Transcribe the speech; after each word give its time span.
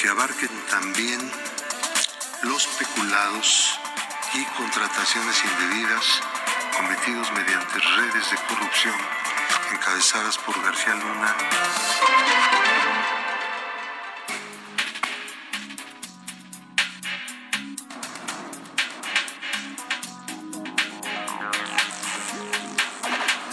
Que 0.00 0.08
abarquen 0.08 0.50
también 0.70 1.20
los 2.42 2.66
peculados 2.66 3.78
y 4.34 4.44
contrataciones 4.56 5.42
indebidas 5.44 6.04
cometidos 6.76 7.32
mediante 7.32 7.78
redes 7.78 8.30
de 8.30 8.36
corrupción 8.48 9.17
encabezadas 9.72 10.38
por 10.38 10.60
García 10.62 10.94
Luna. 10.94 11.36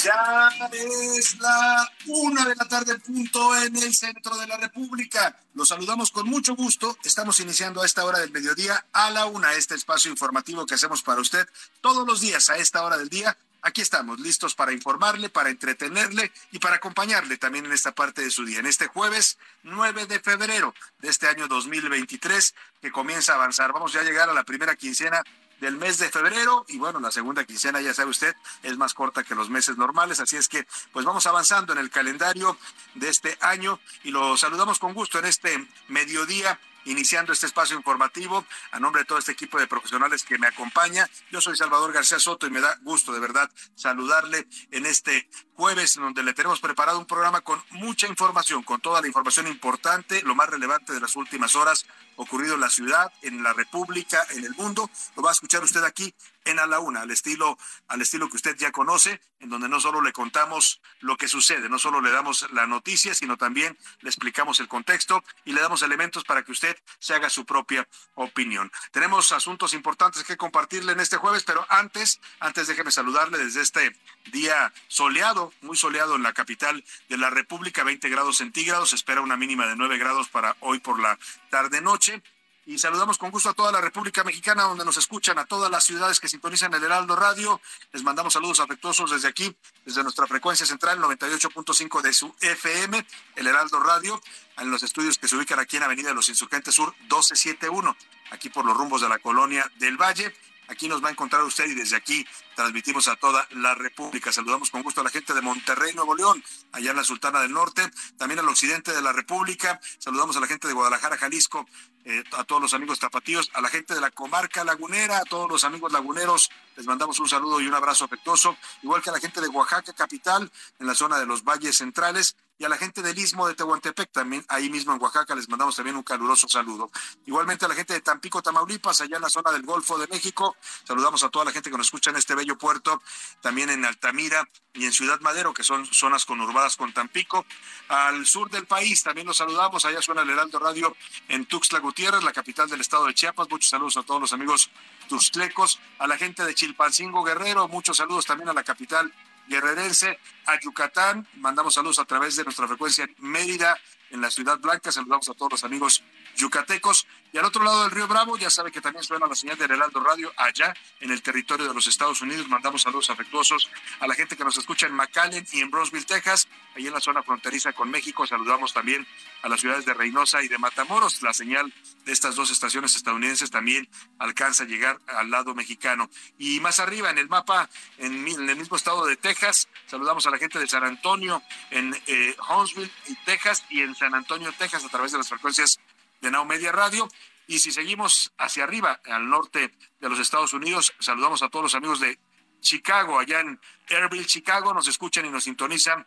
Ya 0.04 0.50
es 0.72 1.40
la 1.40 1.92
una 2.06 2.46
de 2.46 2.56
la 2.56 2.68
tarde 2.68 3.00
punto 3.00 3.56
en 3.58 3.76
el 3.76 3.92
centro 3.96 4.38
de 4.38 4.46
la 4.46 4.56
República. 4.58 5.36
Los 5.56 5.70
saludamos 5.70 6.12
con 6.12 6.30
mucho 6.30 6.56
gusto. 6.56 6.96
Estamos 7.04 7.40
iniciando 7.40 7.82
a 7.82 7.88
esta 7.88 8.06
hora 8.06 8.20
del 8.20 8.32
mediodía 8.32 8.86
a 8.94 9.10
la 9.10 9.26
una 9.26 9.54
este 9.54 9.74
espacio 9.74 10.12
informativo 10.12 10.68
que 10.68 10.76
hacemos 10.76 11.02
para 11.02 11.22
usted 11.22 11.48
todos 11.82 12.06
los 12.06 12.22
días 12.22 12.52
a 12.52 12.58
esta 12.58 12.84
hora 12.84 12.98
del 12.98 13.10
día. 13.10 13.36
Aquí 13.68 13.82
estamos 13.82 14.20
listos 14.20 14.54
para 14.54 14.74
informarle, 14.74 15.28
para 15.30 15.50
entretenerle 15.50 16.32
y 16.52 16.60
para 16.60 16.76
acompañarle 16.76 17.38
también 17.38 17.66
en 17.66 17.72
esta 17.72 17.96
parte 17.96 18.22
de 18.22 18.30
su 18.30 18.46
día. 18.46 18.60
En 18.60 18.68
este 18.68 18.86
jueves 18.86 19.40
9 19.64 20.06
de 20.06 20.20
febrero 20.20 20.76
de 21.00 21.10
este 21.10 21.28
año 21.28 21.48
2023 21.48 22.54
que 22.80 22.92
comienza 22.92 23.32
a 23.32 23.38
avanzar. 23.38 23.74
Vamos 23.74 23.92
ya 23.92 24.02
a 24.02 24.04
llegar 24.04 24.30
a 24.30 24.36
la 24.36 24.44
primera 24.44 24.76
quincena 24.76 25.24
del 25.62 25.78
mes 25.78 25.98
de 25.98 26.12
febrero 26.12 26.64
y 26.68 26.78
bueno, 26.78 27.00
la 27.00 27.10
segunda 27.10 27.44
quincena 27.44 27.82
ya 27.82 27.96
sabe 27.96 28.12
usted 28.12 28.36
es 28.62 28.78
más 28.78 28.94
corta 28.94 29.24
que 29.24 29.34
los 29.34 29.50
meses 29.50 29.78
normales, 29.78 30.20
así 30.20 30.38
es 30.38 30.48
que 30.48 30.68
pues 30.94 31.04
vamos 31.04 31.26
avanzando 31.26 31.74
en 31.74 31.80
el 31.80 31.90
calendario 31.90 32.56
de 32.94 33.10
este 33.10 33.36
año 33.42 33.80
y 34.04 34.12
lo 34.12 34.38
saludamos 34.38 34.78
con 34.78 34.94
gusto 34.94 35.18
en 35.18 35.26
este 35.26 35.68
mediodía 35.88 36.60
iniciando 36.86 37.34
este 37.34 37.46
espacio 37.46 37.76
informativo 37.76 38.46
a 38.72 38.80
nombre 38.80 39.02
de 39.02 39.06
todo 39.06 39.18
este 39.18 39.32
equipo 39.32 39.60
de 39.60 39.68
profesionales 39.68 40.24
que 40.24 40.38
me 40.38 40.48
acompaña. 40.48 41.10
Yo 41.32 41.42
soy 41.42 41.56
Salvador 41.56 41.92
García 41.94 42.20
Soto 42.20 42.48
y 42.48 42.50
me 42.50 42.62
da 42.62 42.78
gusto 42.84 43.14
de 43.14 43.20
verdad 43.20 43.50
saludarle 43.76 44.48
en 44.72 44.86
este 44.86 45.30
jueves 45.56 45.96
donde 45.96 46.24
le 46.24 46.34
tenemos 46.34 46.60
preparado 46.60 47.00
un 47.00 47.06
programa 47.06 47.42
con 47.42 47.62
mucha 47.72 48.08
información, 48.08 48.64
con 48.64 48.82
toda 48.82 49.02
la 49.02 49.08
información 49.08 49.48
importante, 49.48 50.22
lo 50.24 50.36
más 50.36 50.50
relevante 50.50 50.94
de 50.94 51.00
las 51.00 51.16
últimas 51.16 51.56
horas 51.56 51.86
ocurrido 52.16 52.56
en 52.56 52.62
la 52.62 52.70
ciudad, 52.70 53.12
en 53.22 53.44
la 53.44 53.54
República, 53.54 54.26
en 54.32 54.46
el 54.46 54.56
mundo. 54.56 54.90
Lo 55.16 55.24
va 55.24 55.30
a 55.30 55.34
escuchar 55.34 55.64
usted 55.64 55.84
aquí 55.84 56.14
en 56.46 56.60
A 56.60 56.68
la 56.68 56.80
Una, 56.80 57.02
al 57.02 57.12
estilo, 57.12 57.58
al 57.88 58.02
estilo 58.02 58.30
que 58.30 58.38
usted 58.38 58.56
ya 58.58 58.72
conoce, 58.72 59.20
en 59.40 59.50
donde 59.50 59.68
no 59.68 59.80
solo 59.80 60.02
le 60.02 60.14
contamos 60.14 60.82
lo 61.00 61.18
que 61.18 61.28
sucede, 61.28 61.70
no 61.70 61.80
solo 61.80 62.02
le 62.02 62.12
damos 62.12 62.50
la 62.52 62.68
noticia, 62.68 63.14
sino 63.14 63.38
también 63.38 63.78
le 64.00 64.10
explicamos 64.10 64.60
el 64.60 64.68
contexto 64.68 65.24
y 65.44 65.54
le 65.54 65.62
damos 65.62 65.82
elementos 65.82 66.24
para 66.24 66.44
que 66.44 66.52
usted 66.52 66.78
se 67.00 67.14
haga 67.14 67.30
su 67.30 67.46
propia 67.46 67.88
opinión. 68.14 68.72
Tenemos 68.92 69.32
asuntos 69.32 69.74
importantes 69.74 70.24
que 70.24 70.38
compartirle 70.38 70.94
en 70.94 71.00
este 71.00 71.18
jueves, 71.18 71.44
pero 71.44 71.66
antes, 71.70 72.22
antes 72.40 72.68
déjeme 72.68 72.92
saludarle 72.92 73.38
desde 73.38 73.62
este 73.62 73.96
día 74.32 74.72
soleado, 74.88 75.52
muy 75.62 75.78
soleado 75.78 76.16
en 76.16 76.24
la 76.24 76.34
capital 76.34 76.84
de 77.10 77.18
la 77.18 77.30
República, 77.30 77.84
20 77.84 78.08
grados 78.10 78.38
centígrados, 78.38 78.94
espera 78.94 79.22
una 79.22 79.38
mínima 79.38 79.68
de 79.68 79.76
9 79.76 79.98
grados 79.98 80.30
para 80.30 80.56
hoy 80.60 80.80
por 80.80 81.00
la 81.00 81.18
tarde-noche 81.50 82.22
y 82.66 82.80
saludamos 82.80 83.18
con 83.18 83.30
gusto 83.30 83.50
a 83.50 83.54
toda 83.54 83.72
la 83.72 83.80
República 83.80 84.24
Mexicana 84.24 84.64
donde 84.64 84.84
nos 84.84 84.98
escuchan, 84.98 85.38
a 85.38 85.46
todas 85.46 85.70
las 85.70 85.84
ciudades 85.84 86.20
que 86.20 86.28
sintonizan 86.28 86.74
el 86.74 86.84
Heraldo 86.84 87.16
Radio. 87.16 87.62
Les 87.92 88.04
mandamos 88.04 88.34
saludos 88.34 88.60
afectuosos 88.60 89.12
desde 89.12 89.28
aquí, 89.28 89.56
desde 89.86 90.02
nuestra 90.02 90.26
frecuencia 90.26 90.66
central 90.66 91.00
98.5 91.00 92.02
de 92.02 92.14
su 92.14 92.36
FM, 92.42 93.06
el 93.36 93.48
Heraldo 93.48 93.80
Radio, 93.80 94.20
en 94.58 94.72
los 94.72 94.82
estudios 94.82 95.18
que 95.20 95.28
se 95.28 95.36
ubican 95.36 95.60
aquí 95.60 95.78
en 95.78 95.84
Avenida 95.84 96.10
de 96.10 96.16
los 96.16 96.28
Insurgentes 96.30 96.74
Sur 96.74 96.96
1271, 97.02 97.96
aquí 98.32 98.50
por 98.50 98.66
los 98.66 98.76
rumbos 98.76 99.02
de 99.02 99.10
la 99.10 99.20
colonia 99.20 99.70
del 99.78 99.98
Valle. 99.98 100.34
Aquí 100.68 100.88
nos 100.88 101.04
va 101.04 101.10
a 101.10 101.12
encontrar 101.12 101.44
usted 101.44 101.68
y 101.68 101.76
desde 101.76 101.96
aquí 101.96 102.26
transmitimos 102.56 103.08
a 103.08 103.16
toda 103.16 103.48
la 103.52 103.76
República. 103.76 104.32
Saludamos 104.32 104.70
con 104.70 104.82
gusto 104.82 105.02
a 105.02 105.04
la 105.04 105.10
gente 105.10 105.34
de 105.34 105.42
Monterrey, 105.42 105.94
Nuevo 105.94 106.16
León, 106.16 106.44
allá 106.72 106.92
en 106.92 106.98
la 106.98 107.04
Sultana 107.04 107.42
del 107.42 107.52
Norte, 107.52 107.90
también 108.18 108.40
al 108.40 108.48
occidente 108.48 108.94
de 108.94 109.02
la 109.02 109.14
República. 109.14 109.80
Saludamos 110.00 110.36
a 110.38 110.40
la 110.40 110.48
gente 110.48 110.68
de 110.68 110.74
Guadalajara, 110.74 111.18
Jalisco, 111.18 111.68
eh, 112.08 112.24
a 112.34 112.44
todos 112.44 112.62
los 112.62 112.74
amigos 112.76 113.00
tapatíos, 113.00 113.50
a 113.54 113.62
la 113.62 113.70
gente 113.70 113.96
de 113.96 114.00
la 114.00 114.12
comarca 114.12 114.64
lagunera, 114.64 115.18
a 115.18 115.24
todos 115.24 115.50
los 115.50 115.64
amigos 115.64 115.92
laguneros, 115.92 116.52
les 116.78 116.86
mandamos 116.86 117.20
un 117.20 117.28
saludo 117.28 117.60
y 117.60 117.68
un 117.68 117.74
abrazo 117.74 118.06
afectuoso, 118.06 118.56
igual 118.84 119.02
que 119.02 119.10
a 119.10 119.14
la 119.14 119.20
gente 119.20 119.42
de 119.42 119.48
Oaxaca, 119.48 119.92
capital, 119.94 120.52
en 120.78 120.86
la 120.86 120.94
zona 120.94 121.18
de 121.18 121.26
los 121.26 121.44
valles 121.44 121.78
centrales, 121.78 122.36
y 122.58 122.64
a 122.64 122.70
la 122.70 122.78
gente 122.78 123.02
del 123.02 123.18
Istmo 123.18 123.48
de 123.48 123.56
Tehuantepec, 123.56 124.12
también 124.12 124.46
ahí 124.48 124.70
mismo 124.70 124.94
en 124.94 125.02
Oaxaca, 125.02 125.36
les 125.36 125.50
mandamos 125.50 125.76
también 125.76 125.98
un 125.98 126.04
caluroso 126.04 126.48
saludo. 126.48 126.90
Igualmente 127.26 127.66
a 127.66 127.68
la 127.68 127.76
gente 127.76 127.94
de 127.94 128.02
Tampico, 128.02 128.42
Tamaulipas, 128.42 129.02
allá 129.02 129.18
en 129.18 129.24
la 129.24 129.30
zona 129.30 129.52
del 129.52 129.64
Golfo 129.64 129.98
de 129.98 130.08
México, 130.08 130.56
saludamos 130.84 131.24
a 131.24 131.30
toda 131.30 131.46
la 131.46 131.52
gente 131.52 131.70
que 131.70 131.78
nos 131.78 131.88
escucha 131.88 132.12
en 132.12 132.18
este 132.18 132.36
puerto, 132.58 133.02
también 133.42 133.70
en 133.70 133.84
Altamira 133.86 134.48
y 134.74 134.86
en 134.86 134.94
Ciudad 134.94 135.20
Madero, 135.22 135.54
que 135.54 135.64
son 135.64 135.86
zonas 135.86 136.26
conurbadas 136.26 136.76
con 136.76 136.94
Tampico. 136.94 137.46
Al 137.88 138.26
sur 138.26 138.50
del 138.50 138.66
país 138.66 139.04
también 139.04 139.28
los 139.28 139.38
saludamos, 139.38 139.86
allá 139.86 140.02
suena 140.02 140.22
el 140.22 140.30
Heraldo 140.30 140.60
Radio 140.60 140.96
en 141.28 141.46
Tuxtla 141.46 141.80
Gutiérrez, 141.80 142.24
la 142.24 142.34
capital 142.34 142.70
del 142.70 142.82
estado 142.82 143.06
de 143.06 143.14
Chiapas. 143.14 143.50
Muchos 143.50 143.70
saludos 143.70 143.98
a 143.98 144.04
todos 144.04 144.22
los 144.22 144.34
amigos 144.34 144.70
tuxtlecos, 145.10 145.80
a 145.98 146.08
la 146.08 146.18
gente 146.18 146.46
de 146.46 146.54
Chilpancingo 146.54 147.24
Guerrero, 147.24 147.68
muchos 147.68 147.98
saludos 147.98 148.26
también 148.26 148.50
a 148.50 148.54
la 148.54 148.64
capital 148.64 149.12
guerrerense, 149.48 150.20
a 150.46 150.60
Yucatán, 150.60 151.28
mandamos 151.36 151.76
saludos 151.76 152.00
a 152.00 152.06
través 152.06 152.36
de 152.36 152.44
nuestra 152.44 152.68
frecuencia 152.68 153.04
en 153.04 153.16
Mérida, 153.20 153.80
en 154.10 154.22
la 154.22 154.32
Ciudad 154.32 154.60
Blanca, 154.60 154.92
saludamos 154.92 155.30
a 155.30 155.34
todos 155.34 155.52
los 155.52 155.64
amigos 155.64 156.04
yucatecos. 156.36 157.08
Y 157.32 157.38
al 157.38 157.46
otro 157.46 157.64
lado 157.64 157.84
del 157.84 157.92
río 157.92 158.08
Bravo, 158.08 158.38
ya 158.38 158.50
sabe 158.50 158.72
que 158.72 158.80
también 158.80 159.04
suena 159.04 159.28
la 159.28 159.36
señal 159.36 159.58
del 159.58 159.72
Heraldo 159.72 160.00
Radio 160.00 160.32
allá 160.38 160.74
en 161.02 161.12
el 161.12 161.22
territorio 161.22 161.68
de 161.68 161.74
los 161.74 161.86
Estados 161.88 162.22
Unidos. 162.22 162.48
Mandamos 162.48 162.84
saludos 162.84 163.10
afectuosos 163.10 163.70
a 164.00 164.08
la 164.08 164.16
gente 164.16 164.38
que 164.38 164.46
nos 164.46 164.58
escucha 164.58 164.88
en 164.88 164.94
McAllen 164.94 165.46
y 165.52 165.60
en 165.60 165.70
Brownsville, 165.70 166.06
Texas, 166.06 166.48
ahí 166.76 166.88
en 166.88 166.94
la 166.94 167.02
zona 167.02 167.24
fronteriza 167.24 167.74
con 167.74 167.92
México. 167.92 168.26
Saludamos 168.26 168.74
también 168.74 169.06
a 169.42 169.50
las 169.50 169.60
ciudades 169.60 169.86
de 169.86 169.94
Reynosa 169.94 170.44
y 170.44 170.48
de 170.48 170.58
Matamoros. 170.58 171.22
La 171.24 171.34
señal 171.34 171.74
de 172.06 172.12
estas 172.14 172.36
dos 172.36 172.52
estaciones 172.52 172.96
estadounidenses 172.96 173.52
también 173.52 173.90
alcanza 174.18 174.64
a 174.64 174.68
llegar 174.68 175.00
al 175.08 175.30
lado 175.30 175.54
mexicano. 175.56 176.10
Y 176.38 176.62
más 176.62 176.80
arriba 176.80 177.10
en 177.10 177.18
el 177.18 177.28
mapa, 177.28 177.70
en, 177.98 178.26
en 178.28 178.50
el 178.50 178.56
mismo 178.56 178.78
estado 178.78 179.06
de 179.06 179.18
Texas, 179.18 179.68
saludamos 179.88 180.26
a 180.26 180.32
la 180.32 180.38
gente 180.38 180.58
de 180.58 180.68
San 180.68 180.86
Antonio, 180.86 181.44
en 181.72 181.94
eh, 182.08 182.36
Huntsville, 182.50 182.92
Texas, 183.26 183.66
y 183.70 183.82
en 183.82 183.96
San 183.96 184.14
Antonio, 184.16 184.54
Texas, 184.58 184.84
a 184.86 184.90
través 184.90 185.12
de 185.12 185.18
las 185.18 185.30
frecuencias 185.30 185.80
de 186.26 186.32
Now 186.32 186.44
Media 186.44 186.72
Radio. 186.72 187.08
Y 187.48 187.60
si 187.60 187.72
seguimos 187.72 188.34
hacia 188.38 188.64
arriba, 188.64 189.00
al 189.06 189.30
norte 189.30 189.72
de 190.00 190.10
los 190.10 190.20
Estados 190.20 190.54
Unidos, 190.54 190.94
saludamos 191.00 191.44
a 191.44 191.50
todos 191.50 191.64
los 191.64 191.76
amigos 191.76 192.00
de 192.00 192.20
Chicago, 192.60 193.20
allá 193.20 193.42
en 193.42 193.60
Airville, 193.90 194.26
Chicago, 194.26 194.74
nos 194.74 194.88
escuchan 194.88 195.26
y 195.28 195.30
nos 195.30 195.44
sintonizan 195.44 196.06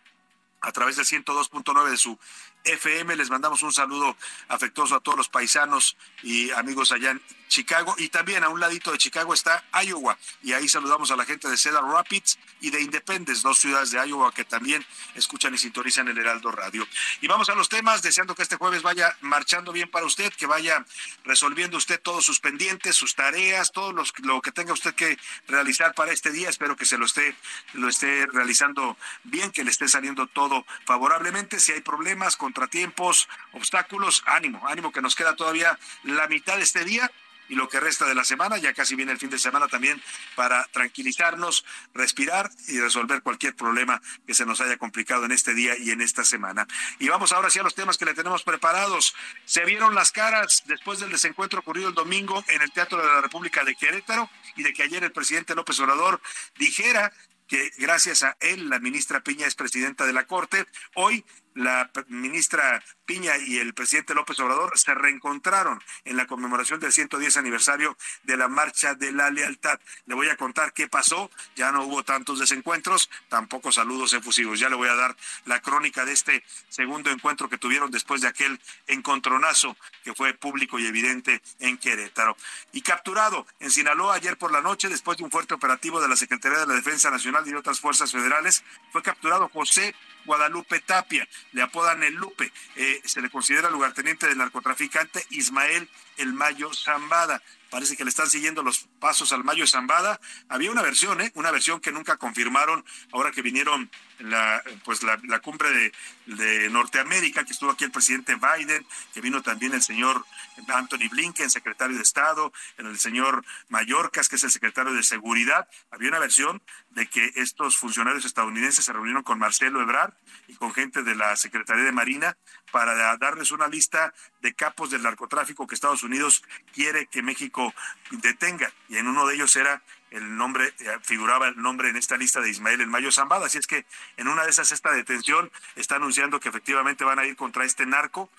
a 0.61 0.73
través 0.73 0.97
del 0.97 1.07
102.9 1.07 1.91
de 1.91 1.97
su 1.97 2.19
FM. 2.65 3.15
Les 3.15 3.31
mandamos 3.31 3.63
un 3.63 3.73
saludo 3.73 4.17
afectuoso 4.49 4.97
a 4.97 5.01
todos 5.01 5.17
los 5.17 5.29
paisanos 5.29 5.97
y 6.25 6.51
amigos 6.51 6.91
allá 6.91 7.13
en 7.13 7.23
Chicago. 7.49 7.95
Y 7.99 8.09
también 8.09 8.45
a 8.45 8.49
un 8.49 8.61
ladito 8.61 8.93
de 8.93 8.99
Chicago 8.99 9.35
está 9.35 9.65
Iowa. 9.85 10.17
Y 10.43 10.53
ahí 10.53 10.69
saludamos 10.69 11.11
a 11.11 11.17
la 11.17 11.25
gente 11.25 11.49
de 11.49 11.57
Cedar 11.57 11.83
Rapids 11.85 12.39
y 12.61 12.71
de 12.71 12.81
Independence, 12.81 13.43
dos 13.43 13.59
ciudades 13.59 13.91
de 13.91 14.07
Iowa 14.07 14.33
que 14.33 14.45
también 14.45 14.85
escuchan 15.15 15.55
y 15.55 15.59
sintonizan 15.59 16.09
el 16.09 16.19
Heraldo 16.19 16.51
Radio. 16.53 16.87
Y 17.21 17.29
vamos 17.29 17.49
a 17.49 17.55
los 17.55 17.69
temas, 17.69 18.03
deseando 18.03 18.35
que 18.35 18.43
este 18.43 18.57
jueves 18.57 18.83
vaya 18.83 19.17
marchando 19.21 19.73
bien 19.73 19.91
para 19.91 20.07
usted, 20.07 20.33
que 20.33 20.47
vaya 20.47 20.85
resolviendo 21.25 21.77
usted 21.77 22.01
todos 22.01 22.25
sus 22.25 22.41
pendientes, 22.41 22.97
sus 22.97 23.15
tareas, 23.15 23.73
todo 23.73 23.93
los, 23.93 24.13
lo 24.19 24.41
que 24.41 24.53
tenga 24.53 24.73
usted 24.73 24.95
que 24.95 25.19
realizar 25.47 25.95
para 25.95 26.13
este 26.13 26.31
día. 26.31 26.49
Espero 26.49 26.77
que 26.77 26.85
se 26.85 26.99
lo 26.99 27.07
esté, 27.07 27.35
lo 27.73 27.89
esté 27.89 28.27
realizando 28.27 28.97
bien, 29.25 29.51
que 29.51 29.65
le 29.65 29.71
esté 29.71 29.89
saliendo 29.89 30.27
todo 30.27 30.65
favorablemente. 30.85 31.61
Si 31.61 31.73
hay 31.73 31.81
problemas, 31.81 32.37
contratiempos, 32.37 33.29
obstáculos, 33.53 34.23
ánimo, 34.27 34.67
ánimo 34.69 34.93
que 34.93 35.03
nos 35.03 35.15
queda 35.15 35.37
todavía 35.37 35.79
la 36.05 36.29
mitad 36.29 36.57
de 36.57 36.63
este 36.63 36.85
día 36.85 37.11
y 37.49 37.55
lo 37.55 37.69
que 37.69 37.81
resta 37.81 38.07
de 38.07 38.15
la 38.15 38.25
semana, 38.25 38.59
ya 38.59 38.75
casi 38.75 38.95
viene 38.95 39.13
el 39.13 39.19
fin 39.19 39.31
de 39.31 39.39
semana 39.39 39.69
también 39.69 40.03
para 40.35 40.65
tranquilizarnos, 40.73 41.65
respirar 41.95 42.51
y 42.69 42.81
resolver 42.81 43.23
cualquier 43.23 43.55
problema 43.57 44.01
que 44.27 44.35
se 44.35 44.47
nos 44.47 44.61
haya 44.61 44.77
complicado 44.77 45.25
en 45.25 45.33
este 45.33 45.55
día 45.55 45.77
y 45.77 45.91
en 45.91 46.01
esta 46.01 46.25
semana. 46.25 46.67
Y 46.99 47.09
vamos 47.09 47.33
ahora 47.33 47.51
sí 47.51 47.59
a 47.59 47.63
los 47.63 47.75
temas 47.75 47.99
que 47.99 48.05
le 48.05 48.15
tenemos 48.15 48.43
preparados. 48.43 49.15
Se 49.45 49.65
vieron 49.65 49.95
las 49.95 50.13
caras 50.13 50.63
después 50.67 51.01
del 51.01 51.11
desencuentro 51.11 51.61
ocurrido 51.61 51.89
el 51.89 51.95
domingo 51.95 52.45
en 52.49 52.63
el 52.63 52.73
Teatro 52.73 52.99
de 52.99 53.07
la 53.07 53.21
República 53.21 53.65
de 53.65 53.75
Querétaro 53.75 54.31
y 54.57 54.63
de 54.63 54.73
que 54.73 54.83
ayer 54.83 55.03
el 55.05 55.13
presidente 55.13 55.55
López 55.55 55.79
Obrador 55.81 56.21
dijera 56.57 57.13
que 57.49 57.71
gracias 57.79 58.23
a 58.23 58.37
él 58.41 58.69
la 58.69 58.79
ministra 58.79 59.21
Piña 59.21 59.47
es 59.47 59.55
presidenta 59.55 60.07
de 60.07 60.13
la 60.13 60.27
Corte. 60.27 60.67
Hoy 60.95 61.25
la 61.55 61.91
ministra 62.09 62.83
Piña 63.09 63.39
y 63.39 63.57
el 63.57 63.73
presidente 63.73 64.13
López 64.13 64.39
Obrador 64.39 64.79
se 64.79 64.95
reencontraron 64.95 65.83
en 66.05 66.19
la 66.19 66.27
conmemoración 66.27 66.79
del 66.79 66.93
110 66.93 67.39
aniversario 67.39 67.97
de 68.25 68.37
la 68.37 68.49
Marcha 68.49 68.95
de 68.95 69.13
la 69.13 69.31
Lealtad. 69.31 69.81
Le 70.05 70.15
voy 70.15 70.29
a 70.29 70.37
contar 70.37 70.75
qué 70.75 70.89
pasó, 70.89 71.31
ya 71.57 71.73
no 71.73 71.85
hubo 71.85 72.03
tantos 72.05 72.39
desencuentros, 72.39 73.09
tampoco 73.31 73.73
saludos 73.73 74.13
efusivos. 74.13 74.61
Ya 74.61 74.69
le 74.69 74.77
voy 74.77 74.91
a 74.91 74.95
dar 74.95 75.17
la 75.47 75.63
crónica 75.63 76.05
de 76.05 76.13
este 76.13 76.45
segundo 76.69 77.11
encuentro 77.11 77.49
que 77.49 77.57
tuvieron 77.57 77.91
después 77.91 78.21
de 78.21 78.29
aquel 78.29 78.61
encontronazo 78.87 79.75
que 80.05 80.13
fue 80.13 80.35
público 80.35 80.79
y 80.79 80.85
evidente 80.85 81.41
en 81.61 81.79
Querétaro. 81.79 82.37
Y 82.73 82.83
capturado 82.83 83.47
en 83.59 83.71
Sinaloa 83.71 84.17
ayer 84.17 84.37
por 84.37 84.53
la 84.53 84.61
noche, 84.61 84.91
después 84.91 85.17
de 85.17 85.25
un 85.25 85.31
fuerte 85.31 85.55
operativo 85.55 85.99
de 86.03 86.09
la 86.09 86.17
Secretaría 86.17 86.59
de 86.59 86.67
la 86.67 86.75
Defensa 86.75 87.11
Nacional 87.11 87.49
y 87.49 87.55
otras 87.55 87.81
fuerzas 87.81 88.13
federales, 88.13 88.63
fue 88.93 89.03
capturado 89.03 89.49
José 89.49 89.95
Guadalupe 90.29 90.81
Tapia, 90.81 91.27
le 91.53 91.63
apodan 91.63 92.03
el 92.03 92.15
Lupe, 92.15 92.53
eh, 92.77 92.98
se 93.05 93.21
le 93.21 93.31
considera 93.31 93.71
lugarteniente 93.71 94.27
del 94.27 94.39
narcotraficante 94.39 95.25
Ismael 95.31 95.89
El 96.17 96.33
Mayo 96.33 96.73
Zambada. 96.73 97.43
Parece 97.71 97.97
que 97.97 98.05
le 98.05 98.11
están 98.11 98.29
siguiendo 98.29 98.63
los 98.63 98.89
pasos 98.99 99.33
al 99.33 99.45
Mayo 99.45 99.67
Zambada. 99.67 100.21
Había 100.49 100.71
una 100.71 100.83
versión, 100.83 101.21
¿eh? 101.21 101.31
una 101.35 101.51
versión 101.51 101.81
que 101.81 101.93
nunca 101.93 102.17
confirmaron 102.17 102.85
ahora 103.13 103.31
que 103.31 103.43
vinieron 103.43 103.91
la, 104.19 104.63
pues 104.85 105.03
la, 105.03 105.19
cumbre 105.41 105.71
de, 105.71 105.93
de, 106.27 106.71
Norteamérica, 106.71 107.45
que 107.45 107.53
estuvo 107.53 107.71
aquí 107.71 107.85
el 107.85 107.91
presidente 107.91 108.37
Biden, 108.37 108.87
que 109.15 109.21
vino 109.21 109.43
también 109.43 109.75
el 109.75 109.83
señor 109.83 110.25
Anthony 110.69 111.09
Blinken, 111.11 111.51
secretario 111.51 111.97
de 111.97 112.03
Estado, 112.03 112.53
el 112.77 112.99
señor 112.99 113.45
Mayorkas, 113.69 114.29
que 114.29 114.37
es 114.37 114.45
el 114.45 114.51
secretario 114.51 114.93
de 114.93 115.03
Seguridad. 115.03 115.69
Había 115.91 116.09
una 116.09 116.19
versión 116.19 116.63
de 116.91 117.07
que 117.07 117.33
estos 117.37 117.77
funcionarios 117.77 118.25
estadounidenses 118.25 118.85
se 118.85 118.93
reunieron 118.93 119.23
con 119.23 119.39
Marcelo 119.39 119.81
Ebrard 119.81 120.15
y 120.49 120.55
con 120.55 120.73
gente 120.73 121.03
de 121.03 121.15
la 121.15 121.37
Secretaría 121.37 121.85
de 121.85 121.93
Marina 121.93 122.37
para 122.73 123.17
darles 123.17 123.51
una 123.51 123.69
lista 123.69 124.13
de 124.43 124.55
capos 124.55 124.91
del 124.91 125.03
narcotráfico 125.03 125.67
que 125.67 125.75
Estados 125.75 126.03
Unidos 126.03 126.43
quiere 126.75 127.07
que 127.07 127.23
México 127.23 127.75
detenga. 128.11 128.73
Y 128.89 128.97
en 128.97 129.09
uno 129.09 129.27
de 129.27 129.35
ellos 129.35 129.55
era 129.57 129.83
el 130.11 130.37
nombre, 130.37 130.73
eh, 130.79 130.99
figuraba 131.03 131.49
el 131.49 131.57
nombre 131.61 131.89
en 131.89 131.97
esta 131.97 132.17
lista 132.17 132.41
de 132.41 132.51
Ismael 132.51 132.81
El 132.81 132.89
Mayo 132.89 133.13
Zambada. 133.13 133.47
Así 133.47 133.59
es 133.59 133.67
que 133.67 133.85
en 134.17 134.29
una 134.29 134.45
de 134.45 134.51
esas, 134.51 134.73
esta 134.73 134.93
detención 134.93 135.51
está 135.77 135.97
anunciando 135.97 136.41
que 136.41 136.49
efectivamente 136.49 137.05
van 137.05 137.19
a 137.19 137.27
ir 137.27 137.37
contra 137.37 137.65
este 137.65 137.87
narco, 137.87 138.31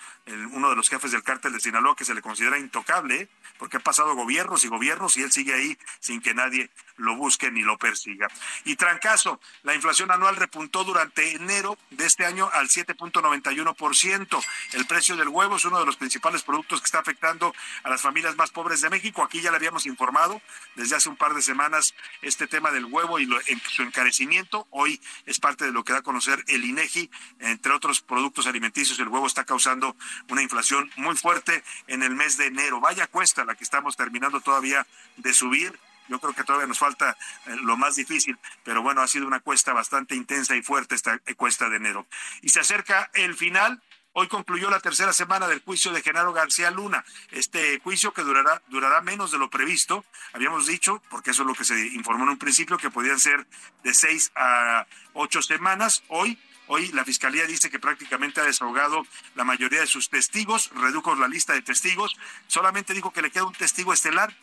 uno 0.52 0.70
de 0.70 0.76
los 0.76 0.90
jefes 0.90 1.12
del 1.12 1.24
cártel 1.24 1.54
de 1.54 1.60
Sinaloa, 1.60 1.96
que 1.96 2.06
se 2.06 2.14
le 2.14 2.22
considera 2.22 2.58
intocable, 2.58 3.30
porque 3.58 3.78
ha 3.78 3.82
pasado 3.82 4.16
gobiernos 4.16 4.64
y 4.64 4.68
gobiernos 4.68 5.18
y 5.18 5.24
él 5.24 5.32
sigue 5.32 5.54
ahí 5.54 5.78
sin 6.00 6.22
que 6.22 6.34
nadie 6.34 6.70
lo 7.00 7.16
busque 7.16 7.52
ni 7.52 7.62
lo 7.62 7.78
persiga. 7.78 8.28
Y 8.66 8.76
trancazo, 8.76 9.40
la 9.64 9.74
inflación 9.74 10.12
anual 10.12 10.36
repuntó 10.36 10.84
durante 10.84 11.32
enero 11.32 11.78
de 11.90 12.06
este 12.06 12.26
año 12.26 12.50
al 12.54 12.70
7.91%. 12.70 14.44
El 14.74 14.86
precio 14.86 15.16
del 15.16 15.30
huevo 15.30 15.56
es 15.56 15.66
uno 15.66 15.80
de 15.80 15.86
los 15.86 15.98
principales 15.98 16.44
productos 16.44 16.82
que 16.82 16.86
está 16.86 17.00
afectando 17.00 17.54
a 17.84 17.90
las 17.90 18.02
familias 18.02 18.36
más 18.36 18.52
pobres 18.52 18.82
de 18.82 18.90
México. 18.90 19.24
Aquí 19.24 19.42
ya 19.42 19.52
le 19.52 19.58
habíamos 19.58 19.86
informado 19.86 20.42
desde 20.76 20.96
hace 20.96 21.10
un 21.10 21.16
par 21.16 21.34
de 21.34 21.42
semanas 21.42 21.96
este 22.22 22.48
tema 22.48 22.72
del 22.72 22.86
huevo 22.86 23.20
y 23.20 23.28
su 23.70 23.84
encarecimiento. 23.84 24.68
Hoy 24.72 25.02
es 25.26 25.40
parte 25.40 25.66
de 25.66 25.72
lo 25.72 25.84
que 25.84 25.94
da 25.94 26.00
a 26.00 26.04
conocer 26.04 26.44
el 26.48 26.66
INEGI. 26.66 27.10
Entre 27.40 27.72
otros 27.72 28.02
productos 28.02 28.48
alimenticios, 28.48 29.00
el 29.00 29.08
huevo 29.08 29.28
está 29.28 29.46
causando 29.46 29.96
una 30.28 30.42
inflación 30.42 30.92
muy 30.98 31.16
fuerte 31.16 31.64
en 31.88 32.04
el 32.04 32.16
mes 32.16 32.38
de 32.38 32.48
enero. 32.48 32.80
Vaya 32.80 33.08
cuesta 33.08 33.46
la 33.46 33.56
que 33.56 33.64
estamos 33.64 33.96
terminando 33.96 34.42
todavía 34.42 34.86
de 35.18 35.34
subir 35.34 35.80
yo 36.10 36.20
creo 36.20 36.34
que 36.34 36.44
todavía 36.44 36.68
nos 36.68 36.80
falta 36.80 37.18
eh, 37.46 37.56
lo 37.62 37.78
más 37.78 37.96
difícil, 37.96 38.38
pero 38.64 38.82
bueno, 38.82 39.02
ha 39.02 39.08
sido 39.08 39.28
una 39.28 39.40
cuesta 39.40 39.74
bastante 39.74 40.16
intensa 40.16 40.56
y 40.56 40.62
fuerte 40.62 40.96
esta 40.96 41.20
cuesta 41.38 41.70
de 41.70 41.78
enero. 41.78 42.08
Y 42.42 42.50
se 42.50 42.60
acerca 42.60 43.10
el 43.14 43.36
final. 43.36 43.82
Hoy 44.14 44.28
concluyó 44.28 44.72
la 44.72 44.80
tercera 44.80 45.14
semana 45.14 45.48
del 45.48 45.62
juicio 45.62 45.92
de 45.92 46.02
Genaro 46.02 46.34
García 46.34 46.72
Luna. 46.72 47.06
Este 47.30 47.80
juicio 47.80 48.12
que 48.12 48.24
durará, 48.24 48.62
durará 48.68 49.02
menos 49.02 49.32
de 49.32 49.38
lo 49.38 49.52
previsto. 49.52 50.04
Habíamos 50.34 50.66
dicho, 50.66 51.02
porque 51.10 51.30
eso 51.30 51.44
es 51.44 51.48
lo 51.48 51.54
que 51.54 51.64
se 51.64 51.80
informó 51.90 52.24
en 52.24 52.32
un 52.32 52.38
principio, 52.40 52.78
que 52.78 52.90
podían 52.90 53.20
ser 53.20 53.46
de 53.84 53.94
seis 53.94 54.32
a 54.36 54.88
ocho 55.14 55.44
semanas. 55.44 56.04
Hoy 56.08 56.40
Hoy 56.72 56.92
la 56.92 57.04
Fiscalía 57.04 57.48
dice 57.48 57.72
que 57.72 57.80
prácticamente 57.80 58.42
ha 58.42 58.44
desahogado 58.44 59.04
la 59.34 59.44
mayoría 59.44 59.80
de 59.80 59.88
sus 59.88 60.08
testigos, 60.12 60.70
redujo 60.76 61.16
la 61.16 61.28
lista 61.28 61.54
de 61.54 61.64
testigos, 61.64 62.16
solamente 62.46 62.94
dijo 62.94 63.12
que 63.12 63.24
le 63.24 63.32
queda 63.32 63.46
un 63.46 63.54
testigo 63.54 63.92
estelar, 63.92 64.38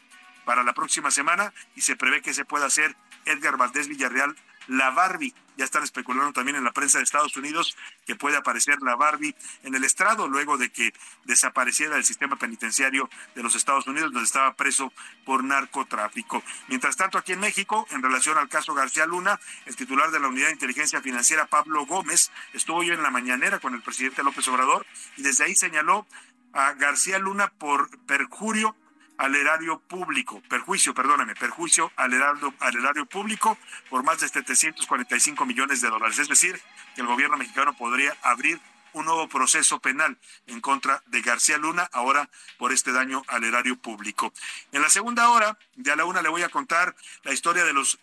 para 0.47 0.63
la 0.63 0.73
próxima 0.73 1.11
semana 1.11 1.53
y 1.75 1.83
se 1.83 1.97
prevé 1.97 2.23
que 2.23 2.33
se 2.33 2.47
pueda 2.47 2.67
hacer 2.67 2.97
Edgar 3.27 3.59
Valdés 3.59 3.89
Villarreal 3.89 4.35
la 4.69 4.91
Barbie. 4.91 5.35
Ya 5.57 5.65
están 5.65 5.83
especulando 5.83 6.33
también 6.33 6.57
en 6.57 6.65
la 6.65 6.73
prensa 6.73 6.99
de 6.99 7.05
Estados 7.05 7.37
Unidos 7.37 7.77
que 8.05 8.15
puede 8.15 8.37
aparecer 8.37 8.83
la 8.83 8.95
Barbie 8.95 9.35
en 9.63 9.75
el 9.75 9.85
estrado 9.85 10.29
luego 10.29 10.59
de 10.59 10.71
que 10.71 10.93
desapareciera 11.25 11.97
el 11.97 12.05
sistema 12.05 12.37
penitenciario 12.37 13.09
de 13.35 13.43
los 13.43 13.55
Estados 13.55 13.87
Unidos 13.87 14.13
donde 14.13 14.27
estaba 14.27 14.55
preso 14.55 14.93
por 15.25 15.43
narcotráfico. 15.43 16.43
Mientras 16.69 16.97
tanto, 16.97 17.17
aquí 17.17 17.33
en 17.33 17.41
México, 17.41 17.87
en 17.91 18.03
relación 18.03 18.37
al 18.37 18.49
caso 18.49 18.75
García 18.75 19.07
Luna, 19.07 19.41
el 19.65 19.77
titular 19.77 20.11
de 20.11 20.21
la 20.21 20.29
Unidad 20.29 20.49
de 20.49 20.53
Inteligencia 20.53 21.01
Financiera, 21.01 21.47
Pablo 21.47 21.87
Gómez, 21.87 22.31
estuvo 22.53 22.79
hoy 22.79 22.91
en 22.91 23.03
la 23.03 23.11
mañanera 23.11 23.59
con 23.59 23.75
el 23.75 23.83
presidente 23.83 24.23
López 24.23 24.47
Obrador 24.49 24.87
y 25.17 25.23
desde 25.23 25.45
ahí 25.45 25.57
señaló 25.57 26.07
a 26.53 26.73
García 26.75 27.19
Luna 27.19 27.51
por 27.59 27.89
perjurio 28.05 28.77
al 29.19 29.35
erario 29.35 29.79
público, 29.81 30.43
perjuicio, 30.49 30.95
perdóname, 30.95 31.35
perjuicio 31.35 31.91
al 31.97 32.13
erario, 32.13 32.55
al 32.61 32.77
erario 32.77 33.07
público 33.07 33.59
por 33.89 34.03
más 34.05 34.21
de 34.21 34.29
745 34.29 35.47
millones 35.47 35.81
de 35.81 35.89
dólares. 35.89 36.19
Es 36.19 36.29
decir, 36.29 36.61
que 36.95 37.01
el 37.01 37.07
gobierno 37.07 37.37
mexicano 37.37 37.75
podría 37.75 38.17
abrir 38.23 38.61
un 38.97 39.05
nuevo 39.05 39.29
proceso 39.29 39.79
penal 39.79 40.19
en 40.47 40.61
contra 40.61 41.03
de 41.07 41.21
García 41.21 41.59
Luna, 41.59 41.89
ahora 41.93 42.31
por 42.57 42.73
este 42.73 42.93
daño 42.93 43.23
al 43.29 43.45
erario 43.45 43.77
público. 43.77 44.33
En 44.73 44.81
la 44.81 44.89
segunda 44.89 45.29
hora 45.31 45.59
de 45.75 45.93
a 45.93 45.97
la 45.97 46.07
una 46.07 46.23
le 46.23 46.31
voy 46.31 46.43
a 46.43 46.49
contar 46.49 46.97
la 47.23 47.35
historia 47.35 47.65
de 47.65 47.75
los 47.75 47.99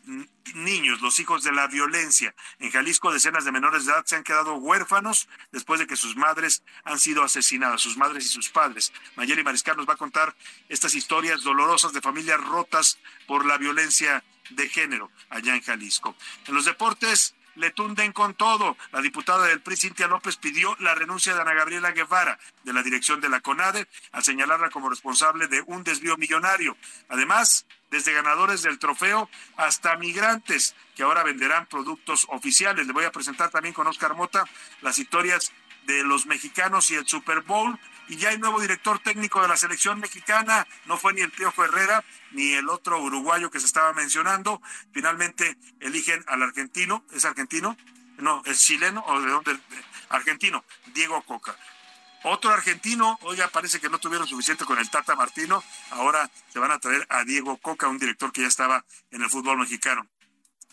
niños, 0.54 1.02
los 1.02 1.20
hijos 1.20 1.44
de 1.44 1.52
la 1.52 1.66
violencia. 1.68 2.36
En 2.60 2.70
Jalisco, 2.70 3.12
decenas 3.12 3.44
de 3.44 3.52
menores 3.52 3.86
de 3.86 3.92
edad 3.92 4.06
se 4.06 4.16
han 4.16 4.24
quedado 4.24 4.56
huérfanos 4.56 5.28
después 5.52 5.80
de 5.80 5.88
que 5.88 5.96
sus 5.96 6.16
madres 6.16 6.62
han 6.84 7.00
sido 7.00 7.24
asesinadas, 7.24 7.82
sus 7.82 7.98
madres 7.98 8.26
y 8.26 8.30
sus 8.30 8.50
padres. 8.50 8.94
Mayeli 9.16 9.44
Mariscal 9.44 9.76
nos 9.76 9.90
va 9.90 9.94
a 9.94 9.98
contar 9.98 10.36
estas 10.70 10.94
historias 10.94 11.42
dolorosas 11.42 11.92
de 11.94 12.02
familias 12.02 12.40
rotas 12.40 13.00
por 13.26 13.48
la 13.48 13.58
violencia 13.58 14.24
de 14.52 14.70
género 14.70 15.10
allá 15.30 15.56
en 15.56 15.62
Jalisco. 15.64 16.16
En 16.46 16.54
los 16.54 16.66
deportes, 16.66 17.34
le 17.56 17.72
tunden 17.72 18.12
con 18.12 18.34
todo. 18.34 18.78
La 18.92 19.02
diputada 19.02 19.48
del 19.48 19.62
PRI, 19.62 19.78
Cintia 19.78 20.08
López, 20.08 20.38
pidió 20.38 20.76
la 20.80 20.96
renuncia 20.96 21.34
de 21.34 21.42
Ana 21.42 21.54
Gabriela 21.54 21.92
Guevara 21.92 22.40
de 22.64 22.74
la 22.74 22.84
dirección 22.84 23.22
de 23.22 23.30
la 23.30 23.42
CONADE 23.42 23.88
al 24.12 24.24
señalarla 24.24 24.70
como 24.70 24.90
responsable 24.90 25.48
de 25.48 25.62
un 25.68 25.84
desvío 25.84 26.18
millonario. 26.18 26.78
Además, 27.10 27.66
desde 27.92 28.14
ganadores 28.14 28.64
del 28.64 28.80
trofeo 28.80 29.30
hasta 29.56 29.96
migrantes 29.98 30.76
que 30.96 31.04
ahora 31.04 31.24
venderán 31.24 31.68
productos 31.68 32.26
oficiales. 32.30 32.88
Le 32.88 32.94
voy 32.94 33.06
a 33.06 33.12
presentar 33.12 33.52
también 33.52 33.74
con 33.74 33.88
Oscar 33.88 34.16
Mota 34.16 34.46
las 34.82 34.98
historias 34.98 35.52
de 35.86 36.04
los 36.04 36.26
mexicanos 36.26 36.90
y 36.92 36.96
el 36.96 37.08
Super 37.08 37.42
Bowl 37.42 37.78
y 38.08 38.18
ya 38.18 38.30
hay 38.30 38.38
nuevo 38.38 38.60
director 38.60 39.00
técnico 39.00 39.42
de 39.42 39.48
la 39.48 39.58
selección 39.58 40.00
mexicana. 40.00 40.68
No 40.86 40.98
fue 40.98 41.14
ni 41.14 41.22
el 41.22 41.32
Piojo 41.32 41.64
Herrera 41.64 42.04
ni 42.32 42.54
el 42.54 42.70
otro 42.70 43.02
uruguayo 43.02 43.50
que 43.50 43.60
se 43.60 43.66
estaba 43.66 43.94
mencionando. 43.94 44.62
Finalmente 44.92 45.58
eligen 45.80 46.24
al 46.28 46.44
argentino. 46.44 47.06
¿Es 47.12 47.26
argentino? 47.26 47.78
No, 48.18 48.42
es 48.46 48.60
chileno 48.60 49.04
o 49.08 49.22
de 49.22 49.30
dónde? 49.30 49.60
Argentino, 50.10 50.64
Diego 50.94 51.22
Coca. 51.24 51.56
Otro 52.26 52.52
argentino, 52.52 53.18
oiga, 53.24 53.50
parece 53.50 53.82
que 53.82 53.90
no 53.90 54.00
tuvieron 54.00 54.28
suficiente 54.28 54.64
con 54.64 54.80
el 54.80 54.90
Tata 54.90 55.16
Martino. 55.16 55.62
Ahora 55.92 56.30
se 56.52 56.60
van 56.60 56.72
a 56.72 56.80
traer 56.80 57.06
a 57.10 57.26
Diego 57.26 57.58
Coca, 57.58 57.88
un 57.88 57.98
director 57.98 58.32
que 58.32 58.42
ya 58.42 58.48
estaba 58.48 58.86
en 59.12 59.22
el 59.22 59.30
fútbol 59.30 59.58
mexicano. 59.58 60.08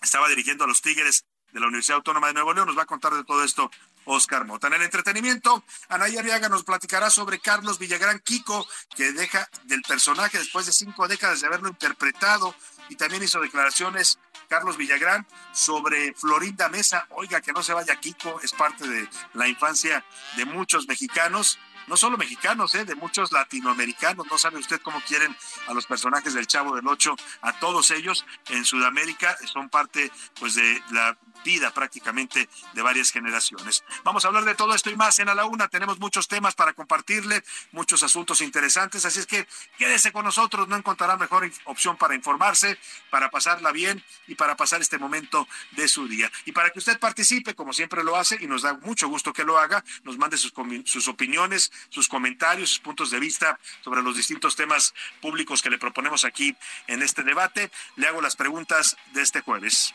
Estaba 0.00 0.28
dirigiendo 0.28 0.64
a 0.64 0.66
los 0.68 0.80
Tigres 0.80 1.25
de 1.52 1.58
la 1.60 1.66
Universidad 1.66 1.96
Autónoma 1.96 2.28
de 2.28 2.34
Nuevo 2.34 2.54
León. 2.54 2.68
Nos 2.68 2.78
va 2.78 2.82
a 2.82 2.87
contar 2.87 3.14
de 3.14 3.25
todo 3.25 3.42
esto 3.42 3.70
Oscar 4.04 4.47
Mota. 4.47 4.69
En 4.69 4.75
el 4.75 4.83
entretenimiento, 4.83 5.64
Anaya 5.88 6.21
Arriaga 6.21 6.49
nos 6.49 6.64
platicará 6.64 7.11
sobre 7.11 7.38
Carlos 7.38 7.78
Villagrán 7.78 8.21
Kiko, 8.21 8.66
que 8.95 9.12
deja 9.12 9.49
del 9.64 9.83
personaje 9.83 10.38
después 10.38 10.66
de 10.66 10.73
cinco 10.73 11.09
décadas 11.09 11.40
de 11.40 11.47
haberlo 11.47 11.69
interpretado 11.69 12.54
y 12.88 12.97
también 12.97 13.23
hizo 13.23 13.40
declaraciones 13.40 14.19
Carlos 14.49 14.76
Villagrán 14.76 15.26
sobre 15.52 16.12
Florinda 16.14 16.69
Mesa. 16.69 17.07
Oiga, 17.11 17.40
que 17.40 17.52
no 17.52 17.62
se 17.62 17.73
vaya 17.73 17.97
Kiko, 17.97 18.40
es 18.42 18.52
parte 18.52 18.87
de 18.87 19.09
la 19.35 19.47
infancia 19.49 20.04
de 20.37 20.45
muchos 20.45 20.88
mexicanos 20.88 21.59
no 21.90 21.97
solo 21.97 22.16
mexicanos, 22.16 22.75
¿eh? 22.76 22.85
de 22.85 22.95
muchos 22.95 23.33
latinoamericanos. 23.33 24.25
No 24.30 24.38
sabe 24.38 24.59
usted 24.59 24.80
cómo 24.80 25.00
quieren 25.00 25.37
a 25.66 25.75
los 25.75 25.87
personajes 25.87 26.35
del 26.35 26.47
Chavo 26.47 26.76
del 26.76 26.87
Ocho, 26.87 27.16
a 27.42 27.59
todos 27.59 27.90
ellos 27.90 28.25
en 28.49 28.64
Sudamérica 28.64 29.37
son 29.52 29.69
parte 29.69 30.12
pues 30.38 30.54
de 30.54 30.80
la 30.92 31.19
vida 31.44 31.73
prácticamente 31.73 32.49
de 32.73 32.82
varias 32.82 33.11
generaciones. 33.11 33.85
Vamos 34.04 34.25
a 34.25 34.28
hablar 34.28 34.44
de 34.44 34.54
todo 34.54 34.75
esto 34.75 34.90
y 34.90 34.97
más 34.97 35.18
en 35.18 35.28
A 35.28 35.35
la 35.35 35.44
Una. 35.47 35.68
Tenemos 35.68 35.99
muchos 35.99 36.28
temas 36.28 36.54
para 36.54 36.73
compartirle, 36.73 37.42
muchos 37.73 38.02
asuntos 38.02 38.40
interesantes, 38.40 39.04
así 39.04 39.20
es 39.20 39.26
que 39.26 39.47
quédese 39.78 40.12
con 40.12 40.25
nosotros, 40.25 40.68
no 40.68 40.76
encontrará 40.76 41.16
mejor 41.16 41.50
opción 41.64 41.97
para 41.97 42.14
informarse, 42.14 42.78
para 43.11 43.30
pasarla 43.30 43.73
bien 43.73 44.02
y 44.26 44.35
para 44.35 44.56
pasar 44.56 44.80
este 44.80 44.99
momento 44.99 45.47
de 45.73 45.88
su 45.88 46.09
día. 46.09 46.30
Y 46.44 46.52
para 46.52 46.70
que 46.70 46.78
usted 46.78 46.99
participe, 46.99 47.54
como 47.54 47.73
siempre 47.73 48.04
lo 48.04 48.16
hace, 48.16 48.38
y 48.40 48.47
nos 48.47 48.62
da 48.62 48.75
mucho 48.75 49.09
gusto 49.09 49.32
que 49.32 49.44
lo 49.44 49.59
haga, 49.59 49.85
nos 50.04 50.18
mande 50.18 50.37
sus, 50.37 50.52
sus 50.85 51.09
opiniones, 51.09 51.73
sus 51.88 52.09
comentarios, 52.09 52.70
sus 52.70 52.80
puntos 52.80 53.11
de 53.11 53.20
vista 53.20 53.59
sobre 53.82 54.02
los 54.02 54.16
distintos 54.16 54.56
temas 54.56 54.94
públicos 55.20 55.62
que 55.62 55.70
le 55.70 55.78
proponemos 55.78 56.25
aquí 56.25 56.56
en 56.87 57.02
este 57.02 57.23
debate. 57.23 57.70
Le 57.97 58.06
hago 58.06 58.20
las 58.20 58.37
preguntas 58.37 58.97
de 59.12 59.23
este 59.23 59.40
jueves. 59.40 59.94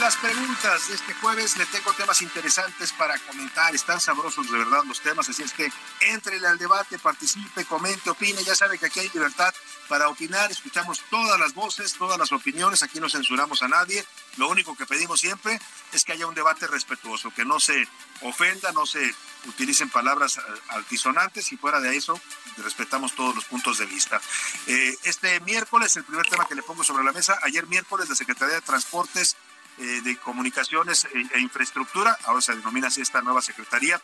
Las 0.00 0.16
preguntas 0.16 0.88
de 0.88 0.94
este 0.94 1.12
jueves 1.14 1.58
le 1.58 1.66
tengo 1.66 1.92
temas 1.92 2.22
interesantes 2.22 2.90
para 2.92 3.18
comentar. 3.18 3.74
Están 3.74 4.00
sabrosos 4.00 4.50
de 4.50 4.56
verdad 4.56 4.82
los 4.86 5.00
temas, 5.00 5.28
así 5.28 5.42
es 5.42 5.52
que 5.52 5.70
entre 6.00 6.44
al 6.46 6.56
debate, 6.56 6.98
participe, 6.98 7.66
comente, 7.66 8.08
opine. 8.08 8.42
Ya 8.42 8.54
sabe 8.54 8.78
que 8.78 8.86
aquí 8.86 9.00
hay 9.00 9.10
libertad 9.12 9.52
para 9.88 10.08
opinar. 10.08 10.50
Escuchamos 10.50 11.02
todas 11.10 11.38
las 11.38 11.52
voces, 11.52 11.92
todas 11.92 12.18
las 12.18 12.32
opiniones. 12.32 12.82
Aquí 12.82 12.98
no 12.98 13.10
censuramos 13.10 13.62
a 13.62 13.68
nadie. 13.68 14.02
Lo 14.38 14.48
único 14.48 14.74
que 14.74 14.86
pedimos 14.86 15.20
siempre 15.20 15.60
es 15.92 16.02
que 16.02 16.12
haya 16.12 16.26
un 16.26 16.34
debate 16.34 16.66
respetuoso, 16.66 17.30
que 17.34 17.44
no 17.44 17.60
se 17.60 17.86
ofenda, 18.22 18.72
no 18.72 18.86
se 18.86 19.14
utilicen 19.46 19.90
palabras 19.90 20.38
eh, 20.38 20.40
altisonantes 20.68 21.52
y 21.52 21.56
fuera 21.56 21.80
de 21.80 21.96
eso 21.96 22.20
respetamos 22.58 23.14
todos 23.14 23.34
los 23.34 23.44
puntos 23.44 23.78
de 23.78 23.86
vista. 23.86 24.20
Eh, 24.66 24.96
este 25.04 25.40
miércoles, 25.40 25.96
el 25.96 26.04
primer 26.04 26.26
tema 26.26 26.46
que 26.46 26.54
le 26.54 26.62
pongo 26.62 26.84
sobre 26.84 27.04
la 27.04 27.12
mesa, 27.12 27.38
ayer 27.42 27.66
miércoles 27.66 28.08
la 28.08 28.14
Secretaría 28.14 28.56
de 28.56 28.60
Transportes 28.60 29.36
eh, 29.80 30.02
de 30.02 30.16
Comunicaciones 30.18 31.06
e, 31.06 31.36
e, 31.36 31.40
Infraestructura, 31.40 32.16
ahora 32.24 32.40
se 32.40 32.54
denomina 32.54 32.88
así 32.88 33.00
esta 33.00 33.22
nueva 33.22 33.40
secretaría, 33.42 34.00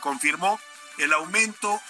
confirmó 0.00 0.60
el 0.98 1.12
aumento 1.12 1.80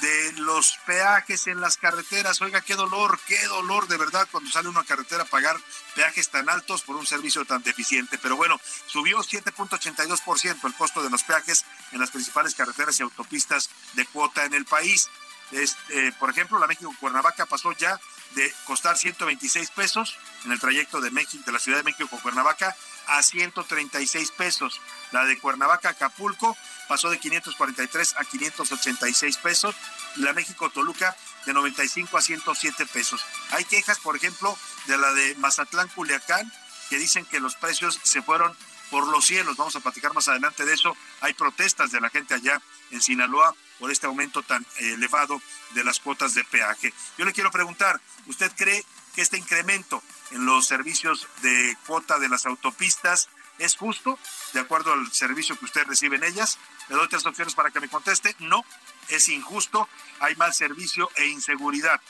de 0.00 0.32
los 0.38 0.78
peajes 0.86 1.46
en 1.46 1.60
las 1.60 1.76
carreteras. 1.76 2.40
Oiga, 2.40 2.62
qué 2.62 2.74
dolor, 2.74 3.18
qué 3.26 3.44
dolor 3.46 3.86
de 3.86 3.98
verdad 3.98 4.26
cuando 4.30 4.50
sale 4.50 4.68
una 4.68 4.84
carretera 4.84 5.24
a 5.24 5.26
pagar 5.26 5.56
peajes 5.94 6.30
tan 6.30 6.48
altos 6.48 6.82
por 6.82 6.96
un 6.96 7.06
servicio 7.06 7.44
tan 7.44 7.62
deficiente. 7.62 8.18
Pero 8.18 8.36
bueno, 8.36 8.58
subió 8.86 9.18
7.82% 9.18 10.64
el 10.64 10.74
costo 10.74 11.02
de 11.02 11.10
los 11.10 11.22
peajes 11.22 11.66
en 11.92 12.00
las 12.00 12.10
principales 12.10 12.54
carreteras 12.54 12.98
y 12.98 13.02
autopistas 13.02 13.68
de 13.92 14.06
cuota 14.06 14.44
en 14.44 14.54
el 14.54 14.64
país. 14.64 15.10
Este, 15.52 16.12
por 16.12 16.30
ejemplo, 16.30 16.58
la 16.58 16.66
México-Cuernavaca 16.66 17.46
pasó 17.46 17.72
ya 17.72 18.00
de 18.34 18.52
costar 18.64 18.96
126 18.96 19.70
pesos 19.70 20.16
en 20.44 20.52
el 20.52 20.60
trayecto 20.60 21.00
de 21.00 21.10
México, 21.10 21.42
de 21.44 21.52
la 21.52 21.58
Ciudad 21.58 21.78
de 21.78 21.84
México 21.84 22.08
con 22.08 22.20
Cuernavaca 22.20 22.76
a 23.06 23.22
136 23.22 24.30
pesos. 24.32 24.80
La 25.12 25.24
de 25.24 25.38
Cuernavaca 25.38 25.90
Acapulco 25.90 26.56
pasó 26.88 27.10
de 27.10 27.18
543 27.18 28.14
a 28.18 28.24
586 28.24 29.36
pesos 29.38 29.74
y 30.16 30.20
la 30.20 30.32
México 30.32 30.70
Toluca 30.70 31.16
de 31.46 31.52
95 31.52 32.16
a 32.16 32.22
107 32.22 32.86
pesos. 32.86 33.24
Hay 33.50 33.64
quejas, 33.64 33.98
por 33.98 34.16
ejemplo, 34.16 34.56
de 34.86 34.98
la 34.98 35.12
de 35.12 35.34
Mazatlán 35.36 35.88
Culiacán 35.88 36.52
que 36.88 36.98
dicen 36.98 37.24
que 37.24 37.40
los 37.40 37.54
precios 37.56 37.98
se 38.02 38.22
fueron 38.22 38.56
por 38.90 39.06
los 39.06 39.24
cielos. 39.24 39.56
Vamos 39.56 39.76
a 39.76 39.80
platicar 39.80 40.12
más 40.12 40.28
adelante 40.28 40.64
de 40.64 40.74
eso. 40.74 40.96
Hay 41.20 41.34
protestas 41.34 41.90
de 41.92 42.00
la 42.00 42.10
gente 42.10 42.34
allá 42.34 42.60
en 42.90 43.00
Sinaloa 43.00 43.54
por 43.80 43.90
este 43.90 44.06
aumento 44.06 44.42
tan 44.42 44.64
elevado 44.78 45.42
de 45.70 45.82
las 45.82 45.98
cuotas 45.98 46.34
de 46.34 46.44
peaje. 46.44 46.92
Yo 47.18 47.24
le 47.24 47.32
quiero 47.32 47.50
preguntar, 47.50 48.00
¿usted 48.26 48.52
cree 48.54 48.84
que 49.14 49.22
este 49.22 49.38
incremento 49.38 50.02
en 50.30 50.44
los 50.44 50.66
servicios 50.66 51.26
de 51.42 51.76
cuota 51.86 52.18
de 52.18 52.28
las 52.28 52.46
autopistas 52.46 53.28
es 53.58 53.76
justo 53.76 54.18
de 54.52 54.60
acuerdo 54.60 54.92
al 54.92 55.10
servicio 55.12 55.58
que 55.58 55.64
usted 55.64 55.86
recibe 55.86 56.16
en 56.16 56.24
ellas? 56.24 56.58
Le 56.88 56.96
doy 56.96 57.08
tres 57.08 57.26
opciones 57.26 57.54
para 57.54 57.70
que 57.70 57.80
me 57.80 57.88
conteste. 57.88 58.36
No, 58.38 58.64
es 59.08 59.28
injusto, 59.28 59.88
hay 60.20 60.36
mal 60.36 60.54
servicio 60.54 61.10
e 61.16 61.26
inseguridad. 61.26 62.00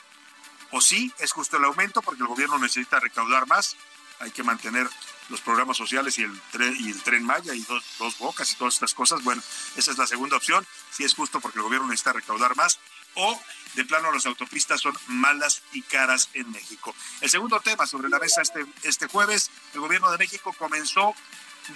O 0.73 0.81
sí, 0.81 1.13
es 1.19 1.33
justo 1.33 1.57
el 1.57 1.65
aumento 1.65 2.03
porque 2.03 2.23
el 2.23 2.29
gobierno 2.29 2.59
necesita 2.59 3.01
recaudar 3.01 3.47
más, 3.47 3.77
hay 4.21 4.31
que 4.31 4.43
mantener 4.43 4.89
los 5.29 5.41
programas 5.41 5.77
sociales 5.77 6.19
y 6.19 6.23
el 6.23 6.41
tren, 6.53 6.77
y 6.79 6.91
el 6.91 7.03
tren 7.03 7.25
Maya 7.25 7.55
y 7.55 7.61
dos, 7.63 7.85
dos 7.99 8.19
bocas 8.19 8.51
y 8.53 8.57
todas 8.57 8.75
estas 8.75 8.95
cosas. 8.95 9.23
Bueno, 9.23 9.43
esa 9.77 9.91
es 9.91 9.99
la 9.99 10.07
segunda 10.07 10.37
opción, 10.37 10.67
si 10.91 11.05
es 11.05 11.15
justo 11.15 11.41
porque 11.41 11.59
el 11.59 11.65
gobierno 11.65 11.87
necesita 11.89 12.13
recaudar 12.13 12.57
más 12.57 12.79
o 13.15 13.41
de 13.75 13.85
plano 13.85 14.13
las 14.13 14.27
autopistas 14.27 14.81
son 14.81 14.97
malas 15.07 15.63
y 15.73 15.83
caras 15.83 16.29
en 16.35 16.51
México. 16.51 16.95
El 17.21 17.31
segundo 17.31 17.61
tema 17.61 17.87
sobre 17.87 18.09
la 18.09 18.19
mesa 18.19 18.43
este, 18.43 18.67
este 18.83 19.07
jueves, 19.07 19.51
el 19.75 19.81
gobierno 19.81 20.11
de 20.11 20.19
México 20.19 20.53
comenzó 20.59 21.15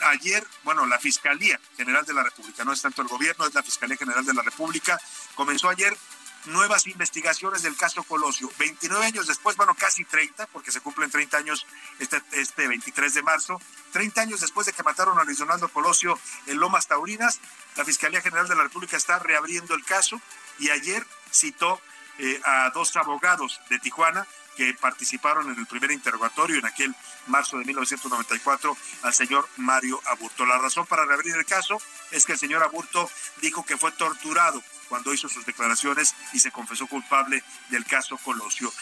ayer, 0.02 0.44
bueno, 0.64 0.87
la 0.87 0.99
Fiscalía 0.99 1.61
General 1.76 2.04
de 2.04 2.14
la 2.14 2.25
República, 2.25 2.64
no 2.64 2.73
es 2.73 2.83
tanto 2.83 3.02
el 3.02 3.09
gobierno, 3.09 3.47
es 3.47 3.54
la 3.54 3.62
Fiscalía 3.62 3.97
General 3.97 4.25
de 4.25 4.35
la 4.35 4.42
República, 4.42 5.00
comenzó 5.35 5.68
ayer 5.68 5.97
nuevas 6.46 6.86
investigaciones 6.86 7.62
del 7.62 7.76
caso 7.76 8.02
Colosio. 8.02 8.50
29 8.58 9.06
años 9.06 9.26
después, 9.26 9.56
bueno, 9.56 9.74
casi 9.74 10.04
30, 10.04 10.46
porque 10.48 10.70
se 10.70 10.80
cumplen 10.80 11.10
30 11.10 11.36
años 11.36 11.66
este, 11.98 12.22
este 12.32 12.68
23 12.68 13.14
de 13.14 13.22
marzo, 13.22 13.60
30 13.92 14.20
años 14.20 14.40
después 14.40 14.66
de 14.66 14.72
que 14.72 14.82
mataron 14.82 15.18
a 15.18 15.24
Luis 15.24 15.38
Donaldo 15.38 15.68
Colosio 15.68 16.18
en 16.46 16.58
Lomas 16.58 16.86
Taurinas, 16.86 17.40
la 17.76 17.84
Fiscalía 17.84 18.20
General 18.20 18.48
de 18.48 18.56
la 18.56 18.64
República 18.64 18.96
está 18.96 19.18
reabriendo 19.18 19.74
el 19.74 19.84
caso 19.84 20.20
y 20.58 20.70
ayer 20.70 21.06
citó 21.32 21.80
eh, 22.18 22.40
a 22.44 22.70
dos 22.70 22.96
abogados 22.96 23.60
de 23.70 23.78
Tijuana 23.78 24.26
que 24.56 24.74
participaron 24.74 25.50
en 25.50 25.58
el 25.58 25.66
primer 25.66 25.90
interrogatorio 25.90 26.58
en 26.58 26.66
aquel 26.66 26.94
marzo 27.26 27.58
de 27.58 27.64
1994 27.64 28.76
al 29.02 29.14
señor 29.14 29.48
Mario 29.56 30.00
Aburto. 30.06 30.46
La 30.46 30.58
razón 30.58 30.86
para 30.86 31.04
reabrir 31.04 31.34
el 31.34 31.44
caso 31.44 31.80
es 32.10 32.24
que 32.24 32.32
el 32.32 32.38
señor 32.38 32.62
Aburto 32.62 33.10
dijo 33.40 33.64
que 33.64 33.76
fue 33.76 33.90
torturado 33.92 34.62
cuando 34.84 35.12
hizo 35.12 35.28
sus 35.28 35.46
declaraciones 35.46 36.14
y 36.32 36.40
se 36.40 36.50
confesó 36.50 36.86
culpable 36.86 37.42
del 37.70 37.84
caso 37.84 38.16
Colosio. 38.18 38.72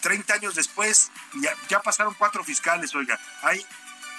Treinta 0.00 0.34
años 0.34 0.54
después, 0.54 1.10
ya, 1.34 1.54
ya 1.68 1.80
pasaron 1.80 2.14
cuatro 2.14 2.44
fiscales, 2.44 2.94
oiga, 2.94 3.18
hay 3.42 3.64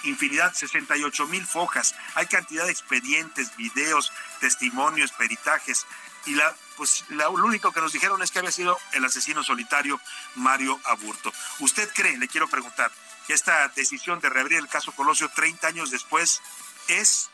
infinidad, 0.04 0.54
68 0.54 1.26
mil 1.26 1.46
fojas, 1.46 1.94
hay 2.14 2.26
cantidad 2.26 2.64
de 2.64 2.72
expedientes, 2.72 3.54
videos, 3.56 4.12
testimonios, 4.40 5.12
peritajes, 5.12 5.86
y 6.26 6.34
la, 6.34 6.54
pues 6.76 7.04
lo 7.08 7.30
único 7.32 7.72
que 7.72 7.80
nos 7.80 7.92
dijeron 7.92 8.22
es 8.22 8.30
que 8.30 8.38
había 8.38 8.52
sido 8.52 8.78
el 8.92 9.04
asesino 9.04 9.42
solitario 9.42 10.00
Mario 10.34 10.78
Aburto. 10.84 11.32
¿Usted 11.60 11.90
cree, 11.94 12.18
le 12.18 12.28
quiero 12.28 12.48
preguntar, 12.48 12.92
que 13.26 13.32
esta 13.32 13.68
decisión 13.68 14.20
de 14.20 14.28
reabrir 14.28 14.58
el 14.58 14.68
caso 14.68 14.92
Colosio 14.92 15.28
30 15.28 15.66
años 15.66 15.90
después 15.90 16.42
es, 16.88 17.30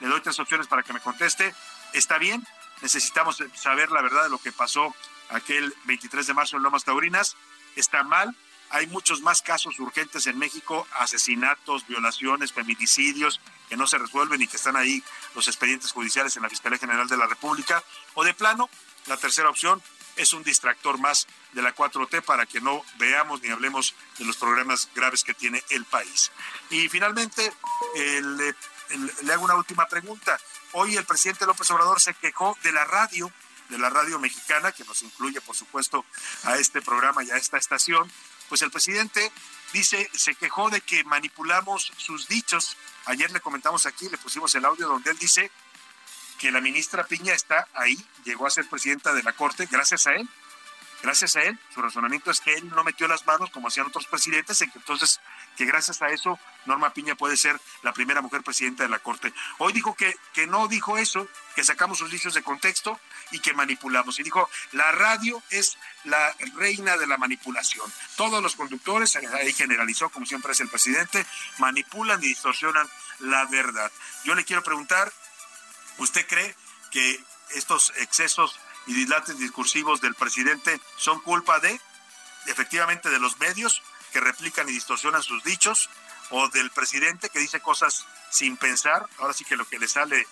le 0.00 0.08
doy 0.08 0.20
tres 0.20 0.38
opciones 0.38 0.66
para 0.66 0.82
que 0.82 0.92
me 0.92 1.00
conteste, 1.00 1.54
¿está 1.92 2.18
bien? 2.18 2.46
Necesitamos 2.82 3.42
saber 3.54 3.90
la 3.90 4.02
verdad 4.02 4.24
de 4.24 4.30
lo 4.30 4.38
que 4.38 4.52
pasó 4.52 4.94
aquel 5.30 5.74
23 5.84 6.26
de 6.26 6.34
marzo 6.34 6.56
en 6.56 6.62
Lomas 6.62 6.84
Taurinas. 6.84 7.36
¿Está 7.76 8.02
mal? 8.02 8.34
Hay 8.70 8.86
muchos 8.86 9.22
más 9.22 9.40
casos 9.40 9.78
urgentes 9.78 10.26
en 10.26 10.38
México, 10.38 10.86
asesinatos, 10.98 11.86
violaciones, 11.86 12.52
feminicidios, 12.52 13.40
que 13.68 13.76
no 13.76 13.86
se 13.86 13.96
resuelven 13.96 14.42
y 14.42 14.46
que 14.46 14.56
están 14.56 14.76
ahí 14.76 15.02
los 15.34 15.48
expedientes 15.48 15.92
judiciales 15.92 16.36
en 16.36 16.42
la 16.42 16.50
Fiscalía 16.50 16.78
General 16.78 17.08
de 17.08 17.16
la 17.16 17.26
República. 17.26 17.82
O 18.14 18.24
de 18.24 18.34
plano, 18.34 18.68
la 19.06 19.16
tercera 19.16 19.48
opción, 19.48 19.82
es 20.16 20.32
un 20.32 20.42
distractor 20.42 20.98
más 20.98 21.26
de 21.52 21.62
la 21.62 21.74
4T 21.74 22.22
para 22.22 22.44
que 22.44 22.60
no 22.60 22.84
veamos 22.98 23.40
ni 23.40 23.48
hablemos 23.48 23.94
de 24.18 24.24
los 24.24 24.36
problemas 24.36 24.88
graves 24.94 25.24
que 25.24 25.32
tiene 25.32 25.62
el 25.70 25.84
país. 25.84 26.30
Y 26.70 26.88
finalmente, 26.88 27.52
le, 27.94 28.54
le 29.22 29.32
hago 29.32 29.44
una 29.44 29.54
última 29.54 29.86
pregunta. 29.86 30.38
Hoy 30.72 30.96
el 30.96 31.04
presidente 31.04 31.46
López 31.46 31.70
Obrador 31.70 32.00
se 32.00 32.14
quejó 32.14 32.56
de 32.62 32.72
la 32.72 32.84
radio 32.84 33.32
de 33.68 33.78
la 33.78 33.90
radio 33.90 34.18
mexicana, 34.18 34.72
que 34.72 34.84
nos 34.84 35.02
incluye, 35.02 35.40
por 35.40 35.54
supuesto, 35.54 36.04
a 36.44 36.56
este 36.56 36.80
programa 36.82 37.22
y 37.22 37.30
a 37.30 37.36
esta 37.36 37.58
estación, 37.58 38.10
pues 38.48 38.62
el 38.62 38.70
presidente 38.70 39.30
dice, 39.72 40.10
se 40.14 40.34
quejó 40.34 40.70
de 40.70 40.80
que 40.80 41.04
manipulamos 41.04 41.92
sus 41.96 42.28
dichos. 42.28 42.76
Ayer 43.04 43.30
le 43.30 43.40
comentamos 43.40 43.86
aquí, 43.86 44.08
le 44.08 44.18
pusimos 44.18 44.54
el 44.54 44.64
audio 44.64 44.88
donde 44.88 45.10
él 45.10 45.18
dice 45.18 45.50
que 46.38 46.50
la 46.50 46.60
ministra 46.60 47.04
Piña 47.04 47.34
está 47.34 47.68
ahí, 47.74 48.02
llegó 48.24 48.46
a 48.46 48.50
ser 48.50 48.68
presidenta 48.68 49.12
de 49.12 49.22
la 49.22 49.32
Corte 49.32 49.68
gracias 49.70 50.06
a 50.06 50.14
él. 50.14 50.28
Gracias 51.02 51.36
a 51.36 51.42
él, 51.42 51.58
su 51.72 51.80
razonamiento 51.80 52.30
es 52.30 52.40
que 52.40 52.54
él 52.54 52.68
no 52.70 52.82
metió 52.82 53.06
las 53.06 53.24
manos 53.24 53.50
como 53.50 53.68
hacían 53.68 53.86
otros 53.86 54.06
presidentes, 54.06 54.60
en 54.62 54.70
que 54.70 54.78
entonces 54.78 55.20
que 55.56 55.64
gracias 55.64 56.02
a 56.02 56.08
eso 56.08 56.38
Norma 56.66 56.92
Piña 56.92 57.14
puede 57.14 57.36
ser 57.36 57.60
la 57.82 57.92
primera 57.92 58.20
mujer 58.20 58.42
presidenta 58.42 58.82
de 58.82 58.88
la 58.88 58.98
Corte. 58.98 59.32
Hoy 59.58 59.72
dijo 59.72 59.94
que, 59.94 60.16
que 60.32 60.46
no 60.46 60.66
dijo 60.68 60.98
eso, 60.98 61.28
que 61.54 61.64
sacamos 61.64 61.98
sus 61.98 62.10
dichos 62.10 62.34
de 62.34 62.42
contexto 62.42 63.00
y 63.30 63.38
que 63.40 63.54
manipulamos. 63.54 64.18
Y 64.18 64.22
dijo, 64.22 64.48
la 64.72 64.90
radio 64.92 65.42
es 65.50 65.78
la 66.04 66.34
reina 66.56 66.96
de 66.96 67.06
la 67.06 67.16
manipulación. 67.16 67.92
Todos 68.16 68.42
los 68.42 68.56
conductores, 68.56 69.16
ahí 69.16 69.52
generalizó, 69.52 70.10
como 70.10 70.26
siempre 70.26 70.52
es 70.52 70.60
el 70.60 70.68
presidente, 70.68 71.24
manipulan 71.58 72.22
y 72.22 72.28
distorsionan 72.28 72.88
la 73.20 73.44
verdad. 73.46 73.90
Yo 74.24 74.34
le 74.34 74.44
quiero 74.44 74.62
preguntar, 74.62 75.12
¿usted 75.98 76.26
cree 76.26 76.54
que 76.90 77.22
estos 77.50 77.92
excesos 77.96 78.58
y 78.86 78.94
dislates 78.94 79.38
discursivos 79.38 80.00
del 80.00 80.14
presidente 80.14 80.80
son 80.96 81.20
culpa 81.20 81.58
de, 81.60 81.80
efectivamente, 82.46 83.10
de 83.10 83.18
los 83.18 83.38
medios 83.38 83.82
que 84.12 84.20
replican 84.20 84.68
y 84.68 84.72
distorsionan 84.72 85.22
sus 85.22 85.42
dichos, 85.44 85.90
o 86.30 86.48
del 86.48 86.70
presidente 86.70 87.30
que 87.30 87.38
dice 87.38 87.60
cosas 87.60 88.06
sin 88.30 88.56
pensar, 88.56 89.06
ahora 89.18 89.32
sí 89.32 89.44
que 89.44 89.56
lo 89.56 89.66
que 89.66 89.78
le 89.78 89.88
sale 89.88 90.26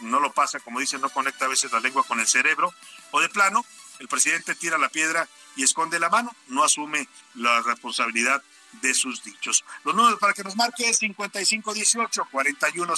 no 0.00 0.20
lo 0.20 0.32
pasa, 0.32 0.60
como 0.60 0.80
dice, 0.80 0.98
no 0.98 1.10
conecta 1.10 1.44
a 1.44 1.48
veces 1.48 1.70
la 1.72 1.80
lengua 1.80 2.04
con 2.04 2.20
el 2.20 2.26
cerebro, 2.26 2.74
o 3.10 3.20
de 3.20 3.28
plano, 3.28 3.64
el 3.98 4.08
presidente 4.08 4.54
tira 4.54 4.78
la 4.78 4.88
piedra 4.88 5.28
y 5.54 5.62
esconde 5.62 6.00
la 6.00 6.08
mano, 6.08 6.34
no 6.48 6.64
asume 6.64 7.08
la 7.34 7.60
responsabilidad 7.60 8.42
de 8.80 8.94
sus 8.94 9.22
dichos. 9.22 9.64
Los 9.84 9.94
números 9.94 10.18
para 10.18 10.32
que 10.32 10.42
nos 10.42 10.56
marque 10.56 10.88
es 10.88 10.98
5518 10.98 12.28
41 12.30 12.94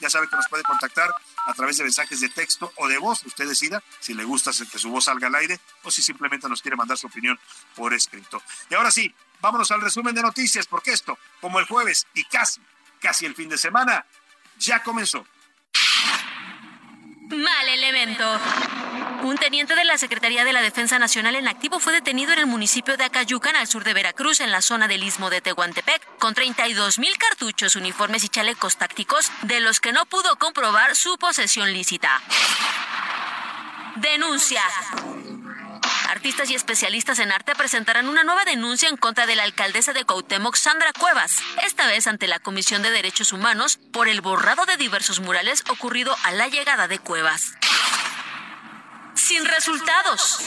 Ya 0.00 0.10
sabe 0.10 0.28
que 0.28 0.36
nos 0.36 0.48
puede 0.48 0.62
contactar 0.62 1.10
a 1.46 1.54
través 1.54 1.76
de 1.76 1.84
mensajes 1.84 2.20
de 2.20 2.28
texto 2.28 2.72
o 2.76 2.88
de 2.88 2.98
voz. 2.98 3.24
Usted 3.24 3.46
decida 3.46 3.82
si 4.00 4.14
le 4.14 4.24
gusta 4.24 4.50
que 4.70 4.78
su 4.78 4.90
voz 4.90 5.04
salga 5.04 5.28
al 5.28 5.34
aire 5.36 5.60
o 5.82 5.90
si 5.90 6.02
simplemente 6.02 6.48
nos 6.48 6.62
quiere 6.62 6.76
mandar 6.76 6.98
su 6.98 7.06
opinión 7.06 7.38
por 7.74 7.94
escrito. 7.94 8.42
Y 8.70 8.74
ahora 8.74 8.90
sí, 8.90 9.14
vámonos 9.40 9.70
al 9.70 9.80
resumen 9.80 10.14
de 10.14 10.22
noticias, 10.22 10.66
porque 10.66 10.92
esto, 10.92 11.18
como 11.40 11.58
el 11.58 11.66
jueves 11.66 12.06
y 12.14 12.24
casi, 12.24 12.60
casi 13.00 13.26
el 13.26 13.34
fin 13.34 13.48
de 13.48 13.58
semana, 13.58 14.04
ya 14.58 14.82
comenzó. 14.82 15.26
Mal 17.30 17.68
elemento. 17.68 18.24
Un 19.22 19.36
teniente 19.36 19.74
de 19.74 19.84
la 19.84 19.98
Secretaría 19.98 20.44
de 20.44 20.52
la 20.52 20.62
Defensa 20.62 20.98
Nacional 20.98 21.34
en 21.34 21.48
activo 21.48 21.80
fue 21.80 21.92
detenido 21.92 22.32
en 22.32 22.38
el 22.38 22.46
municipio 22.46 22.96
de 22.96 23.04
Acayucan, 23.04 23.56
al 23.56 23.66
sur 23.66 23.82
de 23.82 23.92
Veracruz, 23.92 24.40
en 24.40 24.52
la 24.52 24.62
zona 24.62 24.86
del 24.86 25.02
istmo 25.02 25.28
de 25.28 25.40
Tehuantepec, 25.40 26.18
con 26.18 26.34
32 26.34 26.98
mil 26.98 27.16
cartuchos, 27.18 27.74
uniformes 27.74 28.22
y 28.24 28.28
chalecos 28.28 28.76
tácticos, 28.76 29.30
de 29.42 29.60
los 29.60 29.80
que 29.80 29.92
no 29.92 30.06
pudo 30.06 30.36
comprobar 30.36 30.94
su 30.94 31.18
posesión 31.18 31.72
lícita. 31.72 32.22
Denuncia. 33.96 34.62
Artistas 36.08 36.48
y 36.50 36.54
especialistas 36.54 37.18
en 37.18 37.32
arte 37.32 37.54
presentarán 37.54 38.08
una 38.08 38.24
nueva 38.24 38.44
denuncia 38.44 38.88
en 38.88 38.96
contra 38.96 39.26
de 39.26 39.36
la 39.36 39.42
alcaldesa 39.42 39.92
de 39.92 40.04
Cuauhtémoc, 40.04 40.54
Sandra 40.54 40.92
Cuevas, 40.92 41.40
esta 41.66 41.86
vez 41.86 42.06
ante 42.06 42.28
la 42.28 42.38
Comisión 42.38 42.82
de 42.82 42.90
Derechos 42.90 43.32
Humanos 43.32 43.78
por 43.92 44.08
el 44.08 44.20
borrado 44.20 44.64
de 44.64 44.76
diversos 44.76 45.20
murales 45.20 45.64
ocurrido 45.68 46.16
a 46.22 46.32
la 46.32 46.48
llegada 46.48 46.88
de 46.88 46.98
Cuevas. 46.98 47.52
Sin 49.18 49.44
resultados. 49.44 50.38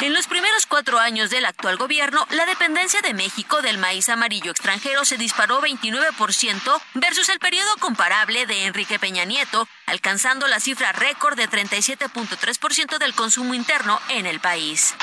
En 0.00 0.14
los 0.14 0.26
primeros 0.26 0.64
cuatro 0.66 0.98
años 0.98 1.28
del 1.28 1.44
actual 1.44 1.76
gobierno, 1.76 2.26
la 2.30 2.46
dependencia 2.46 3.02
de 3.02 3.12
México 3.12 3.60
del 3.60 3.76
maíz 3.76 4.08
amarillo 4.08 4.50
extranjero 4.50 5.04
se 5.04 5.18
disparó 5.18 5.60
29% 5.60 6.80
versus 6.94 7.28
el 7.28 7.38
periodo 7.38 7.76
comparable 7.78 8.46
de 8.46 8.64
Enrique 8.64 8.98
Peña 8.98 9.24
Nieto, 9.24 9.68
alcanzando 9.84 10.48
la 10.48 10.60
cifra 10.60 10.92
récord 10.92 11.36
de 11.36 11.48
37.3% 11.48 12.98
del 12.98 13.14
consumo 13.14 13.54
interno 13.54 14.00
en 14.08 14.26
el 14.26 14.40
país. 14.40 14.94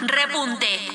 Repunte. 0.00 0.90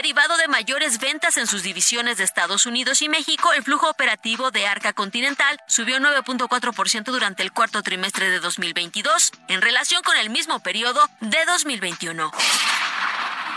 Derivado 0.00 0.38
de 0.38 0.48
mayores 0.48 0.98
ventas 0.98 1.36
en 1.36 1.46
sus 1.46 1.62
divisiones 1.62 2.16
de 2.16 2.24
Estados 2.24 2.64
Unidos 2.64 3.02
y 3.02 3.10
México, 3.10 3.52
el 3.52 3.62
flujo 3.62 3.90
operativo 3.90 4.50
de 4.50 4.66
Arca 4.66 4.94
Continental 4.94 5.60
subió 5.68 5.98
9.4% 5.98 7.04
durante 7.04 7.42
el 7.42 7.52
cuarto 7.52 7.82
trimestre 7.82 8.30
de 8.30 8.40
2022 8.40 9.30
en 9.48 9.60
relación 9.60 10.02
con 10.02 10.16
el 10.16 10.30
mismo 10.30 10.60
periodo 10.60 11.06
de 11.20 11.44
2021. 11.44 12.32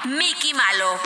Mickey 0.04 0.54
Malo. 0.54 1.00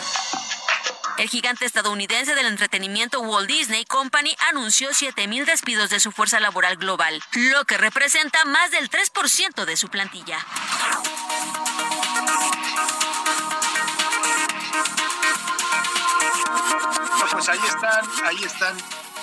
El 1.19 1.29
gigante 1.29 1.65
estadounidense 1.65 2.33
del 2.33 2.47
entretenimiento 2.47 3.19
Walt 3.19 3.47
Disney 3.47 3.85
Company 3.85 4.35
anunció 4.49 4.89
7.000 4.89 5.45
despidos 5.45 5.91
de 5.91 5.99
su 5.99 6.11
fuerza 6.11 6.39
laboral 6.39 6.77
global, 6.77 7.21
lo 7.33 7.63
que 7.65 7.77
representa 7.77 8.43
más 8.45 8.71
del 8.71 8.89
3% 8.89 9.65
de 9.65 9.77
su 9.77 9.87
plantilla. 9.89 10.43
Pues 17.37 17.49
ahí 17.49 17.59
están, 17.67 18.05
ahí 18.23 18.43
están 18.43 18.75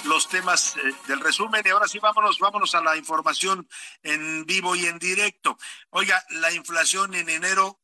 los 0.04 0.28
temas 0.28 0.76
eh, 0.76 0.94
del 1.08 1.18
resumen 1.18 1.60
y 1.64 1.70
ahora 1.70 1.88
sí 1.88 1.98
vámonos, 1.98 2.38
vámonos 2.38 2.72
a 2.76 2.80
la 2.80 2.96
información 2.96 3.68
en 4.04 4.46
vivo 4.46 4.76
y 4.76 4.86
en 4.86 5.00
directo. 5.00 5.58
Oiga, 5.90 6.24
la 6.30 6.52
inflación 6.52 7.16
en 7.16 7.28
enero 7.28 7.80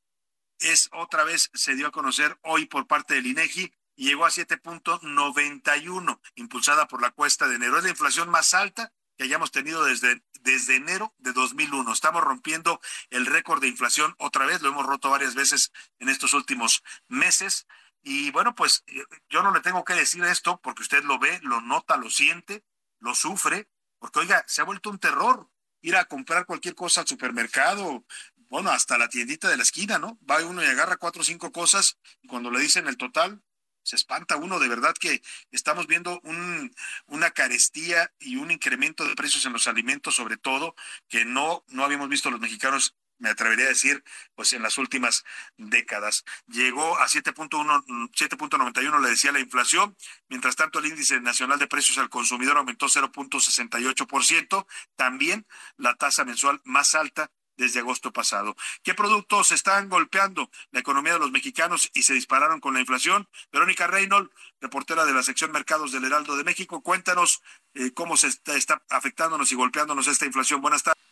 es 0.60 0.88
otra 0.92 1.24
vez, 1.24 1.50
se 1.52 1.74
dio 1.74 1.88
a 1.88 1.90
conocer 1.90 2.38
hoy 2.42 2.66
por 2.66 2.86
parte 2.86 3.14
del 3.14 3.26
INEGI 3.26 3.74
y 3.96 4.06
llegó 4.06 4.24
a 4.24 4.30
7.91, 4.30 6.20
impulsada 6.36 6.86
por 6.86 7.02
la 7.02 7.10
cuesta 7.10 7.48
de 7.48 7.56
enero. 7.56 7.78
Es 7.78 7.82
la 7.82 7.90
inflación 7.90 8.30
más 8.30 8.54
alta 8.54 8.92
que 9.18 9.24
hayamos 9.24 9.50
tenido 9.50 9.82
desde, 9.82 10.22
desde 10.42 10.76
enero 10.76 11.12
de 11.18 11.32
2001. 11.32 11.92
Estamos 11.92 12.22
rompiendo 12.22 12.80
el 13.10 13.26
récord 13.26 13.60
de 13.60 13.66
inflación 13.66 14.14
otra 14.18 14.46
vez, 14.46 14.62
lo 14.62 14.68
hemos 14.68 14.86
roto 14.86 15.10
varias 15.10 15.34
veces 15.34 15.72
en 15.98 16.08
estos 16.08 16.34
últimos 16.34 16.84
meses. 17.08 17.66
Y 18.02 18.30
bueno, 18.30 18.54
pues 18.54 18.82
eh, 18.86 19.04
yo 19.28 19.42
no 19.42 19.52
le 19.52 19.60
tengo 19.60 19.84
que 19.84 19.94
decir 19.94 20.24
esto 20.24 20.60
porque 20.62 20.82
usted 20.82 21.04
lo 21.04 21.18
ve, 21.18 21.38
lo 21.42 21.60
nota, 21.60 21.96
lo 21.96 22.10
siente, 22.10 22.64
lo 22.98 23.14
sufre, 23.14 23.68
porque 23.98 24.20
oiga, 24.20 24.44
se 24.46 24.62
ha 24.62 24.64
vuelto 24.64 24.90
un 24.90 24.98
terror 24.98 25.50
ir 25.82 25.96
a 25.96 26.04
comprar 26.06 26.46
cualquier 26.46 26.74
cosa 26.74 27.02
al 27.02 27.06
supermercado, 27.06 28.04
bueno, 28.48 28.70
hasta 28.70 28.98
la 28.98 29.08
tiendita 29.08 29.48
de 29.48 29.56
la 29.56 29.62
esquina, 29.62 29.98
¿no? 29.98 30.18
Va 30.28 30.44
uno 30.44 30.62
y 30.62 30.66
agarra 30.66 30.96
cuatro 30.96 31.22
o 31.22 31.24
cinco 31.24 31.52
cosas 31.52 31.98
y 32.20 32.28
cuando 32.28 32.50
le 32.50 32.60
dicen 32.60 32.88
el 32.88 32.96
total, 32.96 33.42
se 33.82 33.96
espanta 33.96 34.36
uno, 34.36 34.58
de 34.58 34.68
verdad 34.68 34.94
que 34.98 35.22
estamos 35.50 35.86
viendo 35.86 36.20
un, 36.24 36.74
una 37.06 37.30
carestía 37.30 38.12
y 38.18 38.36
un 38.36 38.50
incremento 38.50 39.06
de 39.06 39.14
precios 39.14 39.46
en 39.46 39.52
los 39.52 39.66
alimentos, 39.66 40.14
sobre 40.14 40.36
todo, 40.36 40.74
que 41.08 41.24
no, 41.24 41.64
no 41.68 41.84
habíamos 41.84 42.08
visto 42.08 42.30
los 42.30 42.40
mexicanos 42.40 42.96
me 43.20 43.30
atrevería 43.30 43.66
a 43.66 43.68
decir, 43.68 44.02
pues 44.34 44.52
en 44.52 44.62
las 44.62 44.78
últimas 44.78 45.24
décadas. 45.56 46.24
Llegó 46.48 46.98
a 46.98 47.06
7.1, 47.06 47.84
7.91, 48.10 49.00
le 49.00 49.10
decía 49.10 49.30
la 49.30 49.40
inflación. 49.40 49.96
Mientras 50.28 50.56
tanto, 50.56 50.80
el 50.80 50.86
índice 50.86 51.20
nacional 51.20 51.58
de 51.58 51.68
precios 51.68 51.98
al 51.98 52.10
consumidor 52.10 52.56
aumentó 52.56 52.86
0.68%. 52.86 54.66
También 54.96 55.46
la 55.76 55.94
tasa 55.94 56.24
mensual 56.24 56.60
más 56.64 56.94
alta 56.94 57.30
desde 57.56 57.80
agosto 57.80 58.10
pasado. 58.12 58.56
¿Qué 58.82 58.94
productos 58.94 59.52
están 59.52 59.90
golpeando 59.90 60.50
la 60.70 60.80
economía 60.80 61.12
de 61.12 61.18
los 61.18 61.30
mexicanos 61.30 61.90
y 61.92 62.02
se 62.02 62.14
dispararon 62.14 62.58
con 62.58 62.72
la 62.72 62.80
inflación? 62.80 63.28
Verónica 63.52 63.86
Reynolds, 63.86 64.30
reportera 64.60 65.04
de 65.04 65.12
la 65.12 65.22
sección 65.22 65.52
Mercados 65.52 65.92
del 65.92 66.04
Heraldo 66.04 66.36
de 66.36 66.44
México, 66.44 66.82
cuéntanos 66.82 67.42
eh, 67.74 67.92
cómo 67.92 68.16
se 68.16 68.28
está, 68.28 68.56
está 68.56 68.82
afectándonos 68.88 69.52
y 69.52 69.56
golpeándonos 69.56 70.06
esta 70.06 70.24
inflación. 70.24 70.62
Buenas 70.62 70.82
tardes. 70.82 71.09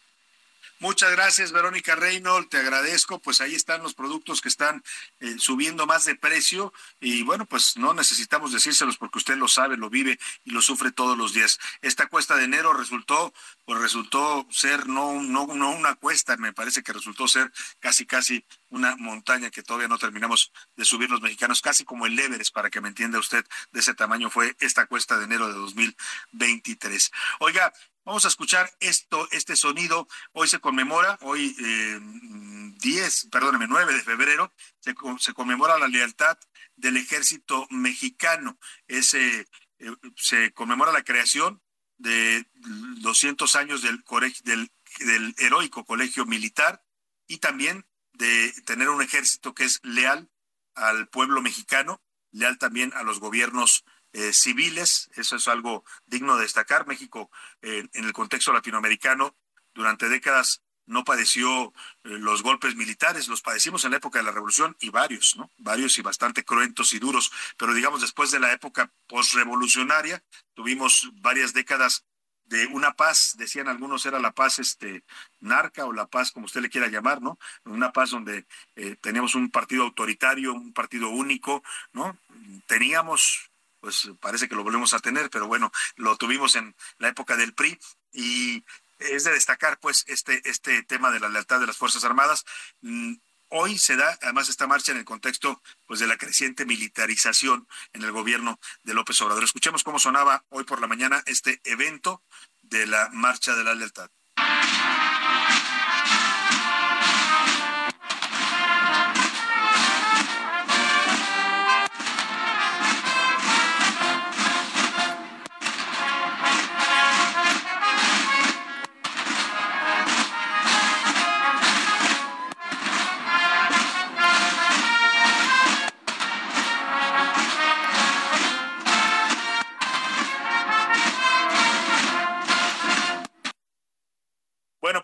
Muchas 0.80 1.10
gracias, 1.10 1.50
Verónica 1.50 1.96
Reynolds, 1.96 2.50
te 2.50 2.58
agradezco. 2.58 3.18
Pues 3.18 3.40
ahí 3.40 3.56
están 3.56 3.82
los 3.82 3.94
productos 3.94 4.40
que 4.40 4.48
están 4.48 4.84
eh, 5.18 5.34
subiendo 5.38 5.86
más 5.86 6.04
de 6.04 6.14
precio 6.14 6.72
y 7.00 7.24
bueno, 7.24 7.46
pues 7.46 7.76
no 7.76 7.94
necesitamos 7.94 8.52
decírselos 8.52 8.96
porque 8.96 9.18
usted 9.18 9.36
lo 9.36 9.48
sabe, 9.48 9.76
lo 9.76 9.90
vive 9.90 10.20
y 10.44 10.52
lo 10.52 10.62
sufre 10.62 10.92
todos 10.92 11.18
los 11.18 11.32
días. 11.32 11.58
Esta 11.82 12.06
cuesta 12.06 12.36
de 12.36 12.44
enero 12.44 12.74
resultó, 12.74 13.34
pues 13.64 13.80
resultó 13.80 14.46
ser 14.50 14.86
no, 14.86 15.20
no, 15.20 15.48
no 15.48 15.70
una 15.72 15.96
cuesta, 15.96 16.36
me 16.36 16.52
parece 16.52 16.84
que 16.84 16.92
resultó 16.92 17.26
ser 17.26 17.52
casi, 17.80 18.06
casi 18.06 18.44
una 18.68 18.94
montaña 18.96 19.50
que 19.50 19.64
todavía 19.64 19.88
no 19.88 19.98
terminamos 19.98 20.52
de 20.76 20.84
subir 20.84 21.10
los 21.10 21.20
mexicanos, 21.20 21.60
casi 21.60 21.84
como 21.84 22.06
el 22.06 22.16
Everest, 22.16 22.54
para 22.54 22.70
que 22.70 22.80
me 22.80 22.88
entienda 22.88 23.18
usted, 23.18 23.44
de 23.72 23.80
ese 23.80 23.94
tamaño 23.94 24.30
fue 24.30 24.54
esta 24.60 24.86
cuesta 24.86 25.18
de 25.18 25.24
enero 25.24 25.48
de 25.48 25.54
2023. 25.54 27.10
Oiga, 27.40 27.72
Vamos 28.04 28.24
a 28.24 28.28
escuchar 28.28 28.70
esto, 28.80 29.28
este 29.32 29.54
sonido. 29.56 30.08
Hoy 30.32 30.48
se 30.48 30.60
conmemora, 30.60 31.18
hoy 31.22 31.54
eh, 31.60 32.00
10, 32.00 33.28
perdóneme, 33.30 33.66
9 33.68 33.92
de 33.92 34.02
febrero, 34.02 34.54
se, 34.80 34.94
conmemora 35.34 35.78
la 35.78 35.88
lealtad 35.88 36.38
del 36.76 36.96
ejército 36.96 37.66
mexicano. 37.70 38.58
Eh, 38.86 39.02
se 39.02 40.52
conmemora 40.54 40.92
la 40.92 41.02
creación 41.02 41.62
de 41.98 42.46
200 42.54 43.56
años 43.56 43.82
del, 43.82 44.02
del, 44.44 44.70
del 45.00 45.34
heroico 45.38 45.84
colegio 45.84 46.24
militar 46.24 46.82
y 47.26 47.38
también 47.38 47.86
de 48.14 48.52
tener 48.64 48.88
un 48.88 49.02
ejército 49.02 49.54
que 49.54 49.64
es 49.64 49.80
leal 49.82 50.30
al 50.74 51.08
pueblo 51.08 51.42
mexicano, 51.42 52.02
leal 52.30 52.58
también 52.58 52.92
a 52.94 53.02
los 53.02 53.20
gobiernos 53.20 53.84
eh, 54.12 54.32
civiles. 54.32 55.10
Eso 55.14 55.36
es 55.36 55.48
algo 55.48 55.84
digno 56.06 56.36
de 56.36 56.42
destacar. 56.42 56.86
México, 56.86 57.30
eh, 57.62 57.88
en 57.92 58.04
el 58.04 58.12
contexto 58.12 58.52
latinoamericano, 58.52 59.36
durante 59.74 60.08
décadas 60.08 60.62
no 60.88 61.04
padeció 61.04 61.72
eh, 62.04 62.18
los 62.18 62.42
golpes 62.42 62.74
militares, 62.74 63.28
los 63.28 63.42
padecimos 63.42 63.84
en 63.84 63.92
la 63.92 63.98
época 63.98 64.18
de 64.18 64.24
la 64.24 64.32
revolución 64.32 64.76
y 64.80 64.90
varios, 64.90 65.36
¿no? 65.36 65.50
Varios 65.58 65.98
y 65.98 66.02
bastante 66.02 66.44
cruentos 66.44 66.92
y 66.94 66.98
duros, 66.98 67.30
pero 67.56 67.74
digamos 67.74 68.00
después 68.00 68.30
de 68.30 68.40
la 68.40 68.52
época 68.52 68.90
postrevolucionaria 69.06 70.24
tuvimos 70.54 71.10
varias 71.20 71.52
décadas 71.52 72.04
de 72.46 72.66
una 72.66 72.94
paz, 72.94 73.34
decían 73.36 73.68
algunos 73.68 74.06
era 74.06 74.18
la 74.18 74.32
paz 74.32 74.58
este 74.58 75.04
narca 75.40 75.84
o 75.84 75.92
la 75.92 76.06
paz 76.06 76.32
como 76.32 76.46
usted 76.46 76.62
le 76.62 76.70
quiera 76.70 76.88
llamar, 76.88 77.20
¿no? 77.20 77.38
Una 77.64 77.92
paz 77.92 78.10
donde 78.10 78.46
eh, 78.74 78.96
teníamos 79.02 79.34
un 79.34 79.50
partido 79.50 79.82
autoritario, 79.82 80.54
un 80.54 80.72
partido 80.72 81.10
único, 81.10 81.62
¿no? 81.92 82.18
Teníamos 82.66 83.47
pues 83.80 84.10
parece 84.20 84.48
que 84.48 84.54
lo 84.54 84.64
volvemos 84.64 84.92
a 84.94 85.00
tener, 85.00 85.30
pero 85.30 85.46
bueno, 85.46 85.70
lo 85.96 86.16
tuvimos 86.16 86.54
en 86.56 86.74
la 86.98 87.08
época 87.08 87.36
del 87.36 87.54
PRI 87.54 87.78
y 88.12 88.64
es 88.98 89.24
de 89.24 89.32
destacar 89.32 89.78
pues 89.78 90.04
este 90.08 90.48
este 90.48 90.82
tema 90.82 91.10
de 91.10 91.20
la 91.20 91.28
lealtad 91.28 91.60
de 91.60 91.66
las 91.66 91.76
Fuerzas 91.76 92.04
Armadas. 92.04 92.44
Mm, 92.80 93.14
hoy 93.48 93.78
se 93.78 93.96
da 93.96 94.18
además 94.22 94.48
esta 94.48 94.66
marcha 94.66 94.92
en 94.92 94.98
el 94.98 95.04
contexto 95.04 95.62
pues 95.86 96.00
de 96.00 96.06
la 96.06 96.16
creciente 96.16 96.66
militarización 96.66 97.66
en 97.92 98.02
el 98.02 98.12
gobierno 98.12 98.58
de 98.82 98.94
López 98.94 99.20
Obrador. 99.20 99.44
Escuchemos 99.44 99.84
cómo 99.84 99.98
sonaba 99.98 100.44
hoy 100.50 100.64
por 100.64 100.80
la 100.80 100.86
mañana 100.86 101.22
este 101.26 101.60
evento 101.64 102.22
de 102.62 102.86
la 102.86 103.08
marcha 103.12 103.54
de 103.54 103.64
la 103.64 103.74
lealtad. 103.74 104.10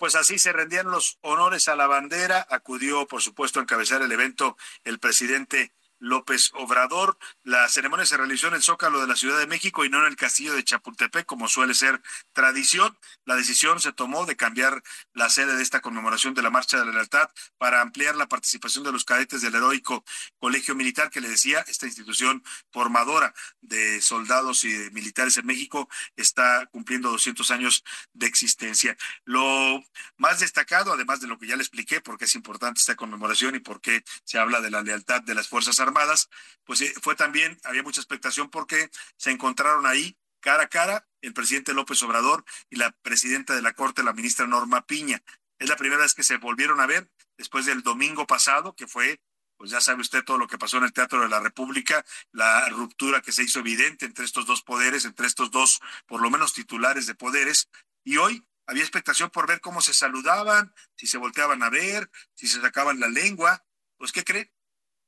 Pues 0.04 0.16
así 0.16 0.38
se 0.38 0.52
rendían 0.52 0.90
los 0.90 1.16
honores 1.22 1.66
a 1.66 1.76
la 1.76 1.86
bandera. 1.86 2.46
Acudió, 2.50 3.06
por 3.06 3.22
supuesto, 3.22 3.58
a 3.58 3.62
encabezar 3.62 4.02
el 4.02 4.12
evento 4.12 4.58
el 4.84 4.98
presidente 4.98 5.72
López 5.98 6.50
Obrador. 6.54 7.18
La 7.42 7.68
ceremonia 7.68 8.06
se 8.06 8.16
realizó 8.16 8.48
en 8.48 8.54
el 8.54 8.62
Zócalo 8.62 9.00
de 9.00 9.06
la 9.06 9.16
Ciudad 9.16 9.38
de 9.38 9.46
México 9.46 9.84
y 9.84 9.90
no 9.90 9.98
en 10.00 10.06
el 10.06 10.16
Castillo 10.16 10.54
de 10.54 10.64
Chapultepec, 10.64 11.26
como 11.26 11.48
suele 11.48 11.74
ser 11.74 12.02
tradición. 12.32 12.96
La 13.24 13.36
decisión 13.36 13.80
se 13.80 13.92
tomó 13.92 14.26
de 14.26 14.36
cambiar 14.36 14.82
la 15.12 15.30
sede 15.30 15.56
de 15.56 15.62
esta 15.62 15.80
conmemoración 15.80 16.34
de 16.34 16.42
la 16.42 16.50
Marcha 16.50 16.78
de 16.78 16.86
la 16.86 16.92
Lealtad 16.92 17.30
para 17.58 17.80
ampliar 17.80 18.16
la 18.16 18.28
participación 18.28 18.84
de 18.84 18.92
los 18.92 19.04
cadetes 19.04 19.42
del 19.42 19.54
heroico 19.54 20.04
Colegio 20.38 20.74
Militar, 20.74 21.10
que 21.10 21.20
le 21.20 21.28
decía, 21.28 21.64
esta 21.68 21.86
institución 21.86 22.42
formadora 22.70 23.34
de 23.60 24.00
soldados 24.00 24.64
y 24.64 24.72
de 24.72 24.90
militares 24.90 25.36
en 25.36 25.46
México 25.46 25.88
está 26.16 26.66
cumpliendo 26.66 27.10
200 27.10 27.50
años 27.50 27.84
de 28.12 28.26
existencia. 28.26 28.96
Lo 29.24 29.82
más 30.16 30.40
destacado, 30.40 30.92
además 30.92 31.20
de 31.20 31.26
lo 31.26 31.38
que 31.38 31.46
ya 31.46 31.56
le 31.56 31.62
expliqué, 31.62 32.00
porque 32.00 32.26
es 32.26 32.34
importante 32.34 32.80
esta 32.80 32.96
conmemoración 32.96 33.54
y 33.54 33.60
por 33.60 33.80
qué 33.80 34.04
se 34.24 34.38
habla 34.38 34.60
de 34.60 34.70
la 34.70 34.82
lealtad 34.82 35.22
de 35.22 35.34
las 35.34 35.48
Fuerzas 35.48 35.80
Armadas, 35.84 36.28
pues 36.64 36.80
eh, 36.80 36.92
fue 37.02 37.14
también, 37.14 37.58
había 37.64 37.82
mucha 37.82 38.00
expectación 38.00 38.50
porque 38.50 38.90
se 39.16 39.30
encontraron 39.30 39.86
ahí 39.86 40.16
cara 40.40 40.64
a 40.64 40.68
cara 40.68 41.08
el 41.22 41.32
presidente 41.32 41.72
López 41.72 42.02
Obrador 42.02 42.44
y 42.68 42.76
la 42.76 42.90
presidenta 42.90 43.54
de 43.54 43.62
la 43.62 43.72
Corte, 43.72 44.02
la 44.02 44.12
ministra 44.12 44.46
Norma 44.46 44.86
Piña. 44.86 45.22
Es 45.58 45.68
la 45.68 45.76
primera 45.76 46.02
vez 46.02 46.14
que 46.14 46.22
se 46.22 46.36
volvieron 46.36 46.80
a 46.80 46.86
ver 46.86 47.10
después 47.38 47.64
del 47.66 47.82
domingo 47.82 48.26
pasado, 48.26 48.74
que 48.74 48.86
fue, 48.86 49.22
pues 49.56 49.70
ya 49.70 49.80
sabe 49.80 50.02
usted 50.02 50.24
todo 50.24 50.36
lo 50.36 50.46
que 50.46 50.58
pasó 50.58 50.76
en 50.78 50.84
el 50.84 50.92
Teatro 50.92 51.22
de 51.22 51.28
la 51.28 51.40
República, 51.40 52.04
la 52.32 52.68
ruptura 52.68 53.22
que 53.22 53.32
se 53.32 53.42
hizo 53.42 53.60
evidente 53.60 54.04
entre 54.04 54.24
estos 54.24 54.44
dos 54.46 54.62
poderes, 54.62 55.04
entre 55.04 55.26
estos 55.26 55.50
dos, 55.50 55.80
por 56.06 56.20
lo 56.20 56.30
menos 56.30 56.52
titulares 56.52 57.06
de 57.06 57.14
poderes, 57.14 57.70
y 58.04 58.18
hoy 58.18 58.44
había 58.66 58.82
expectación 58.82 59.30
por 59.30 59.46
ver 59.46 59.60
cómo 59.60 59.80
se 59.80 59.94
saludaban, 59.94 60.74
si 60.96 61.06
se 61.06 61.18
volteaban 61.18 61.62
a 61.62 61.70
ver, 61.70 62.10
si 62.34 62.46
se 62.46 62.60
sacaban 62.60 63.00
la 63.00 63.08
lengua. 63.08 63.64
Pues, 63.96 64.12
¿qué 64.12 64.24
cree? 64.24 64.52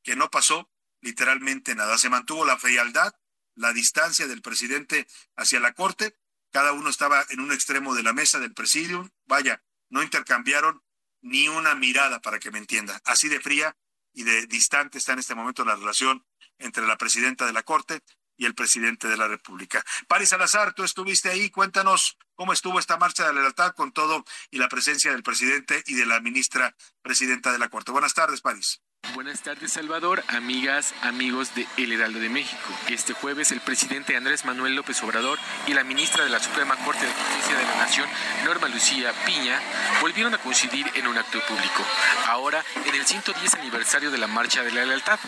Que 0.06 0.14
no 0.14 0.30
pasó 0.30 0.70
literalmente 1.00 1.74
nada. 1.74 1.98
Se 1.98 2.08
mantuvo 2.08 2.44
la 2.44 2.56
frialdad, 2.56 3.12
la 3.56 3.72
distancia 3.72 4.28
del 4.28 4.40
presidente 4.40 5.08
hacia 5.34 5.58
la 5.58 5.72
corte. 5.74 6.16
Cada 6.52 6.72
uno 6.72 6.88
estaba 6.88 7.26
en 7.30 7.40
un 7.40 7.52
extremo 7.52 7.92
de 7.92 8.04
la 8.04 8.12
mesa 8.12 8.38
del 8.38 8.54
presidium. 8.54 9.10
Vaya, 9.26 9.64
no 9.90 10.04
intercambiaron 10.04 10.80
ni 11.22 11.48
una 11.48 11.74
mirada 11.74 12.20
para 12.20 12.38
que 12.38 12.52
me 12.52 12.58
entienda. 12.58 13.02
Así 13.04 13.28
de 13.28 13.40
fría 13.40 13.76
y 14.14 14.22
de 14.22 14.46
distante 14.46 14.98
está 14.98 15.12
en 15.12 15.18
este 15.18 15.34
momento 15.34 15.64
la 15.64 15.74
relación 15.74 16.24
entre 16.58 16.86
la 16.86 16.96
presidenta 16.96 17.44
de 17.44 17.52
la 17.52 17.64
Corte 17.64 18.04
y 18.36 18.46
el 18.46 18.54
presidente 18.54 19.08
de 19.08 19.16
la 19.16 19.26
República. 19.26 19.84
Paris 20.06 20.28
Salazar, 20.28 20.72
tú 20.74 20.84
estuviste 20.84 21.30
ahí, 21.30 21.50
cuéntanos 21.50 22.16
cómo 22.36 22.52
estuvo 22.52 22.78
esta 22.78 22.96
marcha 22.96 23.26
de 23.26 23.34
la 23.34 23.40
lealtad 23.40 23.72
con 23.72 23.90
todo 23.90 24.24
y 24.52 24.58
la 24.58 24.68
presencia 24.68 25.10
del 25.10 25.24
presidente 25.24 25.82
y 25.86 25.94
de 25.94 26.06
la 26.06 26.20
ministra 26.20 26.76
presidenta 27.02 27.50
de 27.50 27.58
la 27.58 27.70
Corte. 27.70 27.90
Buenas 27.90 28.14
tardes, 28.14 28.40
Paris. 28.40 28.85
Buenas 29.14 29.40
tardes, 29.40 29.72
Salvador, 29.72 30.22
amigas, 30.28 30.92
amigos 31.02 31.54
de 31.54 31.66
El 31.76 31.92
Heraldo 31.92 32.18
de 32.18 32.28
México. 32.28 32.72
Este 32.88 33.12
jueves, 33.12 33.50
el 33.52 33.60
presidente 33.60 34.16
Andrés 34.16 34.44
Manuel 34.44 34.74
López 34.74 35.02
Obrador 35.02 35.38
y 35.66 35.74
la 35.74 35.84
ministra 35.84 36.24
de 36.24 36.30
la 36.30 36.40
Suprema 36.40 36.76
Corte 36.76 37.06
de 37.06 37.12
Justicia 37.12 37.56
de 37.56 37.64
la 37.64 37.76
Nación, 37.76 38.08
Norma 38.44 38.68
Lucía 38.68 39.12
Piña, 39.24 39.60
volvieron 40.00 40.34
a 40.34 40.38
coincidir 40.38 40.86
en 40.94 41.06
un 41.06 41.16
acto 41.16 41.40
público. 41.46 41.84
Ahora, 42.26 42.64
en 42.84 42.94
el 42.94 43.06
110 43.06 43.54
aniversario 43.54 44.10
de 44.10 44.18
la 44.18 44.26
Marcha 44.26 44.62
de 44.62 44.72
la 44.72 44.84
Lealtad, 44.84 45.18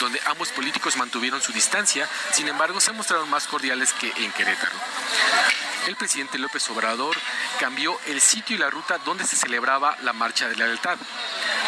donde 0.00 0.20
ambos 0.26 0.48
políticos 0.50 0.96
mantuvieron 0.96 1.40
su 1.40 1.52
distancia, 1.52 2.08
sin 2.32 2.48
embargo, 2.48 2.80
se 2.80 2.92
mostraron 2.92 3.30
más 3.30 3.46
cordiales 3.46 3.92
que 3.92 4.12
en 4.16 4.32
Querétaro 4.32 4.76
el 5.86 5.96
presidente 5.96 6.38
López 6.38 6.68
Obrador 6.70 7.16
cambió 7.60 7.98
el 8.06 8.20
sitio 8.20 8.56
y 8.56 8.58
la 8.58 8.70
ruta 8.70 8.98
donde 8.98 9.24
se 9.24 9.36
celebraba 9.36 9.96
la 10.02 10.12
Marcha 10.12 10.48
de 10.48 10.56
la 10.56 10.66
Lealtad. 10.66 10.98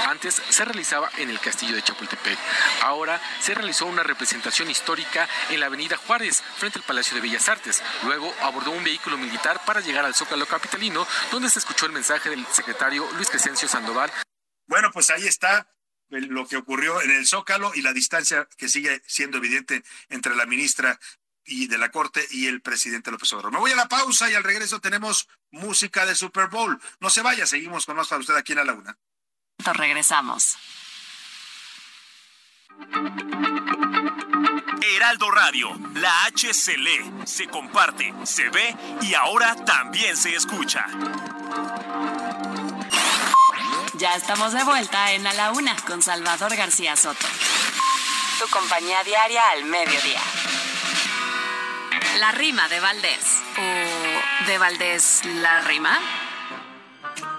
Antes 0.06 0.42
se 0.48 0.64
realizaba 0.64 1.10
en 1.18 1.30
el 1.30 1.38
castillo 1.40 1.74
de 1.74 1.82
Chapultepec. 1.82 2.38
Ahora 2.82 3.20
se 3.40 3.54
realizó 3.54 3.86
una 3.86 4.02
representación 4.02 4.70
histórica 4.70 5.28
en 5.50 5.60
la 5.60 5.66
avenida 5.66 5.96
Juárez, 5.96 6.42
frente 6.56 6.78
al 6.78 6.84
Palacio 6.84 7.14
de 7.14 7.20
Bellas 7.20 7.48
Artes. 7.48 7.82
Luego 8.04 8.34
abordó 8.42 8.70
un 8.72 8.84
vehículo 8.84 9.16
militar 9.16 9.60
para 9.64 9.80
llegar 9.80 10.04
al 10.04 10.14
Zócalo 10.14 10.46
Capitalino, 10.46 11.06
donde 11.30 11.50
se 11.50 11.60
escuchó 11.60 11.86
el 11.86 11.92
mensaje 11.92 12.30
del 12.30 12.44
secretario 12.46 13.08
Luis 13.14 13.30
Crescencio 13.30 13.68
Sandoval. 13.68 14.10
Bueno, 14.66 14.90
pues 14.92 15.10
ahí 15.10 15.26
está 15.26 15.68
lo 16.08 16.46
que 16.46 16.56
ocurrió 16.56 17.02
en 17.02 17.10
el 17.10 17.26
Zócalo 17.26 17.72
y 17.74 17.82
la 17.82 17.92
distancia 17.92 18.48
que 18.56 18.68
sigue 18.68 19.02
siendo 19.06 19.38
evidente 19.38 19.82
entre 20.08 20.34
la 20.34 20.46
ministra 20.46 20.98
y 21.48 21.66
de 21.66 21.78
la 21.78 21.90
Corte 21.90 22.26
y 22.30 22.46
el 22.46 22.60
presidente 22.60 23.10
López 23.10 23.32
Obrador. 23.32 23.52
Me 23.52 23.58
voy 23.58 23.72
a 23.72 23.76
la 23.76 23.88
pausa 23.88 24.30
y 24.30 24.34
al 24.34 24.44
regreso 24.44 24.80
tenemos 24.80 25.28
música 25.50 26.06
de 26.06 26.14
Super 26.14 26.48
Bowl. 26.48 26.80
No 27.00 27.10
se 27.10 27.22
vaya, 27.22 27.46
seguimos 27.46 27.86
con 27.86 27.96
más 27.96 28.08
para 28.08 28.20
usted 28.20 28.36
aquí 28.36 28.52
en 28.52 28.58
la 28.58 28.64
laguna. 28.64 28.98
Regresamos. 29.74 30.56
Heraldo 34.94 35.30
Radio, 35.30 35.78
la 35.94 36.24
H 36.24 36.54
se 36.54 36.76
lee, 36.76 37.12
se 37.24 37.46
comparte, 37.48 38.12
se 38.24 38.48
ve 38.50 38.76
y 39.02 39.14
ahora 39.14 39.56
también 39.64 40.16
se 40.16 40.34
escucha. 40.34 40.86
Ya 43.94 44.14
estamos 44.14 44.52
de 44.52 44.62
vuelta 44.62 45.12
en 45.12 45.26
A 45.26 45.32
la 45.34 45.50
Una 45.50 45.74
con 45.86 46.02
Salvador 46.02 46.54
García 46.54 46.94
Soto. 46.94 47.26
Tu 48.38 48.46
compañía 48.48 49.02
diaria 49.02 49.42
al 49.50 49.64
mediodía. 49.64 50.22
La 52.16 52.32
rima 52.32 52.68
de 52.68 52.80
Valdés. 52.80 53.42
¿O 53.58 54.46
de 54.46 54.58
Valdés 54.58 55.24
la 55.24 55.60
rima? 55.60 55.98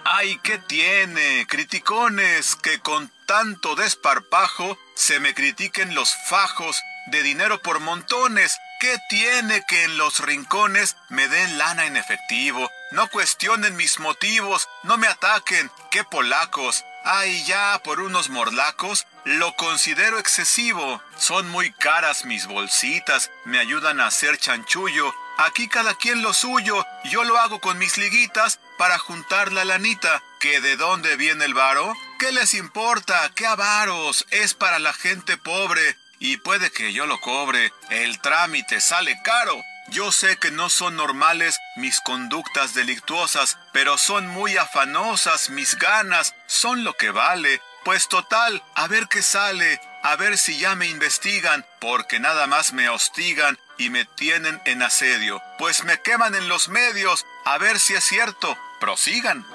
Ay, 0.06 0.40
¿qué 0.44 0.58
tiene? 0.58 1.46
Criticones, 1.48 2.56
que 2.56 2.80
con 2.80 3.12
tanto 3.26 3.76
desparpajo 3.76 4.78
se 4.96 5.20
me 5.20 5.34
critiquen 5.34 5.94
los 5.96 6.16
fajos 6.30 6.82
de 7.08 7.24
dinero 7.24 7.60
por 7.62 7.80
montones 7.80 8.58
¿Qué 8.80 8.98
tiene 9.10 9.62
que 9.68 9.84
en 9.84 9.98
los 9.98 10.22
rincones 10.22 10.96
me 11.10 11.28
den 11.28 11.58
lana 11.58 11.86
en 11.86 11.98
efectivo? 11.98 12.72
No 12.92 13.10
cuestionen 13.10 13.76
mis 13.76 14.00
motivos, 14.00 14.70
no 14.84 14.98
me 14.98 15.08
ataquen. 15.08 15.70
¡Qué 15.92 16.06
polacos! 16.06 16.86
Ay, 17.12 17.44
ya, 17.46 17.82
por 17.84 18.02
unos 18.02 18.30
morlacos, 18.30 19.08
lo 19.26 19.56
considero 19.56 20.20
excesivo. 20.20 21.02
Son 21.18 21.50
muy 21.50 21.72
caras 21.72 22.24
mis 22.24 22.46
bolsitas, 22.46 23.32
me 23.46 23.58
ayudan 23.58 24.00
a 24.00 24.06
hacer 24.06 24.38
chanchullo. 24.38 25.12
Aquí 25.40 25.68
cada 25.68 25.96
quien 25.96 26.22
lo 26.22 26.36
suyo, 26.36 26.86
yo 27.06 27.24
lo 27.24 27.40
hago 27.40 27.60
con 27.62 27.80
mis 27.80 27.98
liguitas 27.98 28.60
para 28.78 29.00
juntar 29.00 29.52
la 29.52 29.66
lanita. 29.66 30.22
¿Que 30.40 30.62
de 30.62 30.78
dónde 30.78 31.16
viene 31.16 31.46
el 31.46 31.56
varo? 31.56 31.96
¿Qué 32.20 32.32
les 32.32 32.54
importa? 32.54 33.32
¿Qué 33.34 33.48
avaros? 33.48 34.28
Es 34.30 34.54
para 34.54 34.78
la 34.78 34.94
gente 34.94 35.36
pobre 35.36 35.98
y 36.20 36.38
puede 36.38 36.72
que 36.72 36.94
yo 36.94 37.08
lo 37.08 37.20
cobre. 37.22 37.74
El 37.90 38.20
trámite 38.22 38.80
sale 38.82 39.20
caro. 39.24 39.60
Yo 39.92 40.12
sé 40.12 40.38
que 40.38 40.52
no 40.52 40.70
son 40.70 40.96
normales 40.96 41.60
mis 41.76 42.00
conductas 42.02 42.76
delictuosas, 42.76 43.58
pero 43.72 43.98
son 43.98 44.28
muy 44.28 44.56
afanosas 44.56 45.50
mis 45.50 45.76
ganas, 45.78 46.36
son 46.46 46.84
lo 46.84 46.94
que 46.94 47.10
vale. 47.10 47.60
Pues 47.84 48.08
total, 48.08 48.62
a 48.76 48.88
ver 48.88 49.08
qué 49.08 49.24
sale, 49.24 49.82
a 50.04 50.16
ver 50.16 50.38
si 50.38 50.60
ya 50.60 50.76
me 50.76 50.88
investigan, 50.88 51.66
porque 51.80 52.20
nada 52.20 52.46
más 52.46 52.72
me 52.72 52.88
hostigan 52.88 53.58
y 53.78 53.90
me 53.90 54.06
tienen 54.06 54.62
en 54.66 54.84
asedio. 54.84 55.42
Pues 55.58 55.84
me 55.84 56.00
queman 56.02 56.36
en 56.36 56.50
los 56.50 56.70
medios, 56.70 57.26
a 57.46 57.58
ver 57.58 57.80
si 57.80 57.96
es 57.96 58.04
cierto. 58.04 58.58
Prosigan. 58.80 59.46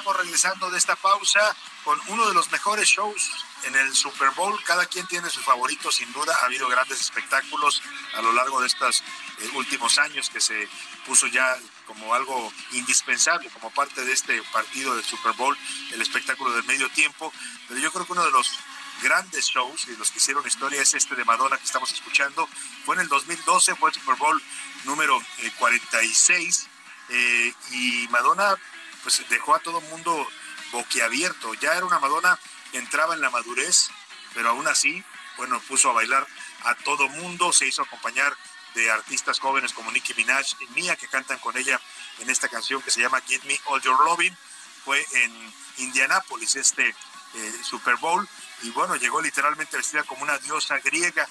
Estamos 0.00 0.16
regresando 0.16 0.70
de 0.70 0.78
esta 0.78 0.96
pausa 0.96 1.54
con 1.84 2.00
uno 2.06 2.26
de 2.26 2.32
los 2.32 2.50
mejores 2.50 2.88
shows 2.88 3.44
en 3.64 3.76
el 3.76 3.94
Super 3.94 4.30
Bowl. 4.30 4.58
Cada 4.64 4.86
quien 4.86 5.06
tiene 5.06 5.28
su 5.28 5.40
favorito, 5.40 5.92
sin 5.92 6.10
duda. 6.14 6.34
Ha 6.40 6.46
habido 6.46 6.66
grandes 6.68 7.02
espectáculos 7.02 7.82
a 8.16 8.22
lo 8.22 8.32
largo 8.32 8.62
de 8.62 8.68
estos 8.68 9.02
eh, 9.40 9.50
últimos 9.56 9.98
años 9.98 10.30
que 10.30 10.40
se 10.40 10.66
puso 11.06 11.26
ya 11.26 11.54
como 11.86 12.14
algo 12.14 12.50
indispensable 12.72 13.50
como 13.50 13.68
parte 13.72 14.02
de 14.02 14.14
este 14.14 14.42
partido 14.44 14.96
del 14.96 15.04
Super 15.04 15.34
Bowl, 15.34 15.54
el 15.92 16.00
espectáculo 16.00 16.50
del 16.52 16.64
medio 16.64 16.88
tiempo. 16.88 17.30
Pero 17.68 17.78
yo 17.78 17.92
creo 17.92 18.06
que 18.06 18.12
uno 18.12 18.24
de 18.24 18.30
los 18.30 18.58
grandes 19.02 19.48
shows 19.48 19.86
y 19.88 19.96
los 19.96 20.10
que 20.10 20.16
hicieron 20.16 20.46
historia 20.46 20.80
es 20.80 20.94
este 20.94 21.14
de 21.14 21.26
Madonna 21.26 21.58
que 21.58 21.64
estamos 21.64 21.92
escuchando. 21.92 22.48
Fue 22.86 22.94
en 22.94 23.02
el 23.02 23.08
2012, 23.08 23.74
fue 23.74 23.90
el 23.90 23.96
Super 23.96 24.14
Bowl 24.14 24.42
número 24.84 25.20
46 25.58 26.68
eh, 27.10 27.48
eh, 27.48 27.54
y 27.72 28.08
Madonna 28.08 28.56
pues 29.02 29.22
dejó 29.28 29.54
a 29.54 29.60
todo 29.60 29.80
mundo 29.82 30.26
boquiabierto. 30.72 31.54
Ya 31.54 31.74
era 31.74 31.86
una 31.86 31.98
Madonna 31.98 32.38
entraba 32.72 33.14
en 33.14 33.20
la 33.20 33.30
madurez, 33.30 33.90
pero 34.34 34.50
aún 34.50 34.66
así, 34.68 35.04
bueno, 35.36 35.60
puso 35.68 35.90
a 35.90 35.92
bailar 35.92 36.26
a 36.64 36.74
todo 36.76 37.08
mundo, 37.08 37.52
se 37.52 37.66
hizo 37.66 37.82
acompañar 37.82 38.36
de 38.74 38.90
artistas 38.90 39.40
jóvenes 39.40 39.72
como 39.72 39.90
Nicki 39.90 40.14
Minaj 40.14 40.46
y 40.60 40.66
Mia 40.68 40.96
que 40.96 41.08
cantan 41.08 41.38
con 41.38 41.56
ella 41.56 41.80
en 42.20 42.30
esta 42.30 42.48
canción 42.48 42.80
que 42.82 42.90
se 42.90 43.00
llama 43.00 43.20
Give 43.26 43.44
Me 43.46 43.60
All 43.66 43.80
Your 43.82 43.98
Loving. 44.04 44.36
Fue 44.84 45.04
en 45.12 45.54
Indianápolis 45.78 46.56
este 46.56 46.88
eh, 46.88 47.60
Super 47.64 47.96
Bowl 47.96 48.28
y 48.62 48.70
bueno, 48.70 48.96
llegó 48.96 49.20
literalmente 49.20 49.76
vestida 49.76 50.04
como 50.04 50.22
una 50.22 50.38
diosa 50.38 50.78
griega 50.78 51.28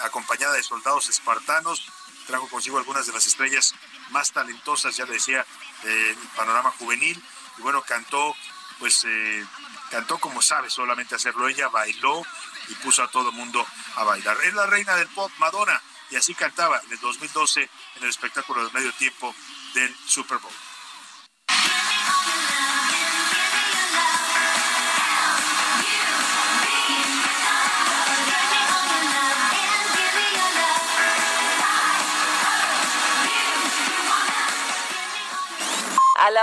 acompañada 0.00 0.54
de 0.54 0.62
soldados 0.62 1.08
espartanos 1.08 1.86
trajo 2.26 2.48
consigo 2.48 2.78
algunas 2.78 3.06
de 3.06 3.12
las 3.12 3.26
estrellas 3.26 3.74
más 4.10 4.32
talentosas, 4.32 4.96
ya 4.96 5.04
le 5.04 5.14
decía, 5.14 5.44
panorama 6.36 6.72
juvenil. 6.78 7.22
Y 7.58 7.62
bueno, 7.62 7.82
cantó, 7.82 8.34
pues 8.78 9.04
eh, 9.04 9.46
cantó 9.90 10.18
como 10.18 10.40
sabe 10.42 10.70
solamente 10.70 11.14
hacerlo 11.14 11.48
ella, 11.48 11.68
bailó 11.68 12.22
y 12.68 12.74
puso 12.76 13.02
a 13.02 13.08
todo 13.08 13.30
el 13.30 13.34
mundo 13.34 13.66
a 13.96 14.04
bailar. 14.04 14.36
Es 14.44 14.54
la 14.54 14.66
reina 14.66 14.96
del 14.96 15.08
pop, 15.08 15.30
Madonna, 15.38 15.80
y 16.10 16.16
así 16.16 16.34
cantaba 16.34 16.80
en 16.84 16.92
el 16.92 17.00
2012 17.00 17.62
en 17.96 18.02
el 18.02 18.08
espectáculo 18.08 18.62
del 18.64 18.72
medio 18.72 18.92
tiempo 18.94 19.34
del 19.74 19.94
Super 20.06 20.38
Bowl. 20.38 20.52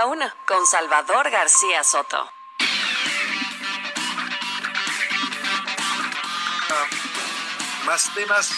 La 0.06 0.34
con 0.46 0.66
Salvador 0.66 1.30
García 1.30 1.84
Soto. 1.84 2.32
más 7.84 8.14
temas 8.14 8.50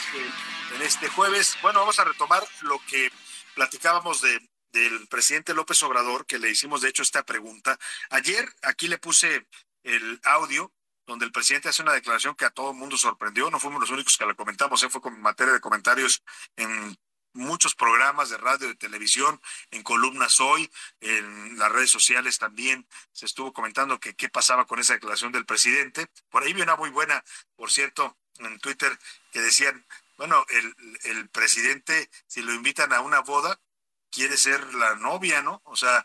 en 0.74 0.82
este 0.82 1.08
jueves. 1.08 1.56
Bueno, 1.62 1.80
vamos 1.80 1.98
a 1.98 2.04
retomar 2.04 2.46
lo 2.60 2.78
que 2.86 3.10
platicábamos 3.54 4.20
de, 4.20 4.48
del 4.72 5.08
presidente 5.08 5.54
López 5.54 5.82
Obrador, 5.82 6.26
que 6.26 6.38
le 6.38 6.50
hicimos 6.50 6.82
de 6.82 6.90
hecho 6.90 7.02
esta 7.02 7.24
pregunta. 7.24 7.76
Ayer 8.10 8.48
aquí 8.62 8.86
le 8.88 8.98
puse 8.98 9.48
el 9.82 10.20
audio 10.22 10.70
donde 11.06 11.24
el 11.24 11.32
presidente 11.32 11.70
hace 11.70 11.82
una 11.82 11.94
declaración 11.94 12.36
que 12.36 12.44
a 12.44 12.50
todo 12.50 12.70
el 12.70 12.76
mundo 12.76 12.96
sorprendió. 12.96 13.50
No 13.50 13.58
fuimos 13.58 13.80
los 13.80 13.90
únicos 13.90 14.16
que 14.16 14.26
la 14.26 14.34
comentamos, 14.34 14.82
¿eh? 14.82 14.90
fue 14.90 15.00
con 15.00 15.20
materia 15.20 15.54
de 15.54 15.60
comentarios 15.60 16.22
en 16.56 16.96
muchos 17.32 17.74
programas 17.74 18.30
de 18.30 18.36
radio, 18.36 18.68
de 18.68 18.74
televisión, 18.74 19.40
en 19.70 19.82
columnas 19.82 20.40
hoy, 20.40 20.70
en 21.00 21.58
las 21.58 21.72
redes 21.72 21.90
sociales 21.90 22.38
también 22.38 22.86
se 23.12 23.26
estuvo 23.26 23.52
comentando 23.52 24.00
que 24.00 24.14
qué 24.14 24.28
pasaba 24.28 24.66
con 24.66 24.78
esa 24.78 24.94
declaración 24.94 25.32
del 25.32 25.46
presidente. 25.46 26.06
Por 26.30 26.42
ahí 26.42 26.52
vi 26.52 26.62
una 26.62 26.76
muy 26.76 26.90
buena, 26.90 27.24
por 27.56 27.70
cierto, 27.70 28.16
en 28.38 28.58
Twitter, 28.58 28.98
que 29.32 29.40
decían, 29.40 29.84
bueno, 30.16 30.44
el, 30.48 30.74
el 31.04 31.28
presidente, 31.28 32.10
si 32.26 32.42
lo 32.42 32.52
invitan 32.52 32.92
a 32.92 33.00
una 33.00 33.20
boda, 33.20 33.60
quiere 34.10 34.36
ser 34.36 34.74
la 34.74 34.94
novia, 34.96 35.42
¿no? 35.42 35.62
O 35.64 35.76
sea, 35.76 36.04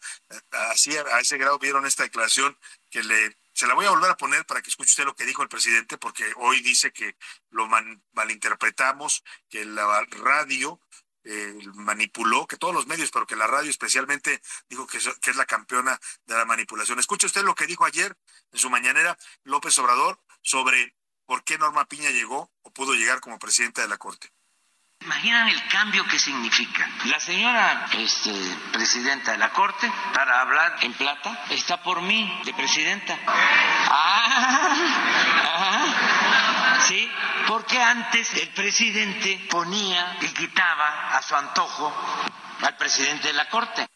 así 0.71 0.95
a 0.95 1.19
ese 1.19 1.37
grado 1.37 1.59
vieron 1.59 1.85
esta 1.85 2.03
declaración 2.03 2.57
que 2.89 3.03
le 3.03 3.37
se 3.57 3.65
la 3.65 3.73
voy 3.73 3.87
a 3.87 3.89
volver 3.89 4.11
a 4.11 4.17
poner 4.17 4.45
para 4.45 4.61
que 4.61 4.69
escuche 4.69 4.91
usted 4.91 5.05
lo 5.05 5.15
que 5.15 5.25
dijo 5.25 5.41
el 5.41 5.49
presidente, 5.49 5.97
porque 5.97 6.31
hoy 6.35 6.61
dice 6.61 6.93
que 6.93 7.17
lo 7.49 7.67
malinterpretamos, 8.13 9.23
que 9.49 9.65
la 9.65 10.05
radio 10.11 10.79
eh, 11.29 11.53
manipuló, 11.73 12.47
que 12.47 12.55
todos 12.55 12.73
los 12.73 12.87
medios, 12.87 13.11
pero 13.11 13.27
que 13.27 13.35
la 13.35 13.47
radio 13.47 13.69
especialmente 13.69 14.41
dijo 14.69 14.87
que, 14.87 14.97
es 14.97 15.35
la 15.35 15.45
campeona 15.45 15.99
de 16.25 16.35
la 16.35 16.45
manipulación. 16.45 16.99
Escuche 16.99 17.27
usted 17.27 17.43
lo 17.43 17.53
que 17.53 17.67
dijo 17.67 17.83
ayer 17.83 18.15
en 18.51 18.59
su 18.59 18.69
mañanera 18.69 19.17
López 19.43 19.77
Obrador 19.79 20.21
sobre 20.41 20.95
por 21.25 21.43
qué 21.43 21.57
Norma 21.57 21.85
Piña 21.85 22.11
llegó 22.11 22.49
o 22.61 22.71
pudo 22.71 22.93
llegar 22.93 23.19
como 23.19 23.39
presidenta 23.39 23.81
de 23.81 23.89
la 23.89 23.97
Corte. 23.97 24.31
Imaginan 25.01 25.49
el 25.49 25.67
cambio 25.67 26.07
que 26.07 26.17
significa. 26.17 26.89
La 27.05 27.19
señora 27.19 27.87
este, 27.93 28.33
presidenta 28.71 29.33
de 29.33 29.37
la 29.37 29.51
Corte, 29.51 29.91
para 30.13 30.41
hablar 30.41 30.77
en 30.81 30.93
plata, 30.93 31.45
está 31.49 31.83
por 31.83 32.01
mí 32.01 32.41
de 32.45 32.53
presidenta. 32.53 33.19
Ah, 33.27 35.36
sí, 36.87 37.09
porque 37.47 37.77
antes 37.77 38.33
el 38.33 38.49
presidente 38.49 39.47
ponía 39.49 40.17
y 40.21 40.27
quitaba 40.33 41.17
a 41.17 41.21
su 41.21 41.35
antojo 41.35 41.93
al 42.61 42.77
presidente 42.77 43.27
de 43.27 43.33
la 43.33 43.49
Corte. 43.49 43.87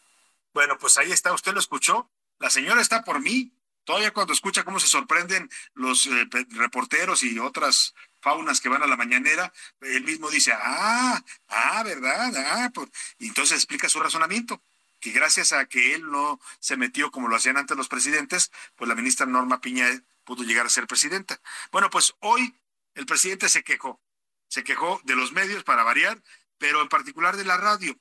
Bueno, 0.52 0.78
pues 0.78 0.98
ahí 0.98 1.12
está, 1.12 1.32
usted 1.32 1.52
lo 1.52 1.60
escuchó. 1.60 2.10
La 2.38 2.50
señora 2.50 2.80
está 2.80 3.02
por 3.02 3.20
mí. 3.20 3.52
Todavía 3.84 4.12
cuando 4.12 4.32
escucha 4.32 4.64
cómo 4.64 4.78
se 4.78 4.86
sorprenden 4.86 5.50
los 5.74 6.06
eh, 6.06 6.28
reporteros 6.50 7.24
y 7.24 7.38
otras 7.38 7.94
faunas 8.20 8.60
que 8.60 8.68
van 8.68 8.82
a 8.82 8.86
la 8.86 8.96
mañanera, 8.96 9.52
él 9.80 10.04
mismo 10.04 10.30
dice, 10.30 10.52
ah, 10.54 11.20
ah, 11.48 11.82
¿verdad? 11.82 12.32
Ah, 12.36 12.70
pues, 12.72 12.88
y 13.18 13.26
entonces 13.26 13.56
explica 13.56 13.88
su 13.88 13.98
razonamiento, 13.98 14.62
que 15.00 15.10
gracias 15.10 15.52
a 15.52 15.66
que 15.66 15.94
él 15.94 16.08
no 16.08 16.40
se 16.60 16.76
metió 16.76 17.10
como 17.10 17.26
lo 17.26 17.34
hacían 17.34 17.56
antes 17.56 17.76
los 17.76 17.88
presidentes, 17.88 18.52
pues 18.76 18.88
la 18.88 18.94
ministra 18.94 19.26
Norma 19.26 19.60
Piña 19.60 19.88
pudo 20.24 20.44
llegar 20.44 20.66
a 20.66 20.70
ser 20.70 20.86
presidenta. 20.86 21.40
Bueno, 21.72 21.90
pues 21.90 22.14
hoy 22.20 22.54
el 22.94 23.06
presidente 23.06 23.48
se 23.48 23.62
quejó, 23.62 24.00
se 24.48 24.64
quejó 24.64 25.00
de 25.04 25.16
los 25.16 25.32
medios 25.32 25.64
para 25.64 25.84
variar, 25.84 26.22
pero 26.58 26.82
en 26.82 26.88
particular 26.88 27.36
de 27.36 27.44
la 27.44 27.56
radio. 27.56 27.98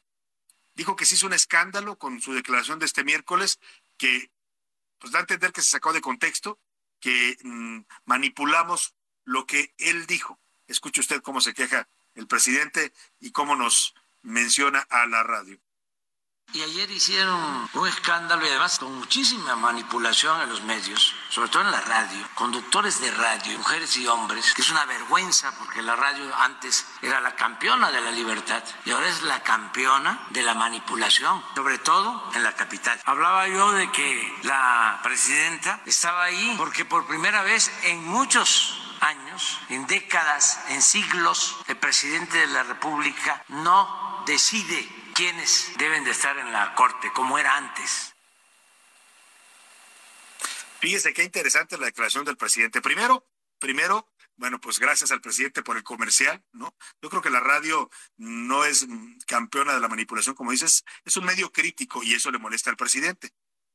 Dijo 0.73 0.95
que 0.95 1.06
se 1.06 1.15
hizo 1.15 1.27
un 1.27 1.34
escándalo 1.34 1.97
con 1.97 2.21
su 2.21 2.34
declaración 2.34 2.80
de 2.80 2.86
este 2.86 3.04
miércoles, 3.04 3.60
que 3.97 4.32
pues 4.99 5.12
da 5.12 5.19
a 5.19 5.21
entender 5.21 5.51
que 5.51 5.62
se 5.62 5.71
sacó 5.71 5.93
de 5.93 6.01
contexto, 6.01 6.60
que 6.99 7.38
mm, 7.43 7.80
manipulamos 8.06 8.95
lo 9.25 9.45
que 9.45 9.73
él 9.77 10.06
dijo. 10.06 10.39
Escuche 10.67 11.01
usted 11.01 11.21
cómo 11.21 11.41
se 11.41 11.54
queja 11.54 11.89
el 12.15 12.27
presidente 12.27 12.93
y 13.19 13.32
cómo 13.32 13.56
nos 13.56 13.93
menciona 14.21 14.80
a 14.89 15.06
la 15.08 15.23
radio. 15.23 15.60
Y 16.54 16.62
ayer 16.64 16.92
hicieron 16.92 17.70
un 17.74 17.88
escándalo 17.88 18.46
y 18.46 18.50
además 18.50 18.78
con 18.78 18.94
muchísima 19.00 19.56
manipulación 19.56 20.42
en 20.42 20.50
los 20.50 20.62
medios, 20.64 21.16
sobre 21.30 21.50
todo 21.50 21.64
en 21.64 21.72
la 21.72 21.80
radio, 21.80 22.28
conductores 22.36 23.00
de 23.00 23.10
radio, 23.12 23.58
mujeres 23.58 23.96
y 23.96 24.06
hombres, 24.06 24.54
que 24.54 24.62
es 24.62 24.70
una 24.70 24.84
vergüenza 24.86 25.58
porque 25.58 25.82
la 25.82 25.96
radio 25.96 26.36
antes 26.36 26.86
era 27.02 27.22
la 27.22 27.38
campeona 27.38 27.90
de 27.90 28.02
la 28.02 28.12
libertad 28.12 28.62
y 28.84 28.92
ahora 28.92 29.08
es 29.08 29.22
la 29.24 29.42
campeona 29.44 30.28
de 30.32 30.44
la 30.44 30.54
manipulación, 30.54 31.42
sobre 31.56 31.78
todo 31.78 32.32
en 32.36 32.44
la 32.44 32.54
capital. 32.54 33.00
Hablaba 33.06 33.48
yo 33.48 33.72
de 33.72 33.90
que 33.94 34.40
la 34.44 35.00
presidenta 35.04 35.80
estaba 35.86 36.24
ahí 36.24 36.56
porque 36.58 36.84
por 36.84 37.08
primera 37.08 37.44
vez 37.44 37.72
en 37.84 38.04
muchos 38.04 38.78
años, 39.00 39.58
en 39.70 39.88
décadas, 39.88 40.60
en 40.68 40.82
siglos, 40.82 41.56
el 41.68 41.78
presidente 41.78 42.40
de 42.40 42.48
la 42.48 42.64
República 42.64 43.42
no 43.48 44.24
decide 44.26 45.01
quiénes 45.13 45.71
deben 45.78 46.04
de 46.04 46.12
estar 46.12 46.38
en 46.38 46.52
la 46.52 46.74
Corte, 46.76 47.12
como 47.13 47.38
era 47.38 47.56
antes. 47.56 48.13
Fíjese 50.80 51.13
qué 51.13 51.24
interesante 51.24 51.78
la 51.78 51.86
declaración 51.86 52.26
del 52.26 52.38
presidente. 52.38 52.82
Primero, 52.82 53.28
primero, 53.60 54.08
bueno, 54.38 54.60
pues 54.60 54.80
gracias 54.80 55.12
al 55.12 55.21
presidente 55.21 55.62
por 55.62 55.78
el 55.78 55.84
comercial, 55.84 56.43
¿no? 56.52 56.76
Yo 57.02 57.10
creo 57.10 57.21
que 57.21 57.30
la 57.30 57.39
radio 57.39 57.89
no 58.17 58.65
es 58.65 58.88
campeona 59.28 59.74
de 59.74 59.80
la 59.80 59.88
manipulación, 59.88 60.34
como 60.34 60.52
dices, 60.52 60.84
es 61.06 61.17
un 61.17 61.26
medio 61.26 61.52
crítico 61.52 62.02
y 62.02 62.15
eso 62.15 62.32
le 62.32 62.39
molesta 62.39 62.71
al 62.71 62.78
presidente 62.78 63.32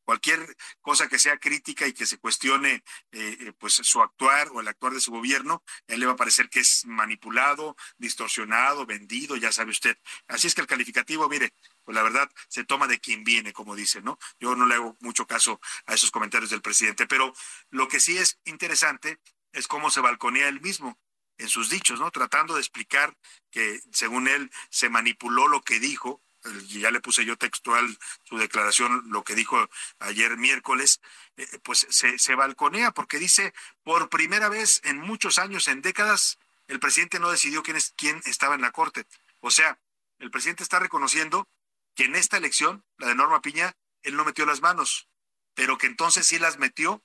cualquier 0.06 0.56
cosa 0.80 1.08
que 1.08 1.18
sea 1.18 1.36
crítica 1.36 1.86
y 1.86 1.92
que 1.92 2.06
se 2.06 2.16
cuestione 2.18 2.84
eh, 3.10 3.36
eh, 3.40 3.52
pues 3.58 3.74
su 3.74 4.00
actuar 4.00 4.48
o 4.52 4.60
el 4.60 4.68
actuar 4.68 4.92
de 4.92 5.00
su 5.00 5.10
gobierno, 5.10 5.64
él 5.88 5.98
le 6.00 6.06
va 6.06 6.12
a 6.12 6.16
parecer 6.16 6.48
que 6.48 6.60
es 6.60 6.86
manipulado, 6.86 7.76
distorsionado, 7.98 8.86
vendido, 8.86 9.36
ya 9.36 9.50
sabe 9.50 9.72
usted. 9.72 9.98
Así 10.28 10.46
es 10.46 10.54
que 10.54 10.60
el 10.60 10.68
calificativo, 10.68 11.28
mire, 11.28 11.52
pues 11.84 11.94
la 11.94 12.04
verdad 12.04 12.30
se 12.48 12.64
toma 12.64 12.86
de 12.86 13.00
quien 13.00 13.24
viene, 13.24 13.52
como 13.52 13.74
dice, 13.74 14.00
¿no? 14.00 14.16
Yo 14.38 14.54
no 14.54 14.64
le 14.64 14.76
hago 14.76 14.96
mucho 15.00 15.26
caso 15.26 15.60
a 15.86 15.94
esos 15.94 16.12
comentarios 16.12 16.50
del 16.50 16.62
presidente, 16.62 17.06
pero 17.06 17.34
lo 17.70 17.88
que 17.88 17.98
sí 17.98 18.16
es 18.16 18.38
interesante 18.44 19.18
es 19.52 19.66
cómo 19.66 19.90
se 19.90 20.00
balconea 20.00 20.48
él 20.48 20.60
mismo 20.60 20.98
en 21.38 21.48
sus 21.48 21.68
dichos, 21.68 21.98
¿no? 21.98 22.12
Tratando 22.12 22.54
de 22.54 22.60
explicar 22.60 23.16
que 23.50 23.80
según 23.92 24.28
él 24.28 24.50
se 24.70 24.88
manipuló 24.88 25.48
lo 25.48 25.62
que 25.62 25.80
dijo 25.80 26.22
ya 26.68 26.90
le 26.90 27.00
puse 27.00 27.24
yo 27.24 27.36
textual 27.36 27.98
su 28.24 28.38
declaración, 28.38 29.04
lo 29.10 29.24
que 29.24 29.34
dijo 29.34 29.68
ayer 29.98 30.36
miércoles, 30.36 31.00
eh, 31.36 31.46
pues 31.62 31.86
se, 31.90 32.18
se 32.18 32.34
balconea 32.34 32.92
porque 32.92 33.18
dice, 33.18 33.52
por 33.82 34.08
primera 34.08 34.48
vez 34.48 34.80
en 34.84 34.98
muchos 34.98 35.38
años, 35.38 35.68
en 35.68 35.82
décadas, 35.82 36.38
el 36.68 36.80
presidente 36.80 37.20
no 37.20 37.30
decidió 37.30 37.62
quién, 37.62 37.76
es, 37.76 37.94
quién 37.96 38.20
estaba 38.24 38.54
en 38.54 38.62
la 38.62 38.72
Corte. 38.72 39.06
O 39.40 39.50
sea, 39.50 39.78
el 40.18 40.30
presidente 40.30 40.62
está 40.62 40.78
reconociendo 40.78 41.48
que 41.94 42.04
en 42.04 42.16
esta 42.16 42.36
elección, 42.36 42.84
la 42.98 43.08
de 43.08 43.14
Norma 43.14 43.40
Piña, 43.40 43.76
él 44.02 44.16
no 44.16 44.24
metió 44.24 44.46
las 44.46 44.60
manos, 44.60 45.08
pero 45.54 45.78
que 45.78 45.86
entonces 45.86 46.26
sí 46.26 46.38
las 46.38 46.58
metió 46.58 47.02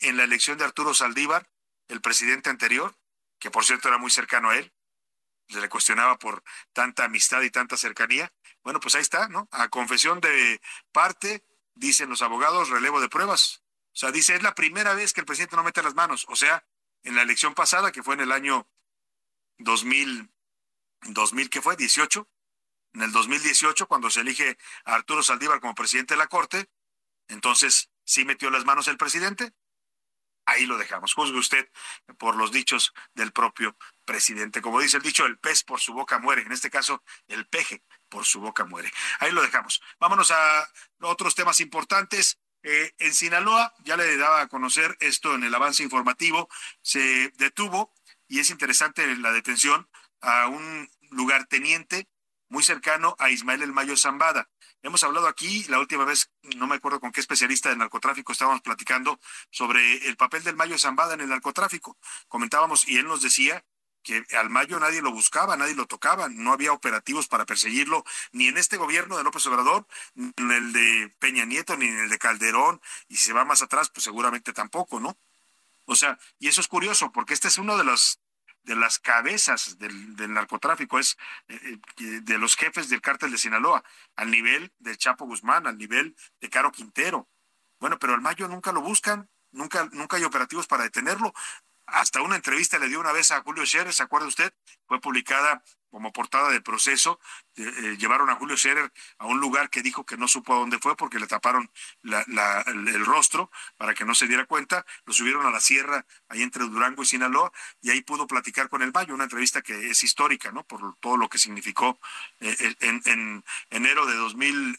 en 0.00 0.16
la 0.16 0.24
elección 0.24 0.58
de 0.58 0.64
Arturo 0.64 0.94
Saldívar, 0.94 1.48
el 1.88 2.00
presidente 2.00 2.50
anterior, 2.50 2.96
que 3.38 3.50
por 3.50 3.64
cierto 3.64 3.88
era 3.88 3.98
muy 3.98 4.10
cercano 4.10 4.50
a 4.50 4.56
él, 4.56 4.72
se 5.52 5.60
le 5.60 5.68
cuestionaba 5.68 6.18
por 6.18 6.42
tanta 6.72 7.04
amistad 7.04 7.42
y 7.42 7.50
tanta 7.50 7.76
cercanía. 7.76 8.32
Bueno, 8.62 8.80
pues 8.80 8.94
ahí 8.94 9.02
está, 9.02 9.28
¿no? 9.28 9.48
A 9.52 9.68
confesión 9.68 10.20
de 10.20 10.60
parte, 10.92 11.44
dicen 11.74 12.08
los 12.08 12.22
abogados, 12.22 12.70
relevo 12.70 13.00
de 13.00 13.08
pruebas. 13.08 13.62
O 13.92 13.96
sea, 13.96 14.10
dice, 14.10 14.34
es 14.34 14.42
la 14.42 14.54
primera 14.54 14.94
vez 14.94 15.12
que 15.12 15.20
el 15.20 15.26
presidente 15.26 15.56
no 15.56 15.64
mete 15.64 15.82
las 15.82 15.94
manos. 15.94 16.24
O 16.28 16.36
sea, 16.36 16.66
en 17.02 17.14
la 17.14 17.22
elección 17.22 17.54
pasada, 17.54 17.92
que 17.92 18.02
fue 18.02 18.14
en 18.14 18.20
el 18.22 18.32
año 18.32 18.68
2000, 19.58 20.30
2000 21.02 21.50
¿qué 21.50 21.60
fue? 21.60 21.76
18. 21.76 22.28
En 22.94 23.02
el 23.02 23.12
2018, 23.12 23.86
cuando 23.86 24.10
se 24.10 24.20
elige 24.20 24.58
a 24.84 24.94
Arturo 24.94 25.22
Saldívar 25.22 25.60
como 25.60 25.74
presidente 25.74 26.14
de 26.14 26.18
la 26.18 26.26
Corte, 26.26 26.70
entonces 27.28 27.90
sí 28.04 28.24
metió 28.24 28.50
las 28.50 28.64
manos 28.64 28.88
el 28.88 28.98
presidente, 28.98 29.52
ahí 30.46 30.66
lo 30.66 30.78
dejamos. 30.78 31.14
Juzgue 31.14 31.38
usted 31.38 31.68
por 32.18 32.36
los 32.36 32.52
dichos 32.52 32.92
del 33.14 33.32
propio 33.32 33.76
presidente. 34.04 34.62
Como 34.62 34.80
dice 34.80 34.96
el 34.96 35.02
dicho, 35.02 35.26
el 35.26 35.38
pez 35.38 35.64
por 35.64 35.80
su 35.80 35.92
boca 35.92 36.18
muere. 36.18 36.42
En 36.42 36.52
este 36.52 36.70
caso, 36.70 37.02
el 37.28 37.46
peje 37.46 37.82
por 38.08 38.24
su 38.24 38.40
boca 38.40 38.64
muere. 38.64 38.92
Ahí 39.20 39.32
lo 39.32 39.42
dejamos. 39.42 39.80
Vámonos 39.98 40.30
a 40.30 40.68
otros 41.00 41.34
temas 41.34 41.60
importantes. 41.60 42.38
Eh, 42.64 42.92
en 42.98 43.12
Sinaloa, 43.12 43.74
ya 43.84 43.96
le 43.96 44.16
daba 44.16 44.42
a 44.42 44.48
conocer 44.48 44.96
esto 45.00 45.34
en 45.34 45.42
el 45.42 45.54
avance 45.54 45.82
informativo, 45.82 46.48
se 46.80 47.32
detuvo, 47.36 47.92
y 48.28 48.38
es 48.38 48.50
interesante 48.50 49.04
la 49.16 49.32
detención, 49.32 49.88
a 50.20 50.46
un 50.46 50.88
lugarteniente 51.10 52.08
muy 52.52 52.62
cercano 52.62 53.16
a 53.18 53.30
Ismael 53.30 53.62
El 53.62 53.72
Mayo 53.72 53.96
Zambada. 53.96 54.50
Hemos 54.82 55.02
hablado 55.02 55.26
aquí, 55.26 55.64
la 55.68 55.78
última 55.78 56.04
vez, 56.04 56.30
no 56.54 56.66
me 56.66 56.74
acuerdo 56.74 57.00
con 57.00 57.10
qué 57.10 57.20
especialista 57.20 57.70
de 57.70 57.76
narcotráfico 57.76 58.30
estábamos 58.30 58.60
platicando 58.60 59.18
sobre 59.50 60.06
el 60.06 60.18
papel 60.18 60.44
del 60.44 60.54
Mayo 60.54 60.76
Zambada 60.76 61.14
en 61.14 61.22
el 61.22 61.30
narcotráfico. 61.30 61.96
Comentábamos 62.28 62.86
y 62.86 62.98
él 62.98 63.06
nos 63.06 63.22
decía 63.22 63.64
que 64.02 64.22
al 64.36 64.50
Mayo 64.50 64.78
nadie 64.78 65.00
lo 65.00 65.12
buscaba, 65.12 65.56
nadie 65.56 65.74
lo 65.74 65.86
tocaba, 65.86 66.28
no 66.28 66.52
había 66.52 66.74
operativos 66.74 67.26
para 67.26 67.46
perseguirlo, 67.46 68.04
ni 68.32 68.48
en 68.48 68.58
este 68.58 68.76
gobierno 68.76 69.16
de 69.16 69.24
López 69.24 69.46
Obrador, 69.46 69.86
ni 70.14 70.30
en 70.36 70.50
el 70.50 70.72
de 70.74 71.14
Peña 71.20 71.46
Nieto, 71.46 71.78
ni 71.78 71.86
en 71.86 72.00
el 72.00 72.10
de 72.10 72.18
Calderón, 72.18 72.82
y 73.08 73.16
si 73.16 73.26
se 73.26 73.32
va 73.32 73.46
más 73.46 73.62
atrás, 73.62 73.88
pues 73.88 74.04
seguramente 74.04 74.52
tampoco, 74.52 75.00
¿no? 75.00 75.16
O 75.86 75.96
sea, 75.96 76.18
y 76.38 76.48
eso 76.48 76.60
es 76.60 76.68
curioso, 76.68 77.12
porque 77.12 77.32
este 77.32 77.48
es 77.48 77.56
uno 77.56 77.78
de 77.78 77.84
los 77.84 78.20
de 78.62 78.76
las 78.76 78.98
cabezas 78.98 79.78
del, 79.78 80.32
narcotráfico, 80.32 80.98
es 80.98 81.16
eh, 81.48 81.78
eh, 81.98 82.20
de 82.22 82.38
los 82.38 82.56
jefes 82.56 82.88
del 82.88 83.00
cártel 83.00 83.32
de 83.32 83.38
Sinaloa, 83.38 83.82
al 84.16 84.30
nivel 84.30 84.72
de 84.78 84.96
Chapo 84.96 85.26
Guzmán, 85.26 85.66
al 85.66 85.78
nivel 85.78 86.16
de 86.40 86.50
Caro 86.50 86.70
Quintero. 86.70 87.28
Bueno, 87.80 87.98
pero 87.98 88.14
al 88.14 88.20
Mayo 88.20 88.46
nunca 88.48 88.72
lo 88.72 88.80
buscan, 88.80 89.28
nunca, 89.50 89.88
nunca 89.92 90.16
hay 90.16 90.24
operativos 90.24 90.66
para 90.66 90.84
detenerlo. 90.84 91.32
Hasta 91.86 92.22
una 92.22 92.36
entrevista 92.36 92.78
le 92.78 92.88
dio 92.88 93.00
una 93.00 93.12
vez 93.12 93.32
a 93.32 93.42
Julio 93.42 93.66
Scherer, 93.66 93.92
¿se 93.92 94.02
acuerda 94.02 94.28
usted? 94.28 94.54
Fue 94.86 95.00
publicada 95.00 95.62
como 95.92 96.10
portada 96.10 96.48
del 96.50 96.62
proceso, 96.62 97.20
eh, 97.56 97.96
llevaron 97.98 98.30
a 98.30 98.36
Julio 98.36 98.56
Scherer 98.56 98.90
a 99.18 99.26
un 99.26 99.40
lugar 99.40 99.68
que 99.68 99.82
dijo 99.82 100.06
que 100.06 100.16
no 100.16 100.26
supo 100.26 100.54
a 100.54 100.58
dónde 100.58 100.78
fue 100.78 100.96
porque 100.96 101.18
le 101.18 101.26
taparon 101.26 101.70
el, 102.02 103.04
rostro 103.04 103.50
para 103.76 103.92
que 103.92 104.06
no 104.06 104.14
se 104.14 104.26
diera 104.26 104.46
cuenta, 104.46 104.86
lo 105.04 105.12
subieron 105.12 105.44
a 105.44 105.50
la 105.50 105.60
sierra 105.60 106.06
ahí 106.30 106.42
entre 106.42 106.64
Durango 106.64 107.02
y 107.02 107.06
Sinaloa 107.06 107.52
y 107.82 107.90
ahí 107.90 108.00
pudo 108.00 108.26
platicar 108.26 108.70
con 108.70 108.80
el 108.80 108.90
Mayo, 108.90 109.12
una 109.12 109.24
entrevista 109.24 109.60
que 109.60 109.90
es 109.90 110.02
histórica, 110.02 110.50
¿no? 110.50 110.64
Por 110.64 110.96
todo 110.96 111.18
lo 111.18 111.28
que 111.28 111.36
significó 111.36 112.00
eh, 112.40 112.74
en, 112.80 113.44
enero 113.70 114.06
de 114.06 114.14
2000, 114.14 114.78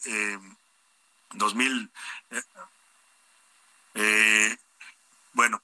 2000 1.34 1.92
eh, 3.96 4.58
bueno, 5.34 5.62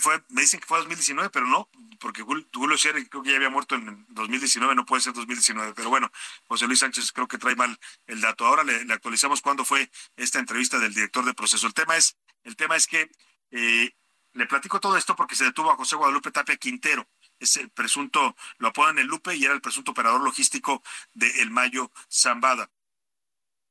fue, 0.00 0.22
me 0.28 0.42
dicen 0.42 0.60
que 0.60 0.66
fue 0.66 0.78
2019, 0.78 1.30
pero 1.30 1.46
no, 1.46 1.68
porque 1.98 2.22
Julio 2.22 2.76
Scherer 2.76 3.08
creo 3.08 3.22
que 3.22 3.30
ya 3.30 3.36
había 3.36 3.50
muerto 3.50 3.74
en 3.74 4.04
2019, 4.10 4.74
no 4.74 4.84
puede 4.84 5.02
ser 5.02 5.12
2019, 5.14 5.72
pero 5.74 5.88
bueno, 5.88 6.10
José 6.46 6.66
Luis 6.66 6.80
Sánchez 6.80 7.12
creo 7.12 7.26
que 7.26 7.38
trae 7.38 7.56
mal 7.56 7.78
el 8.06 8.20
dato. 8.20 8.46
Ahora 8.46 8.64
le, 8.64 8.92
actualizamos 8.92 9.40
cuándo 9.40 9.64
fue 9.64 9.90
esta 10.16 10.38
entrevista 10.38 10.78
del 10.78 10.92
director 10.92 11.24
de 11.24 11.34
proceso. 11.34 11.66
El 11.66 11.74
tema 11.74 11.96
es, 11.96 12.16
el 12.42 12.56
tema 12.56 12.76
es 12.76 12.86
que 12.86 13.10
eh, 13.50 13.94
le 14.34 14.46
platico 14.46 14.80
todo 14.80 14.96
esto 14.96 15.16
porque 15.16 15.36
se 15.36 15.44
detuvo 15.44 15.70
a 15.70 15.76
José 15.76 15.96
Guadalupe 15.96 16.30
Tapia 16.30 16.56
Quintero, 16.56 17.08
es 17.38 17.56
el 17.56 17.70
presunto, 17.70 18.36
lo 18.58 18.68
apodan 18.68 18.98
el 18.98 19.06
Lupe 19.06 19.34
y 19.34 19.44
era 19.44 19.54
el 19.54 19.60
presunto 19.60 19.92
operador 19.92 20.22
logístico 20.22 20.82
de 21.14 21.42
El 21.42 21.50
Mayo 21.50 21.90
Zambada. 22.10 22.70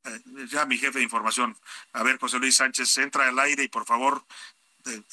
Eh, 0.05 0.47
ya 0.49 0.65
mi 0.65 0.77
jefe 0.77 0.99
de 0.99 1.03
información. 1.03 1.57
A 1.93 2.03
ver, 2.03 2.17
José 2.17 2.39
Luis 2.39 2.57
Sánchez, 2.57 2.97
entra 2.97 3.27
al 3.27 3.39
aire 3.39 3.63
y 3.63 3.67
por 3.69 3.85
favor 3.85 4.25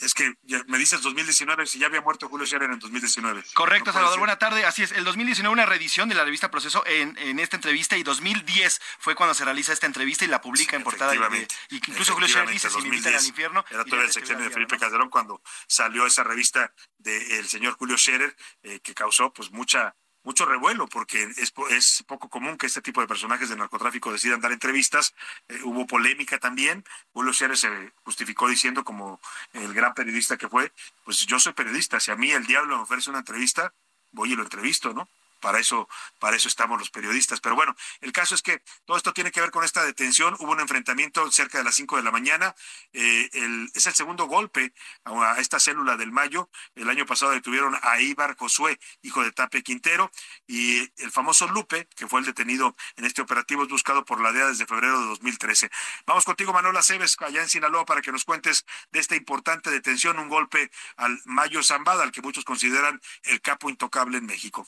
es 0.01 0.15
que 0.15 0.35
me 0.67 0.79
dices 0.79 1.01
2019, 1.03 1.67
si 1.67 1.79
ya 1.79 1.87
había 1.87 2.01
muerto 2.01 2.29
Julio 2.29 2.47
Scherer 2.47 2.71
en 2.71 2.79
2019. 2.79 3.45
Correcto, 3.55 3.93
Salvador, 3.93 4.19
buena 4.19 4.39
tarde. 4.39 4.65
Así 4.65 4.83
es, 4.83 4.93
el 4.93 5.05
2019 5.05 5.53
una 5.53 5.67
reedición 5.67 6.09
de 6.09 6.15
la 6.15 6.25
revista 6.25 6.51
Proceso 6.51 6.85
en, 6.87 7.17
en, 7.19 7.39
esta 7.39 7.57
entrevista 7.57 7.97
y 7.97 8.03
2010 8.03 8.81
fue 8.99 9.15
cuando 9.15 9.35
se 9.35 9.45
realiza 9.45 9.73
esta 9.73 9.87
entrevista 9.87 10.25
y 10.25 10.29
la 10.29 10.41
publica 10.41 10.77
en 10.77 10.83
portada. 10.83 11.15
Y, 11.15 11.77
incluso 11.77 12.15
Julio 12.15 12.29
Scherer 12.29 12.49
dice, 12.49 12.71
si 12.71 12.81
me 12.81 12.89
invitan 12.89 13.15
al 13.15 13.25
infierno. 13.25 13.65
Era 13.71 13.85
todo 13.85 14.03
el 14.03 14.11
sexenio 14.11 14.45
de 14.45 14.51
Felipe 14.51 14.79
Calderón 14.79 15.11
cuando 15.11 15.43
salió 15.67 16.07
esa 16.07 16.25
revista 16.25 16.73
del 16.99 17.49
señor 17.49 17.75
Julio 17.75 17.97
Scherer, 17.97 18.37
eh, 18.63 18.81
que 18.81 18.95
causó 18.95 19.33
pues 19.33 19.51
mucha 19.51 19.95
mucho 20.23 20.45
revuelo 20.45 20.87
porque 20.87 21.23
es, 21.37 21.53
es, 21.71 22.05
poco 22.07 22.29
común 22.29 22.57
que 22.57 22.67
este 22.67 22.83
tipo 22.83 23.01
de 23.01 23.07
personajes 23.07 23.49
de 23.49 23.57
narcotráfico 23.57 24.13
decidan 24.13 24.41
dar 24.41 24.53
entrevistas. 24.53 25.15
Eh, 25.49 25.61
hubo 25.65 25.87
polémica 25.87 26.39
también. 26.39 26.85
Julio 27.13 27.33
Scherer 27.33 27.57
se 27.57 27.93
justificó 28.03 28.49
diciendo 28.49 28.85
como 28.85 29.21
el 29.53 29.73
gran 29.73 29.95
periodista 29.95 30.37
que 30.37 30.49
fue, 30.49 30.73
pues 31.05 31.27
yo 31.27 31.39
soy 31.39 31.53
periodista, 31.53 32.01
si 32.01 32.11
a 32.11 32.17
mí 32.17 32.31
el 32.31 32.47
diablo 32.47 32.77
me 32.77 32.83
ofrece 32.83 33.11
una 33.11 33.21
entrevista, 33.21 33.73
voy 34.13 34.33
y 34.33 34.37
lo 34.37 34.43
entrevisto, 34.43 34.93
¿no? 34.93 35.09
Para 35.41 35.59
eso, 35.59 35.89
para 36.19 36.37
eso 36.37 36.49
estamos 36.49 36.79
los 36.79 36.91
periodistas. 36.91 37.41
Pero 37.41 37.55
bueno, 37.57 37.75
el 38.01 38.13
caso 38.13 38.35
es 38.35 38.43
que 38.43 38.63
todo 38.85 38.97
esto 38.97 39.13
tiene 39.13 39.31
que 39.31 39.41
ver 39.41 39.51
con 39.51 39.65
esta 39.65 39.85
detención. 39.85 40.37
Hubo 40.39 40.53
un 40.53 40.61
enfrentamiento 40.61 41.31
cerca 41.31 41.59
de 41.59 41.65
las 41.65 41.75
5 41.75 41.97
de 41.97 42.03
la 42.03 42.11
mañana. 42.11 42.55
Eh, 42.93 43.29
es 43.75 43.87
el 43.87 43.95
segundo 43.95 44.27
golpe 44.27 44.73
a, 45.05 45.37
esta 45.39 45.59
célula 45.59 45.97
del 45.97 46.13
Mayo. 46.13 46.51
El 46.75 46.89
año 46.89 47.07
pasado 47.07 47.33
detuvieron 47.33 47.77
a 47.83 48.01
Ibar 48.01 48.37
Josué, 48.37 48.79
hijo 49.03 49.23
de 49.23 49.33
Tape 49.33 49.63
Quintero, 49.63 50.11
y 50.47 50.81
el 51.03 51.11
famoso 51.11 51.49
Lupe, 51.49 51.89
que 51.97 52.07
fue 52.07 52.21
el 52.21 52.27
detenido 52.27 52.77
en 52.97 53.05
este 53.05 53.23
operativo, 53.23 53.63
es 53.63 53.69
buscado 53.69 54.05
por 54.05 54.21
la 54.21 54.33
DEA 54.33 54.49
desde 54.49 54.67
febrero 54.67 55.01
de 55.01 55.07
2013. 55.07 55.71
Vamos 56.07 56.25
contigo, 56.25 56.53
Manuel 56.53 56.77
Aceves, 56.77 57.17
allá 57.21 57.43
en 57.43 57.49
Sinaloa, 57.49 57.85
para 57.85 58.03
que 58.03 58.13
nos 58.13 58.25
cuentes 58.25 58.65
de 58.91 59.01
esta 59.01 59.17
importante 59.17 59.71
detención, 59.71 60.19
un 60.19 60.29
golpe 60.29 60.71
al 60.97 61.21
Mayo 61.25 61.63
Zambada, 61.63 62.03
al 62.03 62.13
que 62.13 62.23
muchos 62.23 62.45
consideran 62.45 63.01
el 63.25 63.41
capo 63.41 63.71
intocable 63.71 64.19
en 64.19 64.27
México. 64.27 64.67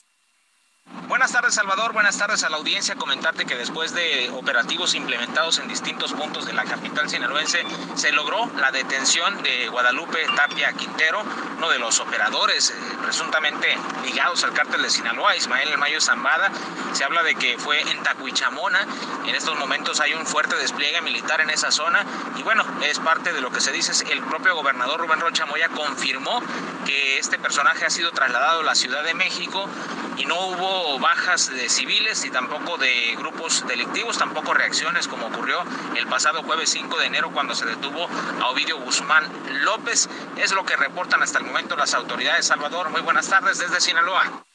Buenas 1.13 1.31
tardes, 1.31 1.53
Salvador. 1.53 1.93
Buenas 1.93 2.17
tardes 2.17 2.43
a 2.43 2.49
la 2.49 2.57
audiencia. 2.57 2.95
Comentarte 2.95 3.45
que 3.45 3.55
después 3.55 3.93
de 3.93 4.31
operativos 4.31 4.95
implementados 4.95 5.59
en 5.59 5.67
distintos 5.67 6.11
puntos 6.11 6.47
de 6.47 6.53
la 6.53 6.63
capital 6.63 7.07
sinaloense, 7.07 7.63
se 7.93 8.11
logró 8.11 8.49
la 8.57 8.71
detención 8.71 9.43
de 9.43 9.69
Guadalupe 9.69 10.25
Tapia 10.35 10.73
Quintero, 10.73 11.23
uno 11.57 11.69
de 11.69 11.77
los 11.77 11.99
operadores 11.99 12.71
eh, 12.71 12.73
presuntamente 13.03 13.77
ligados 14.03 14.43
al 14.43 14.53
cártel 14.53 14.81
de 14.81 14.89
Sinaloa, 14.89 15.35
Ismael 15.35 15.69
El 15.69 15.77
Mayo 15.77 16.01
Zambada. 16.01 16.51
Se 16.93 17.03
habla 17.03 17.21
de 17.21 17.35
que 17.35 17.59
fue 17.59 17.79
en 17.79 18.01
Tacuichamona. 18.01 18.87
En 19.27 19.35
estos 19.35 19.55
momentos 19.59 19.99
hay 19.99 20.15
un 20.15 20.25
fuerte 20.25 20.55
despliegue 20.55 20.99
militar 21.01 21.41
en 21.41 21.51
esa 21.51 21.69
zona. 21.69 22.03
Y 22.37 22.41
bueno, 22.41 22.65
es 22.81 22.97
parte 22.97 23.33
de 23.33 23.41
lo 23.41 23.51
que 23.51 23.61
se 23.61 23.71
dice. 23.71 23.91
El 24.11 24.23
propio 24.23 24.55
gobernador 24.55 24.99
Rubén 24.99 25.19
Rocha 25.19 25.45
Moya 25.45 25.69
confirmó 25.69 26.41
que 26.87 27.19
este 27.19 27.37
personaje 27.37 27.85
ha 27.85 27.91
sido 27.91 28.11
trasladado 28.11 28.61
a 28.61 28.63
la 28.63 28.73
Ciudad 28.73 29.03
de 29.03 29.13
México 29.13 29.69
y 30.17 30.25
no 30.25 30.39
hubo 30.47 30.72
bajas 30.99 31.49
de 31.49 31.69
civiles 31.69 32.25
y 32.25 32.29
tampoco 32.29 32.77
de 32.77 33.15
grupos 33.17 33.65
delictivos, 33.67 34.17
tampoco 34.17 34.53
reacciones 34.53 35.07
como 35.07 35.27
ocurrió 35.27 35.63
el 35.95 36.07
pasado 36.07 36.43
jueves 36.43 36.69
5 36.71 36.97
de 36.99 37.05
enero 37.05 37.31
cuando 37.31 37.55
se 37.55 37.65
detuvo 37.65 38.07
a 38.41 38.49
Ovidio 38.49 38.79
Guzmán 38.79 39.29
López. 39.63 40.09
Es 40.37 40.51
lo 40.51 40.65
que 40.65 40.75
reportan 40.75 41.21
hasta 41.21 41.39
el 41.39 41.45
momento 41.45 41.75
las 41.75 41.93
autoridades. 41.93 42.47
Salvador, 42.47 42.89
muy 42.89 43.01
buenas 43.01 43.27
tardes 43.29 43.59
desde 43.59 43.79
Sinaloa. 43.81 44.45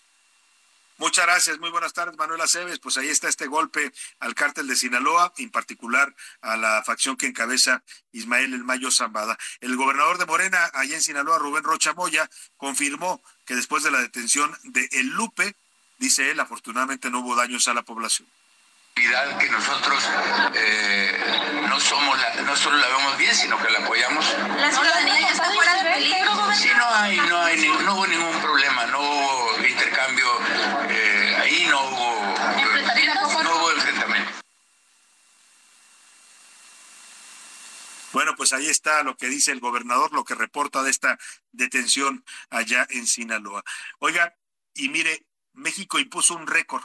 Muchas 1.00 1.26
gracias, 1.26 1.60
muy 1.60 1.70
buenas 1.70 1.92
tardes, 1.92 2.16
Manuel 2.18 2.40
Aceves. 2.40 2.80
Pues 2.80 2.96
ahí 2.96 3.08
está 3.08 3.28
este 3.28 3.46
golpe 3.46 3.92
al 4.18 4.34
cártel 4.34 4.66
de 4.66 4.74
Sinaloa, 4.74 5.32
en 5.38 5.50
particular 5.50 6.12
a 6.40 6.56
la 6.56 6.82
facción 6.84 7.16
que 7.16 7.28
encabeza 7.28 7.84
Ismael 8.10 8.52
El 8.52 8.64
Mayo 8.64 8.90
Zambada. 8.90 9.38
El 9.60 9.76
gobernador 9.76 10.18
de 10.18 10.26
Morena, 10.26 10.68
allá 10.74 10.96
en 10.96 11.02
Sinaloa, 11.02 11.38
Rubén 11.38 11.62
Rocha 11.62 11.94
Moya, 11.94 12.28
confirmó 12.56 13.22
que 13.46 13.54
después 13.54 13.84
de 13.84 13.92
la 13.92 14.00
detención 14.00 14.56
de 14.64 14.88
El 14.90 15.10
Lupe, 15.10 15.54
dice 15.98 16.30
él, 16.30 16.40
afortunadamente 16.40 17.10
no 17.10 17.20
hubo 17.20 17.36
daños 17.36 17.68
a 17.68 17.74
la 17.74 17.82
población. 17.82 18.28
Que 18.94 19.48
nosotros 19.50 20.02
eh, 20.54 21.64
no 21.68 21.78
somos 21.78 22.18
no 22.44 22.56
solo 22.56 22.78
la 22.78 22.88
vemos 22.88 23.16
bien 23.16 23.32
sino 23.32 23.56
que 23.62 23.70
la 23.70 23.78
apoyamos. 23.78 24.24
La 24.56 24.72
ciudadanía 24.72 25.20
ya 25.20 25.30
está 25.30 25.52
fuera 25.52 25.74
de 25.74 25.90
peligro 25.92 26.52
sí 26.54 26.68
no 26.76 26.88
hay 26.88 27.16
no 27.16 27.40
hay 27.40 27.68
no 27.84 27.94
hubo 27.94 28.06
ningún 28.08 28.40
problema 28.40 28.86
no 28.86 29.00
hubo 29.00 29.64
intercambio 29.64 30.26
eh, 30.88 31.36
ahí 31.40 31.66
no 31.70 31.80
hubo 31.90 32.34
no 33.44 33.56
hubo 33.56 33.70
enfrentamiento. 33.70 34.32
Bueno, 38.12 38.34
pues 38.36 38.52
ahí 38.52 38.66
está 38.66 39.04
lo 39.04 39.16
que 39.16 39.28
dice 39.28 39.52
el 39.52 39.60
gobernador, 39.60 40.12
lo 40.12 40.24
que 40.24 40.34
reporta 40.34 40.82
de 40.82 40.90
esta 40.90 41.18
detención 41.52 42.24
allá 42.50 42.84
en 42.90 43.06
Sinaloa. 43.06 43.62
Oiga, 44.00 44.34
y 44.74 44.88
mire, 44.88 45.27
México 45.58 45.98
impuso 45.98 46.34
un 46.34 46.46
récord 46.46 46.84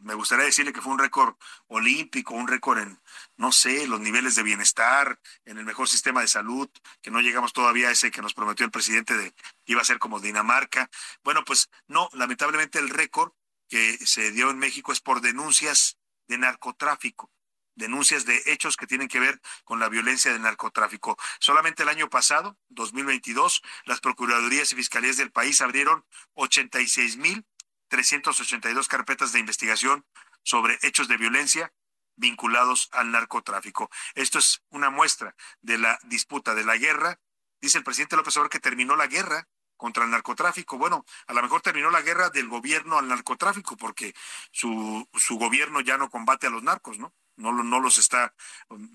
me 0.00 0.14
gustaría 0.14 0.44
decirle 0.44 0.72
que 0.72 0.80
fue 0.80 0.92
un 0.92 0.98
récord 0.98 1.36
olímpico, 1.68 2.34
un 2.34 2.48
récord 2.48 2.78
en, 2.78 3.00
no 3.36 3.52
sé, 3.52 3.86
los 3.86 4.00
niveles 4.00 4.34
de 4.34 4.42
bienestar, 4.42 5.20
en 5.44 5.58
el 5.58 5.64
mejor 5.64 5.88
sistema 5.88 6.20
de 6.20 6.28
salud, 6.28 6.68
que 7.02 7.10
no 7.10 7.20
llegamos 7.20 7.52
todavía 7.52 7.88
a 7.88 7.92
ese 7.92 8.10
que 8.10 8.22
nos 8.22 8.34
prometió 8.34 8.64
el 8.64 8.72
presidente 8.72 9.16
de 9.16 9.34
iba 9.66 9.82
a 9.82 9.84
ser 9.84 9.98
como 9.98 10.20
Dinamarca. 10.20 10.90
Bueno, 11.22 11.44
pues 11.44 11.68
no, 11.88 12.08
lamentablemente 12.12 12.78
el 12.78 12.88
récord 12.88 13.32
que 13.68 13.98
se 14.06 14.30
dio 14.32 14.50
en 14.50 14.58
México 14.58 14.92
es 14.92 15.00
por 15.00 15.20
denuncias 15.20 15.98
de 16.28 16.38
narcotráfico 16.38 17.30
denuncias 17.76 18.24
de 18.24 18.42
hechos 18.46 18.74
que 18.74 18.86
tienen 18.86 19.06
que 19.06 19.20
ver 19.20 19.38
con 19.64 19.78
la 19.78 19.90
violencia 19.90 20.32
del 20.32 20.40
narcotráfico. 20.40 21.18
Solamente 21.38 21.82
el 21.82 21.90
año 21.90 22.08
pasado, 22.08 22.56
2022, 22.70 23.62
las 23.84 24.00
procuradurías 24.00 24.72
y 24.72 24.76
fiscalías 24.76 25.18
del 25.18 25.30
país 25.30 25.60
abrieron 25.60 26.02
86 26.32 27.18
mil 27.18 27.44
382 27.88 28.88
carpetas 28.88 29.32
de 29.32 29.40
investigación 29.40 30.04
sobre 30.42 30.78
hechos 30.82 31.08
de 31.08 31.16
violencia 31.16 31.72
vinculados 32.16 32.88
al 32.92 33.10
narcotráfico. 33.10 33.90
Esto 34.14 34.38
es 34.38 34.62
una 34.70 34.90
muestra 34.90 35.34
de 35.60 35.78
la 35.78 35.98
disputa, 36.04 36.54
de 36.54 36.64
la 36.64 36.76
guerra. 36.76 37.20
Dice 37.60 37.78
el 37.78 37.84
presidente 37.84 38.16
López 38.16 38.36
Obrador 38.36 38.50
que 38.50 38.60
terminó 38.60 38.96
la 38.96 39.06
guerra 39.06 39.48
contra 39.76 40.04
el 40.04 40.10
narcotráfico. 40.10 40.78
Bueno, 40.78 41.04
a 41.26 41.34
lo 41.34 41.42
mejor 41.42 41.60
terminó 41.60 41.90
la 41.90 42.02
guerra 42.02 42.30
del 42.30 42.48
gobierno 42.48 42.98
al 42.98 43.08
narcotráfico 43.08 43.76
porque 43.76 44.14
su, 44.50 45.08
su 45.14 45.36
gobierno 45.36 45.80
ya 45.80 45.98
no 45.98 46.10
combate 46.10 46.46
a 46.46 46.50
los 46.50 46.62
narcos, 46.62 46.98
¿no? 46.98 47.14
No, 47.36 47.52
no 47.52 47.80
los 47.80 47.98
está 47.98 48.34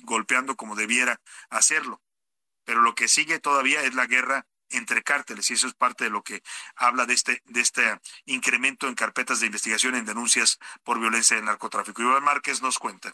golpeando 0.03 0.55
como 0.55 0.75
debiera 0.75 1.21
hacerlo. 1.49 2.01
Pero 2.63 2.81
lo 2.81 2.95
que 2.95 3.07
sigue 3.07 3.39
todavía 3.39 3.83
es 3.83 3.93
la 3.93 4.07
guerra 4.07 4.47
entre 4.71 5.03
cárteles 5.03 5.49
y 5.49 5.53
eso 5.53 5.67
es 5.67 5.73
parte 5.73 6.05
de 6.05 6.09
lo 6.09 6.23
que 6.23 6.41
habla 6.75 7.05
de 7.05 7.13
este 7.13 7.41
de 7.45 7.61
este 7.61 7.99
incremento 8.25 8.87
en 8.87 8.95
carpetas 8.95 9.39
de 9.39 9.47
investigación 9.47 9.95
en 9.95 10.05
denuncias 10.05 10.59
por 10.83 10.99
violencia 10.99 11.35
de 11.35 11.43
narcotráfico. 11.43 12.01
Iván 12.01 12.23
Márquez 12.23 12.61
nos 12.61 12.79
cuenta. 12.79 13.13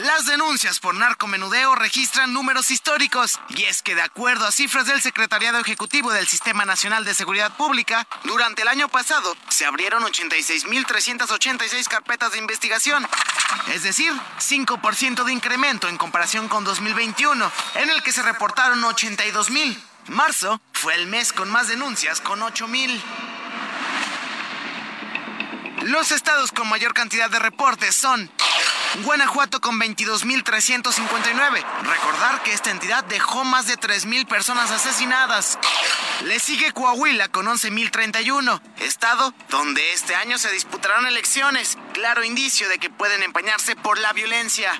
Las 0.00 0.24
denuncias 0.24 0.80
por 0.80 0.94
narcomenudeo 0.94 1.74
registran 1.74 2.32
números 2.32 2.70
históricos, 2.70 3.38
y 3.50 3.64
es 3.64 3.82
que 3.82 3.94
de 3.94 4.00
acuerdo 4.00 4.46
a 4.46 4.50
cifras 4.50 4.86
del 4.86 5.02
Secretariado 5.02 5.58
Ejecutivo 5.58 6.10
del 6.12 6.26
Sistema 6.26 6.64
Nacional 6.64 7.04
de 7.04 7.12
Seguridad 7.12 7.54
Pública, 7.58 8.06
durante 8.24 8.62
el 8.62 8.68
año 8.68 8.88
pasado 8.88 9.36
se 9.50 9.66
abrieron 9.66 10.02
86.386 10.02 11.88
carpetas 11.88 12.32
de 12.32 12.38
investigación, 12.38 13.06
es 13.68 13.82
decir, 13.82 14.14
5% 14.38 15.24
de 15.24 15.32
incremento 15.32 15.88
en 15.88 15.98
comparación 15.98 16.48
con 16.48 16.64
2021, 16.64 17.52
en 17.74 17.90
el 17.90 18.02
que 18.02 18.12
se 18.12 18.22
reportaron 18.22 18.82
82.000. 18.82 19.78
Marzo 20.08 20.62
fue 20.72 20.94
el 20.94 21.06
mes 21.06 21.34
con 21.34 21.50
más 21.50 21.68
denuncias, 21.68 22.22
con 22.22 22.40
8.000. 22.40 22.98
Los 25.82 26.12
estados 26.12 26.50
con 26.50 26.66
mayor 26.68 26.94
cantidad 26.94 27.28
de 27.28 27.38
reportes 27.38 27.94
son 27.94 28.30
Guanajuato 29.00 29.60
con 29.60 29.80
22.359. 29.80 31.64
Recordar 31.82 32.42
que 32.42 32.52
esta 32.52 32.70
entidad 32.70 33.02
dejó 33.04 33.42
más 33.44 33.66
de 33.66 33.78
3.000 33.78 34.26
personas 34.26 34.70
asesinadas. 34.70 35.58
Le 36.24 36.38
sigue 36.38 36.72
Coahuila 36.72 37.28
con 37.28 37.46
11.031, 37.46 38.60
estado 38.80 39.32
donde 39.48 39.92
este 39.94 40.14
año 40.14 40.36
se 40.36 40.52
disputarán 40.52 41.06
elecciones, 41.06 41.78
claro 41.94 42.22
indicio 42.22 42.68
de 42.68 42.78
que 42.78 42.90
pueden 42.90 43.22
empañarse 43.22 43.74
por 43.76 43.98
la 43.98 44.12
violencia. 44.12 44.70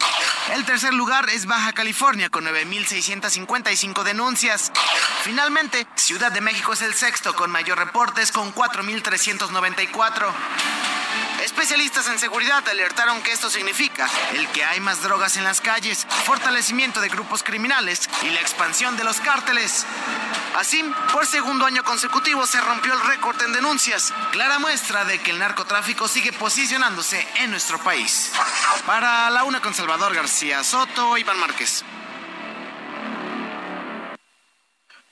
El 0.52 0.66
tercer 0.66 0.92
lugar 0.92 1.28
es 1.30 1.46
Baja 1.46 1.72
California 1.72 2.28
con 2.28 2.44
9.655 2.44 4.02
denuncias. 4.02 4.72
Finalmente, 5.22 5.86
Ciudad 5.94 6.30
de 6.32 6.42
México 6.42 6.74
es 6.74 6.82
el 6.82 6.92
sexto 6.92 7.34
con 7.34 7.50
mayor 7.50 7.78
reportes 7.78 8.30
con 8.30 8.54
4.394. 8.54 10.32
Especialistas 11.42 12.06
en 12.06 12.20
seguridad 12.20 12.66
alertaron 12.68 13.20
que 13.20 13.32
esto 13.32 13.50
significa 13.50 14.08
el 14.34 14.46
que 14.52 14.64
hay 14.64 14.78
más 14.78 15.02
drogas 15.02 15.36
en 15.36 15.42
las 15.42 15.60
calles, 15.60 16.06
fortalecimiento 16.24 17.00
de 17.00 17.08
grupos 17.08 17.42
criminales 17.42 18.08
y 18.22 18.30
la 18.30 18.40
expansión 18.40 18.96
de 18.96 19.02
los 19.02 19.20
cárteles. 19.20 19.84
Así, 20.56 20.84
por 21.12 21.26
segundo 21.26 21.66
año 21.66 21.82
consecutivo 21.82 22.46
se 22.46 22.60
rompió 22.60 22.92
el 22.94 23.00
récord 23.00 23.42
en 23.42 23.52
denuncias, 23.52 24.14
clara 24.30 24.60
muestra 24.60 25.04
de 25.04 25.18
que 25.18 25.32
el 25.32 25.40
narcotráfico 25.40 26.06
sigue 26.06 26.32
posicionándose 26.32 27.26
en 27.36 27.50
nuestro 27.50 27.78
país. 27.78 28.30
Para 28.86 29.28
la 29.30 29.42
una 29.42 29.60
con 29.60 29.74
Salvador 29.74 30.14
García 30.14 30.62
Soto, 30.62 31.18
Iván 31.18 31.40
Márquez. 31.40 31.84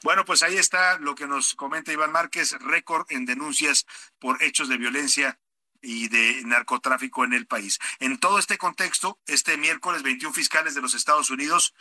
Bueno, 0.05 0.25
pues 0.25 0.45
ahí 0.45 0.57
está 0.57 0.97
lo 0.99 1.17
que 1.17 1.27
nos 1.27 1.55
comenta 1.57 1.93
Iván 1.93 2.13
Márquez, 2.13 2.53
récord 2.61 3.05
en 3.11 3.27
denuncias 3.27 3.85
por 4.21 4.41
hechos 4.43 4.69
de 4.69 4.79
violencia 4.79 5.39
y 5.83 6.09
de 6.09 6.43
narcotráfico 6.45 7.25
en 7.25 7.33
el 7.33 7.47
país. 7.47 7.79
En 7.99 8.19
todo 8.19 8.39
este 8.39 8.59
contexto, 8.59 9.19
este 9.27 9.57
miércoles 9.57 10.03
21 10.03 10.33
fiscales 10.33 10.75
de 10.75 10.81
los 10.81 10.95
Estados 10.95 11.31
Unidos, 11.31 11.75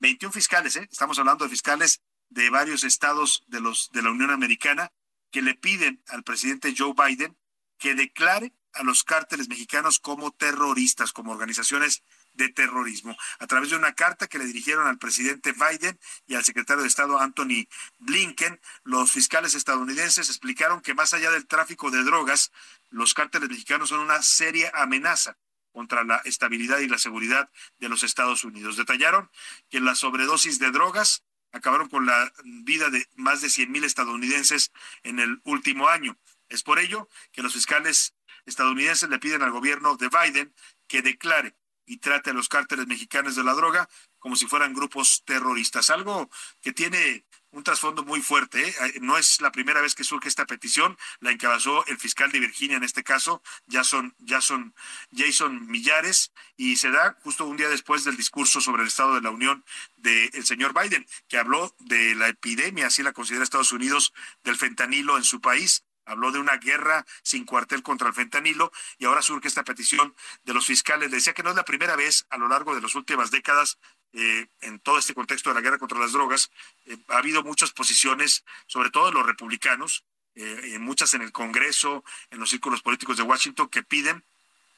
21 0.00 0.32
fiscales, 0.32 0.76
¿eh? 0.76 0.88
estamos 0.90 1.18
hablando 1.18 1.44
de 1.44 1.50
fiscales 1.50 2.00
de 2.28 2.50
varios 2.50 2.84
estados 2.84 3.44
de 3.46 3.60
los 3.60 3.90
de 3.92 4.02
la 4.02 4.10
Unión 4.10 4.30
Americana 4.30 4.92
que 5.30 5.42
le 5.42 5.54
piden 5.54 6.02
al 6.08 6.22
presidente 6.22 6.74
Joe 6.76 6.94
Biden 6.94 7.36
que 7.78 7.94
declare 7.94 8.52
a 8.72 8.82
los 8.82 9.04
cárteles 9.04 9.48
mexicanos 9.48 9.98
como 9.98 10.32
terroristas, 10.32 11.12
como 11.12 11.32
organizaciones 11.32 12.02
de 12.34 12.50
terrorismo. 12.50 13.16
A 13.38 13.46
través 13.46 13.70
de 13.70 13.76
una 13.76 13.94
carta 13.94 14.26
que 14.26 14.38
le 14.38 14.44
dirigieron 14.44 14.86
al 14.86 14.98
presidente 14.98 15.52
Biden 15.52 15.98
y 16.26 16.34
al 16.34 16.44
secretario 16.44 16.82
de 16.82 16.88
Estado 16.88 17.18
Anthony 17.18 17.66
Blinken, 17.98 18.60
los 18.84 19.10
fiscales 19.10 19.54
estadounidenses 19.54 20.28
explicaron 20.28 20.82
que 20.82 20.94
más 20.94 21.14
allá 21.14 21.30
del 21.30 21.46
tráfico 21.46 21.90
de 21.90 22.04
drogas, 22.04 22.52
los 22.96 23.12
cárteles 23.12 23.50
mexicanos 23.50 23.90
son 23.90 24.00
una 24.00 24.22
seria 24.22 24.70
amenaza 24.74 25.36
contra 25.70 26.02
la 26.02 26.16
estabilidad 26.24 26.78
y 26.78 26.88
la 26.88 26.96
seguridad 26.96 27.50
de 27.78 27.90
los 27.90 28.02
Estados 28.02 28.42
Unidos. 28.42 28.78
Detallaron 28.78 29.30
que 29.68 29.80
la 29.80 29.94
sobredosis 29.94 30.58
de 30.58 30.70
drogas 30.70 31.22
acabaron 31.52 31.90
con 31.90 32.06
la 32.06 32.32
vida 32.44 32.88
de 32.88 33.06
más 33.14 33.42
de 33.42 33.50
100 33.50 33.70
mil 33.70 33.84
estadounidenses 33.84 34.72
en 35.02 35.18
el 35.18 35.40
último 35.44 35.88
año. 35.88 36.18
Es 36.48 36.62
por 36.62 36.78
ello 36.78 37.08
que 37.32 37.42
los 37.42 37.52
fiscales 37.52 38.14
estadounidenses 38.46 39.10
le 39.10 39.18
piden 39.18 39.42
al 39.42 39.50
gobierno 39.50 39.96
de 39.96 40.08
Biden 40.08 40.54
que 40.88 41.02
declare 41.02 41.54
y 41.84 41.98
trate 41.98 42.30
a 42.30 42.32
los 42.32 42.48
cárteles 42.48 42.86
mexicanos 42.86 43.36
de 43.36 43.44
la 43.44 43.52
droga 43.52 43.88
como 44.18 44.36
si 44.36 44.46
fueran 44.46 44.72
grupos 44.72 45.22
terroristas, 45.26 45.90
algo 45.90 46.30
que 46.62 46.72
tiene 46.72 47.26
un 47.56 47.64
trasfondo 47.64 48.04
muy 48.04 48.20
fuerte. 48.20 48.68
¿eh? 48.68 48.74
No 49.00 49.16
es 49.16 49.40
la 49.40 49.50
primera 49.50 49.80
vez 49.80 49.94
que 49.94 50.04
surge 50.04 50.28
esta 50.28 50.44
petición, 50.44 50.96
la 51.20 51.30
encabezó 51.30 51.86
el 51.86 51.98
fiscal 51.98 52.30
de 52.30 52.38
Virginia 52.38 52.76
en 52.76 52.84
este 52.84 53.02
caso, 53.02 53.42
Jason, 53.66 54.14
Jason, 54.26 54.74
Jason 55.10 55.66
Millares, 55.66 56.32
y 56.58 56.76
se 56.76 56.90
da 56.90 57.16
justo 57.22 57.46
un 57.46 57.56
día 57.56 57.70
después 57.70 58.04
del 58.04 58.16
discurso 58.16 58.60
sobre 58.60 58.82
el 58.82 58.88
Estado 58.88 59.14
de 59.14 59.22
la 59.22 59.30
Unión 59.30 59.64
del 59.96 60.44
señor 60.44 60.74
Biden, 60.78 61.06
que 61.28 61.38
habló 61.38 61.74
de 61.78 62.14
la 62.14 62.28
epidemia, 62.28 62.88
así 62.88 63.02
la 63.02 63.14
considera 63.14 63.42
Estados 63.42 63.72
Unidos, 63.72 64.12
del 64.44 64.56
fentanilo 64.56 65.16
en 65.16 65.24
su 65.24 65.40
país 65.40 65.82
habló 66.06 66.30
de 66.32 66.38
una 66.38 66.56
guerra 66.56 67.04
sin 67.22 67.44
cuartel 67.44 67.82
contra 67.82 68.08
el 68.08 68.14
fentanilo 68.14 68.72
y 68.96 69.04
ahora 69.04 69.22
surge 69.22 69.48
esta 69.48 69.64
petición 69.64 70.14
de 70.44 70.54
los 70.54 70.66
fiscales. 70.66 71.10
decía 71.10 71.34
que 71.34 71.42
no 71.42 71.50
es 71.50 71.56
la 71.56 71.64
primera 71.64 71.96
vez 71.96 72.26
a 72.30 72.38
lo 72.38 72.48
largo 72.48 72.74
de 72.74 72.80
las 72.80 72.94
últimas 72.94 73.30
décadas 73.30 73.78
eh, 74.18 74.46
en 74.62 74.80
todo 74.80 74.96
este 74.96 75.12
contexto 75.12 75.50
de 75.50 75.56
la 75.56 75.60
guerra 75.60 75.76
contra 75.76 75.98
las 75.98 76.12
drogas. 76.12 76.50
Eh, 76.86 76.96
ha 77.08 77.18
habido 77.18 77.42
muchas 77.42 77.72
posiciones, 77.72 78.46
sobre 78.66 78.88
todo 78.88 79.08
de 79.08 79.12
los 79.12 79.26
republicanos, 79.26 80.06
eh, 80.34 80.78
muchas 80.78 81.12
en 81.12 81.20
el 81.20 81.32
Congreso, 81.32 82.02
en 82.30 82.40
los 82.40 82.48
círculos 82.48 82.80
políticos 82.80 83.18
de 83.18 83.24
Washington, 83.24 83.68
que 83.68 83.82
piden 83.82 84.24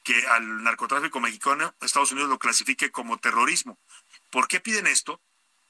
que 0.03 0.27
al 0.27 0.65
narcotráfico 0.65 1.21
mexicano 1.21 1.73
Estados 1.81 2.11
Unidos 2.11 2.31
lo 2.31 2.41
clasifique 2.41 2.91
como 2.91 3.19
terrorismo. 3.19 3.79
¿Por 4.31 4.49
qué 4.49 4.59
piden 4.59 4.89
esto? 4.89 5.21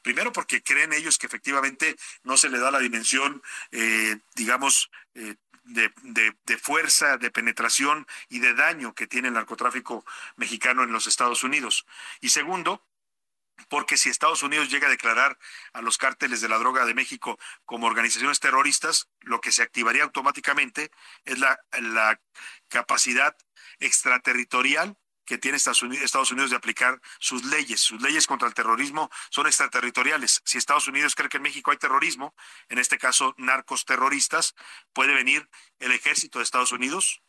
Primero 0.01 0.33
porque 0.33 0.63
creen 0.63 0.95
ellos 0.95 1.19
que 1.19 1.27
efectivamente 1.27 1.95
no 2.23 2.39
se 2.39 2.49
le 2.49 2.59
da 2.59 2.71
la 2.71 2.79
dimensión, 2.79 3.43
digamos, 4.35 4.91
de, 5.69 6.59
fuerza, 6.59 7.19
de 7.19 7.31
penetración 7.31 8.07
y 8.29 8.39
de 8.39 8.55
daño 8.55 8.95
que 8.95 9.07
tiene 9.07 9.29
el 9.29 9.35
narcotráfico 9.35 10.05
mexicano 10.37 10.83
en 10.83 10.93
los 10.93 11.07
Estados 11.07 11.43
Unidos. 11.43 11.85
Y 12.21 12.31
segundo, 12.31 12.83
porque 13.69 13.97
si 13.97 14.09
Estados 14.09 14.43
Unidos 14.43 14.71
llega 14.71 14.87
a 14.87 14.91
declarar 14.91 15.39
a 15.73 15.83
los 15.83 15.99
cárteles 15.99 16.41
de 16.41 16.49
la 16.49 16.59
droga 16.59 16.85
de 16.85 16.95
México 16.95 17.39
como 17.65 17.87
organizaciones 17.87 18.41
terroristas, 18.41 19.09
lo 19.21 19.41
que 19.41 19.53
se 19.53 19.63
activaría 19.63 20.05
automáticamente 20.05 20.91
es 21.25 21.39
la, 21.39 21.59
capacidad 22.69 23.35
extraterritorial 23.79 24.97
que 25.25 25.39
tiene 25.39 25.57
Estados 25.57 25.83
Unidos, 25.83 26.51
de 26.51 26.57
aplicar 26.57 27.01
sus 27.19 27.45
leyes. 27.45 27.81
Sus 27.81 28.01
leyes 28.01 28.27
contra 28.27 28.49
el 28.49 28.55
terrorismo 28.55 29.11
son 29.31 29.47
extraterritoriales. 29.47 30.41
Si 30.45 30.57
Estados 30.57 30.89
Unidos 30.89 31.15
cree 31.15 31.29
que 31.29 31.37
en 31.37 31.43
México 31.43 31.71
hay 31.71 31.77
terrorismo, 31.77 32.35
en 32.69 32.79
este 32.79 32.99
caso 32.99 33.35
narcos 33.37 33.85
terroristas, 33.85 34.55
puede 34.93 35.15
venir 35.15 35.49
el 35.79 35.93
ejército 35.93 36.39
de 36.39 36.45
Estados 36.45 36.73
Unidos. 36.73 37.23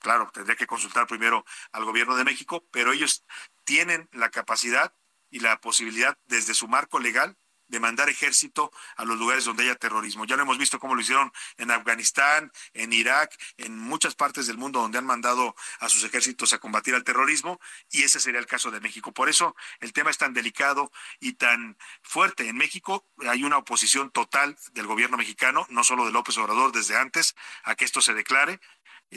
Claro, 0.00 0.30
tendría 0.32 0.56
que 0.56 0.66
consultar 0.66 1.06
primero 1.06 1.44
al 1.72 1.84
gobierno 1.84 2.16
de 2.16 2.24
México, 2.24 2.66
pero 2.72 2.92
ellos 2.92 3.24
tienen 3.64 4.08
la 4.12 4.30
capacidad 4.30 4.92
y 5.30 5.40
la 5.40 5.60
posibilidad 5.60 6.16
desde 6.26 6.54
su 6.54 6.68
marco 6.68 6.98
legal 6.98 7.36
de 7.70 7.80
mandar 7.80 8.08
ejército 8.08 8.72
a 8.96 9.04
los 9.04 9.16
lugares 9.16 9.44
donde 9.44 9.62
haya 9.62 9.76
terrorismo. 9.76 10.24
Ya 10.24 10.36
lo 10.36 10.42
hemos 10.42 10.58
visto 10.58 10.78
cómo 10.78 10.94
lo 10.94 11.00
hicieron 11.00 11.32
en 11.56 11.70
Afganistán, 11.70 12.52
en 12.74 12.92
Irak, 12.92 13.32
en 13.56 13.78
muchas 13.78 14.14
partes 14.14 14.46
del 14.48 14.58
mundo 14.58 14.80
donde 14.80 14.98
han 14.98 15.06
mandado 15.06 15.54
a 15.78 15.88
sus 15.88 16.02
ejércitos 16.04 16.52
a 16.52 16.58
combatir 16.58 16.94
al 16.94 17.04
terrorismo 17.04 17.60
y 17.90 18.02
ese 18.02 18.18
sería 18.18 18.40
el 18.40 18.46
caso 18.46 18.70
de 18.70 18.80
México. 18.80 19.12
Por 19.12 19.28
eso 19.28 19.54
el 19.78 19.92
tema 19.92 20.10
es 20.10 20.18
tan 20.18 20.34
delicado 20.34 20.90
y 21.20 21.34
tan 21.34 21.78
fuerte. 22.02 22.48
En 22.48 22.56
México 22.56 23.06
hay 23.26 23.44
una 23.44 23.58
oposición 23.58 24.10
total 24.10 24.56
del 24.72 24.86
gobierno 24.86 25.16
mexicano, 25.16 25.64
no 25.70 25.84
solo 25.84 26.04
de 26.04 26.12
López 26.12 26.36
Obrador 26.38 26.72
desde 26.72 26.96
antes, 26.96 27.36
a 27.62 27.76
que 27.76 27.84
esto 27.84 28.00
se 28.00 28.14
declare. 28.14 28.60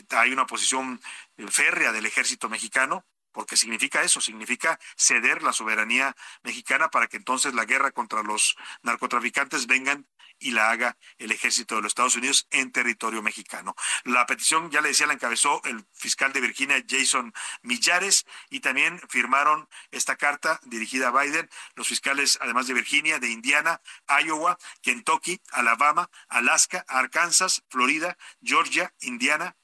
Hay 0.09 0.31
una 0.31 0.43
oposición 0.43 1.01
férrea 1.49 1.91
del 1.91 2.05
ejército 2.05 2.49
mexicano 2.49 3.05
porque 3.33 3.57
significa 3.57 4.03
eso, 4.03 4.21
significa 4.21 4.79
ceder 4.95 5.43
la 5.43 5.51
soberanía 5.51 6.15
mexicana 6.43 6.89
para 6.89 7.07
que 7.07 7.17
entonces 7.17 7.53
la 7.53 7.65
guerra 7.65 7.91
contra 7.91 8.23
los 8.23 8.55
narcotraficantes 8.83 9.67
vengan 9.67 10.07
y 10.39 10.51
la 10.51 10.71
haga 10.71 10.97
el 11.17 11.31
ejército 11.31 11.75
de 11.75 11.81
los 11.81 11.91
Estados 11.91 12.15
Unidos 12.15 12.47
en 12.51 12.71
territorio 12.71 13.21
mexicano. 13.21 13.75
La 14.03 14.25
petición, 14.25 14.69
ya 14.71 14.81
le 14.81 14.89
decía, 14.89 15.07
la 15.07 15.13
encabezó 15.13 15.61
el 15.63 15.85
fiscal 15.93 16.33
de 16.33 16.41
Virginia, 16.41 16.83
Jason 16.87 17.33
Millares, 17.61 18.25
y 18.49 18.59
también 18.59 18.99
firmaron 19.09 19.67
esta 19.91 20.15
carta 20.15 20.59
dirigida 20.65 21.09
a 21.09 21.23
Biden, 21.23 21.49
los 21.75 21.87
fiscales, 21.87 22.37
además 22.41 22.67
de 22.67 22.73
Virginia, 22.73 23.19
de 23.19 23.29
Indiana, 23.29 23.81
Iowa, 24.23 24.57
Kentucky, 24.81 25.41
Alabama, 25.51 26.09
Alaska, 26.27 26.85
Arkansas, 26.87 27.63
Florida, 27.69 28.17
Georgia, 28.41 28.93
Indiana, 29.01 29.55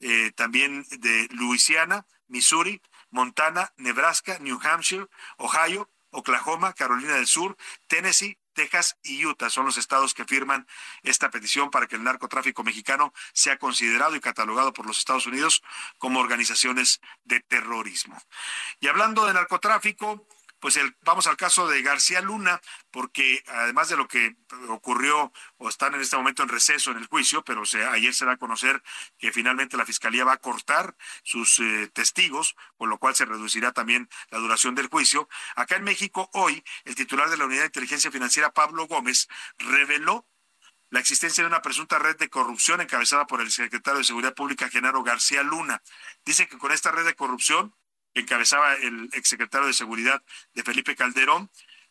eh, 0.00 0.32
también 0.32 0.84
de 0.90 1.28
Luisiana, 1.30 2.06
Missouri, 2.28 2.82
Montana, 3.16 3.72
Nebraska, 3.78 4.38
New 4.40 4.60
Hampshire, 4.62 5.06
Ohio, 5.38 5.90
Oklahoma, 6.10 6.74
Carolina 6.74 7.14
del 7.14 7.26
Sur, 7.26 7.56
Tennessee, 7.86 8.38
Texas 8.52 8.98
y 9.02 9.24
Utah 9.24 9.48
son 9.48 9.64
los 9.64 9.78
estados 9.78 10.12
que 10.12 10.26
firman 10.26 10.66
esta 11.02 11.30
petición 11.30 11.70
para 11.70 11.86
que 11.86 11.96
el 11.96 12.04
narcotráfico 12.04 12.62
mexicano 12.62 13.14
sea 13.32 13.58
considerado 13.58 14.16
y 14.16 14.20
catalogado 14.20 14.74
por 14.74 14.86
los 14.86 14.98
Estados 14.98 15.26
Unidos 15.26 15.62
como 15.98 16.20
organizaciones 16.20 17.00
de 17.24 17.40
terrorismo. 17.40 18.18
Y 18.80 18.88
hablando 18.88 19.26
de 19.26 19.32
narcotráfico, 19.32 20.26
pues 20.66 20.78
el, 20.78 20.96
vamos 21.02 21.28
al 21.28 21.36
caso 21.36 21.68
de 21.68 21.80
García 21.80 22.20
Luna, 22.20 22.60
porque 22.90 23.40
además 23.46 23.88
de 23.88 23.96
lo 23.96 24.08
que 24.08 24.34
ocurrió 24.66 25.32
o 25.58 25.68
están 25.68 25.94
en 25.94 26.00
este 26.00 26.16
momento 26.16 26.42
en 26.42 26.48
receso 26.48 26.90
en 26.90 26.96
el 26.96 27.06
juicio, 27.06 27.44
pero 27.44 27.62
ayer 27.92 28.12
se 28.12 28.24
da 28.24 28.32
a 28.32 28.36
conocer 28.36 28.82
que 29.16 29.30
finalmente 29.30 29.76
la 29.76 29.86
Fiscalía 29.86 30.24
va 30.24 30.32
a 30.32 30.38
cortar 30.38 30.96
sus 31.22 31.60
eh, 31.60 31.88
testigos, 31.92 32.56
con 32.76 32.90
lo 32.90 32.98
cual 32.98 33.14
se 33.14 33.26
reducirá 33.26 33.70
también 33.70 34.08
la 34.30 34.38
duración 34.38 34.74
del 34.74 34.88
juicio. 34.88 35.28
Acá 35.54 35.76
en 35.76 35.84
México, 35.84 36.28
hoy, 36.32 36.64
el 36.84 36.96
titular 36.96 37.30
de 37.30 37.36
la 37.36 37.44
Unidad 37.44 37.60
de 37.60 37.66
Inteligencia 37.66 38.10
Financiera, 38.10 38.50
Pablo 38.50 38.88
Gómez, 38.88 39.28
reveló 39.58 40.26
la 40.90 40.98
existencia 40.98 41.44
de 41.44 41.48
una 41.48 41.62
presunta 41.62 42.00
red 42.00 42.16
de 42.16 42.28
corrupción 42.28 42.80
encabezada 42.80 43.28
por 43.28 43.40
el 43.40 43.52
secretario 43.52 43.98
de 43.98 44.04
Seguridad 44.04 44.34
Pública, 44.34 44.68
Genaro 44.68 45.04
García 45.04 45.44
Luna. 45.44 45.80
Dice 46.24 46.48
que 46.48 46.58
con 46.58 46.72
esta 46.72 46.90
red 46.90 47.04
de 47.04 47.14
corrupción 47.14 47.72
encabezaba 48.20 48.74
el 48.74 49.10
exsecretario 49.12 49.66
de 49.66 49.72
Seguridad 49.72 50.22
de 50.54 50.62
Felipe 50.62 50.96
Calderón, 50.96 51.50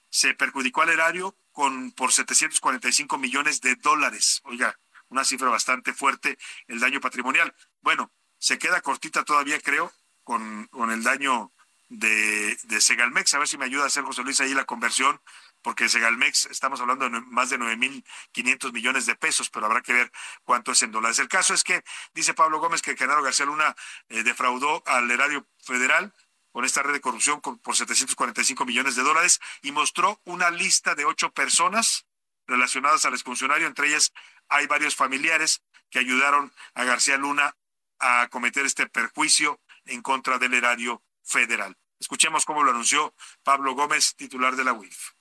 se 0.10 0.34
perjudicó 0.34 0.82
al 0.82 0.90
erario 0.90 1.38
con 1.52 1.92
por 1.92 2.12
745 2.12 3.18
millones 3.18 3.62
de 3.62 3.76
dólares. 3.76 4.42
Oiga, 4.46 4.78
una 5.10 5.24
cifra 5.24 5.50
bastante 5.50 5.94
fuerte 5.94 6.38
el 6.68 6.80
daño 6.80 7.00
patrimonial. 7.00 7.54
Bueno, 7.82 8.12
se 8.38 8.58
queda 8.58 8.82
cortita 8.82 9.24
todavía, 9.24 9.60
creo, 9.60 9.92
con, 10.24 10.68
con 10.68 10.92
el 10.92 11.04
daño 11.04 11.52
de, 11.90 12.58
de 12.64 12.82
Segalmex. 12.82 13.34
A 13.34 13.40
ver 13.40 13.48
si 13.48 13.58
me 13.58 13.66
ayuda 13.66 13.84
a 13.84 13.88
hacer 13.88 14.04
José 14.04 14.24
Luis 14.24 14.42
ahí 14.42 14.54
la 14.54 14.66
conversión, 14.66 15.22
porque 15.66 15.90
Segalmex 15.90 16.46
estamos 16.52 16.80
hablando 16.80 17.10
de 17.10 17.22
más 17.22 17.50
de 17.50 17.58
9.500 17.58 18.72
millones 18.72 19.08
de 19.08 19.16
pesos, 19.16 19.50
pero 19.50 19.66
habrá 19.66 19.82
que 19.82 19.94
ver 19.94 20.12
cuánto 20.44 20.72
es 20.72 20.84
en 20.84 20.92
dólares. 20.92 21.18
El 21.18 21.28
caso 21.28 21.56
es 21.56 21.64
que 21.64 21.84
dice 22.14 22.36
Pablo 22.36 22.60
Gómez 22.60 22.84
que 22.84 22.96
Genaro 22.96 23.24
García 23.24 23.48
Luna 23.48 23.76
eh, 24.10 24.22
defraudó 24.22 24.84
al 24.86 25.10
erario 25.10 25.48
federal 25.58 26.14
con 26.52 26.66
esta 26.66 26.84
red 26.84 26.94
de 26.94 27.02
corrupción 27.02 27.42
por 27.42 27.76
745 27.76 28.64
millones 28.64 28.96
de 28.96 29.02
dólares 29.02 29.40
y 29.64 29.72
mostró 29.72 30.22
una 30.26 30.52
lista 30.52 30.94
de 30.94 31.06
ocho 31.06 31.32
personas 31.32 32.06
relacionadas 32.46 33.04
al 33.06 33.16
exfuncionario. 33.16 33.66
Entre 33.66 33.88
ellas 33.88 34.14
hay 34.50 34.68
varios 34.68 34.96
familiares 34.96 35.64
que 35.90 35.98
ayudaron 35.98 36.54
a 36.76 36.84
García 36.84 37.18
Luna 37.18 37.58
a 37.98 38.28
cometer 38.30 38.68
este 38.68 38.86
perjuicio 38.86 39.60
en 39.86 40.04
contra 40.04 40.38
del 40.38 40.54
erario 40.54 41.02
federal. 41.24 41.76
Escuchemos 42.00 42.46
cómo 42.46 42.62
lo 42.62 42.70
anunció 42.70 43.16
Pablo 43.42 43.74
Gómez, 43.74 44.16
titular 44.16 44.56
de 44.56 44.64
la 44.64 44.74
UIF. 44.74 45.15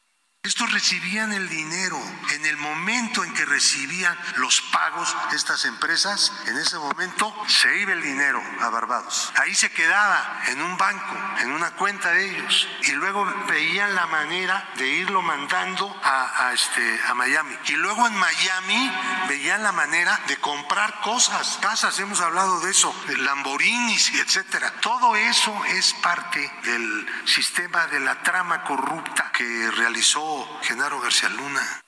Estos 0.44 0.70
recibían 0.74 1.32
el 1.32 1.48
dinero 1.48 1.98
en 2.32 2.44
el 2.44 2.58
momento 2.58 3.24
en 3.24 3.32
que 3.32 3.46
recibían 3.46 4.14
los 4.36 4.60
pagos 4.60 5.16
de 5.30 5.38
estas 5.38 5.64
empresas, 5.64 6.30
en 6.44 6.58
ese 6.58 6.76
momento 6.76 7.34
se 7.48 7.78
iba 7.78 7.94
el 7.94 8.02
dinero 8.02 8.42
a 8.60 8.68
Barbados. 8.68 9.32
Ahí 9.36 9.54
se 9.54 9.70
quedaba 9.70 10.42
en 10.48 10.60
un 10.60 10.76
banco, 10.76 11.16
en 11.40 11.50
una 11.50 11.70
cuenta 11.76 12.10
de 12.10 12.28
ellos, 12.28 12.68
y 12.82 12.90
luego 12.92 13.24
veían 13.48 13.94
la 13.94 14.04
manera 14.04 14.68
de 14.76 14.86
irlo 14.86 15.22
mandando 15.22 15.98
a, 16.04 16.52
este, 16.52 17.00
a 17.06 17.14
Miami. 17.14 17.56
Y 17.68 17.72
luego 17.76 18.06
en 18.06 18.14
Miami 18.14 18.92
veían 19.28 19.62
la 19.62 19.72
manera 19.72 20.20
de 20.28 20.36
comprar 20.36 21.00
cosas, 21.00 21.58
casas, 21.62 21.98
hemos 22.00 22.20
hablado 22.20 22.60
de 22.60 22.70
eso, 22.70 22.94
de 23.06 23.16
Lamborghinis, 23.16 24.12
etcétera. 24.12 24.74
Todo 24.82 25.16
eso 25.16 25.64
es 25.68 25.94
parte 25.94 26.52
del 26.64 27.08
sistema 27.24 27.86
de 27.86 28.00
la 28.00 28.22
trama 28.22 28.62
corrupta 28.64 29.32
que 29.32 29.70
realizó 29.70 30.33
Genaro 30.62 31.00
García 31.00 31.28
Luna. 31.28 31.84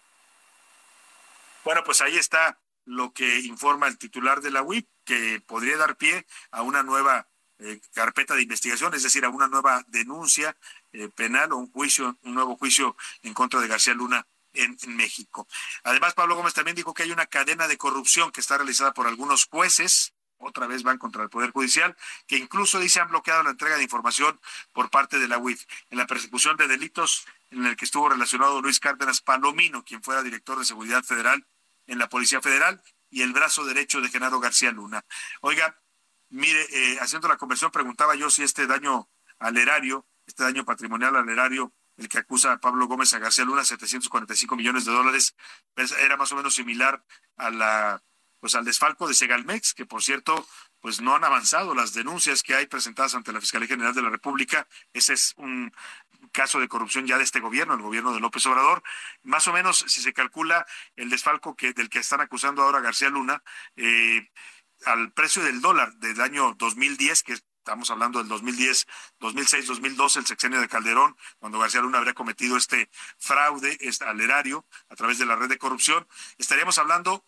Bueno, 1.65 1.83
pues 1.85 2.01
ahí 2.01 2.17
está 2.17 2.59
lo 2.85 3.13
que 3.13 3.41
informa 3.41 3.89
el 3.89 3.99
titular 3.99 4.41
de 4.41 4.51
la 4.51 4.63
UIP, 4.63 4.89
que 5.05 5.43
podría 5.47 5.77
dar 5.77 5.97
pie 5.97 6.27
a 6.51 6.63
una 6.63 6.83
nueva 6.83 7.27
eh, 7.59 7.81
carpeta 7.93 8.35
de 8.35 8.43
investigación, 8.43 8.95
es 8.95 9.03
decir, 9.03 9.25
a 9.25 9.31
una 9.31 9.49
nueva 9.49 9.85
denuncia 9.89 10.57
eh, 10.93 11.09
penal 11.09 11.53
o 11.53 11.57
un 11.57 11.71
juicio, 11.71 12.17
un 12.23 12.35
nuevo 12.35 12.57
juicio 12.57 12.97
en 13.23 13.35
contra 13.35 13.61
de 13.61 13.69
García 13.69 13.95
Luna 13.95 14.27
en, 14.53 14.77
en, 14.83 14.97
México. 14.97 15.49
Además, 15.83 16.15
Pablo 16.15 16.37
Gómez 16.37 16.55
también 16.55 16.77
dijo 16.77 16.95
que 16.95 17.03
hay 17.03 17.11
una 17.11 17.27
cadena 17.27 17.67
de 17.67 17.77
corrupción 17.77 18.31
que 18.31 18.41
está 18.41 18.57
realizada 18.59 18.93
por 18.93 19.07
algunos 19.07 19.47
jueces 19.47 20.13
otra 20.39 20.67
vez 20.67 20.83
van 20.83 20.99
contra 20.99 21.23
el 21.23 21.31
Poder 21.31 21.51
Judicial, 21.51 21.97
que 22.27 22.37
incluso 22.37 22.79
dice 22.79 23.01
han 23.01 23.09
bloqueado 23.09 23.43
la 23.43 23.51
entrega 23.51 23.77
de 23.77 23.83
información 23.83 24.39
por 24.73 24.91
parte 24.91 25.19
de 25.19 25.29
la 25.29 25.39
UIF 25.39 25.65
en 25.91 25.99
la 25.99 26.07
persecución 26.07 26.57
de 26.57 26.69
delitos 26.69 27.27
en 27.51 27.67
el 27.67 27.77
que 27.77 27.85
estuvo 27.85 28.09
relacionado 28.09 28.61
Luis 28.61 28.81
Cárdenas 28.81 29.21
Palomino, 29.21 29.85
quien 29.85 30.03
fuera 30.03 30.23
director 30.23 30.59
de 30.59 30.65
Seguridad 30.65 31.03
Federal 31.03 31.47
en 31.87 31.99
la 31.99 32.09
Policía 32.09 32.41
Federal 32.41 32.83
y 33.11 33.23
el 33.23 33.33
brazo 33.33 33.65
derecho 33.65 34.01
de 34.01 34.09
Genaro 34.09 34.41
García 34.41 34.73
Luna. 34.73 35.05
Oiga, 35.41 35.81
mire, 36.29 36.67
eh, 36.71 36.99
haciendo 37.01 37.29
la 37.29 37.37
conversión 37.37 37.71
preguntaba 37.71 38.15
yo 38.15 38.31
si 38.31 38.43
este 38.43 38.67
daño 38.67 39.09
al 39.39 39.57
erario, 39.57 40.07
este 40.27 40.43
daño 40.43 40.65
patrimonial 40.65 41.17
al 41.17 41.29
erario, 41.29 41.73
el 41.97 42.09
que 42.09 42.19
acusa 42.19 42.53
a 42.53 42.61
Pablo 42.61 42.87
Gómez 42.87 43.15
a 43.15 43.19
García 43.19 43.45
Luna, 43.45 43.65
745 43.65 44.57
millones 44.57 44.85
de 44.85 44.93
dólares, 44.93 45.35
pues, 45.75 45.93
era 45.93 46.17
más 46.17 46.31
o 46.33 46.37
menos 46.37 46.55
similar 46.55 47.05
a 47.37 47.51
la 47.51 48.03
pues 48.39 48.55
al 48.55 48.65
desfalco 48.65 49.09
de 49.09 49.15
Segalmex, 49.15 49.75
que 49.75 49.87
por 49.87 50.03
cierto, 50.03 50.47
pues 50.87 51.01
no 51.01 51.17
han 51.17 51.25
avanzado 51.25 51.75
las 51.75 51.95
denuncias 51.95 52.45
que 52.45 52.55
hay 52.55 52.69
presentadas 52.69 53.17
ante 53.17 53.33
la 53.33 53.41
Fiscalía 53.41 53.67
General 53.67 53.93
de 53.93 54.03
la 54.03 54.09
República. 54.09 54.69
Ese 54.93 55.15
es 55.15 55.35
un 55.37 55.73
caso 56.31 56.61
de 56.61 56.69
corrupción 56.69 57.09
ya 57.09 57.19
de 57.19 57.25
este 57.25 57.41
gobierno, 57.41 57.75
el 57.75 57.83
gobierno 57.83 58.15
de 58.15 58.21
López 58.21 58.47
Obrador. 58.47 58.85
Más 59.25 59.49
o 59.49 59.53
menos, 59.53 59.79
si 59.89 60.01
se 60.01 60.13
calcula 60.13 60.65
el 60.95 61.11
desfalco 61.11 61.57
que 61.57 61.73
del 61.73 61.89
que 61.89 61.99
están 61.99 62.21
acusando 62.21 62.63
ahora 62.63 62.79
García 62.79 63.11
Luna, 63.11 63.43
eh, 63.75 64.31
al 64.85 65.11
precio 65.11 65.43
del 65.43 65.61
dólar 65.61 65.93
del 65.95 66.21
año 66.21 66.55
2010, 66.57 67.25
que 67.25 67.33
estamos 67.33 67.91
hablando 67.91 68.21
del 68.21 68.29
2010, 68.29 68.87
2006, 69.19 69.67
2012, 69.67 70.21
el 70.21 70.27
sexenio 70.27 70.61
de 70.61 70.69
Calderón, 70.69 71.17
cuando 71.41 71.59
García 71.59 71.81
Luna 71.81 71.99
habría 71.99 72.15
cometido 72.15 72.57
este 72.57 72.89
fraude 73.19 73.77
este, 73.81 74.05
al 74.05 74.21
erario 74.21 74.65
a 74.89 74.95
través 74.95 75.19
de 75.19 75.27
la 75.27 75.35
red 75.35 75.49
de 75.49 75.59
corrupción, 75.59 76.07
estaríamos 76.39 76.79
hablando 76.79 77.25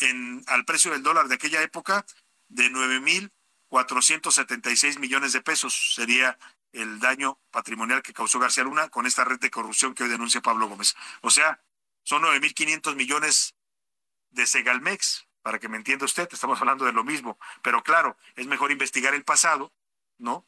en, 0.00 0.42
al 0.48 0.66
precio 0.66 0.90
del 0.90 1.02
dólar 1.02 1.28
de 1.28 1.36
aquella 1.36 1.62
época 1.62 2.04
de 2.50 2.70
9.476 2.70 4.98
millones 4.98 5.32
de 5.32 5.40
pesos. 5.40 5.94
Sería 5.94 6.38
el 6.72 7.00
daño 7.00 7.40
patrimonial 7.50 8.02
que 8.02 8.12
causó 8.12 8.38
García 8.38 8.64
Luna 8.64 8.90
con 8.90 9.06
esta 9.06 9.24
red 9.24 9.40
de 9.40 9.50
corrupción 9.50 9.94
que 9.94 10.02
hoy 10.04 10.10
denuncia 10.10 10.42
Pablo 10.42 10.68
Gómez. 10.68 10.94
O 11.22 11.30
sea, 11.30 11.62
son 12.02 12.22
9.500 12.22 12.96
millones 12.96 13.54
de 14.30 14.46
Segalmex, 14.46 15.26
para 15.42 15.58
que 15.58 15.68
me 15.68 15.76
entienda 15.78 16.04
usted, 16.04 16.28
estamos 16.30 16.60
hablando 16.60 16.84
de 16.84 16.92
lo 16.92 17.02
mismo. 17.02 17.38
Pero 17.62 17.82
claro, 17.82 18.18
es 18.36 18.46
mejor 18.46 18.70
investigar 18.70 19.14
el 19.14 19.24
pasado, 19.24 19.72
¿no? 20.18 20.44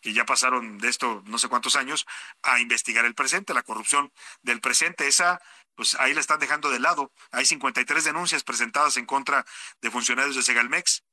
que 0.00 0.14
ya 0.14 0.24
pasaron 0.24 0.78
de 0.78 0.88
esto 0.88 1.22
no 1.26 1.36
sé 1.36 1.48
cuántos 1.48 1.76
años, 1.76 2.06
a 2.42 2.58
investigar 2.58 3.04
el 3.04 3.14
presente, 3.14 3.52
la 3.52 3.62
corrupción 3.62 4.10
del 4.42 4.62
presente. 4.62 5.06
Esa 5.06 5.42
pues 5.74 5.94
ahí 6.00 6.14
la 6.14 6.20
están 6.20 6.40
dejando 6.40 6.70
de 6.70 6.80
lado. 6.80 7.12
Hay 7.30 7.44
53 7.44 8.04
denuncias 8.04 8.44
presentadas 8.44 8.96
en 8.96 9.06
contra 9.06 9.46
de 9.80 9.90
funcionarios 9.90 10.36
de 10.36 10.42
Segalmex 10.42 11.04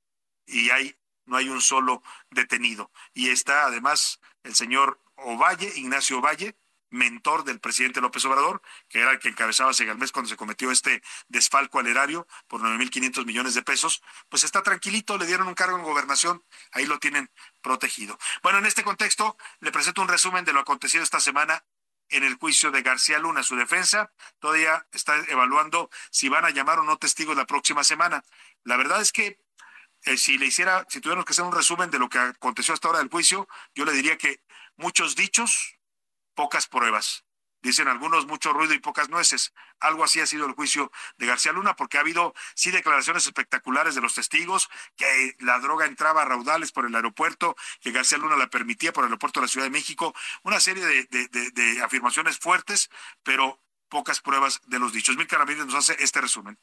y 0.47 0.71
hay, 0.71 0.97
no 1.25 1.37
hay 1.37 1.49
un 1.49 1.61
solo 1.61 2.01
detenido. 2.31 2.91
Y 3.13 3.29
está 3.29 3.65
además 3.65 4.19
el 4.43 4.55
señor 4.55 4.99
Ovalle, 5.15 5.71
Ignacio 5.75 6.19
Ovalle, 6.19 6.55
mentor 6.89 7.43
del 7.43 7.59
presidente 7.59 8.01
López 8.01 8.23
Obrador, 8.25 8.61
que 8.87 8.99
era 8.99 9.11
el 9.11 9.19
que 9.19 9.29
encabezaba 9.29 9.73
Segalmex 9.73 10.11
cuando 10.11 10.29
se 10.29 10.37
cometió 10.37 10.71
este 10.71 11.01
desfalco 11.27 11.79
al 11.79 11.87
erario 11.87 12.27
por 12.47 12.61
9.500 12.61 13.25
millones 13.25 13.53
de 13.53 13.61
pesos, 13.61 14.01
pues 14.29 14.43
está 14.43 14.63
tranquilito, 14.63 15.17
le 15.17 15.25
dieron 15.25 15.47
un 15.47 15.53
cargo 15.53 15.77
en 15.77 15.83
gobernación, 15.83 16.43
ahí 16.71 16.85
lo 16.85 16.99
tienen 16.99 17.29
protegido. 17.61 18.17
Bueno, 18.41 18.59
en 18.59 18.65
este 18.65 18.83
contexto, 18.83 19.37
le 19.59 19.71
presento 19.71 20.01
un 20.01 20.07
resumen 20.07 20.45
de 20.45 20.53
lo 20.53 20.61
acontecido 20.61 21.03
esta 21.03 21.19
semana 21.19 21.65
en 22.09 22.23
el 22.23 22.35
juicio 22.35 22.71
de 22.71 22.81
García 22.81 23.19
Luna. 23.19 23.43
Su 23.43 23.55
defensa 23.55 24.11
todavía 24.39 24.87
está 24.91 25.17
evaluando 25.27 25.89
si 26.09 26.29
van 26.29 26.45
a 26.45 26.51
llamar 26.51 26.79
o 26.79 26.83
no 26.83 26.97
testigos 26.97 27.35
la 27.35 27.45
próxima 27.45 27.83
semana. 27.83 28.23
La 28.63 28.77
verdad 28.77 29.01
es 29.01 29.11
que 29.11 29.39
eh, 30.03 30.17
si 30.17 30.37
le 30.37 30.45
hiciera, 30.45 30.85
si 30.89 31.01
tuviéramos 31.01 31.25
que 31.25 31.33
hacer 31.33 31.45
un 31.45 31.51
resumen 31.51 31.89
de 31.89 31.99
lo 31.99 32.09
que 32.09 32.19
aconteció 32.19 32.73
hasta 32.73 32.87
ahora 32.87 32.99
del 32.99 33.09
juicio, 33.09 33.47
yo 33.75 33.85
le 33.85 33.93
diría 33.93 34.17
que 34.17 34.41
muchos 34.77 35.15
dichos, 35.15 35.77
pocas 36.33 36.67
pruebas. 36.67 37.25
Dicen 37.61 37.87
algunos 37.87 38.27
mucho 38.27 38.53
ruido 38.53 38.73
y 38.73 38.79
pocas 38.79 39.09
nueces. 39.09 39.51
Algo 39.79 40.03
así 40.03 40.21
ha 40.21 40.27
sido 40.27 40.45
el 40.45 40.53
juicio 40.53 40.91
de 41.17 41.25
García 41.25 41.51
Luna, 41.51 41.75
porque 41.75 41.97
ha 41.97 42.01
habido 42.01 42.33
sí 42.55 42.71
declaraciones 42.71 43.25
espectaculares 43.25 43.95
de 43.95 44.01
los 44.01 44.13
testigos, 44.13 44.69
que 44.95 45.35
la 45.39 45.59
droga 45.59 45.85
entraba 45.85 46.21
a 46.21 46.25
raudales 46.25 46.71
por 46.71 46.85
el 46.85 46.95
aeropuerto, 46.95 47.55
que 47.81 47.91
García 47.91 48.19
Luna 48.19 48.37
la 48.37 48.47
permitía 48.47 48.93
por 48.93 49.03
el 49.03 49.07
aeropuerto 49.09 49.39
de 49.39 49.47
la 49.47 49.51
Ciudad 49.51 49.65
de 49.65 49.71
México, 49.71 50.13
una 50.43 50.59
serie 50.59 50.85
de, 50.85 51.81
afirmaciones 51.83 52.37
fuertes, 52.37 52.89
pero 53.23 53.59
pocas 53.89 54.21
pruebas 54.21 54.61
de 54.67 54.79
los 54.79 54.93
dichos. 54.93 55.17
Mil 55.17 55.27
Ramírez 55.27 55.65
nos 55.65 55.75
hace 55.75 55.97
este 55.99 56.21
resumen. 56.21 56.59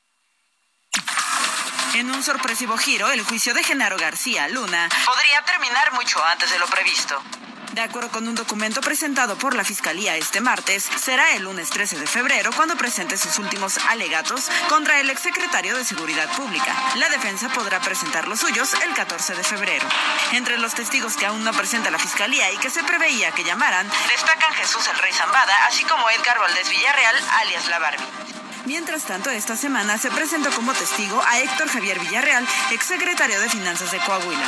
En 1.95 2.11
un 2.11 2.25
sorpresivo 2.25 2.77
giro, 2.77 3.09
el 3.13 3.23
juicio 3.23 3.55
de 3.55 3.63
Genaro 3.63 3.97
García 3.97 4.49
Luna 4.49 4.89
podría 5.07 5.43
terminar 5.43 5.93
mucho 5.93 6.25
antes 6.25 6.51
de 6.51 6.59
lo 6.59 6.67
previsto. 6.67 7.23
De 7.71 7.83
acuerdo 7.83 8.11
con 8.11 8.27
un 8.27 8.35
documento 8.35 8.81
presentado 8.81 9.37
por 9.37 9.55
la 9.55 9.65
Fiscalía 9.65 10.17
este 10.17 10.41
martes, 10.41 10.83
será 11.01 11.31
el 11.37 11.45
lunes 11.45 11.71
13 11.71 12.01
de 12.01 12.07
febrero 12.09 12.51
cuando 12.57 12.77
presente 12.77 13.17
sus 13.17 13.39
últimos 13.39 13.79
alegatos 13.89 14.51
contra 14.69 14.99
el 14.99 15.09
exsecretario 15.09 15.77
de 15.77 15.85
Seguridad 15.85 16.29
Pública. 16.37 16.75
La 16.97 17.09
defensa 17.11 17.49
podrá 17.49 17.81
presentar 17.81 18.27
los 18.27 18.41
suyos 18.41 18.75
el 18.85 18.93
14 18.95 19.37
de 19.37 19.45
febrero. 19.45 19.87
Entre 20.33 20.59
los 20.59 20.75
testigos 20.75 21.17
que 21.17 21.27
aún 21.27 21.45
no 21.45 21.53
presenta 21.53 21.93
la 21.93 21.99
Fiscalía 22.01 22.51
y 22.51 22.59
que 22.59 22.71
se 22.71 22.83
preveía 22.83 23.31
que 23.31 23.45
llamaran, 23.45 23.89
destacan 24.09 24.53
Jesús 24.55 24.89
el 24.89 24.99
Rey 24.99 25.13
Zambada, 25.13 25.67
así 25.67 25.85
como 25.85 26.11
Edgar 26.11 26.41
Valdés 26.41 26.69
Villarreal, 26.69 27.17
alias 27.41 27.69
La 27.69 27.79
Barbie. 27.79 28.35
Mientras 28.67 29.05
tanto, 29.05 29.29
esta 29.29 29.57
semana 29.57 29.99
se 29.99 30.11
presentó 30.11 30.51
como 30.51 30.73
testigo 30.73 31.23
a 31.23 31.39
Héctor 31.39 31.69
Javier 31.69 31.99
Villarreal, 31.99 32.47
exsecretario 32.71 33.39
de 33.39 33.51
Finanzas 33.51 33.91
de 33.91 33.99
Coahuila. 33.99 34.47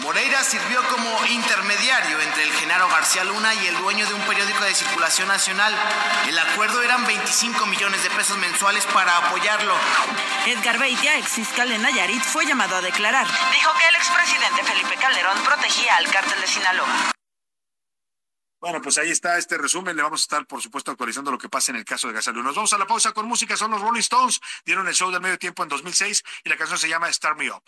Moreira 0.00 0.44
sirvió 0.44 0.86
como 0.88 1.24
intermediario 1.26 2.20
entre 2.20 2.42
el 2.42 2.52
Genaro 2.52 2.88
García 2.88 3.24
Luna 3.24 3.54
y 3.54 3.66
el 3.66 3.76
dueño 3.78 4.06
de 4.06 4.12
un 4.12 4.20
periódico 4.22 4.62
de 4.64 4.74
circulación 4.74 5.28
nacional. 5.28 5.74
El 6.28 6.38
acuerdo 6.38 6.82
eran 6.82 7.06
25 7.06 7.64
millones 7.66 8.02
de 8.02 8.10
pesos 8.10 8.36
mensuales 8.36 8.84
para 8.86 9.16
apoyarlo. 9.16 9.74
Edgar 10.46 10.78
Beitia, 10.78 11.18
ex 11.18 11.28
fiscal 11.28 11.68
de 11.68 11.78
Nayarit, 11.78 12.22
fue 12.22 12.44
llamado 12.44 12.76
a 12.76 12.82
declarar. 12.82 13.26
Dijo 13.26 13.72
que 13.78 13.88
el 13.88 13.94
expresidente 13.94 14.62
Felipe 14.62 14.96
Calderón 15.00 15.38
protegía 15.42 15.96
al 15.96 16.10
cártel 16.10 16.38
de 16.38 16.46
Sinaloa. 16.46 17.13
Bueno, 18.64 18.80
pues 18.80 18.96
ahí 18.96 19.10
está 19.10 19.36
este 19.36 19.58
resumen. 19.58 19.94
Le 19.94 20.02
vamos 20.02 20.22
a 20.22 20.24
estar, 20.24 20.46
por 20.46 20.62
supuesto, 20.62 20.90
actualizando 20.90 21.30
lo 21.30 21.36
que 21.36 21.50
pasa 21.50 21.70
en 21.70 21.76
el 21.76 21.84
caso 21.84 22.08
de 22.08 22.14
Gasalú. 22.14 22.42
Nos 22.42 22.54
vamos 22.54 22.72
a 22.72 22.78
la 22.78 22.86
pausa 22.86 23.12
con 23.12 23.26
música. 23.26 23.58
Son 23.58 23.70
los 23.70 23.82
Rolling 23.82 24.00
Stones. 24.00 24.40
Dieron 24.64 24.88
el 24.88 24.94
show 24.94 25.10
del 25.10 25.20
medio 25.20 25.38
tiempo 25.38 25.62
en 25.62 25.68
2006 25.68 26.22
y 26.44 26.48
la 26.48 26.56
canción 26.56 26.78
se 26.78 26.88
llama 26.88 27.12
Start 27.12 27.38
Me 27.38 27.50
Up. 27.50 27.62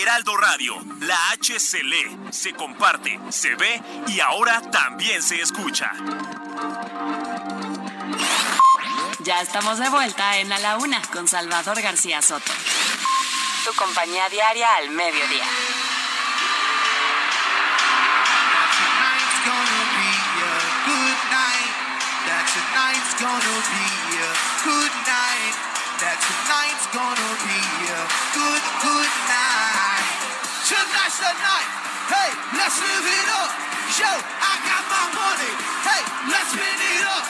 Heraldo 0.00 0.36
Radio, 0.36 0.82
la 1.00 1.30
H 1.30 1.60
se 1.60 1.82
lee, 1.82 2.18
se 2.30 2.54
comparte, 2.54 3.18
se 3.30 3.54
ve 3.56 3.82
y 4.06 4.20
ahora 4.20 4.62
también 4.70 5.22
se 5.22 5.40
escucha. 5.40 5.90
Ya 9.20 9.42
estamos 9.42 9.78
de 9.78 9.90
vuelta 9.90 10.38
en 10.38 10.50
A 10.52 10.58
la 10.58 10.78
Una 10.78 11.02
con 11.12 11.28
Salvador 11.28 11.80
García 11.82 12.22
Soto. 12.22 12.52
Tu 13.66 13.72
compañía 13.74 14.28
diaria 14.30 14.76
al 14.76 14.90
mediodía. 14.90 15.44
tonight's 22.52 23.14
gonna 23.16 23.58
be 23.72 23.88
a 24.20 24.32
good 24.64 24.92
night. 25.08 25.56
That 26.02 26.18
tonight's 26.20 26.86
gonna 26.92 27.32
be 27.48 27.71
Tonight's 31.12 31.28
the 31.28 31.44
night. 31.44 31.68
Hey, 32.08 32.30
let's 32.56 32.80
live 32.80 33.04
it 33.04 33.28
up. 33.36 33.50
Yo, 34.00 34.08
I 34.08 34.52
got 34.64 34.84
my 34.88 35.04
money. 35.12 35.52
Hey, 35.84 36.00
let's 36.32 36.48
spin 36.56 36.64
it 36.64 37.04
up. 37.04 37.24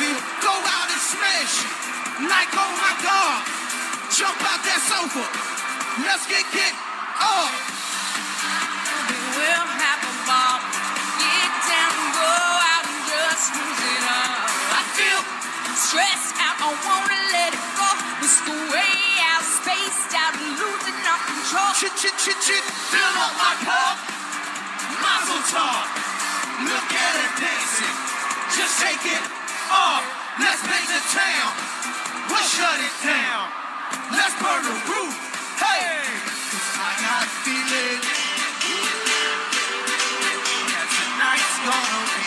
Feel, 0.00 0.16
go 0.40 0.52
out 0.56 0.88
and 0.88 1.02
smash. 1.04 1.54
Like, 2.16 2.48
oh 2.56 2.72
my 2.80 2.94
God. 3.04 3.44
Jump 4.08 4.40
out 4.40 4.60
that 4.64 4.80
sofa. 4.88 5.24
Let's 6.00 6.24
get, 6.24 6.48
get 6.48 6.72
up. 7.20 7.52
We'll 9.36 9.68
have 9.84 10.00
a 10.00 10.14
ball. 10.24 10.58
Get 11.20 11.52
down 11.68 11.92
and 11.92 12.12
go 12.16 12.32
out 12.72 12.84
and 12.88 13.02
just 13.04 13.52
lose 13.52 13.82
it 13.84 14.04
all. 14.16 14.36
I 14.48 14.80
feel 14.96 15.20
stressed 15.76 16.40
out. 16.40 16.56
I 16.56 16.72
wanna 16.72 17.20
let 17.36 17.52
it 17.52 17.66
go. 17.76 17.88
It's 18.24 18.40
the 18.48 18.56
way 18.72 18.96
out, 19.28 19.44
spaced 19.44 20.14
out, 20.16 20.32
losing 20.40 20.72
all 20.72 20.75
control. 21.46 21.70
Chit, 21.78 21.92
chit, 21.96 22.14
chit, 22.18 22.38
chit. 22.42 22.64
Fill 22.90 23.14
up 23.22 23.32
my 23.38 23.54
cup. 23.62 23.96
Mazel 24.98 25.42
tov. 25.46 25.86
Look 26.66 26.90
at 26.90 27.12
her 27.22 27.30
dancing. 27.38 27.96
Just 28.56 28.82
take 28.82 29.04
it 29.06 29.22
off. 29.70 30.02
Let's 30.42 30.62
make 30.66 30.86
the 30.90 31.02
town. 31.14 31.50
We'll 32.26 32.42
shut 32.50 32.78
it 32.82 32.96
down. 33.06 33.46
Let's 34.10 34.34
burn 34.42 34.62
the 34.66 34.74
roof. 34.90 35.14
Hey, 35.62 36.02
I 36.82 36.90
got 36.98 37.22
a 37.22 37.30
feeling 37.46 38.02
that 40.66 40.86
tonight's 40.98 41.56
gonna 41.62 42.02
be 42.18 42.25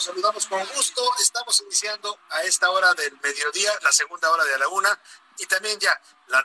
Los 0.00 0.06
saludamos 0.06 0.46
con 0.46 0.66
gusto. 0.68 1.02
Estamos 1.20 1.60
iniciando 1.60 2.18
a 2.30 2.42
esta 2.44 2.70
hora 2.70 2.94
del 2.94 3.20
mediodía, 3.20 3.70
la 3.82 3.92
segunda 3.92 4.30
hora 4.30 4.44
de 4.44 4.58
la 4.58 4.66
una, 4.68 4.98
y 5.36 5.44
también 5.44 5.78
ya 5.78 6.00
la, 6.28 6.42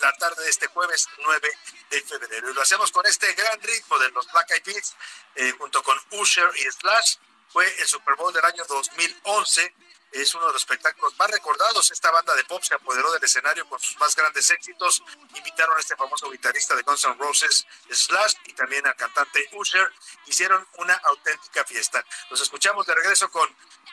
la 0.00 0.12
tarde 0.12 0.44
de 0.44 0.48
este 0.48 0.68
jueves 0.68 1.08
9 1.18 1.58
de 1.90 2.02
febrero. 2.02 2.48
Y 2.48 2.54
lo 2.54 2.62
hacemos 2.62 2.92
con 2.92 3.04
este 3.04 3.32
gran 3.32 3.60
ritmo 3.60 3.98
de 3.98 4.08
los 4.10 4.30
Black 4.30 4.52
Eyed 4.52 4.62
Peas, 4.62 4.94
eh, 5.34 5.52
junto 5.58 5.82
con 5.82 5.98
Usher 6.12 6.48
y 6.54 6.70
Slash. 6.70 7.16
Fue 7.48 7.66
el 7.80 7.88
Super 7.88 8.14
Bowl 8.14 8.32
del 8.32 8.44
año 8.44 8.62
2011 8.68 9.74
es 10.12 10.34
uno 10.34 10.46
de 10.46 10.52
los 10.52 10.62
espectáculos 10.62 11.14
más 11.18 11.30
recordados. 11.30 11.90
Esta 11.90 12.10
banda 12.10 12.34
de 12.34 12.44
pop 12.44 12.62
se 12.62 12.74
apoderó 12.74 13.10
del 13.12 13.24
escenario 13.24 13.66
con 13.68 13.80
sus 13.80 13.98
más 13.98 14.14
grandes 14.14 14.50
éxitos. 14.50 15.02
Invitaron 15.34 15.76
a 15.76 15.80
este 15.80 15.96
famoso 15.96 16.30
guitarrista 16.30 16.76
de 16.76 16.82
Guns 16.82 17.04
N' 17.04 17.16
Roses, 17.18 17.66
Slash, 17.90 18.34
y 18.44 18.52
también 18.52 18.86
al 18.86 18.94
cantante 18.96 19.48
Usher. 19.52 19.90
Hicieron 20.26 20.66
una 20.78 20.94
auténtica 20.94 21.64
fiesta. 21.64 22.04
Los 22.30 22.40
escuchamos 22.40 22.86
de 22.86 22.94
regreso 22.94 23.30
con 23.30 23.48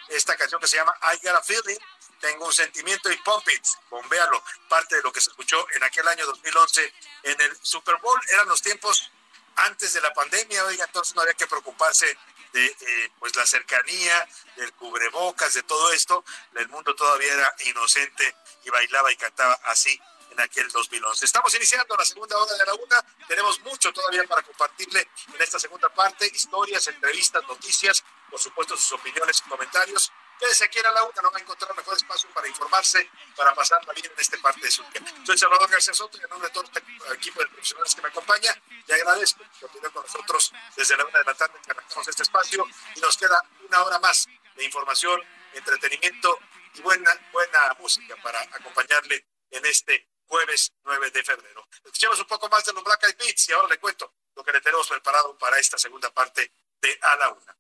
esta 0.10 0.36
canción 0.36 0.60
que 0.60 0.68
se 0.68 0.78
llama 0.78 0.94
I 1.14 1.26
Got 1.26 1.36
a 1.36 1.42
Feeling. 1.42 1.80
Tengo 2.20 2.48
un 2.48 2.54
sentimiento 2.54 3.10
y 3.10 3.18
Pump 3.18 3.48
It, 3.48 3.66
bombealo, 3.90 4.44
parte 4.68 4.98
de 4.98 5.02
lo 5.02 5.14
que 5.14 5.22
se 5.22 5.30
escuchó 5.30 5.66
en 5.74 5.84
aquel 5.84 6.06
año 6.08 6.26
2011 6.26 6.94
en 7.24 7.42
el 7.42 7.58
Super 7.62 7.96
Bowl. 7.98 8.20
Eran 8.30 8.48
los 8.50 8.62
tiempos 8.62 9.10
antes 9.56 9.94
de 9.94 10.02
la 10.02 10.14
pandemia, 10.14 10.66
oiga, 10.66 10.86
entonces 10.86 11.16
no 11.16 11.22
había 11.22 11.34
que 11.34 11.48
preocuparse 11.48 12.18
de 12.54 12.66
eh, 12.66 13.12
pues 13.20 13.36
la 13.36 13.46
cercanía, 13.46 14.28
del 14.56 14.74
cubrebocas, 14.74 15.54
de 15.54 15.64
todo 15.64 15.92
esto, 15.92 16.24
el 16.56 16.68
mundo 16.70 16.96
todavía 16.96 17.34
era 17.34 17.56
inocente 17.66 18.36
y 18.64 18.70
bailaba 18.70 19.12
y 19.12 19.16
cantaba 19.16 19.54
así 19.66 20.00
en 20.32 20.40
aquel 20.40 20.70
2011. 20.70 21.26
Estamos 21.26 21.54
iniciando 21.56 21.96
la 21.96 22.06
segunda 22.06 22.38
hora 22.38 22.54
de 22.56 22.66
la 22.66 22.74
una, 22.74 23.04
tenemos 23.28 23.60
mucho 23.62 23.92
todavía 23.92 24.24
para 24.26 24.42
compartirle 24.42 25.08
en 25.34 25.42
esta 25.42 25.60
segunda 25.60 25.90
parte, 25.90 26.26
historias, 26.28 26.88
entrevistas, 26.88 27.44
noticias, 27.48 28.04
por 28.30 28.40
supuesto 28.40 28.78
sus 28.78 28.94
opiniones 28.94 29.42
y 29.46 29.50
comentarios. 29.50 30.12
Quédese 30.40 30.64
aquí 30.64 30.80
a 30.80 30.92
la 30.92 31.04
una, 31.04 31.22
no 31.22 31.32
va 31.32 31.38
a 31.38 31.42
encontrar 31.42 31.76
mejor 31.76 31.98
espacio 31.98 32.30
para 32.34 32.48
informarse, 32.48 33.10
para 33.36 33.54
pasarla 33.54 33.92
bien 33.92 34.06
en 34.06 34.18
este 34.18 34.38
parte 34.38 34.62
de 34.62 34.72
su 34.72 34.82
día. 34.84 35.04
Soy 35.26 35.38
Salvador 35.38 35.70
García 35.70 35.94
Soto 35.94 36.18
y 36.18 36.22
en 36.24 36.30
nombre 36.30 36.48
de 36.48 36.54
todo 36.54 36.64
el 36.64 37.14
equipo 37.14 37.42
de 37.42 37.48
profesionales 37.48 37.94
que 37.94 38.02
me 38.02 38.08
acompaña, 38.08 38.56
le 38.88 38.94
agradezco 38.94 39.44
que 39.44 39.68
continúe 39.68 39.92
con 39.92 40.04
nosotros 40.04 40.54
desde 40.78 40.96
la 40.96 41.04
una 41.06 41.20
de 41.20 41.26
la 41.26 41.34
tarde 41.34 41.60
que 41.62 41.72
arrancamos 41.72 42.08
este 42.08 42.24
espacio 42.24 42.66
y 42.96 43.02
nos 43.02 43.18
queda 43.18 43.44
una 43.68 43.84
hora 43.84 44.00
más 44.00 44.30
de 44.56 44.64
información, 44.64 45.22
entretenimiento 45.54 46.40
y 46.76 46.82
buena, 46.82 47.12
buena 47.34 47.76
música 47.78 48.16
para 48.24 48.40
acompañarle 48.40 49.28
en 49.52 49.66
este 49.66 50.08
jueves 50.26 50.72
9 50.84 51.12
de 51.12 51.24
febrero. 51.24 51.68
Escuchemos 51.84 52.18
un 52.18 52.28
poco 52.28 52.48
más 52.48 52.64
de 52.64 52.72
los 52.72 52.84
Black 52.84 53.04
Eyed 53.04 53.18
Peas 53.18 53.50
y 53.50 53.52
ahora 53.52 53.68
le 53.68 53.78
cuento 53.78 54.14
lo 54.36 54.44
que 54.44 54.54
le 54.54 54.62
tenemos 54.62 54.88
preparado 54.88 55.38
para 55.38 55.60
esta 55.60 55.78
segunda 55.78 56.10
parte 56.12 56.54
de 56.80 56.98
A 57.02 57.16
la 57.18 57.30
Una. 57.30 57.58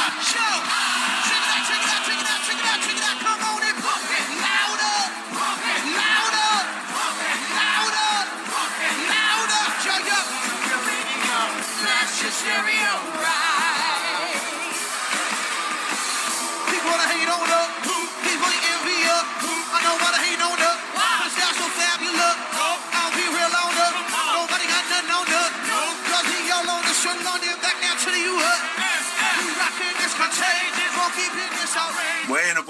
show. 0.00 0.79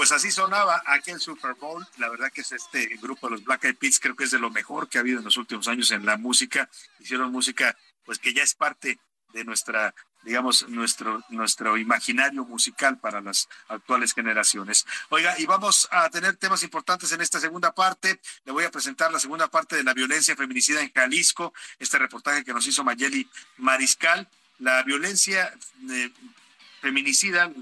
Pues 0.00 0.12
así 0.12 0.30
sonaba 0.30 0.82
aquel 0.86 1.20
Super 1.20 1.52
Bowl. 1.56 1.86
La 1.98 2.08
verdad 2.08 2.32
que 2.32 2.40
es 2.40 2.52
este 2.52 2.86
grupo 3.02 3.26
de 3.26 3.32
los 3.32 3.44
Black 3.44 3.64
Eyed 3.64 3.76
Peas, 3.76 4.00
creo 4.00 4.16
que 4.16 4.24
es 4.24 4.30
de 4.30 4.38
lo 4.38 4.48
mejor 4.48 4.88
que 4.88 4.96
ha 4.96 5.02
habido 5.02 5.18
en 5.18 5.26
los 5.26 5.36
últimos 5.36 5.68
años 5.68 5.90
en 5.90 6.06
la 6.06 6.16
música. 6.16 6.70
Hicieron 7.00 7.30
música, 7.30 7.76
pues 8.06 8.18
que 8.18 8.32
ya 8.32 8.42
es 8.42 8.54
parte 8.54 8.98
de 9.34 9.44
nuestra 9.44 9.94
digamos, 10.22 10.66
nuestro, 10.70 11.22
nuestro 11.28 11.76
imaginario 11.76 12.46
musical 12.46 12.98
para 12.98 13.20
las 13.20 13.46
actuales 13.68 14.14
generaciones. 14.14 14.86
Oiga, 15.10 15.38
y 15.38 15.44
vamos 15.44 15.86
a 15.90 16.08
tener 16.08 16.36
temas 16.36 16.62
importantes 16.62 17.12
en 17.12 17.20
esta 17.20 17.38
segunda 17.38 17.74
parte. 17.74 18.22
Le 18.44 18.52
voy 18.52 18.64
a 18.64 18.70
presentar 18.70 19.12
la 19.12 19.18
segunda 19.18 19.48
parte 19.48 19.76
de 19.76 19.84
la 19.84 19.92
violencia 19.92 20.34
feminicida 20.34 20.80
en 20.80 20.90
Jalisco, 20.94 21.52
este 21.78 21.98
reportaje 21.98 22.42
que 22.42 22.54
nos 22.54 22.66
hizo 22.66 22.82
Mayeli 22.84 23.28
Mariscal. 23.58 24.26
La 24.60 24.82
violencia 24.82 25.52
eh, 25.90 26.10
feminicida, 26.80 27.52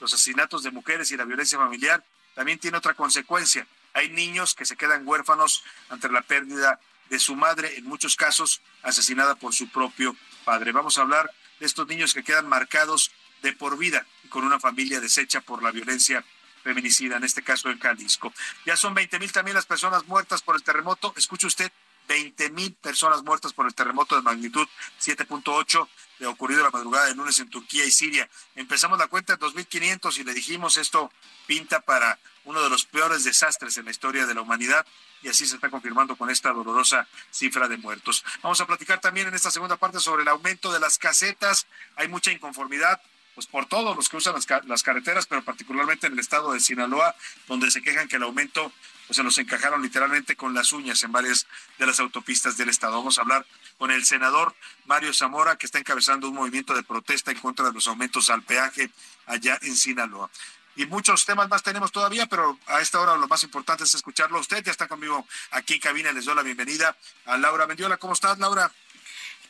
los 0.00 0.12
asesinatos 0.12 0.62
de 0.62 0.70
mujeres 0.70 1.10
y 1.12 1.16
la 1.16 1.24
violencia 1.24 1.58
familiar 1.58 2.04
también 2.34 2.58
tiene 2.58 2.78
otra 2.78 2.94
consecuencia. 2.94 3.66
Hay 3.92 4.08
niños 4.08 4.54
que 4.54 4.64
se 4.64 4.76
quedan 4.76 5.06
huérfanos 5.06 5.62
ante 5.88 6.08
la 6.08 6.22
pérdida 6.22 6.80
de 7.08 7.18
su 7.18 7.34
madre, 7.34 7.76
en 7.76 7.84
muchos 7.84 8.16
casos 8.16 8.62
asesinada 8.82 9.34
por 9.34 9.52
su 9.52 9.68
propio 9.68 10.16
padre. 10.44 10.72
Vamos 10.72 10.96
a 10.96 11.02
hablar 11.02 11.30
de 11.58 11.66
estos 11.66 11.86
niños 11.88 12.14
que 12.14 12.22
quedan 12.22 12.48
marcados 12.48 13.10
de 13.42 13.52
por 13.52 13.76
vida 13.76 14.06
y 14.24 14.28
con 14.28 14.44
una 14.44 14.60
familia 14.60 15.00
deshecha 15.00 15.40
por 15.40 15.62
la 15.62 15.72
violencia 15.72 16.24
feminicida, 16.62 17.16
en 17.16 17.24
este 17.24 17.42
caso 17.42 17.70
en 17.70 17.78
Jalisco. 17.78 18.32
Ya 18.66 18.76
son 18.76 18.94
20 18.94 19.18
mil 19.18 19.32
también 19.32 19.54
las 19.54 19.66
personas 19.66 20.06
muertas 20.06 20.42
por 20.42 20.56
el 20.56 20.62
terremoto. 20.62 21.12
Escuche 21.16 21.46
usted, 21.46 21.72
20 22.10 22.50
mil 22.50 22.74
personas 22.74 23.22
muertas 23.22 23.52
por 23.52 23.66
el 23.66 23.74
terremoto 23.74 24.16
de 24.16 24.22
magnitud 24.22 24.66
7.8 25.00 25.88
de 26.18 26.26
ocurrido 26.26 26.64
la 26.64 26.70
madrugada 26.70 27.06
de 27.06 27.14
lunes 27.14 27.38
en 27.38 27.48
Turquía 27.48 27.84
y 27.84 27.92
Siria. 27.92 28.28
Empezamos 28.56 28.98
la 28.98 29.06
cuenta 29.06 29.34
en 29.34 29.38
2.500 29.38 30.18
y 30.18 30.24
le 30.24 30.34
dijimos 30.34 30.76
esto 30.76 31.12
pinta 31.46 31.78
para 31.78 32.18
uno 32.46 32.60
de 32.62 32.68
los 32.68 32.84
peores 32.84 33.22
desastres 33.22 33.76
en 33.76 33.84
la 33.84 33.92
historia 33.92 34.26
de 34.26 34.34
la 34.34 34.40
humanidad 34.40 34.84
y 35.22 35.28
así 35.28 35.46
se 35.46 35.54
está 35.54 35.70
confirmando 35.70 36.16
con 36.16 36.30
esta 36.30 36.52
dolorosa 36.52 37.06
cifra 37.30 37.68
de 37.68 37.76
muertos. 37.76 38.24
Vamos 38.42 38.60
a 38.60 38.66
platicar 38.66 39.00
también 39.00 39.28
en 39.28 39.34
esta 39.34 39.52
segunda 39.52 39.76
parte 39.76 40.00
sobre 40.00 40.22
el 40.22 40.28
aumento 40.28 40.72
de 40.72 40.80
las 40.80 40.98
casetas. 40.98 41.68
Hay 41.94 42.08
mucha 42.08 42.32
inconformidad 42.32 43.00
pues 43.36 43.46
por 43.46 43.66
todos 43.66 43.94
los 43.94 44.08
que 44.08 44.16
usan 44.16 44.34
las, 44.34 44.48
las, 44.66 44.82
carreteras, 44.82 45.28
pero 45.28 45.44
particularmente 45.44 46.08
en 46.08 46.14
el 46.14 46.18
estado 46.18 46.52
de 46.52 46.58
Sinaloa, 46.58 47.14
donde 47.46 47.70
se 47.70 47.80
quejan 47.80 48.08
que 48.08 48.16
el 48.16 48.24
aumento 48.24 48.72
pues, 49.10 49.16
se 49.16 49.24
los 49.24 49.38
encajaron 49.38 49.82
literalmente 49.82 50.36
con 50.36 50.54
las 50.54 50.72
uñas 50.72 51.02
en 51.02 51.10
varias 51.10 51.48
de 51.78 51.86
las 51.86 51.98
autopistas 51.98 52.56
del 52.56 52.68
estado. 52.68 52.96
Vamos 52.96 53.18
a 53.18 53.22
hablar 53.22 53.44
con 53.76 53.90
el 53.90 54.04
senador 54.04 54.54
Mario 54.86 55.12
Zamora, 55.12 55.56
que 55.56 55.66
está 55.66 55.80
encabezando 55.80 56.28
un 56.28 56.36
movimiento 56.36 56.74
de 56.74 56.84
protesta 56.84 57.32
en 57.32 57.38
contra 57.38 57.64
de 57.66 57.72
los 57.72 57.88
aumentos 57.88 58.30
al 58.30 58.44
peaje 58.44 58.88
allá 59.26 59.58
en 59.62 59.76
Sinaloa. 59.76 60.30
Y 60.76 60.86
muchos 60.86 61.24
temas 61.24 61.48
más 61.48 61.64
tenemos 61.64 61.90
todavía, 61.90 62.26
pero 62.26 62.56
a 62.68 62.80
esta 62.80 63.00
hora 63.00 63.16
lo 63.16 63.26
más 63.26 63.42
importante 63.42 63.82
es 63.82 63.92
escucharlo 63.92 64.38
a 64.38 64.42
usted. 64.42 64.62
Ya 64.62 64.70
está 64.70 64.86
conmigo 64.86 65.26
aquí 65.50 65.74
en 65.74 65.80
cabina. 65.80 66.12
Les 66.12 66.26
doy 66.26 66.36
la 66.36 66.44
bienvenida 66.44 66.96
a 67.26 67.36
Laura 67.36 67.66
Mendiola. 67.66 67.96
¿Cómo 67.96 68.12
estás, 68.12 68.38
Laura? 68.38 68.70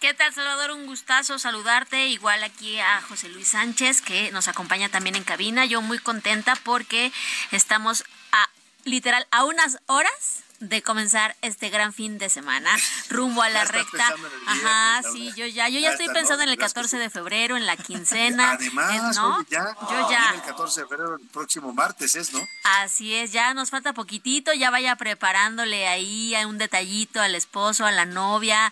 ¿Qué 0.01 0.15
tal, 0.15 0.33
Salvador? 0.33 0.71
Un 0.71 0.87
gustazo 0.87 1.39
saludarte. 1.39 2.07
Igual 2.07 2.43
aquí 2.45 2.81
a 2.81 3.03
José 3.03 3.29
Luis 3.29 3.49
Sánchez, 3.49 4.01
que 4.01 4.33
nos 4.33 4.49
acompaña 4.49 4.89
también 4.89 5.17
en 5.17 5.25
cabina. 5.25 5.67
Yo 5.67 5.83
muy 5.83 5.99
contenta 5.99 6.57
porque 6.65 7.13
estamos 7.51 8.05
a 8.33 8.49
literal 8.85 9.27
a 9.31 9.45
unas 9.45 9.79
horas 9.87 10.45
de 10.61 10.83
comenzar 10.83 11.37
este 11.41 11.71
gran 11.71 11.95
fin 11.95 12.19
de 12.19 12.29
semana 12.29 12.71
rumbo 13.09 13.43
a 13.43 13.49
la 13.49 13.65
recta. 13.65 14.15
Ajá, 14.47 15.03
sí, 15.11 15.33
yo 15.35 15.47
ya, 15.47 15.71
yo 15.71 15.81
ya, 15.81 15.93
estoy 15.93 16.09
pensando 16.09 16.43
en 16.43 16.51
el 16.51 16.59
14 16.59 16.99
de 16.99 17.09
febrero, 17.09 17.57
en 17.57 17.65
la 17.65 17.79
quincena. 17.79 18.53
Además, 18.53 19.17
¿no? 19.17 19.43
ya, 19.49 19.75
yo 19.91 20.11
ya. 20.11 20.33
El 20.35 20.43
14 20.43 20.83
de 20.83 20.87
febrero, 20.87 21.17
el 21.17 21.27
próximo 21.29 21.73
martes 21.73 22.15
es, 22.15 22.33
¿no? 22.35 22.47
Así 22.65 23.15
es, 23.15 23.33
ya 23.33 23.55
nos 23.55 23.71
falta 23.71 23.95
poquitito, 23.95 24.53
ya 24.53 24.71
vaya 24.71 24.97
preparándole 24.97 25.89
ahí 25.89 26.35
a 26.35 26.47
un 26.47 26.59
detallito 26.59 27.23
al 27.23 27.35
esposo, 27.35 27.87
a 27.87 27.91
la 27.91 28.05
novia, 28.05 28.71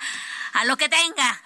a 0.53 0.65
lo 0.67 0.77
que 0.77 0.91
tenga. 0.91 1.41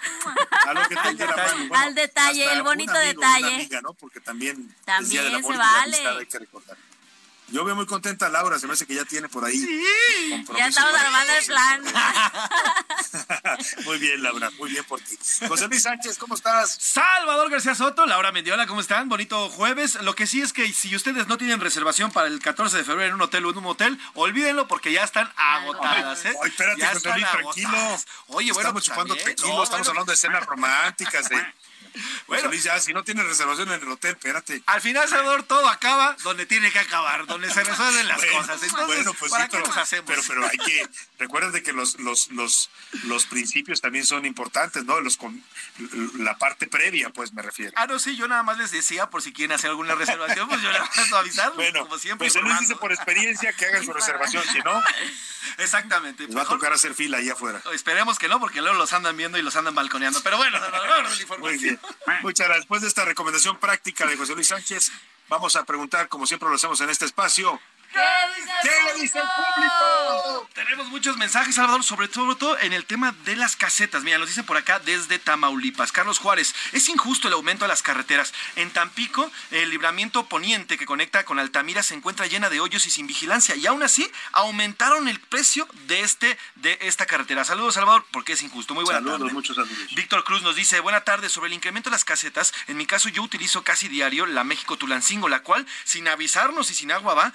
A 0.66 0.74
lo 0.74 0.88
que 0.88 0.96
tenga 0.96 1.26
la 1.26 1.36
mano. 1.36 1.68
Bueno, 1.68 1.84
al 1.84 1.94
detalle, 1.94 2.52
el 2.52 2.62
bonito 2.64 2.90
amigo, 2.90 3.06
detalle. 3.06 3.54
Amiga, 3.54 3.80
¿no? 3.80 3.94
Porque 3.94 4.20
también, 4.20 4.74
también 4.84 5.40
se 5.40 5.56
vale. 5.56 6.08
hay 6.08 6.26
que 6.26 6.38
recordar. 6.40 6.76
Yo 7.48 7.64
veo 7.64 7.76
muy 7.76 7.86
contenta 7.86 8.26
a 8.26 8.28
Laura, 8.30 8.58
se 8.58 8.66
me 8.66 8.72
hace 8.72 8.86
que 8.86 8.94
ya 8.94 9.04
tiene 9.04 9.28
por 9.28 9.44
ahí. 9.44 9.58
Sí, 9.58 10.44
ya 10.56 10.68
estamos 10.68 10.94
armando 10.94 11.32
el 11.34 11.44
plan. 11.44 11.82
muy 13.84 13.98
bien, 13.98 14.22
Laura, 14.22 14.50
muy 14.58 14.70
bien 14.70 14.84
por 14.84 15.00
ti. 15.00 15.18
José 15.46 15.68
Luis 15.68 15.82
Sánchez, 15.82 16.16
¿cómo 16.16 16.34
estás? 16.34 16.78
Salvador 16.80 17.50
García 17.50 17.74
Soto, 17.74 18.06
Laura 18.06 18.32
Mendiola, 18.32 18.66
¿cómo 18.66 18.80
están? 18.80 19.08
Bonito 19.08 19.50
jueves. 19.50 20.00
Lo 20.02 20.14
que 20.14 20.26
sí 20.26 20.40
es 20.40 20.52
que 20.52 20.72
si 20.72 20.94
ustedes 20.96 21.26
no 21.26 21.36
tienen 21.36 21.60
reservación 21.60 22.10
para 22.10 22.28
el 22.28 22.40
14 22.40 22.78
de 22.78 22.84
febrero 22.84 23.08
en 23.08 23.14
un 23.16 23.22
hotel 23.22 23.44
o 23.44 23.50
en 23.50 23.58
un 23.58 23.64
motel, 23.64 23.98
olvídenlo 24.14 24.66
porque 24.66 24.92
ya 24.92 25.04
están 25.04 25.30
agotadas. 25.36 26.24
¿eh? 26.24 26.34
Ay, 26.42 26.48
espérate, 26.48 26.80
ya 26.80 26.94
José 26.94 27.12
Luis, 27.12 27.30
tranquilo. 27.30 27.78
Oye, 28.28 28.52
bueno, 28.52 28.54
estamos 28.68 28.72
pues 28.72 28.84
chupando 28.84 29.14
no, 29.14 29.20
estamos 29.20 29.68
bueno. 29.68 29.84
hablando 29.88 30.04
de 30.04 30.14
escenas 30.14 30.46
románticas, 30.46 31.28
de... 31.28 31.36
Bueno. 32.26 32.52
Ya, 32.52 32.78
si 32.80 32.92
no 32.92 33.02
tienes 33.04 33.26
reservación 33.26 33.70
en 33.72 33.80
el 33.82 33.88
hotel, 33.88 34.12
espérate. 34.12 34.62
Al 34.66 34.80
final, 34.80 35.08
Salvador, 35.08 35.42
todo 35.42 35.68
acaba 35.68 36.16
donde 36.22 36.46
tiene 36.46 36.70
que 36.70 36.78
acabar, 36.78 37.26
donde 37.26 37.50
se 37.52 37.62
resuelven 37.64 38.06
las 38.08 38.18
Bueno, 38.18 38.32
cosas. 38.38 38.62
Entonces, 38.62 38.86
bueno, 38.86 39.14
pues 39.18 39.30
¿para 39.30 39.44
sí, 39.44 39.50
qué 39.50 39.56
pero, 39.58 39.68
nos 39.68 39.76
hacemos? 39.76 40.04
Pero, 40.06 40.22
pero 40.26 40.46
hay 40.46 40.58
que, 40.58 40.88
recuerden 41.18 41.52
de 41.52 41.62
que 41.62 41.72
los, 41.72 41.98
los, 42.00 42.30
los, 42.30 42.70
los 43.04 43.26
principios 43.26 43.80
también 43.80 44.04
son 44.06 44.24
importantes, 44.26 44.84
¿no? 44.84 45.00
Los, 45.00 45.16
con- 45.16 45.42
la 46.18 46.36
parte 46.38 46.66
previa, 46.66 47.10
pues 47.10 47.32
me 47.32 47.42
refiero. 47.42 47.72
Ah, 47.76 47.86
no, 47.86 47.98
sí, 47.98 48.16
yo 48.16 48.28
nada 48.28 48.42
más 48.42 48.58
les 48.58 48.70
decía, 48.70 49.10
por 49.10 49.22
si 49.22 49.32
quieren 49.32 49.52
hacer 49.54 49.70
alguna 49.70 49.94
reservación, 49.94 50.48
pues 50.48 50.60
yo 50.62 50.70
les 50.70 50.80
paso 50.88 51.16
a 51.16 51.20
avisar, 51.20 51.52
Bueno, 51.54 51.80
como 51.82 51.98
siempre. 51.98 52.28
José 52.28 52.40
Luis 52.42 52.58
dice 52.60 52.76
por 52.76 52.92
experiencia 52.92 53.52
que 53.52 53.66
hagan 53.66 53.84
su 53.84 53.92
reservación, 53.92 54.44
si 54.52 54.58
no, 54.60 54.82
Exactamente. 55.58 56.26
les 56.26 56.36
va 56.36 56.42
a 56.42 56.46
tocar 56.46 56.72
hacer 56.72 56.94
fila 56.94 57.18
ahí 57.18 57.28
afuera. 57.30 57.60
Esperemos 57.72 58.18
que 58.18 58.28
no, 58.28 58.38
porque 58.40 58.60
luego 58.60 58.76
los 58.76 58.92
andan 58.92 59.16
viendo 59.16 59.38
y 59.38 59.42
los 59.42 59.56
andan 59.56 59.74
balconeando. 59.74 60.22
Pero 60.22 60.36
bueno, 60.36 60.58
Salvador, 60.58 60.88
la 61.04 61.08
Muy 61.10 61.20
información. 61.22 61.58
bien. 61.60 61.80
Muchas 62.22 62.46
gracias. 62.46 62.64
Después 62.64 62.82
de 62.82 62.88
esta 62.88 63.04
recomendación 63.04 63.58
práctica 63.58 64.06
de 64.06 64.16
José 64.16 64.34
Luis 64.34 64.48
Sánchez, 64.48 64.92
vamos 65.28 65.56
a 65.56 65.64
preguntar, 65.64 66.08
como 66.08 66.26
siempre 66.26 66.48
lo 66.48 66.54
hacemos 66.54 66.80
en 66.80 66.90
este 66.90 67.04
espacio, 67.04 67.60
¿qué 67.92 69.00
dice 69.00 69.18
el 69.18 69.24
público? 69.24 70.48
Tenemos 70.54 70.88
muchos 70.88 71.16
mensajes, 71.16 71.54
Salvador, 71.54 71.84
sobre 71.84 72.08
todo, 72.08 72.36
todo 72.36 72.58
en 72.58 72.72
el 72.72 72.84
tema 72.84 73.14
de 73.24 73.36
las 73.36 73.56
casetas. 73.56 74.02
Mira, 74.02 74.18
nos 74.18 74.28
dicen 74.28 74.44
por 74.44 74.56
acá 74.56 74.78
desde 74.78 75.18
Tamaulipas. 75.18 75.92
Carlos 75.92 76.18
Juárez, 76.18 76.54
es 76.72 76.88
injusto 76.88 77.28
el 77.28 77.34
aumento 77.34 77.64
a 77.64 77.68
las 77.68 77.82
carreteras. 77.82 78.32
En 78.56 78.70
Tampico, 78.70 79.30
el 79.50 79.70
libramiento 79.70 80.26
poniente 80.26 80.78
que 80.78 80.86
conecta 80.86 81.24
con 81.24 81.38
Altamira 81.38 81.82
se 81.82 81.94
encuentra 81.94 82.26
llena 82.26 82.50
de 82.50 82.60
hoyos 82.60 82.86
y 82.86 82.90
sin 82.90 83.06
vigilancia. 83.06 83.56
Y 83.56 83.66
aún 83.66 83.82
así, 83.82 84.10
aumentaron 84.32 85.08
el 85.08 85.20
precio 85.20 85.68
de, 85.86 86.00
este, 86.00 86.38
de 86.56 86.78
esta 86.82 87.06
carretera. 87.06 87.44
Saludos, 87.44 87.74
Salvador, 87.74 88.04
porque 88.10 88.32
es 88.32 88.42
injusto. 88.42 88.74
Muy 88.74 88.84
buena 88.84 89.00
Saludos, 89.00 89.20
tarde. 89.20 89.32
muchos 89.32 89.56
saludos. 89.56 89.94
Víctor 89.94 90.24
Cruz 90.24 90.42
nos 90.42 90.56
dice, 90.56 90.80
buena 90.80 91.02
tarde, 91.02 91.28
sobre 91.28 91.48
el 91.48 91.54
incremento 91.54 91.90
de 91.90 91.94
las 91.94 92.04
casetas, 92.04 92.52
en 92.68 92.76
mi 92.76 92.86
caso 92.86 93.08
yo 93.08 93.22
utilizo 93.22 93.62
casi 93.62 93.88
diario 93.88 94.26
la 94.26 94.44
México 94.44 94.76
Tulancingo, 94.76 95.28
la 95.28 95.42
cual, 95.42 95.66
sin 95.84 96.08
avisarnos 96.08 96.70
y 96.70 96.74
sin 96.74 96.92
agua 96.92 97.14
va, 97.14 97.32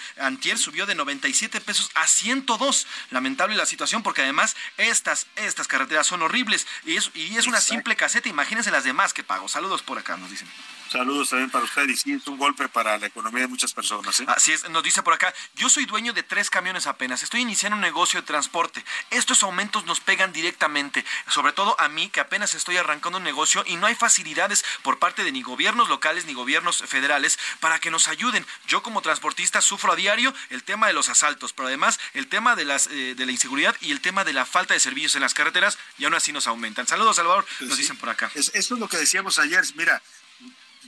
antier 0.47 0.57
subió 0.57 0.85
de 0.85 0.95
97 0.95 1.59
pesos 1.61 1.91
a 1.95 2.07
102. 2.07 2.87
Lamentable 3.11 3.55
la 3.55 3.65
situación 3.65 4.03
porque 4.03 4.21
además 4.21 4.55
estas, 4.77 5.27
estas 5.35 5.67
carreteras 5.67 6.07
son 6.07 6.21
horribles 6.21 6.67
y 6.85 6.95
es, 6.95 7.11
y 7.13 7.35
es 7.35 7.47
una 7.47 7.59
simple 7.59 7.95
caseta, 7.95 8.29
imagínense 8.29 8.71
las 8.71 8.83
demás 8.85 9.13
que 9.13 9.23
pago. 9.23 9.49
Saludos 9.49 9.81
por 9.81 9.97
acá, 9.97 10.15
nos 10.15 10.31
dicen. 10.31 10.47
Saludos 10.91 11.29
también 11.29 11.49
para 11.49 11.65
usted 11.65 11.87
y 11.89 11.97
sí, 11.97 12.13
es 12.13 12.25
un 12.27 12.37
golpe 12.37 12.69
para 12.69 12.97
la 12.97 13.07
economía 13.07 13.41
de 13.41 13.47
muchas 13.47 13.73
personas. 13.73 14.19
¿eh? 14.21 14.25
Así 14.27 14.53
es, 14.53 14.69
nos 14.69 14.83
dice 14.83 15.03
por 15.03 15.13
acá, 15.13 15.33
yo 15.55 15.69
soy 15.69 15.85
dueño 15.85 16.13
de 16.13 16.23
tres 16.23 16.49
camiones 16.49 16.87
apenas, 16.87 17.23
estoy 17.23 17.41
iniciando 17.41 17.75
un 17.75 17.81
negocio 17.81 18.21
de 18.21 18.25
transporte. 18.27 18.83
Estos 19.09 19.43
aumentos 19.43 19.85
nos 19.85 19.99
pegan 19.99 20.31
directamente, 20.31 21.03
sobre 21.29 21.51
todo 21.53 21.75
a 21.79 21.89
mí 21.89 22.09
que 22.09 22.19
apenas 22.21 22.53
estoy 22.53 22.77
arrancando 22.77 23.17
un 23.17 23.23
negocio 23.23 23.63
y 23.67 23.75
no 23.75 23.87
hay 23.87 23.95
facilidades 23.95 24.63
por 24.81 24.97
parte 24.99 25.23
de 25.23 25.31
ni 25.31 25.41
gobiernos 25.41 25.89
locales 25.89 26.25
ni 26.25 26.33
gobiernos 26.33 26.77
federales 26.87 27.37
para 27.59 27.79
que 27.79 27.91
nos 27.91 28.07
ayuden. 28.07 28.45
Yo 28.67 28.81
como 28.83 29.01
transportista 29.01 29.61
sufro 29.61 29.91
a 29.93 29.95
diario 29.95 30.33
el 30.49 30.63
tema 30.63 30.87
de 30.87 30.93
los 30.93 31.09
asaltos, 31.09 31.53
pero 31.53 31.67
además 31.67 31.99
el 32.13 32.27
tema 32.27 32.55
de, 32.55 32.65
las, 32.65 32.87
eh, 32.87 33.13
de 33.15 33.25
la 33.25 33.31
inseguridad 33.31 33.75
y 33.81 33.91
el 33.91 34.01
tema 34.01 34.23
de 34.23 34.33
la 34.33 34.45
falta 34.45 34.73
de 34.73 34.79
servicios 34.79 35.15
en 35.15 35.21
las 35.21 35.33
carreteras 35.33 35.77
y 35.97 36.05
aún 36.05 36.13
así 36.13 36.31
nos 36.31 36.47
aumentan. 36.47 36.87
Saludos, 36.87 37.17
Salvador, 37.17 37.45
nos 37.59 37.75
Sí. 37.75 37.81
dicen 37.81 37.97
por 37.97 38.09
acá. 38.09 38.31
Es- 38.35 38.51
eso 38.53 38.73
es 38.75 38.79
lo 38.79 38.87
que 38.87 38.97
decíamos 38.97 39.37
ayer. 39.39 39.63
Mira, 39.75 40.01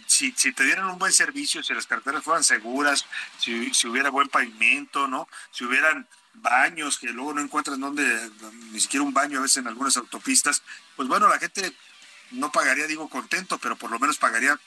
si, 0.07 0.33
si 0.35 0.51
te 0.53 0.63
dieran 0.63 0.85
un 0.89 0.99
buen 0.99 1.11
servicio, 1.11 1.63
si 1.63 1.73
las 1.73 1.87
carreteras 1.87 2.23
fueran 2.23 2.43
seguras, 2.43 3.05
si, 3.39 3.73
si 3.73 3.87
hubiera 3.87 4.09
buen 4.09 4.29
pavimento, 4.29 5.07
¿no? 5.07 5.27
Si 5.51 5.63
hubieran 5.65 6.07
baños, 6.33 6.99
que 6.99 7.07
luego 7.07 7.33
no 7.33 7.41
encuentras 7.41 7.79
donde, 7.79 8.29
ni 8.71 8.79
siquiera 8.79 9.03
un 9.03 9.13
baño 9.13 9.39
a 9.39 9.41
veces 9.41 9.57
en 9.57 9.67
algunas 9.67 9.97
autopistas, 9.97 10.63
pues 10.95 11.07
bueno, 11.07 11.27
la 11.27 11.39
gente 11.39 11.73
no 12.31 12.51
pagaría, 12.51 12.87
digo, 12.87 13.09
contento, 13.09 13.57
pero 13.57 13.75
por 13.75 13.91
lo 13.91 13.99
menos 13.99 14.17
pagaría 14.17 14.59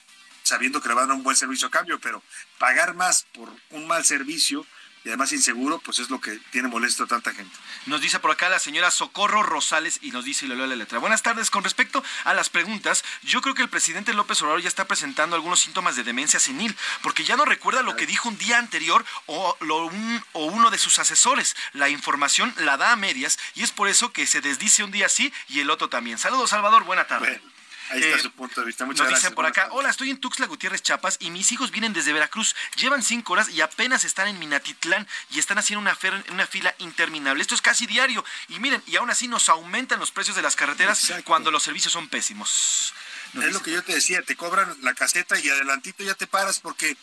sabiendo 0.42 0.80
que 0.80 0.88
le 0.88 0.94
van 0.94 1.04
a 1.04 1.06
dar 1.08 1.16
un 1.16 1.22
buen 1.22 1.36
servicio 1.36 1.68
a 1.68 1.70
cambio, 1.70 2.00
pero 2.00 2.22
pagar 2.58 2.94
más 2.94 3.26
por 3.32 3.48
un 3.70 3.86
mal 3.86 4.04
servicio 4.04 4.66
y 5.04 5.08
además 5.08 5.32
inseguro, 5.32 5.78
pues 5.80 5.98
es 5.98 6.10
lo 6.10 6.20
que 6.20 6.38
tiene 6.50 6.68
molesto 6.68 7.04
a 7.04 7.06
tanta 7.06 7.32
gente. 7.34 7.54
Nos 7.86 8.00
dice 8.00 8.20
por 8.20 8.30
acá 8.30 8.48
la 8.48 8.58
señora 8.58 8.90
Socorro 8.90 9.42
Rosales 9.42 9.98
y 10.02 10.10
nos 10.12 10.24
dice 10.24 10.44
y 10.44 10.48
le 10.48 10.56
leo 10.56 10.66
la 10.66 10.76
letra. 10.76 10.98
Buenas 10.98 11.22
tardes. 11.22 11.50
Con 11.50 11.64
respecto 11.64 12.02
a 12.24 12.34
las 12.34 12.48
preguntas, 12.50 13.04
yo 13.22 13.40
creo 13.40 13.54
que 13.54 13.62
el 13.62 13.68
presidente 13.68 14.14
López 14.14 14.40
Obrador 14.42 14.62
ya 14.62 14.68
está 14.68 14.86
presentando 14.86 15.34
algunos 15.36 15.60
síntomas 15.60 15.96
de 15.96 16.04
demencia 16.04 16.38
senil, 16.40 16.76
porque 17.02 17.24
ya 17.24 17.36
no 17.36 17.44
recuerda 17.44 17.82
lo 17.82 17.96
que 17.96 18.06
dijo 18.06 18.28
un 18.28 18.38
día 18.38 18.58
anterior 18.58 19.04
o, 19.26 19.56
lo 19.60 19.86
un- 19.86 20.24
o 20.32 20.46
uno 20.46 20.70
de 20.70 20.78
sus 20.78 20.98
asesores. 20.98 21.56
La 21.72 21.88
información 21.88 22.54
la 22.58 22.76
da 22.76 22.92
a 22.92 22.96
medias 22.96 23.38
y 23.54 23.62
es 23.62 23.72
por 23.72 23.88
eso 23.88 24.12
que 24.12 24.26
se 24.26 24.40
desdice 24.40 24.84
un 24.84 24.90
día 24.92 25.08
sí 25.08 25.32
y 25.48 25.60
el 25.60 25.70
otro 25.70 25.88
también. 25.88 26.18
Saludos, 26.18 26.50
Salvador. 26.50 26.84
Buena 26.84 27.06
tarde. 27.06 27.26
Bueno, 27.40 27.52
ahí 27.92 28.00
está 28.02 28.16
Eh, 28.16 28.20
su 28.20 28.30
punto 28.32 28.60
de 28.60 28.66
vista. 28.66 28.84
Muchas 28.84 29.00
Nos 29.00 29.08
gracias. 29.08 29.22
dicen 29.22 29.34
por 29.34 29.46
acá, 29.46 29.68
hola, 29.70 29.90
estoy 29.90 30.10
en 30.10 30.18
Tuxtla 30.18 30.46
Gutiérrez, 30.46 30.82
Chiapas, 30.82 31.16
y 31.20 31.30
mis 31.30 31.52
hijos 31.52 31.70
vienen 31.70 31.92
desde 31.92 32.12
Veracruz. 32.12 32.54
Llevan 32.76 33.02
cinco 33.02 33.34
horas 33.34 33.48
y 33.50 33.60
apenas 33.60 34.04
están 34.04 34.28
en 34.28 34.38
Minatitlán 34.38 35.06
y 35.30 35.38
están 35.38 35.58
haciendo 35.58 35.80
una, 35.80 35.96
una 36.30 36.46
fila 36.46 36.74
interminable. 36.78 37.42
Esto 37.42 37.54
es 37.54 37.62
casi 37.62 37.86
diario. 37.86 38.24
Y 38.48 38.58
miren, 38.60 38.82
y 38.86 38.96
aún 38.96 39.10
así 39.10 39.28
nos 39.28 39.48
aumentan 39.48 40.00
los 40.00 40.10
precios 40.10 40.36
de 40.36 40.42
las 40.42 40.56
carreteras 40.56 41.00
Exacto. 41.04 41.24
cuando 41.24 41.50
los 41.50 41.62
servicios 41.62 41.92
son 41.92 42.08
pésimos. 42.08 42.92
Nos 43.34 43.44
Es 43.44 43.50
dicen- 43.50 43.52
lo 43.54 43.62
que 43.62 43.72
yo 43.72 43.82
te 43.84 43.94
decía, 43.94 44.22
te 44.22 44.36
cobran 44.36 44.76
la 44.82 44.94
caseta 44.94 45.38
y 45.38 45.48
adelantito 45.48 46.02
ya 46.04 46.14
te 46.14 46.26
paras 46.26 46.60
porque 46.60 46.96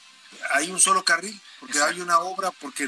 hay 0.51 0.69
un 0.69 0.79
solo 0.79 1.03
carril, 1.03 1.39
porque 1.59 1.73
Exacto. 1.77 1.95
hay 1.95 2.01
una 2.01 2.19
obra, 2.19 2.51
porque 2.51 2.87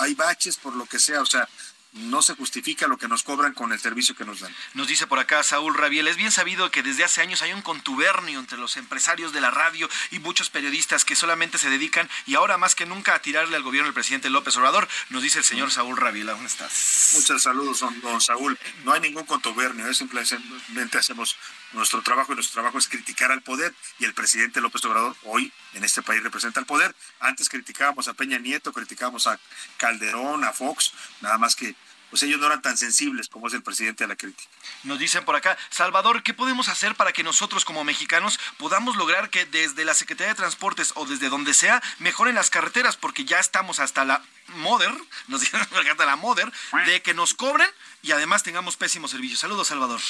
hay 0.00 0.14
baches, 0.14 0.56
por 0.56 0.74
lo 0.74 0.86
que 0.86 0.98
sea, 0.98 1.20
o 1.20 1.26
sea, 1.26 1.48
no 1.92 2.22
se 2.22 2.34
justifica 2.34 2.86
lo 2.86 2.98
que 2.98 3.08
nos 3.08 3.22
cobran 3.22 3.52
con 3.52 3.72
el 3.72 3.80
servicio 3.80 4.14
que 4.14 4.24
nos 4.24 4.40
dan. 4.40 4.54
Nos 4.74 4.88
dice 4.88 5.06
por 5.06 5.18
acá 5.18 5.42
Saúl 5.42 5.74
Rabiel, 5.74 6.08
es 6.08 6.16
bien 6.16 6.30
sabido 6.30 6.70
que 6.70 6.82
desde 6.82 7.04
hace 7.04 7.20
años 7.20 7.42
hay 7.42 7.52
un 7.52 7.62
contubernio 7.62 8.38
entre 8.38 8.58
los 8.58 8.76
empresarios 8.76 9.32
de 9.32 9.40
la 9.40 9.50
radio 9.50 9.88
y 10.10 10.18
muchos 10.18 10.50
periodistas 10.50 11.04
que 11.04 11.16
solamente 11.16 11.58
se 11.58 11.70
dedican 11.70 12.08
y 12.26 12.34
ahora 12.34 12.58
más 12.58 12.74
que 12.74 12.86
nunca 12.86 13.14
a 13.14 13.22
tirarle 13.22 13.56
al 13.56 13.62
gobierno 13.62 13.86
del 13.86 13.94
presidente 13.94 14.30
López 14.30 14.56
Obrador, 14.56 14.88
nos 15.08 15.22
dice 15.22 15.38
el 15.38 15.44
señor 15.44 15.70
Saúl 15.70 15.96
Rabiel. 15.96 16.26
¿Dónde 16.26 16.46
estás? 16.46 17.10
Muchos 17.14 17.42
saludos, 17.42 17.80
don, 17.80 18.00
don 18.00 18.20
Saúl. 18.20 18.58
No 18.84 18.92
hay 18.92 19.00
ningún 19.00 19.24
contubernio, 19.24 19.86
es 19.88 19.98
simplemente 19.98 20.98
hacemos 20.98 21.36
nuestro 21.72 22.02
trabajo 22.02 22.32
y 22.32 22.34
nuestro 22.34 22.54
trabajo 22.54 22.78
es 22.78 22.88
criticar 22.88 23.32
al 23.32 23.42
poder 23.42 23.74
y 23.98 24.04
el 24.04 24.14
presidente 24.14 24.60
López 24.60 24.84
Obrador 24.84 25.16
hoy 25.24 25.52
en 25.74 25.84
este 25.84 26.02
país 26.02 26.22
representa 26.22 26.60
el 26.60 26.66
poder. 26.66 26.94
Antes 27.20 27.48
criticábamos 27.48 28.08
a 28.08 28.14
Peña 28.14 28.38
Nieto, 28.38 28.72
criticábamos 28.72 29.26
a 29.26 29.38
Calderón, 29.76 30.44
a 30.44 30.52
Fox, 30.52 30.92
nada 31.20 31.38
más 31.38 31.54
que 31.54 31.74
pues 32.10 32.24
ellos 32.24 32.40
no 32.40 32.46
eran 32.46 32.60
tan 32.60 32.76
sensibles 32.76 33.28
como 33.28 33.46
es 33.46 33.54
el 33.54 33.62
presidente 33.62 34.02
a 34.04 34.08
la 34.08 34.16
crítica. 34.16 34.50
Nos 34.82 34.98
dicen 34.98 35.24
por 35.24 35.36
acá, 35.36 35.56
Salvador, 35.70 36.24
¿qué 36.24 36.34
podemos 36.34 36.68
hacer 36.68 36.96
para 36.96 37.12
que 37.12 37.22
nosotros 37.22 37.64
como 37.64 37.84
mexicanos 37.84 38.40
podamos 38.58 38.96
lograr 38.96 39.30
que 39.30 39.46
desde 39.46 39.84
la 39.84 39.94
Secretaría 39.94 40.32
de 40.32 40.36
Transportes 40.36 40.92
o 40.96 41.06
desde 41.06 41.28
donde 41.28 41.54
sea 41.54 41.80
mejoren 42.00 42.34
las 42.34 42.50
carreteras? 42.50 42.96
Porque 42.96 43.24
ya 43.24 43.38
estamos 43.38 43.78
hasta 43.78 44.04
la 44.04 44.22
moder, 44.48 44.92
nos 45.28 45.40
dicen 45.40 45.60
hasta 45.60 46.04
la 46.04 46.16
moder, 46.16 46.52
de 46.86 47.00
que 47.00 47.14
nos 47.14 47.34
cobren 47.34 47.70
y 48.02 48.10
además 48.10 48.42
tengamos 48.42 48.76
pésimos 48.76 49.12
servicios. 49.12 49.38
Saludos, 49.38 49.68
Salvador. 49.68 50.00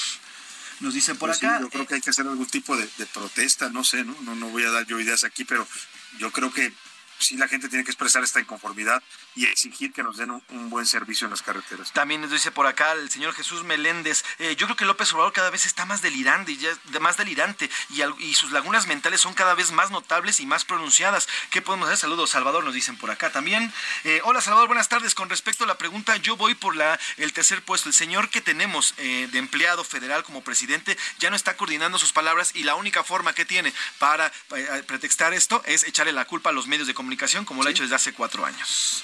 Nos 0.81 0.95
dicen 0.95 1.17
por 1.17 1.29
Pues 1.29 1.39
sí, 1.39 1.47
acá. 1.47 1.61
yo 1.61 1.69
creo 1.71 1.87
que 1.87 1.95
hay 1.95 2.01
que 2.01 2.11
hacer 2.11 2.27
algún 2.27 2.47
tipo 2.47 2.77
de, 2.77 2.89
de 2.99 3.07
protesta, 3.07 3.69
no 3.69 3.85
sé, 3.85 4.05
¿no? 4.05 4.17
¿no? 4.23 4.35
No 4.35 4.49
voy 4.49 4.65
a 4.65 4.71
dar 4.71 4.87
yo 4.87 4.99
ideas 4.99 5.25
aquí, 5.25 5.45
pero 5.45 5.67
yo 6.19 6.31
creo 6.33 6.53
que 6.53 6.73
sí 7.21 7.37
la 7.37 7.49
gente 7.49 7.69
tiene 7.69 7.85
que 7.85 7.91
expresar 7.91 8.23
esta 8.25 8.41
inconformidad 8.41 9.03
y 9.35 9.47
exigir 9.47 9.93
que 9.93 10.03
nos 10.03 10.17
den 10.17 10.31
un, 10.31 10.71
buen 10.71 10.87
servicio 10.87 11.27
en 11.27 11.33
las 11.33 11.43
carreteras. 11.43 11.93
También 11.93 12.21
nos 12.21 12.31
dice 12.31 12.51
por 12.51 12.67
acá 12.67 12.93
el 12.93 13.11
señor 13.11 13.35
Jesús 13.35 13.65
Meléndez, 13.65 14.25
eh, 14.39 14.55
yo 14.57 14.67
creo 14.67 14.77
que 14.77 14.85
López 14.85 15.13
Obrador 15.13 15.33
cada 15.33 15.51
vez 15.51 15.67
está 15.67 15.85
más 15.85 16.01
delirante, 16.01 16.57
más 17.01 17.17
delirante 17.17 17.69
y, 17.91 18.35
sus 18.35 18.53
lagunas 18.53 18.87
mentales 18.87 19.21
son 19.21 19.35
cada 19.35 19.55
vez 19.55 19.71
más 19.73 19.91
notables 19.91 20.41
y 20.41 20.47
más 20.47 20.65
pronunciadas. 20.65 21.29
¿Qué 21.51 21.61
podemos 21.61 21.89
hacer? 21.89 21.99
Saludos, 21.99 22.31
Salvador, 22.31 22.65
nos 22.65 22.73
dicen 22.73 22.97
por 22.97 23.11
acá 23.11 23.31
también. 23.31 23.73
Eh, 24.05 24.21
hola, 24.25 24.41
Salvador, 24.41 24.69
buenas 24.69 24.89
tardes. 24.89 25.15
Con 25.15 25.29
respecto 25.29 25.65
a 25.65 25.67
la 25.67 25.77
pregunta, 25.77 26.17
yo 26.17 26.37
voy 26.37 26.55
por 26.55 26.77
la, 26.77 26.99
el 27.19 27.33
tercer 27.33 27.63
puesto. 27.63 27.89
El 27.89 27.95
señor 27.95 28.31
que 28.31 28.41
tenemos 28.41 28.95
eh, 28.97 29.29
de 29.31 29.39
empleado 29.39 29.85
federal 29.85 30.23
como 30.23 30.43
presidente 30.43 30.97
ya 31.19 31.29
no 31.29 31.37
está 31.37 31.57
coordinando 31.57 31.99
sus 31.99 32.13
palabras 32.13 32.53
y 32.55 32.63
la 32.63 32.77
única 32.77 33.05
forma 33.05 33.35
que 33.35 33.45
tiene 33.45 33.73
para 33.99 34.33
pretextar 34.87 35.35
esto 35.35 35.63
es 35.67 35.85
echarle 35.85 36.13
la 36.13 36.25
culpa 36.25 36.51
a 36.51 36.53
los 36.53 36.67
medios 36.67 36.87
de 36.87 36.95
comunicación, 36.95 37.10
como 37.45 37.63
lo 37.63 37.69
ha 37.69 37.73
hecho 37.73 37.83
desde 37.83 37.97
hace 37.97 38.13
cuatro 38.13 38.45
años. 38.45 39.03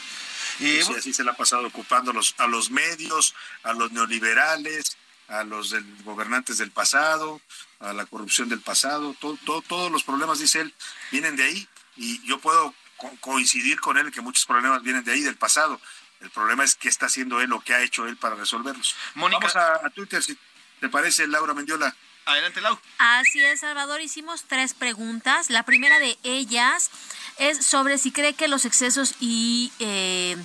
Pues 0.59 0.87
sí, 0.87 0.95
así 0.99 1.13
se 1.15 1.25
la 1.25 1.33
ha 1.33 1.37
pasado 1.37 1.67
ocupando 1.67 2.11
a 2.13 2.15
los, 2.15 2.35
a 2.39 2.47
los 2.47 2.71
medios, 2.71 3.35
a 3.63 3.73
los 3.75 3.93
neoliberales, 3.93 4.97
a 5.29 5.45
los 5.45 5.71
del- 5.71 6.03
gobernantes 6.05 6.59
del 6.59 6.71
pasado, 6.71 7.41
a 7.81 7.93
la 7.93 8.07
corrupción 8.07 8.49
del 8.49 8.61
pasado. 8.61 9.15
Todo, 9.21 9.39
todo- 9.45 9.63
todos 9.63 9.91
los 9.93 10.03
problemas, 10.03 10.39
dice 10.39 10.61
él, 10.63 10.75
vienen 11.11 11.37
de 11.37 11.45
ahí 11.45 11.69
y 11.97 12.27
yo 12.27 12.39
puedo 12.39 12.75
co- 12.97 13.15
coincidir 13.21 13.81
con 13.81 13.99
él 13.99 14.11
que 14.11 14.21
muchos 14.23 14.47
problemas 14.47 14.83
vienen 14.83 15.05
de 15.05 15.13
ahí, 15.13 15.21
del 15.21 15.37
pasado. 15.37 15.81
El 16.21 16.31
problema 16.31 16.65
es 16.65 16.75
qué 16.77 16.89
está 16.89 17.07
haciendo 17.07 17.41
él 17.43 17.53
o 17.53 17.61
qué 17.61 17.75
ha 17.75 17.83
hecho 17.83 18.07
él 18.07 18.17
para 18.17 18.35
resolverlos. 18.37 18.95
Mónica. 19.15 19.41
Vamos 19.41 19.57
a, 19.57 19.87
a 19.87 19.91
Twitter, 19.91 20.23
si 20.23 20.39
te 20.81 20.89
parece, 20.89 21.27
Laura 21.27 21.53
Mendiola. 21.53 21.95
Adelante, 22.27 22.61
Lau. 22.61 22.77
Así 22.99 23.41
es, 23.41 23.61
Salvador. 23.61 24.01
Hicimos 24.01 24.45
tres 24.49 24.75
preguntas. 24.75 25.49
La 25.49 25.63
primera 25.63 26.01
de 26.01 26.19
ellas 26.25 26.91
es 27.39 27.65
sobre 27.65 27.99
si 27.99 28.11
cree 28.11 28.35
que 28.35 28.49
los 28.49 28.65
excesos 28.65 29.15
y, 29.21 29.73
eh, 29.79 30.37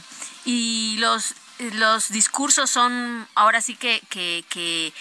y 0.46 0.98
los, 1.00 1.34
los 1.74 2.10
discursos 2.10 2.70
son 2.70 3.28
ahora 3.34 3.62
sí 3.62 3.76
que, 3.76 4.02
que, 4.10 4.46
que 4.50 4.94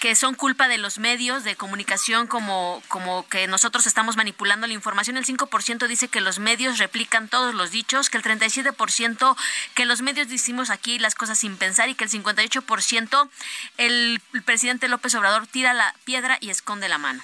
que 0.00 0.14
son 0.14 0.34
culpa 0.34 0.68
de 0.68 0.78
los 0.78 0.98
medios 0.98 1.44
de 1.44 1.56
comunicación 1.56 2.26
como, 2.26 2.82
como 2.88 3.26
que 3.28 3.46
nosotros 3.46 3.86
estamos 3.86 4.16
manipulando 4.16 4.66
la 4.66 4.72
información. 4.72 5.16
El 5.16 5.26
5% 5.26 5.86
dice 5.86 6.08
que 6.08 6.20
los 6.20 6.38
medios 6.38 6.78
replican 6.78 7.28
todos 7.28 7.54
los 7.54 7.70
dichos, 7.70 8.10
que 8.10 8.18
el 8.18 8.24
37% 8.24 9.36
que 9.74 9.86
los 9.86 10.02
medios 10.02 10.28
decimos 10.28 10.70
aquí 10.70 10.98
las 10.98 11.14
cosas 11.14 11.38
sin 11.38 11.56
pensar 11.56 11.88
y 11.88 11.94
que 11.94 12.04
el 12.04 12.10
58% 12.10 13.28
el 13.76 14.20
presidente 14.44 14.88
López 14.88 15.14
Obrador 15.14 15.46
tira 15.46 15.74
la 15.74 15.94
piedra 16.04 16.38
y 16.40 16.50
esconde 16.50 16.88
la 16.88 16.98
mano. 16.98 17.22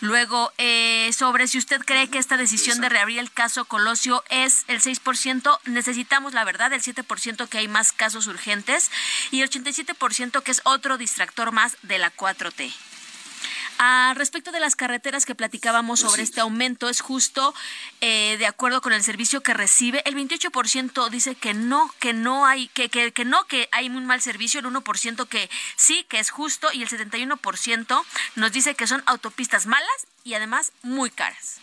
Luego, 0.00 0.52
eh, 0.58 1.10
sobre 1.12 1.48
si 1.48 1.58
usted 1.58 1.80
cree 1.84 2.08
que 2.08 2.18
esta 2.18 2.36
decisión 2.36 2.80
de 2.80 2.88
reabrir 2.88 3.18
el 3.18 3.32
caso 3.32 3.64
Colosio 3.64 4.22
es 4.30 4.64
el 4.68 4.80
6%, 4.80 5.58
necesitamos 5.64 6.34
la 6.34 6.44
verdad, 6.44 6.72
el 6.72 6.82
7% 6.82 7.48
que 7.48 7.58
hay 7.58 7.68
más 7.68 7.92
casos 7.92 8.28
urgentes 8.28 8.92
y 9.32 9.42
el 9.42 9.50
87% 9.50 10.42
que 10.42 10.50
es 10.52 10.60
otro 10.64 10.98
distractor 10.98 11.50
más 11.50 11.76
de 11.82 11.98
la 11.98 12.12
4T. 12.14 12.72
A 13.78 14.12
respecto 14.16 14.50
de 14.50 14.58
las 14.58 14.74
carreteras 14.74 15.24
que 15.24 15.36
platicábamos 15.36 16.00
sobre 16.00 16.22
este 16.22 16.40
aumento, 16.40 16.88
es 16.88 17.00
justo 17.00 17.54
eh, 18.00 18.36
de 18.36 18.46
acuerdo 18.46 18.80
con 18.80 18.92
el 18.92 19.04
servicio 19.04 19.40
que 19.40 19.54
recibe. 19.54 20.02
El 20.04 20.16
28% 20.16 21.08
dice 21.10 21.36
que 21.36 21.54
no, 21.54 21.94
que 22.00 22.12
no 22.12 22.44
hay, 22.44 22.68
que, 22.68 22.88
que, 22.88 23.12
que 23.12 23.24
no, 23.24 23.44
que 23.46 23.68
hay 23.70 23.88
un 23.88 24.04
mal 24.04 24.20
servicio. 24.20 24.58
El 24.58 24.66
1% 24.66 25.28
que 25.28 25.48
sí, 25.76 26.04
que 26.08 26.18
es 26.18 26.30
justo. 26.30 26.72
Y 26.72 26.82
el 26.82 26.88
71% 26.88 28.02
nos 28.34 28.52
dice 28.52 28.74
que 28.74 28.88
son 28.88 29.02
autopistas 29.06 29.66
malas 29.66 30.06
y 30.24 30.34
además 30.34 30.72
muy 30.82 31.10
caras. 31.10 31.60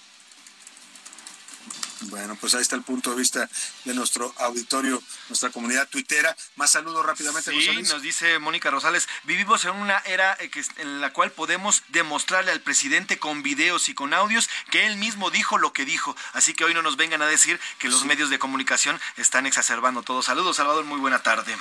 Bueno, 2.01 2.35
pues 2.39 2.53
ahí 2.55 2.61
está 2.61 2.75
el 2.75 2.81
punto 2.83 3.11
de 3.11 3.15
vista 3.17 3.49
de 3.85 3.93
nuestro 3.93 4.33
auditorio, 4.37 5.01
nuestra 5.29 5.49
comunidad 5.49 5.87
tuitera. 5.87 6.35
Más 6.55 6.71
saludos 6.71 7.05
rápidamente, 7.05 7.51
José 7.53 7.65
Sí, 7.65 7.71
Luis. 7.73 7.89
nos 7.89 8.01
dice 8.01 8.37
Mónica 8.39 8.69
Rosales, 8.69 9.07
vivimos 9.23 9.63
en 9.65 9.71
una 9.71 9.97
era 9.99 10.35
eh, 10.39 10.51
en 10.77 11.01
la 11.01 11.13
cual 11.13 11.31
podemos 11.31 11.83
demostrarle 11.89 12.51
al 12.51 12.61
presidente 12.61 13.17
con 13.17 13.43
videos 13.43 13.89
y 13.89 13.93
con 13.93 14.13
audios 14.13 14.49
que 14.71 14.85
él 14.85 14.97
mismo 14.97 15.31
dijo 15.31 15.57
lo 15.57 15.73
que 15.73 15.85
dijo. 15.85 16.15
Así 16.33 16.53
que 16.53 16.65
hoy 16.65 16.73
no 16.73 16.81
nos 16.81 16.97
vengan 16.97 17.21
a 17.21 17.27
decir 17.27 17.59
que 17.79 17.87
los 17.87 18.03
medios 18.05 18.29
de 18.29 18.39
comunicación 18.39 18.99
están 19.17 19.45
exacerbando 19.45 20.03
todo. 20.03 20.21
Saludos, 20.21 20.57
Salvador, 20.57 20.83
muy 20.85 20.99
buena 20.99 21.23
tarde. 21.23 21.55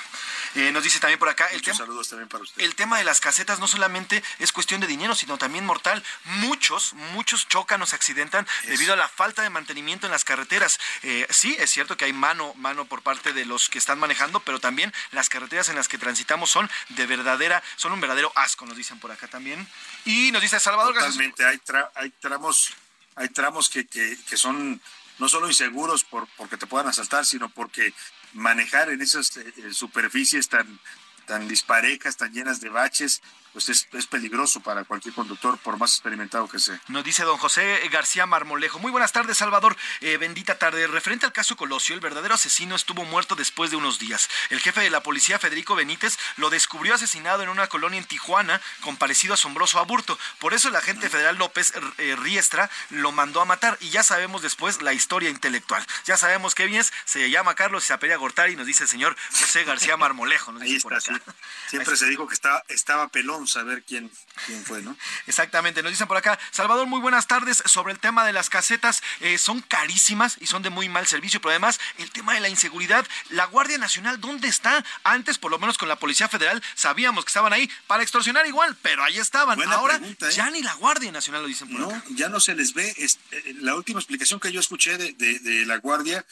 Eh, 0.56 0.72
nos 0.72 0.82
dice 0.82 0.98
también 1.00 1.18
por 1.18 1.28
acá, 1.28 1.46
el 1.46 1.62
tema, 1.62 1.76
Saludos 1.78 2.08
también 2.08 2.28
para 2.28 2.42
usted. 2.44 2.60
el 2.62 2.74
tema 2.74 2.98
de 2.98 3.04
las 3.04 3.20
casetas 3.20 3.58
no 3.60 3.68
solamente 3.68 4.22
es 4.38 4.52
cuestión 4.52 4.80
de 4.80 4.86
dinero, 4.86 5.14
sino 5.14 5.38
también 5.38 5.64
mortal. 5.64 6.02
Muchos, 6.24 6.92
muchos 7.12 7.48
chocan 7.48 7.80
o 7.82 7.86
se 7.86 7.96
accidentan 7.96 8.46
debido 8.66 8.92
a 8.92 8.96
la 8.96 9.08
falta 9.08 9.42
de 9.42 9.50
mantenimiento 9.50 10.06
en 10.06 10.12
las 10.12 10.23
carreteras. 10.24 10.78
Eh, 11.02 11.26
sí, 11.30 11.56
es 11.58 11.70
cierto 11.70 11.96
que 11.96 12.06
hay 12.06 12.12
mano, 12.12 12.54
mano 12.56 12.84
por 12.86 13.02
parte 13.02 13.32
de 13.32 13.44
los 13.44 13.68
que 13.68 13.78
están 13.78 13.98
manejando, 13.98 14.40
pero 14.40 14.58
también 14.58 14.92
las 15.12 15.28
carreteras 15.28 15.68
en 15.68 15.76
las 15.76 15.88
que 15.88 15.98
transitamos 15.98 16.50
son 16.50 16.70
de 16.90 17.06
verdadera, 17.06 17.62
son 17.76 17.92
un 17.92 18.00
verdadero 18.00 18.32
asco, 18.34 18.66
nos 18.66 18.76
dicen 18.76 18.98
por 18.98 19.12
acá 19.12 19.28
también. 19.28 19.66
Y 20.04 20.32
nos 20.32 20.42
dice 20.42 20.58
Salvador 20.58 20.94
Totalmente, 20.94 21.44
hay, 21.44 21.60
hay 21.94 22.10
tramos, 22.20 22.72
hay 23.14 23.28
tramos 23.28 23.68
que, 23.68 23.86
que, 23.86 24.18
que 24.28 24.36
son 24.36 24.80
no 25.18 25.28
solo 25.28 25.48
inseguros 25.48 26.04
por, 26.04 26.26
porque 26.36 26.56
te 26.56 26.66
puedan 26.66 26.88
asaltar, 26.88 27.24
sino 27.24 27.48
porque 27.48 27.92
manejar 28.32 28.90
en 28.90 29.00
esas 29.00 29.36
eh, 29.36 29.52
eh, 29.56 29.72
superficies 29.72 30.48
tan, 30.48 30.80
tan 31.26 31.48
disparejas, 31.48 32.16
tan 32.16 32.32
llenas 32.32 32.60
de 32.60 32.68
baches, 32.68 33.22
pues 33.54 33.68
es, 33.70 33.88
es 33.92 34.06
peligroso 34.06 34.60
para 34.60 34.84
cualquier 34.84 35.14
conductor, 35.14 35.56
por 35.58 35.78
más 35.78 35.92
experimentado 35.92 36.46
que 36.48 36.58
sea. 36.58 36.78
Nos 36.88 37.04
dice 37.04 37.22
don 37.22 37.38
José 37.38 37.80
García 37.90 38.26
Marmolejo. 38.26 38.78
Muy 38.80 38.90
buenas 38.90 39.12
tardes, 39.12 39.38
Salvador. 39.38 39.76
Eh, 40.00 40.16
bendita 40.18 40.58
tarde. 40.58 40.86
Referente 40.88 41.24
al 41.24 41.32
caso 41.32 41.56
Colosio, 41.56 41.94
el 41.94 42.00
verdadero 42.00 42.34
asesino 42.34 42.74
estuvo 42.74 43.04
muerto 43.04 43.36
después 43.36 43.70
de 43.70 43.76
unos 43.76 43.98
días. 43.98 44.28
El 44.50 44.60
jefe 44.60 44.80
de 44.80 44.90
la 44.90 45.02
policía, 45.02 45.38
Federico 45.38 45.76
Benítez, 45.76 46.18
lo 46.36 46.50
descubrió 46.50 46.94
asesinado 46.94 47.42
en 47.44 47.48
una 47.48 47.68
colonia 47.68 47.98
en 47.98 48.04
Tijuana 48.04 48.60
con 48.80 48.96
parecido 48.96 49.34
asombroso 49.34 49.78
aburto. 49.78 50.18
Por 50.40 50.52
eso 50.52 50.68
el 50.68 50.76
agente 50.76 51.08
federal 51.08 51.36
López 51.36 51.72
eh, 51.98 52.16
Riestra 52.18 52.68
lo 52.90 53.12
mandó 53.12 53.40
a 53.40 53.44
matar. 53.44 53.78
Y 53.80 53.90
ya 53.90 54.02
sabemos 54.02 54.42
después 54.42 54.82
la 54.82 54.92
historia 54.92 55.30
intelectual. 55.30 55.86
Ya 56.06 56.16
sabemos 56.16 56.56
qué 56.56 56.66
bien 56.66 56.80
es. 56.80 56.92
Se 57.04 57.30
llama 57.30 57.54
Carlos 57.54 57.84
y 57.84 57.86
se 57.86 57.92
apellida 57.92 58.16
Gortari. 58.16 58.56
Nos 58.56 58.66
dice 58.66 58.82
el 58.82 58.88
señor 58.88 59.16
José 59.30 59.62
García 59.62 59.96
Marmolejo. 59.96 60.50
Nos 60.50 60.62
Ahí 60.64 60.80
por 60.80 60.92
está, 60.92 61.14
acá. 61.14 61.24
sí. 61.26 61.70
Siempre 61.70 61.96
se 61.96 62.06
dijo 62.06 62.26
que 62.26 62.34
estaba, 62.34 62.64
estaba 62.68 63.08
pelón 63.08 63.43
saber 63.48 63.82
quién, 63.84 64.10
quién 64.46 64.64
fue, 64.64 64.82
¿no? 64.82 64.96
Exactamente, 65.26 65.82
nos 65.82 65.92
dicen 65.92 66.06
por 66.08 66.16
acá, 66.16 66.38
Salvador, 66.50 66.86
muy 66.86 67.00
buenas 67.00 67.26
tardes. 67.26 67.62
Sobre 67.66 67.92
el 67.92 67.98
tema 67.98 68.24
de 68.26 68.32
las 68.32 68.50
casetas, 68.50 69.02
eh, 69.20 69.38
son 69.38 69.60
carísimas 69.60 70.36
y 70.40 70.46
son 70.46 70.62
de 70.62 70.70
muy 70.70 70.88
mal 70.88 71.06
servicio, 71.06 71.40
pero 71.40 71.50
además 71.50 71.80
el 71.98 72.10
tema 72.10 72.34
de 72.34 72.40
la 72.40 72.48
inseguridad, 72.48 73.06
la 73.30 73.46
Guardia 73.46 73.78
Nacional, 73.78 74.20
¿dónde 74.20 74.48
está? 74.48 74.84
Antes, 75.04 75.38
por 75.38 75.50
lo 75.50 75.58
menos 75.58 75.78
con 75.78 75.88
la 75.88 75.96
Policía 75.96 76.28
Federal, 76.28 76.62
sabíamos 76.74 77.24
que 77.24 77.28
estaban 77.30 77.52
ahí 77.52 77.70
para 77.86 78.02
extorsionar 78.02 78.46
igual, 78.46 78.76
pero 78.82 79.02
ahí 79.04 79.18
estaban. 79.18 79.56
Buena 79.56 79.76
Ahora 79.76 79.98
pregunta, 79.98 80.28
¿eh? 80.28 80.32
ya 80.32 80.50
ni 80.50 80.62
la 80.62 80.74
Guardia 80.74 81.12
Nacional 81.12 81.42
lo 81.42 81.48
dicen 81.48 81.68
por 81.68 81.80
No, 81.80 81.90
acá. 81.90 82.04
ya 82.10 82.28
no 82.28 82.40
se 82.40 82.54
les 82.54 82.74
ve. 82.74 82.94
Es- 82.96 83.18
eh, 83.30 83.54
la 83.60 83.74
última 83.74 84.00
explicación 84.00 84.40
que 84.40 84.52
yo 84.52 84.60
escuché 84.60 84.96
de, 84.98 85.12
de- 85.12 85.38
de 85.38 85.66
la 85.66 85.76
Guardia, 85.78 86.24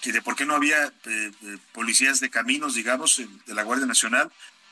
que 0.00 0.12
de 0.12 0.22
por 0.22 0.36
qué 0.36 0.46
no 0.46 0.54
había 0.54 0.92
eh, 1.06 1.30
policías 1.72 2.20
de 2.20 2.30
caminos, 2.30 2.74
digamos, 2.74 3.16
de 3.46 3.54
la 3.54 3.62
Guardia 3.64 3.86
Nacional, 3.86 4.30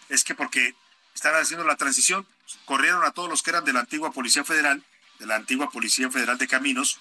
es 0.09 0.23
que 0.25 0.35
porque 0.35 0.75
estaban 1.15 1.43
haciendo 1.43 1.67
la 1.67 1.77
transición, 1.77 2.27
corrieron 2.65 3.05
a 3.05 3.11
todos 3.11 3.29
los 3.29 3.43
que 3.43 3.51
eran 3.51 3.65
de 3.65 3.73
la 3.73 3.81
antigua 3.81 4.13
Policía 4.13 4.45
Federal, 4.45 4.83
de 5.19 5.27
la 5.27 5.37
antigua 5.37 5.71
Policía 5.71 6.11
Federal 6.11 6.39
de 6.39 6.49
Caminos, 6.49 6.99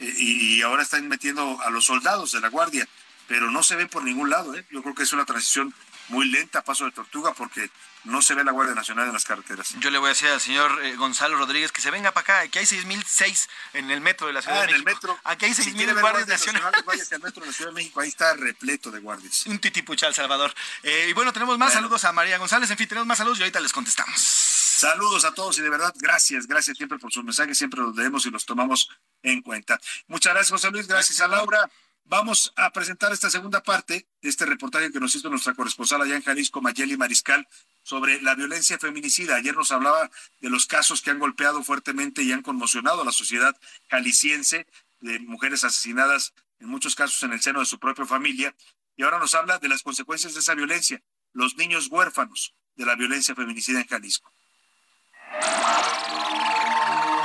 eh, 0.00 0.14
y 0.16 0.62
ahora 0.62 0.82
están 0.82 1.08
metiendo 1.08 1.60
a 1.62 1.70
los 1.70 1.86
soldados 1.86 2.32
de 2.32 2.40
la 2.40 2.48
Guardia, 2.48 2.88
pero 3.28 3.50
no 3.50 3.62
se 3.62 3.76
ve 3.76 3.86
por 3.86 4.02
ningún 4.02 4.30
lado. 4.30 4.54
¿eh? 4.54 4.66
Yo 4.70 4.82
creo 4.82 4.94
que 4.94 5.04
es 5.04 5.12
una 5.12 5.24
transición 5.24 5.72
muy 6.10 6.26
lenta, 6.28 6.62
paso 6.62 6.84
de 6.84 6.92
tortuga, 6.92 7.32
porque 7.34 7.70
no 8.04 8.22
se 8.22 8.34
ve 8.34 8.44
la 8.44 8.52
Guardia 8.52 8.74
Nacional 8.74 9.06
en 9.08 9.12
las 9.12 9.24
carreteras. 9.24 9.74
Yo 9.78 9.90
le 9.90 9.98
voy 9.98 10.06
a 10.06 10.08
decir 10.10 10.28
al 10.28 10.40
señor 10.40 10.84
eh, 10.84 10.96
Gonzalo 10.96 11.36
Rodríguez 11.38 11.70
que 11.72 11.80
se 11.80 11.90
venga 11.90 12.12
para 12.12 12.40
acá, 12.40 12.48
que 12.48 12.58
hay 12.60 12.64
6.006 12.66 13.48
en 13.74 13.90
el 13.90 14.00
metro 14.00 14.26
de 14.26 14.32
la 14.32 14.42
Ciudad 14.42 14.58
Ah, 14.58 14.62
de 14.66 14.70
en 14.70 14.76
el 14.76 14.84
metro. 14.84 15.18
Aquí 15.24 15.46
hay 15.46 15.54
Si 15.54 15.62
6.000 15.62 15.76
quiere 15.76 15.92
ver 15.94 16.02
guardias 16.02 16.28
nacionales. 16.28 16.84
váyase 16.84 17.14
al 17.16 17.22
metro 17.22 17.40
de 17.42 17.46
la 17.48 17.52
Ciudad 17.52 17.70
de 17.70 17.74
México, 17.74 18.00
ahí 18.00 18.08
está 18.08 18.34
repleto 18.34 18.90
de 18.90 19.00
guardias. 19.00 19.46
Un 19.46 19.58
titipuchal, 19.58 20.14
Salvador. 20.14 20.54
Eh, 20.82 21.06
y 21.10 21.12
bueno, 21.12 21.32
tenemos 21.32 21.58
más 21.58 21.68
Bueno. 21.68 21.80
saludos 21.80 22.04
a 22.04 22.12
María 22.12 22.38
González. 22.38 22.70
En 22.70 22.76
fin, 22.78 22.88
tenemos 22.88 23.06
más 23.06 23.18
saludos 23.18 23.38
y 23.38 23.42
ahorita 23.42 23.60
les 23.60 23.72
contestamos. 23.72 24.20
Saludos 24.20 25.24
a 25.26 25.34
todos 25.34 25.58
y 25.58 25.60
de 25.60 25.68
verdad, 25.68 25.92
gracias, 25.98 26.46
gracias 26.46 26.76
siempre 26.78 26.98
por 26.98 27.12
sus 27.12 27.22
mensajes, 27.22 27.58
siempre 27.58 27.80
los 27.80 27.94
leemos 27.94 28.24
y 28.24 28.30
los 28.30 28.46
tomamos 28.46 28.88
en 29.22 29.42
cuenta. 29.42 29.78
Muchas 30.06 30.32
gracias, 30.32 30.50
José 30.52 30.70
Luis, 30.70 30.86
gracias 30.86 31.20
a 31.20 31.28
Laura. 31.28 31.68
Vamos 32.10 32.52
a 32.56 32.72
presentar 32.72 33.12
esta 33.12 33.30
segunda 33.30 33.62
parte 33.62 34.08
de 34.20 34.28
este 34.28 34.44
reportaje 34.44 34.90
que 34.90 34.98
nos 34.98 35.14
hizo 35.14 35.30
nuestra 35.30 35.54
corresponsal 35.54 36.02
allá 36.02 36.16
en 36.16 36.22
Jalisco, 36.22 36.60
Mayeli 36.60 36.96
Mariscal, 36.96 37.46
sobre 37.84 38.20
la 38.20 38.34
violencia 38.34 38.80
feminicida. 38.80 39.36
Ayer 39.36 39.54
nos 39.54 39.70
hablaba 39.70 40.10
de 40.40 40.50
los 40.50 40.66
casos 40.66 41.02
que 41.02 41.10
han 41.10 41.20
golpeado 41.20 41.62
fuertemente 41.62 42.24
y 42.24 42.32
han 42.32 42.42
conmocionado 42.42 43.02
a 43.02 43.04
la 43.04 43.12
sociedad 43.12 43.56
jalisciense, 43.88 44.66
de 44.98 45.20
mujeres 45.20 45.62
asesinadas, 45.62 46.34
en 46.58 46.66
muchos 46.66 46.96
casos 46.96 47.22
en 47.22 47.32
el 47.32 47.42
seno 47.42 47.60
de 47.60 47.66
su 47.66 47.78
propia 47.78 48.04
familia. 48.04 48.56
Y 48.96 49.04
ahora 49.04 49.20
nos 49.20 49.36
habla 49.36 49.60
de 49.60 49.68
las 49.68 49.84
consecuencias 49.84 50.34
de 50.34 50.40
esa 50.40 50.56
violencia, 50.56 51.00
los 51.32 51.54
niños 51.54 51.86
huérfanos 51.92 52.56
de 52.74 52.86
la 52.86 52.96
violencia 52.96 53.36
feminicida 53.36 53.82
en 53.82 53.86
Jalisco. 53.86 54.32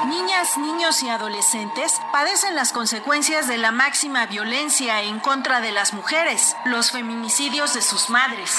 Niñas, 0.07 0.57
niños 0.59 1.01
y 1.01 1.09
adolescentes 1.09 1.99
padecen 2.11 2.53
las 2.55 2.71
consecuencias 2.71 3.47
de 3.47 3.57
la 3.57 3.71
máxima 3.71 4.27
violencia 4.27 5.01
en 5.01 5.19
contra 5.19 5.61
de 5.61 5.71
las 5.71 5.93
mujeres, 5.93 6.55
los 6.65 6.91
feminicidios 6.91 7.73
de 7.73 7.81
sus 7.81 8.11
madres. 8.11 8.51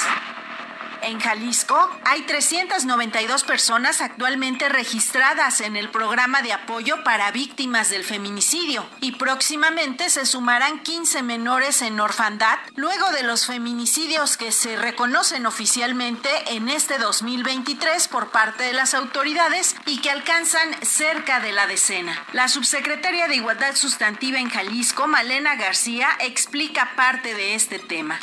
En 1.01 1.19
Jalisco 1.19 1.89
hay 2.05 2.23
392 2.23 3.43
personas 3.43 4.01
actualmente 4.01 4.69
registradas 4.69 5.61
en 5.61 5.75
el 5.75 5.89
programa 5.89 6.41
de 6.41 6.53
apoyo 6.53 7.03
para 7.03 7.31
víctimas 7.31 7.89
del 7.89 8.03
feminicidio 8.03 8.85
y 9.01 9.13
próximamente 9.13 10.09
se 10.09 10.25
sumarán 10.25 10.79
15 10.83 11.23
menores 11.23 11.81
en 11.81 11.99
orfandad 11.99 12.57
luego 12.75 13.09
de 13.11 13.23
los 13.23 13.45
feminicidios 13.45 14.37
que 14.37 14.51
se 14.51 14.75
reconocen 14.77 15.45
oficialmente 15.45 16.29
en 16.47 16.69
este 16.69 16.97
2023 16.97 18.07
por 18.07 18.31
parte 18.31 18.63
de 18.63 18.73
las 18.73 18.93
autoridades 18.93 19.75
y 19.85 19.99
que 20.01 20.11
alcanzan 20.11 20.75
cerca 20.81 21.39
de 21.39 21.51
la 21.51 21.67
decena. 21.67 22.25
La 22.33 22.47
subsecretaria 22.47 23.27
de 23.27 23.35
Igualdad 23.35 23.75
Sustantiva 23.75 24.39
en 24.39 24.49
Jalisco, 24.49 25.07
Malena 25.07 25.55
García, 25.55 26.09
explica 26.19 26.95
parte 26.95 27.33
de 27.33 27.55
este 27.55 27.79
tema 27.79 28.19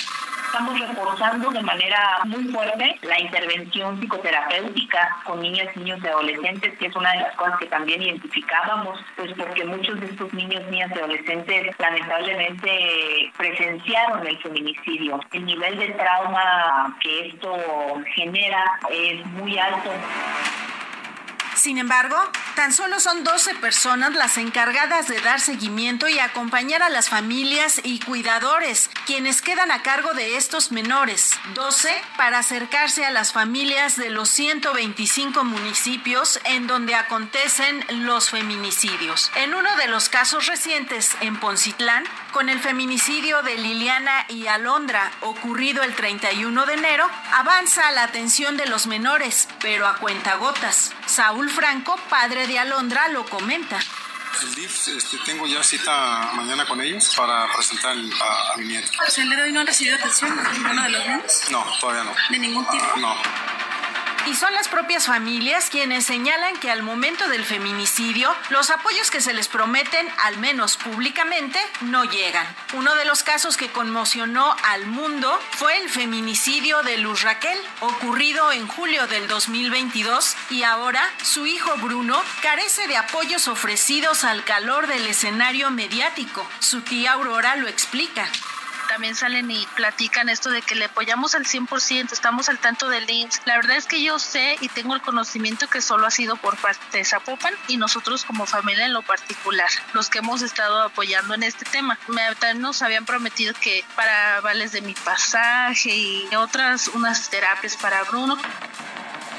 estamos 0.55 0.78
reforzando 0.78 1.50
de 1.50 1.62
manera 1.62 2.20
muy 2.26 2.44
fuerte 2.44 2.96
la 3.02 3.18
intervención 3.18 3.98
psicoterapéutica 3.98 5.16
con 5.24 5.42
niñas, 5.42 5.76
niños 5.76 5.98
y 6.00 6.07
adolescentes, 6.07 6.78
que 6.78 6.86
es 6.86 6.94
una 6.94 7.11
de 7.11 7.18
las 7.22 7.34
cosas 7.34 7.59
que 7.59 7.66
también 7.66 8.00
identificábamos, 8.00 9.00
pues 9.16 9.32
porque 9.36 9.64
muchos 9.64 9.98
de 9.98 10.07
estos 10.07 10.32
niños, 10.32 10.62
niñas 10.70 10.92
y 10.94 10.98
adolescentes 11.00 11.74
lamentablemente 11.76 13.32
presenciaron 13.36 14.24
el 14.24 14.38
feminicidio. 14.38 15.18
El 15.32 15.44
nivel 15.44 15.76
de 15.76 15.88
trauma 15.88 16.96
que 17.00 17.26
esto 17.30 17.57
genera 18.14 18.78
es 18.92 19.26
muy 19.26 19.59
alto. 19.59 19.90
Sin 21.57 21.78
embargo, 21.78 22.16
tan 22.57 22.72
solo 22.72 23.00
son 23.00 23.24
12 23.24 23.55
personas 23.57 24.12
las 24.14 24.38
encargadas 24.38 25.09
de 25.09 25.20
dar 25.20 25.40
seguimiento 25.40 26.09
y 26.09 26.18
acompañar 26.18 26.82
a 26.82 26.88
las 26.88 27.09
familias 27.09 27.80
y 27.84 28.00
cuidadores, 28.00 28.90
quienes 29.07 29.40
quedan 29.40 29.70
a 29.70 29.82
cargo 29.82 30.14
de 30.14 30.36
estos 30.36 30.72
menores. 30.72 31.32
12 31.55 31.90
para 32.16 32.38
acercarse 32.38 33.07
a 33.07 33.11
las 33.11 33.32
familias 33.32 33.96
de 33.96 34.11
los 34.11 34.28
125 34.30 35.44
municipios 35.44 36.40
en 36.44 36.66
donde 36.66 36.94
acontecen 36.94 37.84
los 37.88 38.30
feminicidios. 38.30 39.30
En 39.36 39.55
uno 39.55 39.74
de 39.76 39.88
los 39.88 40.09
casos 40.09 40.46
recientes 40.46 41.16
en 41.20 41.38
Poncitlán, 41.38 42.05
con 42.35 42.49
el 42.49 42.59
feminicidio 42.59 43.45
de 43.45 43.57
Liliana 43.57 44.26
y 44.28 44.49
Alondra 44.49 45.12
ocurrido 45.20 45.85
el 45.85 45.95
31 45.95 46.66
de 46.66 46.74
enero, 46.74 47.09
avanza 47.32 47.93
la 47.93 48.03
atención 48.03 48.57
de 48.57 48.66
los 48.66 48.89
menores, 48.89 49.49
pero 49.61 49.87
a 49.87 49.99
cuentagotas. 49.99 50.93
Saúl 51.07 51.49
Franco, 51.49 51.97
padre 52.11 52.49
de 52.49 52.59
Alondra, 52.59 53.07
lo 53.07 53.24
comenta. 53.24 53.78
El 54.43 54.55
DIF, 54.57 54.89
este, 54.89 55.16
tengo 55.18 55.47
ya 55.47 55.62
cita 55.62 56.32
mañana 56.35 56.66
con 56.66 56.80
ellos 56.80 57.14
para 57.16 57.47
presentar 57.55 57.93
a, 57.93 58.57
mi 58.57 58.64
nieto. 58.64 58.91
¿O 59.07 59.09
sea, 59.09 59.22
el 59.22 59.30
de 59.30 59.43
hoy 59.43 59.53
no 59.53 59.61
ha 59.61 59.64
recibido 59.64 59.97
atención 59.97 60.37
de 60.37 60.43
ninguno 60.51 60.82
de 60.82 60.89
los 60.89 61.07
niños? 61.07 61.41
No, 61.51 61.64
todavía 61.80 62.03
no. 62.03 62.16
¿De 62.30 62.39
ningún 62.41 62.66
tipo? 62.68 62.97
No. 62.97 63.14
Y 64.26 64.34
son 64.34 64.54
las 64.54 64.68
propias 64.68 65.04
familias 65.06 65.68
quienes 65.70 66.06
señalan 66.06 66.56
que 66.56 66.70
al 66.70 66.82
momento 66.82 67.28
del 67.28 67.44
feminicidio, 67.44 68.34
los 68.48 68.70
apoyos 68.70 69.10
que 69.10 69.20
se 69.20 69.34
les 69.34 69.48
prometen, 69.48 70.08
al 70.22 70.38
menos 70.38 70.78
públicamente, 70.78 71.58
no 71.82 72.04
llegan. 72.04 72.46
Uno 72.72 72.94
de 72.94 73.04
los 73.04 73.22
casos 73.22 73.58
que 73.58 73.68
conmocionó 73.68 74.56
al 74.64 74.86
mundo 74.86 75.38
fue 75.50 75.76
el 75.76 75.90
feminicidio 75.90 76.82
de 76.82 76.96
Luz 76.96 77.22
Raquel, 77.22 77.58
ocurrido 77.80 78.50
en 78.50 78.66
julio 78.66 79.06
del 79.08 79.28
2022, 79.28 80.36
y 80.48 80.62
ahora 80.62 81.02
su 81.22 81.46
hijo 81.46 81.76
Bruno 81.76 82.22
carece 82.40 82.86
de 82.88 82.96
apoyos 82.96 83.46
ofrecidos 83.46 84.24
al 84.24 84.42
calor 84.44 84.86
del 84.86 85.06
escenario 85.06 85.70
mediático. 85.70 86.48
Su 86.60 86.80
tía 86.80 87.12
Aurora 87.12 87.56
lo 87.56 87.68
explica 87.68 88.26
también 88.89 89.14
salen 89.14 89.51
y 89.51 89.66
platican 89.74 90.28
esto 90.28 90.51
de 90.51 90.62
que 90.62 90.74
le 90.74 90.87
apoyamos 90.87 91.35
al 91.35 91.45
100%, 91.45 92.12
estamos 92.12 92.49
al 92.49 92.59
tanto 92.59 92.89
del 92.89 93.09
IMSS. 93.09 93.43
La 93.45 93.57
verdad 93.57 93.76
es 93.76 93.87
que 93.87 94.03
yo 94.03 94.18
sé 94.18 94.57
y 94.61 94.68
tengo 94.68 94.95
el 94.95 95.03
conocimiento 95.03 95.68
que 95.68 95.80
solo 95.80 96.07
ha 96.07 96.11
sido 96.11 96.37
por 96.37 96.57
parte 96.57 96.99
de 96.99 97.05
Zapopan 97.05 97.55
y 97.68 97.76
nosotros 97.76 98.24
como 98.24 98.47
familia 98.47 98.87
en 98.87 98.93
lo 98.93 99.03
particular, 99.03 99.68
los 99.93 100.11
que 100.11 100.18
hemos 100.18 100.43
estado 100.43 100.82
apoyando 100.82 101.35
en 101.35 101.43
este 101.43 101.64
tema. 101.64 101.99
También 102.39 102.61
nos 102.61 102.82
habían 102.82 103.05
prometido 103.05 103.55
que 103.55 103.85
para 103.97 104.41
vales 104.41 104.72
de 104.72 104.80
mi 104.80 104.95
pasaje 104.95 105.91
y 105.91 106.28
otras, 106.37 106.89
unas 106.89 107.30
terapias 107.30 107.76
para 107.76 108.03
Bruno. 108.05 108.37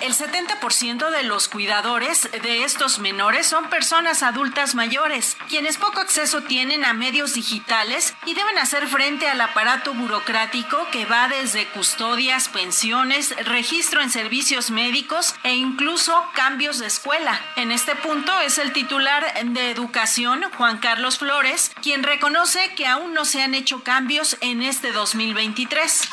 El 0.02 0.14
70% 0.14 1.10
de 1.10 1.24
los 1.24 1.48
cuidadores 1.48 2.30
de 2.44 2.64
estos 2.64 3.00
menores 3.00 3.48
son 3.48 3.70
personas 3.70 4.24
adultas 4.24 4.76
mayores, 4.76 5.38
quienes 5.48 5.78
poco 5.78 6.00
acceso 6.00 6.42
tienen 6.42 6.86
a 6.86 6.94
medios 6.94 7.34
digitales 7.34 8.14
y 8.26 8.34
deben 8.34 8.58
hacer 8.58 8.88
frente 8.88 9.28
al 9.28 9.42
aparato 9.42 9.94
burocrático 9.94 10.88
que 10.92 11.06
va 11.06 11.28
desde 11.28 11.68
custodias, 11.68 12.50
pensiones, 12.50 13.36
registro 13.46 14.02
en 14.02 14.10
servicios 14.10 14.70
médicos 14.70 15.34
e 15.44 15.56
incluso 15.56 16.14
cambios 16.34 16.80
de 16.80 16.88
escuela. 16.88 17.40
En 17.56 17.72
este 17.72 17.96
punto 17.96 18.40
es 18.42 18.58
el 18.58 18.74
titular 18.74 19.26
de 19.46 19.72
Educación, 19.72 20.44
Juan 20.58 20.78
Carlos 20.80 21.20
Flores, 21.20 21.72
quien 21.82 22.04
reconoce 22.04 22.74
que 22.76 22.86
aún 22.86 23.14
no 23.14 23.26
se 23.26 23.42
han 23.42 23.56
hecho 23.56 23.84
cambios 23.84 24.38
en 24.42 24.62
este 24.62 24.92
2023. 24.92 26.10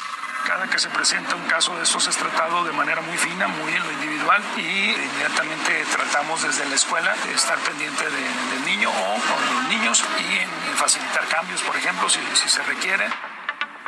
Cada 0.46 0.66
que 0.66 0.78
se 0.78 0.88
presenta 0.88 1.36
un 1.36 1.46
caso 1.46 1.76
de 1.76 1.84
estos 1.84 2.08
es 2.08 2.16
tratado 2.16 2.64
de 2.64 2.72
manera 2.72 3.00
muy 3.00 3.16
fina, 3.16 3.46
muy 3.46 3.72
en 3.72 3.82
lo 3.82 3.92
individual 3.92 4.42
y 4.56 4.90
inmediatamente 4.90 5.84
tratamos 5.92 6.42
desde 6.42 6.68
la 6.68 6.74
escuela 6.74 7.14
de 7.24 7.32
estar 7.32 7.58
pendiente 7.58 8.04
del 8.04 8.64
niño 8.64 8.90
o, 8.90 9.40
de 9.40 9.54
los 9.54 9.64
niños 9.68 10.04
y 10.18 10.38
en, 10.38 10.76
facilitar 10.76 11.26
cambios, 11.28 11.62
por 11.62 11.76
ejemplo, 11.76 12.08
si, 12.08 12.18
si 12.34 12.48
se 12.48 12.62
requiere. 12.64 13.06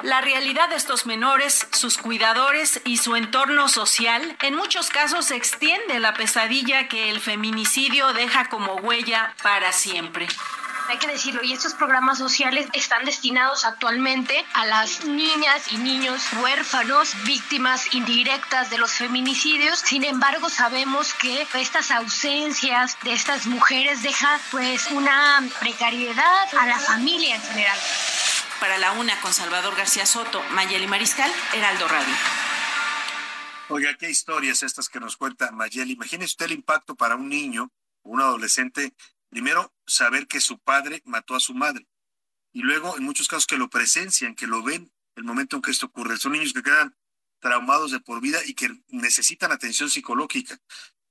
La 0.02 0.20
realidad 0.20 0.68
de 0.68 0.76
estos 0.76 1.06
menores, 1.06 1.66
sus 1.72 1.98
cuidadores 1.98 2.80
y 2.84 2.98
su 2.98 3.16
entorno 3.16 3.68
social 3.68 4.36
en 4.42 4.54
muchos 4.54 4.90
casos 4.90 5.30
extiende 5.30 5.98
la 5.98 6.14
pesadilla 6.14 6.88
que 6.88 7.10
el 7.10 7.20
feminicidio 7.20 8.12
deja 8.12 8.48
como 8.48 8.74
huella 8.76 9.34
para 9.42 9.72
siempre 9.72 10.28
hay 10.88 10.98
que 10.98 11.06
decirlo, 11.06 11.42
y 11.42 11.52
estos 11.52 11.74
programas 11.74 12.18
sociales 12.18 12.68
están 12.72 13.04
destinados 13.04 13.64
actualmente 13.64 14.44
a 14.52 14.66
las 14.66 15.04
niñas 15.04 15.72
y 15.72 15.78
niños 15.78 16.22
huérfanos, 16.34 17.14
víctimas 17.24 17.94
indirectas 17.94 18.70
de 18.70 18.78
los 18.78 18.92
feminicidios. 18.92 19.78
Sin 19.78 20.04
embargo, 20.04 20.50
sabemos 20.50 21.14
que 21.14 21.46
estas 21.54 21.90
ausencias 21.90 22.96
de 23.02 23.12
estas 23.12 23.46
mujeres 23.46 24.02
dejan 24.02 24.40
pues 24.50 24.90
una 24.90 25.42
precariedad 25.60 26.54
a 26.58 26.66
la 26.66 26.78
familia 26.78 27.36
en 27.36 27.42
general. 27.42 27.78
Para 28.60 28.78
la 28.78 28.92
una 28.92 29.18
con 29.20 29.32
Salvador 29.32 29.74
García 29.76 30.06
Soto, 30.06 30.42
Mayeli 30.50 30.86
Mariscal, 30.86 31.30
Heraldo 31.54 31.88
Radio. 31.88 32.14
Oiga, 33.68 33.94
qué 33.98 34.10
historias 34.10 34.62
estas 34.62 34.88
que 34.88 35.00
nos 35.00 35.16
cuenta 35.16 35.50
Mayeli. 35.50 35.94
Imagínese 35.94 36.32
usted 36.32 36.46
el 36.46 36.52
impacto 36.52 36.94
para 36.94 37.16
un 37.16 37.28
niño 37.28 37.70
o 38.02 38.10
un 38.10 38.20
adolescente 38.20 38.92
Primero, 39.34 39.74
saber 39.84 40.28
que 40.28 40.40
su 40.40 40.60
padre 40.60 41.02
mató 41.04 41.34
a 41.34 41.40
su 41.40 41.54
madre. 41.54 41.88
Y 42.52 42.60
luego, 42.60 42.96
en 42.96 43.02
muchos 43.02 43.26
casos, 43.26 43.48
que 43.48 43.58
lo 43.58 43.68
presencian, 43.68 44.36
que 44.36 44.46
lo 44.46 44.62
ven 44.62 44.92
el 45.16 45.24
momento 45.24 45.56
en 45.56 45.62
que 45.62 45.72
esto 45.72 45.86
ocurre. 45.86 46.18
Son 46.18 46.30
niños 46.30 46.52
que 46.52 46.62
quedan 46.62 46.96
traumados 47.40 47.90
de 47.90 47.98
por 47.98 48.20
vida 48.20 48.38
y 48.46 48.54
que 48.54 48.70
necesitan 48.90 49.50
atención 49.50 49.90
psicológica, 49.90 50.56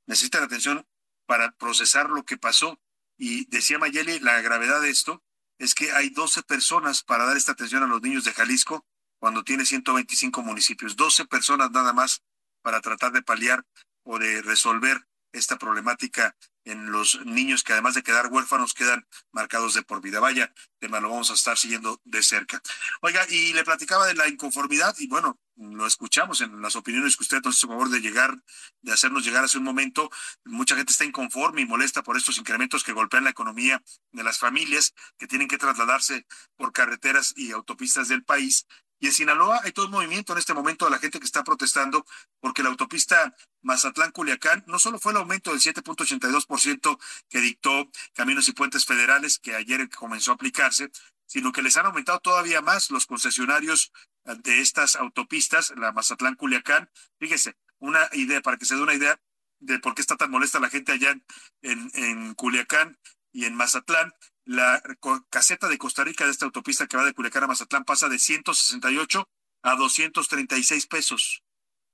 necesitan 0.05 0.41
atención 0.41 0.87
para 1.25 1.51
procesar 1.51 2.09
lo 2.11 2.23
que 2.23 2.37
pasó. 2.37 2.79
Y 3.17 3.43
decía 3.47 3.77
Mayeli, 3.77 4.19
la 4.19 4.39
gravedad 4.39 4.79
de 4.79 4.89
esto 4.89 5.21
es 5.57 5.75
que 5.75 5.91
hay 5.91 6.09
12 6.09 6.43
personas 6.43 7.03
para 7.03 7.25
dar 7.25 7.35
esta 7.35 7.51
atención 7.51 7.83
a 7.83 7.87
los 7.87 8.01
niños 8.01 8.23
de 8.23 8.31
Jalisco 8.31 8.85
cuando 9.19 9.43
tiene 9.43 9.65
125 9.65 10.41
municipios. 10.43 10.95
12 10.95 11.25
personas 11.25 11.71
nada 11.71 11.91
más 11.91 12.23
para 12.61 12.79
tratar 12.79 13.11
de 13.11 13.21
paliar 13.21 13.65
o 14.03 14.17
de 14.17 14.41
resolver 14.43 15.05
esta 15.33 15.57
problemática 15.57 16.35
en 16.65 16.91
los 16.91 17.19
niños 17.25 17.63
que 17.63 17.73
además 17.73 17.95
de 17.95 18.03
quedar 18.03 18.27
huérfanos 18.27 18.73
quedan 18.73 19.05
marcados 19.31 19.73
de 19.73 19.83
por 19.83 20.01
vida. 20.01 20.19
Vaya, 20.19 20.53
tema 20.79 20.99
lo 20.99 21.09
vamos 21.09 21.29
a 21.31 21.33
estar 21.33 21.57
siguiendo 21.57 21.99
de 22.05 22.23
cerca. 22.23 22.61
Oiga, 23.01 23.25
y 23.29 23.53
le 23.53 23.63
platicaba 23.63 24.07
de 24.07 24.13
la 24.13 24.27
inconformidad 24.27 24.95
y 24.99 25.07
bueno, 25.07 25.39
lo 25.55 25.85
escuchamos 25.85 26.41
en 26.41 26.61
las 26.61 26.75
opiniones 26.75 27.15
que 27.15 27.23
usted 27.23 27.41
nos 27.43 27.57
hizo 27.57 27.67
favor 27.67 27.89
de 27.89 27.99
llegar, 27.99 28.41
de 28.81 28.93
hacernos 28.93 29.25
llegar 29.25 29.43
hace 29.43 29.57
un 29.57 29.63
momento. 29.63 30.09
Mucha 30.45 30.75
gente 30.75 30.91
está 30.91 31.05
inconforme 31.05 31.61
y 31.61 31.65
molesta 31.65 32.01
por 32.01 32.17
estos 32.17 32.37
incrementos 32.37 32.83
que 32.83 32.93
golpean 32.93 33.25
la 33.25 33.29
economía 33.31 33.83
de 34.11 34.23
las 34.23 34.39
familias 34.39 34.93
que 35.17 35.27
tienen 35.27 35.47
que 35.47 35.57
trasladarse 35.57 36.25
por 36.55 36.71
carreteras 36.71 37.33
y 37.35 37.51
autopistas 37.51 38.07
del 38.07 38.23
país 38.23 38.65
y 39.03 39.07
en 39.07 39.11
Sinaloa 39.11 39.59
hay 39.65 39.73
todo 39.73 39.87
un 39.87 39.91
movimiento 39.91 40.31
en 40.31 40.39
este 40.39 40.53
momento 40.53 40.85
de 40.85 40.91
la 40.91 40.97
gente 40.97 41.19
que 41.19 41.25
está 41.25 41.43
protestando 41.43 42.05
porque 42.39 42.63
la 42.63 42.69
autopista 42.69 43.35
Mazatlán-Culiacán 43.61 44.63
no 44.65 44.79
solo 44.79 44.97
fue 44.97 45.11
el 45.11 45.17
aumento 45.17 45.51
del 45.51 45.59
7.82% 45.59 46.97
que 47.27 47.41
dictó 47.41 47.91
Caminos 48.13 48.47
y 48.47 48.53
Puentes 48.53 48.85
Federales, 48.85 49.39
que 49.39 49.55
ayer 49.55 49.89
comenzó 49.89 50.31
a 50.31 50.35
aplicarse, 50.35 50.89
sino 51.25 51.51
que 51.51 51.61
les 51.61 51.75
han 51.75 51.85
aumentado 51.85 52.21
todavía 52.21 52.61
más 52.61 52.91
los 52.91 53.05
concesionarios 53.05 53.91
de 54.23 54.61
estas 54.61 54.95
autopistas, 54.95 55.73
la 55.75 55.91
Mazatlán-Culiacán. 55.91 56.89
Fíjese, 57.19 57.57
una 57.79 58.07
idea, 58.13 58.39
para 58.39 58.55
que 58.55 58.63
se 58.63 58.75
dé 58.75 58.83
una 58.83 58.93
idea 58.93 59.19
de 59.59 59.79
por 59.79 59.95
qué 59.95 60.01
está 60.01 60.15
tan 60.15 60.31
molesta 60.31 60.61
la 60.61 60.69
gente 60.69 60.93
allá 60.93 61.13
en, 61.61 61.91
en 61.93 62.35
Culiacán 62.35 62.97
y 63.33 63.43
en 63.43 63.55
Mazatlán, 63.55 64.13
la 64.45 64.81
caseta 65.29 65.67
de 65.67 65.77
Costa 65.77 66.03
Rica 66.03 66.25
de 66.25 66.31
esta 66.31 66.45
autopista 66.45 66.87
que 66.87 66.97
va 66.97 67.05
de 67.05 67.13
Culiacán 67.13 67.43
a 67.43 67.47
Mazatlán 67.47 67.85
pasa 67.85 68.09
de 68.09 68.19
168 68.19 69.29
a 69.63 69.75
236 69.75 70.87
pesos. 70.87 71.43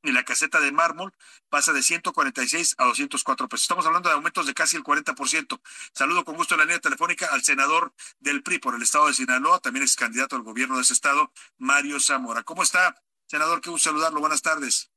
Y 0.01 0.13
la 0.13 0.23
caseta 0.23 0.61
de 0.61 0.71
mármol 0.71 1.13
pasa 1.49 1.73
de 1.73 1.83
146 1.83 2.75
a 2.77 2.85
204 2.85 3.49
pesos. 3.49 3.63
Estamos 3.63 3.85
hablando 3.85 4.07
de 4.07 4.15
aumentos 4.15 4.45
de 4.47 4.53
casi 4.53 4.77
el 4.77 4.83
40%. 4.83 5.61
Saludo 5.93 6.23
con 6.23 6.37
gusto 6.37 6.55
en 6.55 6.59
la 6.59 6.65
línea 6.65 6.79
telefónica 6.79 7.27
al 7.27 7.43
senador 7.43 7.93
del 8.19 8.41
PRI 8.41 8.59
por 8.59 8.75
el 8.75 8.81
estado 8.81 9.07
de 9.07 9.13
Sinaloa, 9.13 9.59
también 9.59 9.83
ex 9.83 9.95
candidato 9.95 10.37
al 10.37 10.43
gobierno 10.43 10.77
de 10.77 10.83
ese 10.83 10.93
estado, 10.93 11.33
Mario 11.57 11.99
Zamora. 11.99 12.43
¿Cómo 12.43 12.63
está, 12.63 12.95
senador? 13.27 13.59
Qué 13.59 13.69
gusto 13.69 13.89
saludarlo. 13.89 14.21
Buenas 14.21 14.41
tardes. 14.41 14.89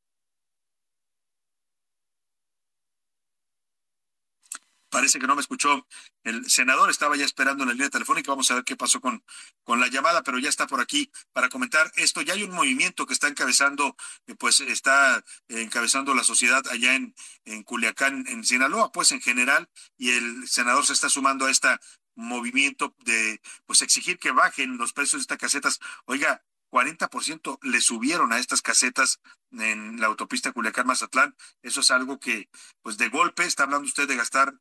Parece 4.93 5.19
que 5.19 5.27
no 5.27 5.35
me 5.35 5.40
escuchó 5.40 5.86
el 6.23 6.51
senador, 6.51 6.90
estaba 6.90 7.16
ya 7.16 7.24
esperando 7.24 7.62
en 7.64 7.69
la 7.69 7.73
línea 7.73 7.89
telefónica. 7.89 8.31
Vamos 8.31 8.51
a 8.51 8.56
ver 8.56 8.64
qué 8.64 8.77
pasó 8.77 9.01
con, 9.01 9.24
con 9.64 9.81
la 9.81 9.89
llamada, 9.89 10.23
pero 10.23 10.39
ya 10.39 10.51
está 10.51 10.66
por 10.66 10.82
aquí 10.82 11.10
para 11.32 11.48
comentar 11.48 11.90
esto. 11.97 12.20
Ya 12.20 12.35
hay 12.35 12.43
un 12.43 12.51
movimiento 12.51 13.06
que 13.06 13.14
está 13.14 13.28
encabezando, 13.28 13.97
eh, 14.27 14.35
pues 14.35 14.60
está 14.60 15.24
encabezando 15.48 16.14
la 16.14 16.24
sociedad 16.24 16.62
allá 16.70 16.94
en, 16.94 17.14
en 17.47 17.62
Culiacán, 17.62 18.27
en 18.28 18.44
Sinaloa, 18.44 18.93
pues 18.93 19.12
en 19.12 19.23
general, 19.23 19.70
y 19.97 20.10
el 20.10 20.47
senador 20.47 20.85
se 20.85 20.93
está 20.93 21.09
sumando 21.09 21.47
a 21.47 21.51
este 21.51 21.69
movimiento 22.14 22.94
de 23.06 23.40
pues 23.64 23.81
exigir 23.81 24.19
que 24.19 24.32
bajen 24.32 24.77
los 24.77 24.93
precios 24.93 25.20
de 25.20 25.23
estas 25.23 25.39
casetas. 25.39 25.81
Oiga, 26.05 26.44
40% 26.70 27.59
le 27.62 27.81
subieron 27.81 28.32
a 28.32 28.39
estas 28.39 28.60
casetas 28.60 29.20
en 29.52 30.01
la 30.01 30.06
autopista 30.06 30.52
Culiacán-Mazatlán. 30.52 31.35
Eso 31.62 31.81
es 31.81 31.90
algo 31.90 32.19
que, 32.19 32.51
pues 32.82 32.98
de 32.98 33.09
golpe, 33.09 33.44
está 33.44 33.64
hablando 33.64 33.86
usted 33.86 34.06
de 34.06 34.16
gastar 34.16 34.55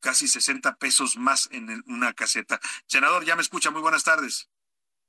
casi 0.00 0.28
60 0.28 0.76
pesos 0.76 1.16
más 1.16 1.48
en 1.52 1.82
una 1.86 2.12
caseta. 2.12 2.60
Senador, 2.86 3.24
ya 3.24 3.36
me 3.36 3.42
escucha, 3.42 3.70
muy 3.70 3.82
buenas 3.82 4.04
tardes. 4.04 4.48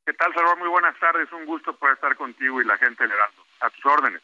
¿Qué 0.05 0.13
tal, 0.13 0.33
Salvador? 0.33 0.59
Muy 0.59 0.69
buenas 0.69 0.97
tardes, 0.99 1.31
un 1.33 1.45
gusto 1.45 1.75
poder 1.77 1.95
estar 1.95 2.15
contigo 2.15 2.61
y 2.61 2.65
la 2.65 2.77
gente 2.77 3.03
Heraldo. 3.03 3.45
A 3.59 3.69
tus 3.69 3.85
órdenes. 3.85 4.21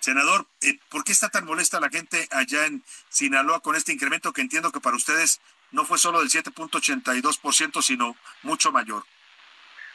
Senador, 0.00 0.46
eh, 0.60 0.78
¿por 0.90 1.02
qué 1.02 1.12
está 1.12 1.30
tan 1.30 1.46
molesta 1.46 1.80
la 1.80 1.88
gente 1.88 2.28
allá 2.30 2.66
en 2.66 2.84
Sinaloa 3.08 3.60
con 3.60 3.74
este 3.74 3.92
incremento 3.92 4.32
que 4.32 4.42
entiendo 4.42 4.70
que 4.70 4.80
para 4.80 4.96
ustedes 4.96 5.40
no 5.72 5.84
fue 5.84 5.98
solo 5.98 6.20
del 6.20 6.28
7.82%, 6.28 7.82
sino 7.82 8.16
mucho 8.42 8.70
mayor? 8.70 9.02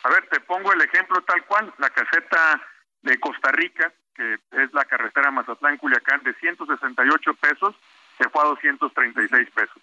A 0.04 0.10
ver, 0.10 0.28
te 0.30 0.40
pongo 0.40 0.74
el 0.74 0.82
ejemplo 0.82 1.22
tal 1.22 1.46
cual, 1.46 1.74
la 1.78 1.90
caseta 1.92 2.62
de 3.04 3.20
Costa 3.20 3.52
Rica, 3.52 3.94
que 4.16 4.34
es 4.52 4.74
la 4.74 4.86
carretera 4.86 5.32
Mazatlán-Culiacán, 5.32 6.24
de 6.24 6.34
168 6.34 7.34
pesos, 7.36 7.76
se 8.22 8.30
fue 8.30 8.44
a 8.44 8.48
236 8.50 9.50
pesos. 9.52 9.82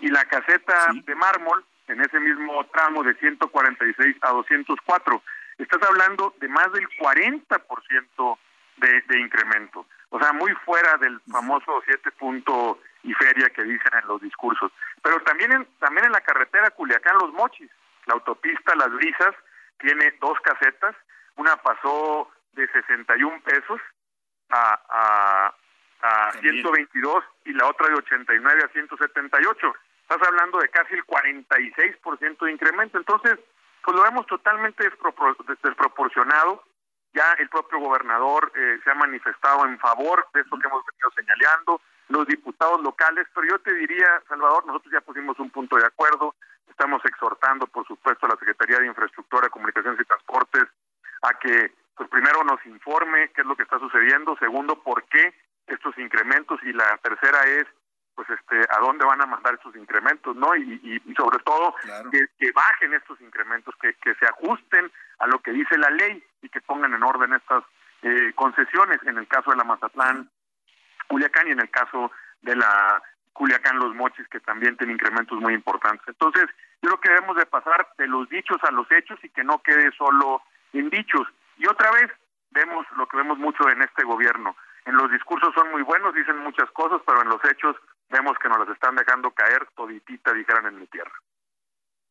Y 0.00 0.08
la 0.08 0.24
caseta 0.24 0.92
de 0.92 1.14
mármol, 1.14 1.64
en 1.88 2.00
ese 2.00 2.18
mismo 2.18 2.64
tramo 2.66 3.02
de 3.02 3.14
146 3.14 4.16
a 4.22 4.30
204, 4.30 5.22
estás 5.58 5.82
hablando 5.82 6.34
de 6.40 6.48
más 6.48 6.72
del 6.72 6.88
40% 6.98 8.38
de, 8.78 9.00
de 9.02 9.20
incremento. 9.20 9.86
O 10.10 10.18
sea, 10.18 10.32
muy 10.32 10.52
fuera 10.64 10.96
del 10.98 11.20
famoso 11.30 11.82
7 11.84 12.10
punto 12.12 12.80
y 13.02 13.12
feria 13.14 13.48
que 13.50 13.62
dicen 13.62 13.92
en 14.00 14.08
los 14.08 14.20
discursos. 14.20 14.72
Pero 15.02 15.20
también 15.22 15.52
en, 15.52 15.66
también 15.78 16.06
en 16.06 16.12
la 16.12 16.20
carretera 16.20 16.70
Culiacán-Los 16.70 17.32
Mochis, 17.32 17.70
la 18.06 18.14
autopista 18.14 18.74
Las 18.74 18.90
Brisas 18.92 19.34
tiene 19.78 20.12
dos 20.20 20.38
casetas, 20.40 20.94
una 21.36 21.56
pasó 21.56 22.30
de 22.52 22.66
61 22.68 23.40
pesos 23.42 23.80
a, 24.50 25.54
a, 26.02 26.28
a 26.28 26.32
122 26.32 27.24
y 27.44 27.52
la 27.52 27.66
otra 27.66 27.88
de 27.88 27.94
89 27.94 28.62
a 28.64 28.68
178. 28.68 29.74
Estás 30.02 30.28
hablando 30.28 30.58
de 30.58 30.68
casi 30.68 30.94
el 30.94 31.04
46% 31.04 32.44
de 32.44 32.52
incremento. 32.52 32.98
Entonces, 32.98 33.38
pues 33.82 33.96
lo 33.96 34.02
vemos 34.02 34.26
totalmente 34.26 34.84
desproporcionado. 35.62 36.62
Ya 37.12 37.32
el 37.38 37.48
propio 37.48 37.78
gobernador 37.78 38.52
eh, 38.54 38.78
se 38.84 38.90
ha 38.90 38.94
manifestado 38.94 39.64
en 39.64 39.78
favor 39.78 40.26
de 40.34 40.40
esto 40.40 40.58
que 40.58 40.66
hemos 40.66 40.84
venido 40.84 41.10
señalando, 41.16 41.80
los 42.08 42.26
diputados 42.26 42.82
locales, 42.82 43.26
pero 43.34 43.46
yo 43.48 43.58
te 43.60 43.72
diría, 43.74 44.22
Salvador, 44.28 44.66
nosotros 44.66 44.92
ya 44.92 45.00
pusimos 45.00 45.38
un 45.38 45.50
punto 45.50 45.76
de 45.76 45.86
acuerdo, 45.86 46.34
estamos 46.68 47.02
exhortando, 47.04 47.66
por 47.66 47.86
supuesto, 47.86 48.26
a 48.26 48.30
la 48.30 48.36
Secretaría 48.36 48.78
de 48.80 48.86
Infraestructura, 48.86 49.48
Comunicaciones 49.48 50.00
y 50.00 50.04
Transportes 50.04 50.64
a 51.22 51.34
que, 51.38 51.72
pues 51.96 52.08
primero 52.10 52.44
nos 52.44 52.64
informe 52.66 53.30
qué 53.34 53.40
es 53.40 53.46
lo 53.46 53.56
que 53.56 53.62
está 53.62 53.78
sucediendo, 53.78 54.36
segundo, 54.36 54.82
por 54.82 55.02
qué 55.04 55.34
estos 55.66 55.96
incrementos 55.98 56.60
y 56.62 56.72
la 56.72 56.96
tercera 56.98 57.42
es 57.44 57.66
pues 58.14 58.28
este 58.30 58.60
a 58.70 58.80
dónde 58.80 59.04
van 59.04 59.20
a 59.20 59.26
mandar 59.26 59.54
estos 59.54 59.76
incrementos 59.76 60.34
no 60.34 60.56
y, 60.56 60.80
y, 60.82 61.14
sobre 61.14 61.38
todo 61.40 61.74
que, 62.10 62.52
bajen 62.52 62.94
estos 62.94 63.20
incrementos 63.20 63.74
que, 63.80 63.92
que 63.94 64.14
se 64.14 64.24
ajusten 64.24 64.90
a 65.18 65.26
lo 65.26 65.38
que 65.40 65.52
dice 65.52 65.76
la 65.76 65.90
ley 65.90 66.24
y 66.40 66.48
que 66.48 66.62
pongan 66.62 66.94
en 66.94 67.02
orden 67.02 67.34
estas 67.34 67.62
eh, 68.02 68.32
concesiones. 68.34 68.98
En 69.04 69.18
el 69.18 69.26
caso 69.26 69.50
de 69.50 69.56
la 69.56 69.64
Mazatlán 69.64 70.30
Culiacán 71.08 71.48
y 71.48 71.52
en 71.52 71.60
el 71.60 71.70
caso 71.70 72.10
de 72.42 72.56
la 72.56 73.02
Culiacán 73.32 73.78
Los 73.78 73.94
Mochis 73.94 74.28
que 74.28 74.40
también 74.40 74.76
tiene 74.76 74.94
incrementos 74.94 75.38
muy 75.40 75.54
importantes. 75.54 76.06
Entonces 76.08 76.46
yo 76.82 76.88
creo 76.88 77.00
que 77.00 77.08
debemos 77.10 77.36
de 77.36 77.46
pasar 77.46 77.88
de 77.98 78.06
los 78.06 78.28
dichos 78.28 78.58
a 78.62 78.70
los 78.70 78.90
hechos 78.92 79.18
y 79.22 79.28
que 79.28 79.44
no 79.44 79.58
quede 79.58 79.90
solo 79.92 80.42
en 80.72 80.88
dichos. 80.88 81.26
Y 81.58 81.66
otra 81.66 81.90
vez 81.90 82.10
vemos 82.50 82.86
lo 82.96 83.06
que 83.06 83.16
vemos 83.16 83.38
mucho 83.38 83.68
en 83.68 83.82
este 83.82 84.04
gobierno 84.04 84.56
en 84.86 84.96
los 84.96 85.10
discursos 85.10 85.52
son 85.54 85.70
muy 85.70 85.82
buenos, 85.82 86.14
dicen 86.14 86.38
muchas 86.38 86.70
cosas, 86.70 87.00
pero 87.04 87.20
en 87.22 87.28
los 87.28 87.44
hechos 87.44 87.76
vemos 88.08 88.38
que 88.38 88.48
nos 88.48 88.60
las 88.60 88.68
están 88.68 88.94
dejando 88.94 89.30
caer 89.32 89.66
toditita, 89.76 90.32
dijeran 90.32 90.66
en 90.66 90.78
mi 90.80 90.86
tierra 90.86 91.12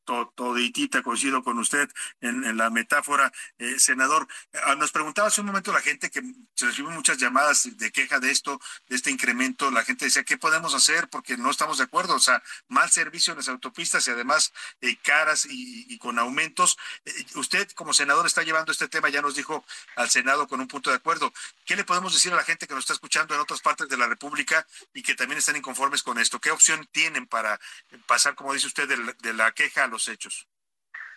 toditita, 0.06 1.02
coincido 1.02 1.44
con 1.44 1.58
usted 1.58 1.90
en, 2.22 2.58
la 2.58 2.70
metáfora, 2.70 3.32
eh, 3.58 3.80
senador. 3.80 4.28
Ah, 4.64 4.76
nos 4.76 4.92
preguntaba 4.92 5.28
hace 5.28 5.42
un 5.42 5.48
momento 5.48 5.74
la 5.74 5.82
gente 5.82 6.10
que 6.10 6.22
se 6.54 6.68
reciben 6.68 6.94
muchas 6.94 7.18
llamadas 7.18 7.78
de 7.78 7.92
queja 7.92 8.20
de 8.20 8.32
esto, 8.32 8.62
de 8.88 8.96
este 8.96 9.12
incremento. 9.12 9.72
La 9.72 9.84
gente 9.84 10.06
decía, 10.06 10.24
¿qué 10.24 10.38
podemos 10.38 10.74
hacer? 10.74 11.10
Porque 11.10 11.38
no 11.38 11.50
estamos 11.50 11.78
de 11.78 11.86
acuerdo. 11.86 12.16
O 12.16 12.20
sea, 12.20 12.42
mal 12.68 12.90
servicio 12.92 13.34
en 13.34 13.38
las 13.38 13.50
autopistas 13.50 14.08
y 14.08 14.12
además 14.12 14.54
eh, 14.82 14.96
caras 14.98 15.48
y, 15.50 15.98
con 15.98 16.20
aumentos. 16.20 16.78
Eh, 17.06 17.26
usted 17.36 17.70
como 17.72 17.94
senador 17.94 18.26
está 18.26 18.44
llevando 18.44 18.72
este 18.72 18.88
tema, 18.88 19.10
ya 19.10 19.22
nos 19.22 19.36
dijo 19.36 19.66
al 19.96 20.10
Senado 20.10 20.48
con 20.48 20.62
un 20.62 20.68
punto 20.68 20.90
de 20.90 20.98
acuerdo. 20.98 21.34
¿Qué 21.66 21.76
le 21.76 21.84
podemos 21.84 22.14
decir 22.14 22.32
a 22.34 22.36
la 22.36 22.44
gente 22.44 22.68
que 22.68 22.74
nos 22.74 22.84
está 22.84 22.94
escuchando 22.94 23.34
en 23.34 23.42
otras 23.42 23.62
partes 23.62 23.90
de 23.90 23.98
la 23.98 24.08
República 24.08 24.66
y 24.94 25.02
que 25.02 25.16
también 25.16 25.40
están 25.40 25.56
inconformes 25.56 26.04
con 26.04 26.20
esto? 26.20 26.40
¿Qué 26.40 26.52
opción 26.52 26.88
tienen 26.92 27.28
para 27.28 27.60
pasar, 28.06 28.36
como 28.36 28.54
dice 28.54 28.68
usted, 28.68 28.88
de 28.88 29.34
la, 29.34 29.52
queja 29.52 29.86
a 29.86 29.88
hechos? 30.08 30.48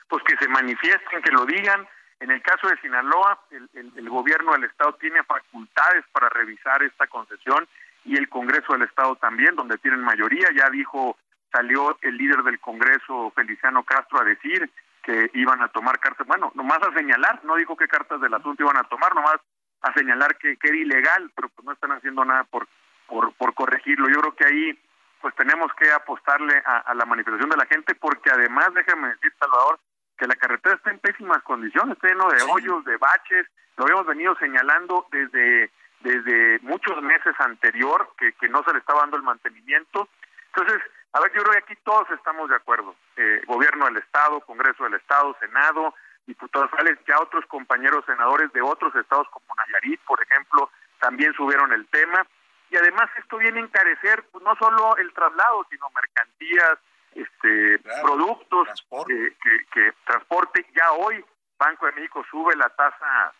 Pues 0.08 0.22
que 0.24 0.36
se 0.36 0.48
manifiesten, 0.48 1.22
que 1.22 1.30
lo 1.30 1.44
digan. 1.44 1.86
En 2.20 2.30
el 2.30 2.42
caso 2.42 2.68
de 2.68 2.76
Sinaloa, 2.78 3.40
el, 3.50 4.08
gobierno 4.08 4.52
del 4.52 4.64
Estado 4.64 4.94
tiene 4.94 5.22
facultades 5.22 6.04
para 6.10 6.28
revisar 6.28 6.82
esta 6.82 7.06
concesión 7.06 7.68
y 8.04 8.16
el 8.16 8.28
Congreso 8.28 8.72
del 8.72 8.82
Estado 8.82 9.14
también, 9.16 9.54
donde 9.54 9.78
tienen 9.78 10.00
mayoría. 10.00 10.48
Ya 10.56 10.68
dijo, 10.70 11.16
salió 11.52 11.96
el 12.02 12.16
líder 12.16 12.42
del 12.42 12.58
Congreso, 12.58 13.32
Feliciano 13.36 13.84
Castro, 13.84 14.20
a 14.20 14.24
decir 14.24 14.70
que 15.02 15.30
iban 15.34 15.62
a 15.62 15.68
tomar 15.68 16.00
cartas, 16.00 16.26
bueno, 16.26 16.50
nomás 16.54 16.82
a 16.82 16.92
señalar, 16.92 17.42
no 17.44 17.56
dijo 17.56 17.76
qué 17.76 17.86
cartas 17.86 18.20
del 18.20 18.34
asunto 18.34 18.62
iban 18.62 18.76
a 18.76 18.88
tomar, 18.88 19.14
nomás 19.14 19.36
a 19.82 19.92
señalar 19.92 20.36
que, 20.36 20.56
que 20.56 20.68
era 20.68 20.76
ilegal, 20.76 21.30
pero 21.34 21.48
pues 21.50 21.64
no 21.64 21.72
están 21.72 21.92
haciendo 21.92 22.24
nada 22.24 22.44
por, 22.44 22.66
por 23.06 23.54
corregirlo. 23.54 24.08
Yo 24.08 24.20
creo 24.20 24.34
que 24.34 24.44
ahí 24.44 24.78
pues 25.20 25.34
tenemos 25.34 25.72
que 25.74 25.90
apostarle 25.90 26.62
a, 26.64 26.94
la 26.94 27.04
manifestación 27.04 27.50
de 27.50 27.56
la 27.56 27.66
gente 27.66 27.94
porque 27.94 28.30
además, 28.30 28.72
déjame 28.74 29.08
decir, 29.08 29.32
Salvador, 29.38 29.78
que 30.16 30.26
la 30.26 30.36
carretera 30.36 30.74
está 30.74 30.90
en 30.90 30.98
pésimas 30.98 31.42
condiciones, 31.42 31.96
está 31.96 32.08
lleno 32.08 32.28
de 32.28 32.42
hoyos, 32.42 32.84
de 32.84 32.96
baches, 32.96 33.46
lo 33.76 33.84
habíamos 33.84 34.06
venido 34.06 34.34
señalando 34.36 35.06
desde 35.10 35.70
desde 36.00 36.60
muchos 36.60 37.02
meses 37.02 37.34
anterior 37.38 38.10
que, 38.16 38.32
que 38.34 38.48
no 38.48 38.62
se 38.62 38.72
le 38.72 38.78
estaba 38.78 39.00
dando 39.00 39.16
el 39.16 39.22
mantenimiento. 39.22 40.08
Entonces, 40.54 40.80
a 41.12 41.20
ver, 41.20 41.32
yo 41.34 41.42
creo 41.42 41.52
que 41.52 41.58
aquí 41.58 41.76
todos 41.84 42.08
estamos 42.10 42.48
de 42.48 42.56
acuerdo. 42.56 42.94
Eh, 43.16 43.42
gobierno 43.46 43.86
del 43.86 43.96
Estado, 43.96 44.40
Congreso 44.42 44.84
del 44.84 44.94
Estado, 44.94 45.36
Senado, 45.40 45.94
diputados 46.26 46.70
federales, 46.70 46.98
ya 47.06 47.20
otros 47.20 47.44
compañeros 47.46 48.04
senadores 48.06 48.52
de 48.52 48.60
otros 48.60 48.94
estados 48.94 49.26
como 49.30 49.46
Nayarit, 49.56 50.00
por 50.02 50.22
ejemplo, 50.22 50.70
también 51.00 51.32
subieron 51.34 51.72
el 51.72 51.86
tema. 51.88 52.26
Y 52.70 52.76
además 52.76 53.10
esto 53.18 53.38
viene 53.38 53.60
a 53.60 53.64
encarecer 53.64 54.24
pues, 54.30 54.44
no 54.44 54.54
solo 54.56 54.96
el 54.96 55.12
traslado, 55.12 55.66
sino 55.70 55.90
mercancías, 55.94 56.78
este, 57.14 57.78
productos, 58.02 58.86
que, 59.06 59.32
que 59.72 59.92
transporte. 60.04 60.66
Ya 60.74 60.92
hoy 60.92 61.24
Banco 61.58 61.86
de 61.86 61.92
México 61.92 62.24
sube 62.30 62.54
la 62.56 62.68
tasa 62.70 63.32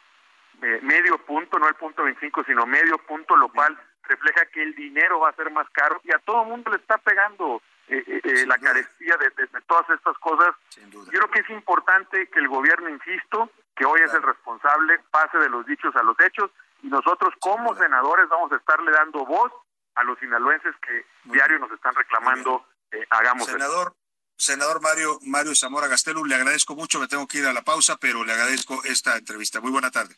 eh, 0.60 0.80
medio 0.82 1.18
punto, 1.18 1.58
no 1.58 1.68
el 1.68 1.74
punto 1.74 2.02
25, 2.02 2.44
sino 2.44 2.66
medio 2.66 2.98
punto, 2.98 3.36
lo 3.36 3.48
cual 3.48 3.78
refleja 4.02 4.46
que 4.46 4.62
el 4.62 4.74
dinero 4.74 5.20
va 5.20 5.30
a 5.30 5.36
ser 5.36 5.50
más 5.52 5.68
caro 5.70 6.00
y 6.02 6.12
a 6.12 6.18
todo 6.18 6.42
el 6.42 6.48
mundo 6.48 6.70
le 6.70 6.78
está 6.78 6.98
pegando 6.98 7.62
eh, 7.88 8.02
eh, 8.06 8.46
la 8.46 8.58
carestía 8.58 9.16
de, 9.16 9.30
todas 9.66 9.88
estas 9.90 10.18
cosas. 10.18 10.54
Yo 10.90 11.04
creo 11.06 11.30
que 11.30 11.40
es 11.40 11.50
importante 11.50 12.26
que 12.28 12.40
el 12.40 12.48
gobierno, 12.48 12.88
insisto, 12.88 13.50
que 13.76 13.84
hoy 13.84 14.00
es 14.00 14.12
el 14.12 14.22
responsable, 14.22 14.98
pase 15.10 15.38
de 15.38 15.48
los 15.48 15.64
dichos 15.66 15.94
a 15.94 16.02
los 16.02 16.18
hechos 16.20 16.50
y 16.82 16.88
nosotros 16.88 17.34
como 17.40 17.74
senadores 17.76 18.28
vamos 18.28 18.52
a 18.52 18.56
estarle 18.56 18.90
dando 18.92 19.24
voz 19.24 19.52
a 19.94 20.04
los 20.04 20.18
sinaloenses 20.18 20.74
que 20.80 21.06
diario 21.24 21.58
nos 21.58 21.70
están 21.72 21.94
reclamando 21.94 22.64
eh, 22.92 23.06
hagamos 23.10 23.46
Senador, 23.46 23.94
Senador 24.36 24.80
Mario, 24.80 25.18
Mario 25.22 25.54
Zamora 25.54 25.88
Gastelu, 25.88 26.24
le 26.24 26.36
agradezco 26.36 26.76
mucho, 26.76 27.00
me 27.00 27.08
tengo 27.08 27.26
que 27.26 27.38
ir 27.38 27.46
a 27.46 27.52
la 27.52 27.62
pausa, 27.62 27.96
pero 27.96 28.24
le 28.24 28.32
agradezco 28.32 28.82
esta 28.84 29.16
entrevista. 29.16 29.60
Muy 29.60 29.72
buena 29.72 29.90
tarde. 29.90 30.14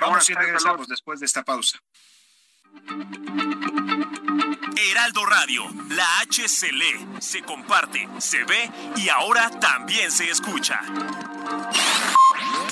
Vamos 0.00 0.28
y 0.28 0.34
regresamos 0.34 0.88
después 0.88 1.20
de 1.20 1.26
esta 1.26 1.44
pausa. 1.44 1.78
Heraldo 4.90 5.24
Radio, 5.26 5.62
la 5.90 6.20
H 6.20 6.48
se 6.48 6.72
lee, 6.72 7.06
se 7.20 7.42
comparte, 7.42 8.08
se 8.18 8.44
ve 8.44 8.70
y 8.96 9.08
ahora 9.08 9.50
también 9.60 10.10
se 10.10 10.28
escucha. 10.28 10.80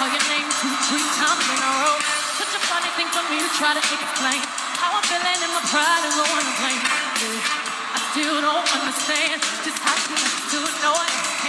Call 0.00 0.08
your 0.08 0.28
name 0.32 0.48
two, 0.64 0.72
three 0.88 1.08
times 1.20 1.44
in 1.44 1.60
a 1.60 1.72
row. 1.84 2.00
Such 2.40 2.56
a 2.56 2.62
funny 2.72 2.88
thing 2.96 3.04
for 3.12 3.20
me 3.28 3.36
to 3.36 3.50
try 3.52 3.76
to 3.76 3.84
explain. 3.84 4.40
How 4.80 4.96
I'm 4.96 5.04
feeling 5.04 5.40
in 5.44 5.50
my 5.52 5.60
pride 5.68 6.02
and 6.08 6.14
going 6.16 6.40
to 6.40 6.54
blame. 6.56 6.84
I 7.92 8.00
still 8.08 8.40
don't 8.40 8.64
understand 8.80 9.44
just 9.60 9.76
how 9.84 9.92
you 10.08 10.16
do 10.56 10.60
it. 10.64 11.39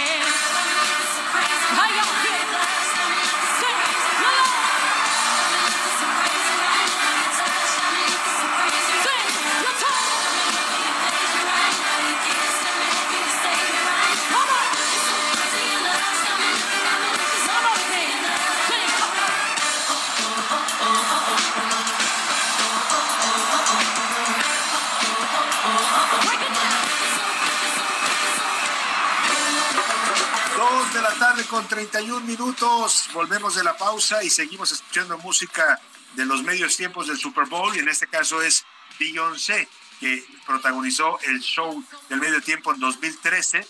21 32.12 32.26
minutos, 32.26 33.08
volvemos 33.14 33.54
de 33.54 33.64
la 33.64 33.74
pausa 33.74 34.22
y 34.22 34.28
seguimos 34.28 34.70
escuchando 34.70 35.16
música 35.18 35.80
de 36.14 36.26
los 36.26 36.42
medios 36.42 36.76
tiempos 36.76 37.06
del 37.06 37.16
Super 37.16 37.46
Bowl. 37.46 37.74
Y 37.74 37.78
en 37.78 37.88
este 37.88 38.06
caso 38.06 38.42
es 38.42 38.66
Beyoncé 38.98 39.66
que 39.98 40.22
protagonizó 40.44 41.18
el 41.20 41.40
show 41.40 41.82
del 42.10 42.20
medio 42.20 42.42
tiempo 42.42 42.74
en 42.74 42.80
2013 42.80 43.66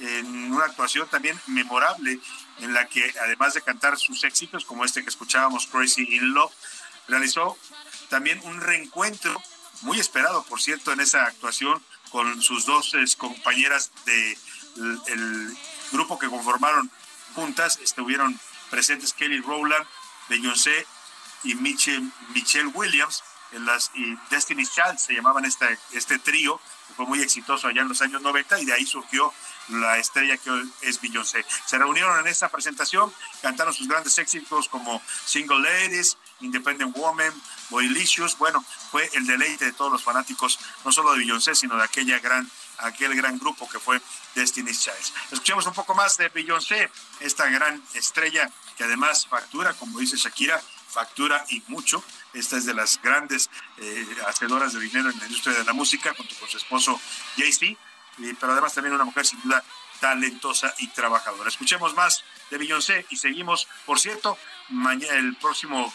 en 0.00 0.52
una 0.52 0.66
actuación 0.66 1.08
también 1.08 1.40
memorable 1.46 2.20
en 2.58 2.74
la 2.74 2.86
que 2.86 3.14
además 3.22 3.54
de 3.54 3.62
cantar 3.62 3.96
sus 3.96 4.24
éxitos 4.24 4.66
como 4.66 4.84
este 4.84 5.02
que 5.02 5.08
escuchábamos 5.08 5.66
Crazy 5.66 6.16
in 6.16 6.34
Love 6.34 6.52
realizó 7.08 7.56
también 8.10 8.38
un 8.44 8.60
reencuentro 8.60 9.40
muy 9.82 9.98
esperado 9.98 10.42
por 10.42 10.60
cierto 10.60 10.92
en 10.92 11.00
esa 11.00 11.24
actuación 11.24 11.82
con 12.10 12.42
sus 12.42 12.66
dos 12.66 12.92
eh, 12.92 13.04
compañeras 13.16 13.90
de 14.04 14.38
el 15.06 15.56
grupo 15.92 16.18
que 16.18 16.28
conformaron 16.28 16.90
juntas 17.36 17.78
estuvieron 17.82 18.40
presentes 18.70 19.12
Kelly 19.12 19.40
Rowland, 19.40 19.86
Beyoncé 20.28 20.86
y 21.44 21.54
Michelle, 21.54 22.10
Michelle 22.34 22.68
Williams, 22.68 23.22
en 23.52 23.64
las, 23.64 23.90
y 23.94 24.16
Destiny's 24.30 24.72
Child 24.72 24.98
se 24.98 25.14
llamaban 25.14 25.44
este, 25.44 25.78
este 25.92 26.18
trío, 26.18 26.58
que 26.88 26.94
fue 26.94 27.06
muy 27.06 27.20
exitoso 27.20 27.68
allá 27.68 27.82
en 27.82 27.88
los 27.88 28.00
años 28.02 28.22
90 28.22 28.60
y 28.60 28.64
de 28.64 28.72
ahí 28.72 28.86
surgió 28.86 29.32
la 29.68 29.98
estrella 29.98 30.36
que 30.38 30.50
hoy 30.50 30.72
es 30.80 31.00
Beyoncé. 31.00 31.44
Se 31.66 31.78
reunieron 31.78 32.18
en 32.20 32.26
esta 32.26 32.48
presentación, 32.48 33.12
cantaron 33.42 33.74
sus 33.74 33.86
grandes 33.86 34.16
éxitos 34.18 34.68
como 34.68 35.00
Single 35.26 35.60
Ladies, 35.60 36.16
Independent 36.40 36.96
Woman, 36.96 37.32
Boylicious. 37.70 38.38
Bueno, 38.38 38.64
fue 38.90 39.08
el 39.14 39.26
deleite 39.26 39.66
de 39.66 39.72
todos 39.72 39.92
los 39.92 40.02
fanáticos, 40.02 40.58
no 40.84 40.90
solo 40.90 41.12
de 41.12 41.18
Beyoncé, 41.18 41.54
sino 41.54 41.76
de 41.76 41.84
aquella 41.84 42.18
gran, 42.18 42.50
aquel 42.78 43.14
gran 43.14 43.38
grupo 43.38 43.68
que 43.68 43.78
fue 43.78 44.00
Destiny's 44.34 44.82
Child. 44.82 45.32
Escuchemos 45.32 45.66
un 45.66 45.74
poco 45.74 45.94
más 45.94 46.16
de 46.16 46.28
Beyoncé, 46.28 46.90
esta 47.20 47.48
gran 47.48 47.82
estrella 47.94 48.50
que 48.76 48.84
además 48.84 49.26
factura, 49.26 49.74
como 49.74 49.98
dice 49.98 50.16
Shakira, 50.16 50.60
factura 50.88 51.44
y 51.48 51.62
mucho. 51.68 52.02
Esta 52.32 52.56
es 52.56 52.66
de 52.66 52.74
las 52.74 53.00
grandes 53.02 53.50
eh, 53.78 54.06
hacedoras 54.26 54.72
de 54.72 54.80
dinero 54.80 55.10
en 55.10 55.18
la 55.18 55.26
industria 55.26 55.56
de 55.58 55.64
la 55.64 55.72
música, 55.72 56.14
junto 56.14 56.34
con 56.36 56.48
su 56.48 56.56
esposo 56.56 57.00
Jay-Z, 57.36 57.78
pero 58.40 58.52
además 58.52 58.74
también 58.74 58.94
una 58.94 59.04
mujer 59.04 59.26
sin 59.26 59.40
duda 59.42 59.62
talentosa 60.00 60.74
y 60.78 60.88
trabajadora. 60.88 61.48
Escuchemos 61.48 61.94
más 61.94 62.24
de 62.50 62.58
Beyoncé 62.58 63.06
y 63.10 63.16
seguimos, 63.16 63.66
por 63.84 63.98
cierto, 63.98 64.38
el 64.68 65.36
próximo, 65.36 65.92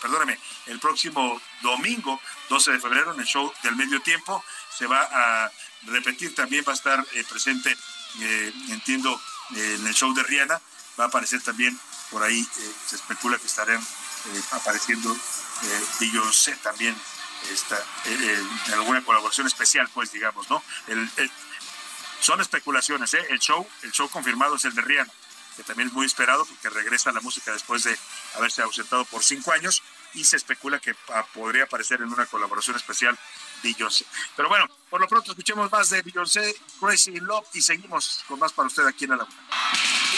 perdóname, 0.00 0.38
el 0.66 0.78
próximo 0.78 1.40
domingo, 1.62 2.20
12 2.48 2.72
de 2.72 2.80
febrero, 2.80 3.12
en 3.12 3.20
el 3.20 3.26
show 3.26 3.52
del 3.62 3.76
medio 3.76 4.00
tiempo, 4.02 4.44
se 4.76 4.86
va 4.86 5.02
a 5.02 5.50
repetir, 5.86 6.34
también 6.34 6.64
va 6.66 6.72
a 6.72 6.76
estar 6.76 7.04
eh, 7.12 7.24
presente, 7.28 7.76
eh, 8.20 8.52
entiendo, 8.68 9.20
eh, 9.56 9.76
en 9.78 9.86
el 9.86 9.94
show 9.94 10.12
de 10.14 10.22
Rihanna, 10.22 10.60
va 10.98 11.04
a 11.04 11.08
aparecer 11.08 11.42
también 11.42 11.78
por 12.10 12.22
ahí, 12.22 12.46
se 12.86 12.96
especula 12.96 13.38
que 13.38 13.46
estarán 13.46 13.84
apareciendo 14.52 15.14
Beyoncé 16.00 16.54
también 16.56 16.96
esta, 17.52 17.78
en 18.06 18.74
alguna 18.74 19.04
colaboración 19.04 19.46
especial, 19.46 19.88
pues 19.92 20.10
digamos, 20.10 20.48
¿no? 20.48 20.62
son 22.20 22.40
especulaciones, 22.40 23.14
¿eh? 23.14 23.26
El 23.30 23.38
show, 23.38 23.66
el 23.82 23.92
show 23.92 24.08
confirmado 24.08 24.56
es 24.56 24.64
el 24.64 24.74
de 24.74 24.82
Rihanna, 24.82 25.12
que 25.58 25.64
también 25.64 25.88
es 25.88 25.92
muy 25.92 26.06
esperado 26.06 26.46
porque 26.46 26.70
regresa 26.70 27.10
a 27.10 27.12
la 27.12 27.20
música 27.20 27.52
después 27.52 27.82
de 27.82 27.98
haberse 28.36 28.62
ausentado 28.62 29.04
por 29.06 29.24
cinco 29.24 29.50
años 29.50 29.82
y 30.14 30.22
se 30.22 30.36
especula 30.36 30.78
que 30.78 30.94
ah, 31.12 31.26
podría 31.34 31.64
aparecer 31.64 32.00
en 32.00 32.12
una 32.12 32.26
colaboración 32.26 32.76
especial 32.76 33.18
Beyoncé. 33.60 34.06
Pero 34.36 34.48
bueno, 34.48 34.68
por 34.88 35.00
lo 35.00 35.08
pronto 35.08 35.32
escuchemos 35.32 35.70
más 35.72 35.90
de 35.90 36.00
Beyoncé, 36.02 36.54
Crazy 36.78 37.18
Love 37.18 37.48
y 37.54 37.60
seguimos 37.60 38.24
con 38.28 38.38
más 38.38 38.52
para 38.52 38.68
usted 38.68 38.86
aquí 38.86 39.06
en 39.06 39.18
la 39.18 39.24
A 39.24 40.17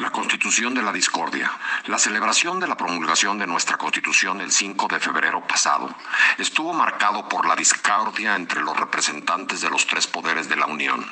La 0.00 0.10
Constitución 0.10 0.72
de 0.72 0.82
la 0.82 0.94
Discordia. 0.94 1.52
La 1.84 1.98
celebración 1.98 2.58
de 2.58 2.66
la 2.66 2.74
promulgación 2.74 3.38
de 3.38 3.46
nuestra 3.46 3.76
Constitución 3.76 4.40
el 4.40 4.50
5 4.50 4.88
de 4.88 4.98
febrero 4.98 5.46
pasado 5.46 5.94
estuvo 6.38 6.72
marcado 6.72 7.28
por 7.28 7.44
la 7.44 7.54
discordia 7.54 8.34
entre 8.34 8.62
los 8.62 8.74
representantes 8.80 9.60
de 9.60 9.68
los 9.68 9.86
tres 9.86 10.06
poderes 10.06 10.48
de 10.48 10.56
la 10.56 10.64
Unión. 10.64 11.04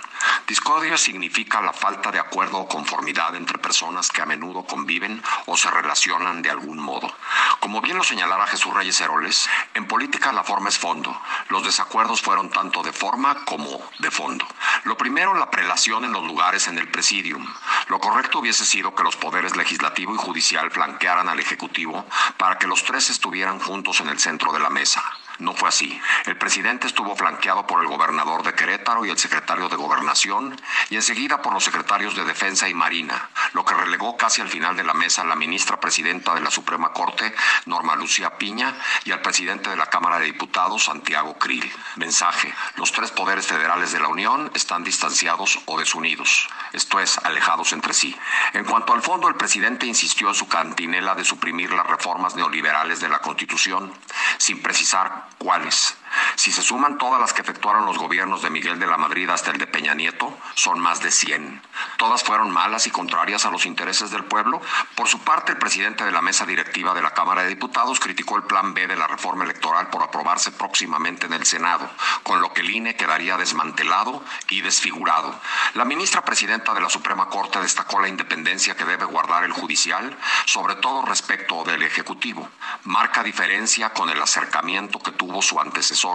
Discordia 0.46 0.96
significa 0.96 1.60
la 1.60 1.74
falta 1.74 2.10
de 2.10 2.18
acuerdo 2.18 2.56
o 2.56 2.68
conformidad 2.68 3.36
entre 3.36 3.58
personas 3.58 4.08
que 4.08 4.22
a 4.22 4.26
menudo 4.26 4.64
conviven 4.64 5.22
o 5.44 5.54
se 5.54 5.70
relacionan 5.70 6.40
de 6.40 6.48
algún 6.48 6.78
modo. 6.78 7.14
Como 7.60 7.82
bien 7.82 7.98
lo 7.98 8.04
señalara 8.04 8.46
Jesús 8.46 8.72
Reyes 8.72 8.98
Heroles, 9.02 9.50
en 9.74 9.86
política 9.86 10.32
la 10.32 10.44
forma 10.44 10.70
es 10.70 10.78
fondo. 10.78 11.14
Los 11.50 11.64
desacuerdos 11.64 12.22
fueron 12.22 12.48
tanto 12.48 12.82
de 12.82 12.94
forma 12.94 13.44
como 13.44 13.82
de 13.98 14.10
fondo. 14.10 14.46
Lo 14.84 14.96
primero, 14.96 15.34
la 15.34 15.50
prelación 15.50 16.06
en 16.06 16.12
los 16.12 16.24
lugares 16.24 16.68
en 16.68 16.78
el 16.78 16.90
presidium. 16.90 17.46
Lo 17.88 18.00
correcto 18.00 18.38
hubiese 18.38 18.64
sido 18.64 18.77
que 18.78 19.02
los 19.02 19.16
poderes 19.16 19.56
legislativo 19.56 20.14
y 20.14 20.18
judicial 20.18 20.70
flanquearan 20.70 21.28
al 21.28 21.40
Ejecutivo 21.40 22.06
para 22.36 22.58
que 22.58 22.68
los 22.68 22.84
tres 22.84 23.10
estuvieran 23.10 23.58
juntos 23.58 24.00
en 24.00 24.08
el 24.08 24.20
centro 24.20 24.52
de 24.52 24.60
la 24.60 24.70
mesa. 24.70 25.02
No 25.38 25.54
fue 25.54 25.68
así. 25.68 26.00
El 26.26 26.36
presidente 26.36 26.86
estuvo 26.86 27.14
flanqueado 27.14 27.66
por 27.66 27.80
el 27.80 27.88
gobernador 27.88 28.42
de 28.42 28.54
Querétaro 28.54 29.04
y 29.04 29.10
el 29.10 29.18
secretario 29.18 29.68
de 29.68 29.76
Gobernación, 29.76 30.60
y 30.90 30.96
enseguida 30.96 31.40
por 31.40 31.52
los 31.52 31.62
secretarios 31.64 32.16
de 32.16 32.24
Defensa 32.24 32.68
y 32.68 32.74
Marina, 32.74 33.30
lo 33.52 33.64
que 33.64 33.74
relegó 33.74 34.16
casi 34.16 34.40
al 34.40 34.48
final 34.48 34.76
de 34.76 34.84
la 34.84 34.94
mesa 34.94 35.22
a 35.22 35.26
la 35.26 35.36
ministra 35.36 35.78
presidenta 35.78 36.34
de 36.34 36.40
la 36.40 36.50
Suprema 36.50 36.92
Corte, 36.92 37.32
Norma 37.66 37.94
Lucía 37.94 38.36
Piña, 38.36 38.74
y 39.04 39.12
al 39.12 39.22
presidente 39.22 39.70
de 39.70 39.76
la 39.76 39.86
Cámara 39.86 40.18
de 40.18 40.26
Diputados, 40.26 40.84
Santiago 40.84 41.38
Krill. 41.38 41.72
Mensaje. 41.96 42.52
Los 42.76 42.92
tres 42.92 43.12
poderes 43.12 43.46
federales 43.46 43.92
de 43.92 44.00
la 44.00 44.08
Unión 44.08 44.50
están 44.54 44.82
distanciados 44.82 45.60
o 45.66 45.78
desunidos, 45.78 46.48
esto 46.72 46.98
es, 46.98 47.18
alejados 47.18 47.72
entre 47.72 47.94
sí. 47.94 48.16
En 48.54 48.64
cuanto 48.64 48.92
al 48.92 49.02
fondo, 49.02 49.28
el 49.28 49.36
presidente 49.36 49.86
insistió 49.86 50.28
en 50.28 50.34
su 50.34 50.48
cantinela 50.48 51.14
de 51.14 51.24
suprimir 51.24 51.72
las 51.72 51.86
reformas 51.86 52.34
neoliberales 52.34 53.00
de 53.00 53.08
la 53.08 53.20
Constitución, 53.20 53.92
sin 54.38 54.62
precisar 54.62 55.27
cuáles. 55.38 55.96
Si 56.36 56.52
se 56.52 56.62
suman 56.62 56.98
todas 56.98 57.20
las 57.20 57.32
que 57.32 57.42
efectuaron 57.42 57.86
los 57.86 57.98
gobiernos 57.98 58.42
de 58.42 58.50
Miguel 58.50 58.78
de 58.78 58.86
la 58.86 58.96
Madrid 58.96 59.28
hasta 59.28 59.50
el 59.50 59.58
de 59.58 59.66
Peña 59.66 59.94
Nieto, 59.94 60.36
son 60.54 60.80
más 60.80 61.00
de 61.02 61.10
100. 61.10 61.62
Todas 61.96 62.22
fueron 62.22 62.50
malas 62.50 62.86
y 62.86 62.90
contrarias 62.90 63.44
a 63.44 63.50
los 63.50 63.66
intereses 63.66 64.10
del 64.10 64.24
pueblo. 64.24 64.60
Por 64.94 65.08
su 65.08 65.20
parte, 65.20 65.52
el 65.52 65.58
presidente 65.58 66.04
de 66.04 66.12
la 66.12 66.22
mesa 66.22 66.46
directiva 66.46 66.94
de 66.94 67.02
la 67.02 67.14
Cámara 67.14 67.42
de 67.42 67.48
Diputados 67.48 68.00
criticó 68.00 68.36
el 68.36 68.44
plan 68.44 68.74
B 68.74 68.86
de 68.86 68.96
la 68.96 69.06
reforma 69.06 69.44
electoral 69.44 69.88
por 69.88 70.02
aprobarse 70.02 70.52
próximamente 70.52 71.26
en 71.26 71.32
el 71.32 71.44
Senado, 71.44 71.88
con 72.22 72.40
lo 72.40 72.52
que 72.52 72.60
el 72.60 72.70
INE 72.70 72.96
quedaría 72.96 73.36
desmantelado 73.36 74.22
y 74.48 74.60
desfigurado. 74.60 75.38
La 75.74 75.84
ministra 75.84 76.24
presidenta 76.24 76.74
de 76.74 76.80
la 76.80 76.88
Suprema 76.88 77.28
Corte 77.28 77.60
destacó 77.60 78.00
la 78.00 78.08
independencia 78.08 78.76
que 78.76 78.84
debe 78.84 79.04
guardar 79.04 79.44
el 79.44 79.52
judicial, 79.52 80.16
sobre 80.46 80.76
todo 80.76 81.04
respecto 81.04 81.64
del 81.64 81.82
Ejecutivo. 81.82 82.48
Marca 82.84 83.22
diferencia 83.22 83.90
con 83.90 84.10
el 84.10 84.20
acercamiento 84.20 84.98
que 84.98 85.12
tuvo 85.12 85.42
su 85.42 85.60
antecesor 85.60 86.07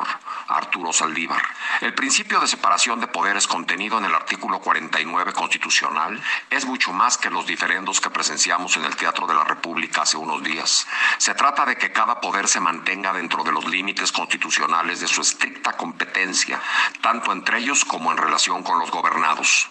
Arturo 0.48 0.94
Saldívar. 0.94 1.42
El 1.82 1.94
principio 1.94 2.40
de 2.40 2.48
separación 2.48 3.00
de 3.00 3.08
poderes 3.08 3.48
contenido 3.48 3.98
en 3.98 4.06
el 4.06 4.14
artículo 4.14 4.60
49 4.60 5.34
constitucional 5.34 6.22
es 6.50 6.66
mucho 6.66 6.94
más 6.94 7.18
que 7.18 7.30
los 7.30 7.46
diferendos 7.46 8.00
que 8.00 8.10
presenciamos 8.10 8.78
en 8.78 8.86
el 8.86 8.96
Teatro 8.96 9.28
de 9.28 9.34
la 9.34 9.44
República 9.44 10.04
hace 10.04 10.18
unos 10.18 10.44
días. 10.44 10.88
Se 11.18 11.34
trata 11.34 11.66
de 11.66 11.78
que 11.78 11.92
cada 11.92 12.22
poder 12.22 12.48
se 12.48 12.60
mantenga 12.60 13.14
dentro 13.14 13.44
de 13.44 13.52
los 13.52 13.66
límites 13.66 14.12
constitucionales 14.12 15.00
de 15.00 15.08
su 15.08 15.22
estricta 15.22 15.74
competencia, 15.74 16.62
tanto 17.02 17.32
entre 17.32 17.60
ellos 17.60 17.86
como 17.86 18.12
en 18.12 18.18
relación 18.18 18.64
con 18.64 18.80
los 18.80 18.92
gobernados. 18.92 19.70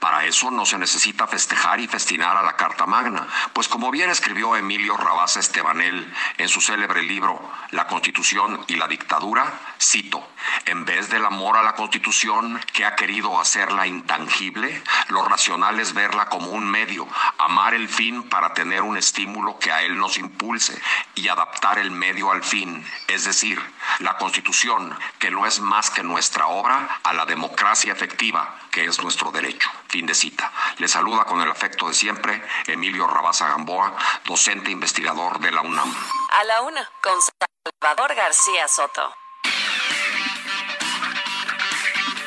Para 0.00 0.24
eso 0.24 0.50
no 0.50 0.66
se 0.66 0.78
necesita 0.78 1.26
festejar 1.26 1.80
y 1.80 1.88
festinar 1.88 2.36
a 2.36 2.42
la 2.42 2.56
Carta 2.56 2.86
Magna, 2.86 3.26
pues 3.52 3.68
como 3.68 3.90
bien 3.90 4.10
escribió 4.10 4.56
Emilio 4.56 4.96
Rabasa 4.96 5.40
Estebanel 5.40 6.12
en 6.38 6.48
su 6.48 6.60
célebre 6.60 7.02
libro 7.02 7.40
La 7.70 7.86
Constitución 7.86 8.64
y 8.66 8.76
la 8.76 8.88
Dictadura, 8.88 9.51
cito, 9.80 10.26
en 10.66 10.84
vez 10.84 11.08
del 11.10 11.24
amor 11.24 11.56
a 11.56 11.62
la 11.62 11.74
Constitución 11.74 12.60
que 12.72 12.84
ha 12.84 12.96
querido 12.96 13.40
hacerla 13.40 13.86
intangible, 13.86 14.82
lo 15.08 15.24
racional 15.24 15.80
es 15.80 15.94
verla 15.94 16.26
como 16.26 16.50
un 16.50 16.70
medio, 16.70 17.06
amar 17.38 17.74
el 17.74 17.88
fin 17.88 18.28
para 18.28 18.54
tener 18.54 18.82
un 18.82 18.96
estímulo 18.96 19.58
que 19.58 19.72
a 19.72 19.82
él 19.82 19.98
nos 19.98 20.18
impulse 20.18 20.80
y 21.14 21.28
adaptar 21.28 21.78
el 21.78 21.90
medio 21.90 22.30
al 22.30 22.42
fin, 22.42 22.86
es 23.08 23.24
decir, 23.24 23.60
la 23.98 24.16
Constitución, 24.16 24.96
que 25.18 25.30
no 25.30 25.46
es 25.46 25.60
más 25.60 25.90
que 25.90 26.02
nuestra 26.02 26.46
obra, 26.46 27.00
a 27.02 27.12
la 27.12 27.26
democracia 27.26 27.92
efectiva, 27.92 28.58
que 28.70 28.84
es 28.84 29.02
nuestro 29.02 29.30
derecho. 29.30 29.70
Fin 29.88 30.06
de 30.06 30.14
cita. 30.14 30.50
Le 30.78 30.88
saluda 30.88 31.24
con 31.24 31.40
el 31.40 31.50
afecto 31.50 31.88
de 31.88 31.94
siempre 31.94 32.42
Emilio 32.66 33.06
Rabaza 33.06 33.48
Gamboa, 33.48 33.94
docente 34.24 34.70
investigador 34.70 35.38
de 35.40 35.50
la 35.50 35.60
UNAM. 35.60 35.94
A 36.32 36.44
la 36.44 36.62
una, 36.62 36.88
con 37.02 37.14
Salvador 37.20 38.14
García 38.14 38.68
Soto. 38.68 39.21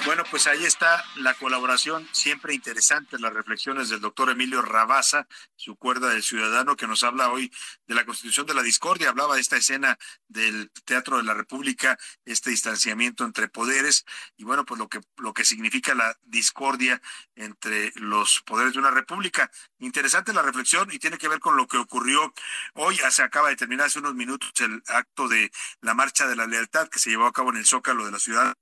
Bueno, 0.06 0.24
pues 0.30 0.46
ahí 0.46 0.64
está 0.64 1.04
la 1.16 1.34
colaboración, 1.34 2.08
siempre 2.12 2.54
interesante, 2.54 3.18
las 3.18 3.34
reflexiones 3.34 3.90
del 3.90 4.02
doctor 4.02 4.30
Emilio 4.30 4.62
Rabasa, 4.62 5.28
su 5.56 5.78
cuerda 5.78 6.10
del 6.10 6.22
ciudadano, 6.22 6.76
que 6.76 6.86
nos 6.86 7.04
habla 7.04 7.32
hoy 7.32 7.52
de 7.88 7.96
la 7.96 8.06
constitución 8.06 8.46
de 8.46 8.54
la 8.54 8.62
discordia, 8.62 9.10
hablaba 9.10 9.34
de 9.34 9.42
esta 9.42 9.58
escena 9.58 9.98
del 10.28 10.70
Teatro 10.86 11.18
de 11.18 11.24
la 11.24 11.34
República, 11.34 11.98
este 12.24 12.52
distanciamiento 12.52 13.26
entre 13.26 13.48
poderes, 13.48 14.06
y 14.38 14.44
bueno, 14.44 14.64
pues 14.64 14.78
lo 14.78 14.88
que, 14.88 15.02
lo 15.18 15.34
que 15.34 15.44
significa 15.44 15.96
la 15.96 16.16
discordia 16.22 17.02
entre 17.34 17.92
los 17.96 18.44
poderes 18.46 18.74
de 18.74 18.80
una 18.80 18.92
república. 18.92 19.50
Interesante 19.80 20.34
la 20.34 20.44
reflexión 20.44 20.88
y 20.92 21.00
tiene 21.00 21.18
que 21.18 21.30
ver 21.30 21.40
con 21.40 21.58
lo 21.58 21.68
que 21.68 21.78
ocurrió 21.78 22.32
hoy, 22.76 23.00
se 23.10 23.24
acaba 23.24 23.50
de 23.50 23.56
terminar 23.56 23.88
hace 23.88 24.00
unos 24.00 24.14
minutos 24.14 24.52
el 24.60 24.84
acto 24.88 25.28
de 25.28 25.52
la 25.82 25.96
Marcha 25.96 26.28
de 26.28 26.36
la 26.36 26.46
Lealtad 26.46 26.90
que 26.90 27.00
se 27.00 27.10
llevó 27.10 27.26
a 27.26 27.34
cabo 27.34 27.50
en 27.50 27.58
el 27.58 27.66
Zócalo 27.66 28.06
de 28.06 28.12
la 28.12 28.20
ciudad 28.20 28.56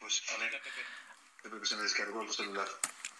Pues, 0.00 0.22
a 0.30 0.38
ver, 0.38 0.60
creo 1.42 1.60
que 1.60 1.66
se 1.66 1.76
me 1.76 1.82
descargó 1.82 2.22
el 2.22 2.32
celular. 2.32 2.68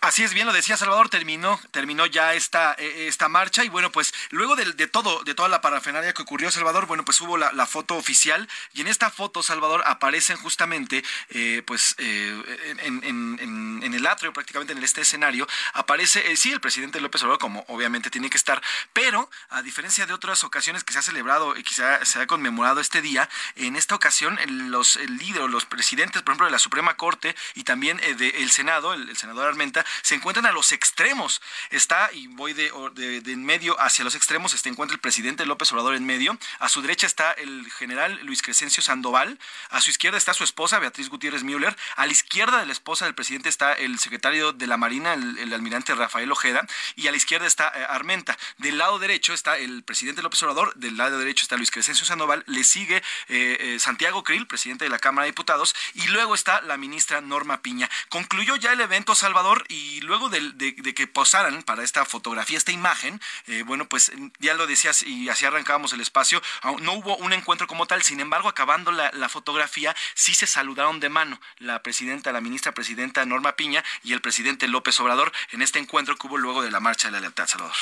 Así 0.03 0.23
es, 0.25 0.33
bien 0.33 0.47
lo 0.47 0.55
decía 0.55 0.79
Salvador, 0.79 1.11
terminó, 1.11 1.61
terminó 1.73 2.07
ya 2.07 2.33
esta, 2.33 2.75
eh, 2.79 3.07
esta 3.09 3.29
marcha 3.29 3.65
y 3.65 3.69
bueno, 3.69 3.93
pues 3.93 4.15
luego 4.31 4.57
de, 4.57 4.73
de, 4.73 4.87
todo, 4.87 5.23
de 5.25 5.35
toda 5.35 5.51
la 5.51 5.61
parafernalia 5.61 6.15
que 6.15 6.23
ocurrió 6.23 6.51
Salvador, 6.51 6.87
bueno, 6.87 7.05
pues 7.05 7.21
hubo 7.21 7.37
la, 7.37 7.67
foto 7.67 7.97
oficial 7.97 8.49
y 8.73 8.81
en 8.81 8.87
esta 8.87 9.11
foto, 9.11 9.43
Salvador, 9.43 9.83
aparecen 9.85 10.39
justamente, 10.39 11.05
eh, 11.29 11.63
pues 11.67 11.97
eh, 11.99 12.79
en, 12.83 13.05
en, 13.05 13.83
en, 13.83 13.93
el 13.95 14.07
atrio, 14.07 14.33
prácticamente 14.33 14.73
en 14.73 14.83
este 14.83 15.03
escenario, 15.03 15.47
aparece, 15.75 16.35
sí, 16.35 16.51
el 16.51 16.63
presidente 16.63 16.99
López 16.99 17.23
Obrador, 17.23 17.39
como 17.39 17.67
obviamente 17.69 18.09
tiene 18.09 18.31
que 18.31 18.39
estar, 18.39 18.63
pero 18.95 19.29
a 19.51 19.61
diferencia 19.61 20.07
de 20.07 20.15
otras 20.15 20.45
ocasiones 20.45 20.83
que 20.83 20.95
se 20.95 21.01
ha 21.01 21.03
celebrado 21.03 21.55
y 21.59 21.63
que 21.63 21.75
se 21.75 21.85
ha, 21.85 22.27
conmemorado 22.27 22.81
este 22.81 23.03
día, 23.03 23.29
en 23.57 23.77
esta 23.77 23.97
ocasión 23.97 24.39
los 24.71 24.97
líderes, 24.97 25.51
los 25.51 25.67
presidentes, 25.67 26.23
por 26.23 26.33
ejemplo, 26.33 26.47
de 26.47 26.53
la 26.53 26.59
Suprema 26.59 26.97
Corte 26.97 27.37
y 27.55 27.65
también 27.65 27.99
del 27.99 28.51
Senado, 28.51 28.95
el, 28.95 29.11
el 29.11 29.17
senador 29.19 29.47
Armenta, 29.47 29.85
se 30.03 30.15
encuentran 30.15 30.47
a 30.47 30.53
los 30.53 30.73
extremos. 30.73 31.41
Está, 31.71 32.11
y 32.13 32.27
voy 32.29 32.53
de, 32.53 32.73
de, 32.95 33.21
de, 33.21 33.33
en 33.33 33.45
medio 33.45 33.81
hacia 33.81 34.05
los 34.05 34.15
extremos, 34.15 34.53
se 34.53 34.69
encuentra 34.69 34.95
el 34.95 35.01
presidente 35.01 35.47
López 35.47 35.73
Obrador 35.73 35.95
en 35.95 36.05
medio. 36.05 36.39
A 36.59 36.69
su 36.69 36.83
derecha 36.83 37.07
está 37.07 37.33
el 37.33 37.71
general 37.73 38.21
Luis 38.23 38.43
Crescencio 38.43 38.83
Sandoval. 38.83 39.39
A 39.71 39.81
su 39.81 39.91
izquierda 39.91 40.19
está 40.19 40.35
su 40.35 40.45
esposa, 40.45 40.79
Beatriz 40.79 41.09
Gutiérrez 41.09 41.43
Müller. 41.43 41.77
A 41.97 42.07
la 42.07 42.13
izquierda 42.13 42.59
de 42.59 42.67
la 42.67 42.73
esposa 42.73 43.05
del 43.05 43.15
presidente 43.15 43.49
está 43.49 43.73
el 43.73 43.99
secretario 43.99 44.53
de 44.53 44.67
la 44.67 44.77
Marina, 44.77 45.15
el, 45.15 45.53
almirante 45.53 45.95
Rafael 45.95 46.31
Ojeda. 46.31 46.67
Y 46.97 47.09
a 47.09 47.11
la 47.11 47.17
izquierda 47.17 47.47
está 47.47 47.73
eh, 47.75 47.87
Armenta. 47.89 48.39
Del 48.59 48.79
lado 48.79 48.99
derecho 48.99 49.33
está 49.33 49.59
el 49.59 49.83
presidente 49.83 50.23
López 50.23 50.43
Obrador. 50.43 50.75
Del 50.75 50.97
lado 50.97 51.19
derecho 51.19 51.43
está 51.43 51.57
Luis 51.57 51.71
Crescencio 51.71 52.07
Sandoval. 52.07 52.45
Le 52.47 52.65
sigue 52.65 52.97
eh, 53.29 53.57
eh, 53.61 53.79
Santiago 53.81 54.23
Krill, 54.23 54.47
presidente 54.47 54.85
de 54.85 54.91
la 54.91 54.99
Cámara 54.99 55.25
de 55.25 55.33
Diputados. 55.33 55.75
Y 55.95 56.09
luego 56.09 56.35
está 56.35 56.61
la 56.63 56.77
ministra 56.77 57.21
Norma 57.21 57.63
Piña. 57.63 57.89
Concluyó 58.09 58.57
ya 58.57 58.73
el 58.73 58.81
evento, 58.81 59.15
Salvador, 59.15 59.65
luego 60.03 60.29
de, 60.29 60.41
de, 60.53 60.73
de, 60.73 60.95
que 60.95 61.07
posaran 61.07 61.63
para 61.63 61.83
esta 61.83 62.05
fotografía, 62.05 62.59
esta 62.59 62.73
imagen, 62.73 63.21
eh, 63.47 63.63
bueno, 63.63 63.89
pues 63.89 64.13
ya 64.39 64.55
lo 64.55 64.67
decías 64.67 65.03
y 65.03 65.29
así 65.29 65.45
arrancábamos 65.45 65.93
el 65.93 66.01
espacio, 66.01 66.43
no 66.81 66.93
hubo 66.95 67.17
un 67.17 67.33
encuentro 67.33 67.67
como 67.67 67.87
tal, 67.87 68.03
sin 68.03 68.21
embargo, 68.21 68.49
acabando 68.49 68.93
la, 68.93 69.11
la 69.13 69.29
fotografía, 69.29 69.95
sí 70.15 70.35
se 70.35 70.47
saludaron 70.47 71.01
de 71.01 71.09
mano 71.09 71.41
la 71.59 71.83
presidenta, 71.83 72.33
la 72.33 72.41
ministra 72.41 72.73
presidenta 72.73 73.25
Norma 73.25 73.57
Piña 73.57 73.85
y 74.03 74.13
el 74.13 74.21
presidente 74.21 74.69
López 74.69 74.99
Obrador 75.01 75.33
en 75.53 75.63
este 75.63 75.79
encuentro 75.79 76.17
que 76.17 76.27
hubo 76.27 76.39
luego 76.39 76.63
de 76.63 76.71
la 76.71 76.81
Marcha 76.81 77.09
de 77.09 77.13
la 77.13 77.21
Lealtad, 77.21 77.47
Salvador. 77.47 77.77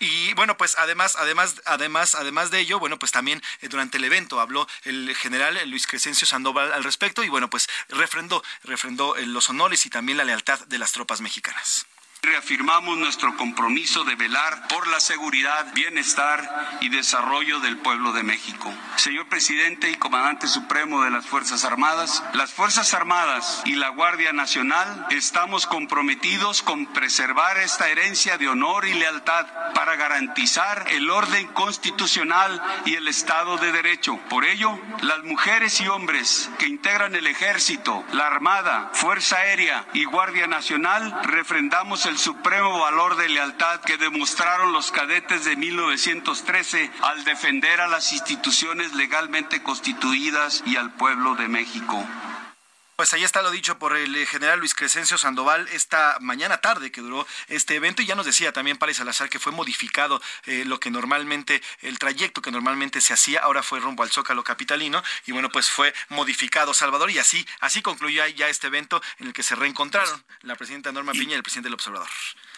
Y 0.00 0.32
bueno, 0.34 0.56
pues 0.56 0.76
además, 0.78 1.16
además, 1.18 1.60
además, 1.64 2.14
además 2.14 2.50
de 2.50 2.60
ello, 2.60 2.78
bueno, 2.78 2.98
pues 2.98 3.12
también 3.12 3.42
eh, 3.60 3.68
durante 3.68 3.98
el 3.98 4.04
evento 4.04 4.40
habló 4.40 4.66
el 4.84 5.14
general 5.16 5.58
Luis 5.68 5.86
Crescencio 5.86 6.26
Sandoval 6.26 6.72
al 6.72 6.84
respecto 6.84 7.22
y 7.22 7.28
bueno, 7.28 7.50
pues 7.50 7.68
refrendó, 7.88 8.42
refrendó 8.62 9.16
eh, 9.16 9.26
los 9.26 9.48
honores 9.50 9.86
y 9.86 9.90
también 9.90 10.18
la 10.18 10.24
lealtad 10.24 10.60
de 10.66 10.78
las 10.78 10.92
tropas 10.92 11.20
mexicanas. 11.20 11.86
Reafirmamos 12.24 12.96
nuestro 12.96 13.36
compromiso 13.36 14.02
de 14.04 14.14
velar 14.14 14.66
por 14.68 14.88
la 14.88 14.98
seguridad, 14.98 15.74
bienestar 15.74 16.78
y 16.80 16.88
desarrollo 16.88 17.60
del 17.60 17.76
pueblo 17.76 18.12
de 18.14 18.22
México. 18.22 18.72
Señor 18.96 19.28
presidente 19.28 19.90
y 19.90 19.96
comandante 19.96 20.46
supremo 20.46 21.02
de 21.02 21.10
las 21.10 21.26
Fuerzas 21.26 21.64
Armadas, 21.64 22.24
las 22.32 22.50
Fuerzas 22.50 22.94
Armadas 22.94 23.60
y 23.66 23.74
la 23.74 23.90
Guardia 23.90 24.32
Nacional 24.32 25.06
estamos 25.10 25.66
comprometidos 25.66 26.62
con 26.62 26.86
preservar 26.86 27.58
esta 27.58 27.88
herencia 27.88 28.38
de 28.38 28.48
honor 28.48 28.86
y 28.86 28.94
lealtad 28.94 29.46
para 29.74 29.96
garantizar 29.96 30.86
el 30.92 31.10
orden 31.10 31.46
constitucional 31.48 32.62
y 32.86 32.94
el 32.94 33.06
Estado 33.06 33.58
de 33.58 33.70
Derecho. 33.70 34.18
Por 34.30 34.46
ello, 34.46 34.78
las 35.02 35.22
mujeres 35.24 35.78
y 35.82 35.88
hombres 35.88 36.48
que 36.58 36.68
integran 36.68 37.14
el 37.14 37.26
Ejército, 37.26 38.02
la 38.12 38.26
Armada, 38.26 38.90
Fuerza 38.94 39.36
Aérea 39.36 39.84
y 39.92 40.04
Guardia 40.04 40.46
Nacional 40.46 41.20
refrendamos 41.24 42.06
el 42.06 42.13
supremo 42.18 42.78
valor 42.80 43.16
de 43.16 43.28
lealtad 43.28 43.80
que 43.80 43.96
demostraron 43.96 44.72
los 44.72 44.90
cadetes 44.90 45.44
de 45.44 45.56
1913 45.56 46.90
al 47.02 47.24
defender 47.24 47.80
a 47.80 47.88
las 47.88 48.12
instituciones 48.12 48.94
legalmente 48.94 49.62
constituidas 49.62 50.62
y 50.66 50.76
al 50.76 50.92
pueblo 50.92 51.34
de 51.34 51.48
México. 51.48 52.04
Pues 52.96 53.12
ahí 53.12 53.24
está 53.24 53.42
lo 53.42 53.50
dicho 53.50 53.76
por 53.76 53.96
el 53.96 54.14
eh, 54.14 54.24
general 54.24 54.60
Luis 54.60 54.72
Crescencio 54.72 55.18
Sandoval 55.18 55.66
esta 55.72 56.16
mañana 56.20 56.58
tarde 56.58 56.92
que 56.92 57.00
duró 57.00 57.26
este 57.48 57.74
evento 57.74 58.02
y 58.02 58.06
ya 58.06 58.14
nos 58.14 58.24
decía 58.24 58.52
también 58.52 58.78
Párez 58.78 58.98
Salazar 58.98 59.28
que 59.28 59.40
fue 59.40 59.50
modificado 59.50 60.22
eh, 60.44 60.64
lo 60.64 60.78
que 60.78 60.92
normalmente, 60.92 61.60
el 61.80 61.98
trayecto 61.98 62.40
que 62.40 62.52
normalmente 62.52 63.00
se 63.00 63.12
hacía, 63.12 63.40
ahora 63.40 63.64
fue 63.64 63.80
rumbo 63.80 64.04
al 64.04 64.12
Zócalo 64.12 64.44
Capitalino 64.44 65.02
y 65.26 65.32
bueno, 65.32 65.50
pues 65.50 65.68
fue 65.68 65.92
modificado 66.08 66.72
Salvador 66.72 67.10
y 67.10 67.18
así, 67.18 67.44
así 67.58 67.82
concluyó 67.82 68.24
ya 68.28 68.48
este 68.48 68.68
evento 68.68 69.02
en 69.18 69.26
el 69.26 69.32
que 69.32 69.42
se 69.42 69.56
reencontraron 69.56 70.24
la 70.42 70.54
presidenta 70.54 70.92
Norma 70.92 71.12
Piña 71.12 71.32
y 71.32 71.34
el 71.34 71.42
presidente 71.42 71.66
del 71.66 71.74
Observador. 71.74 72.08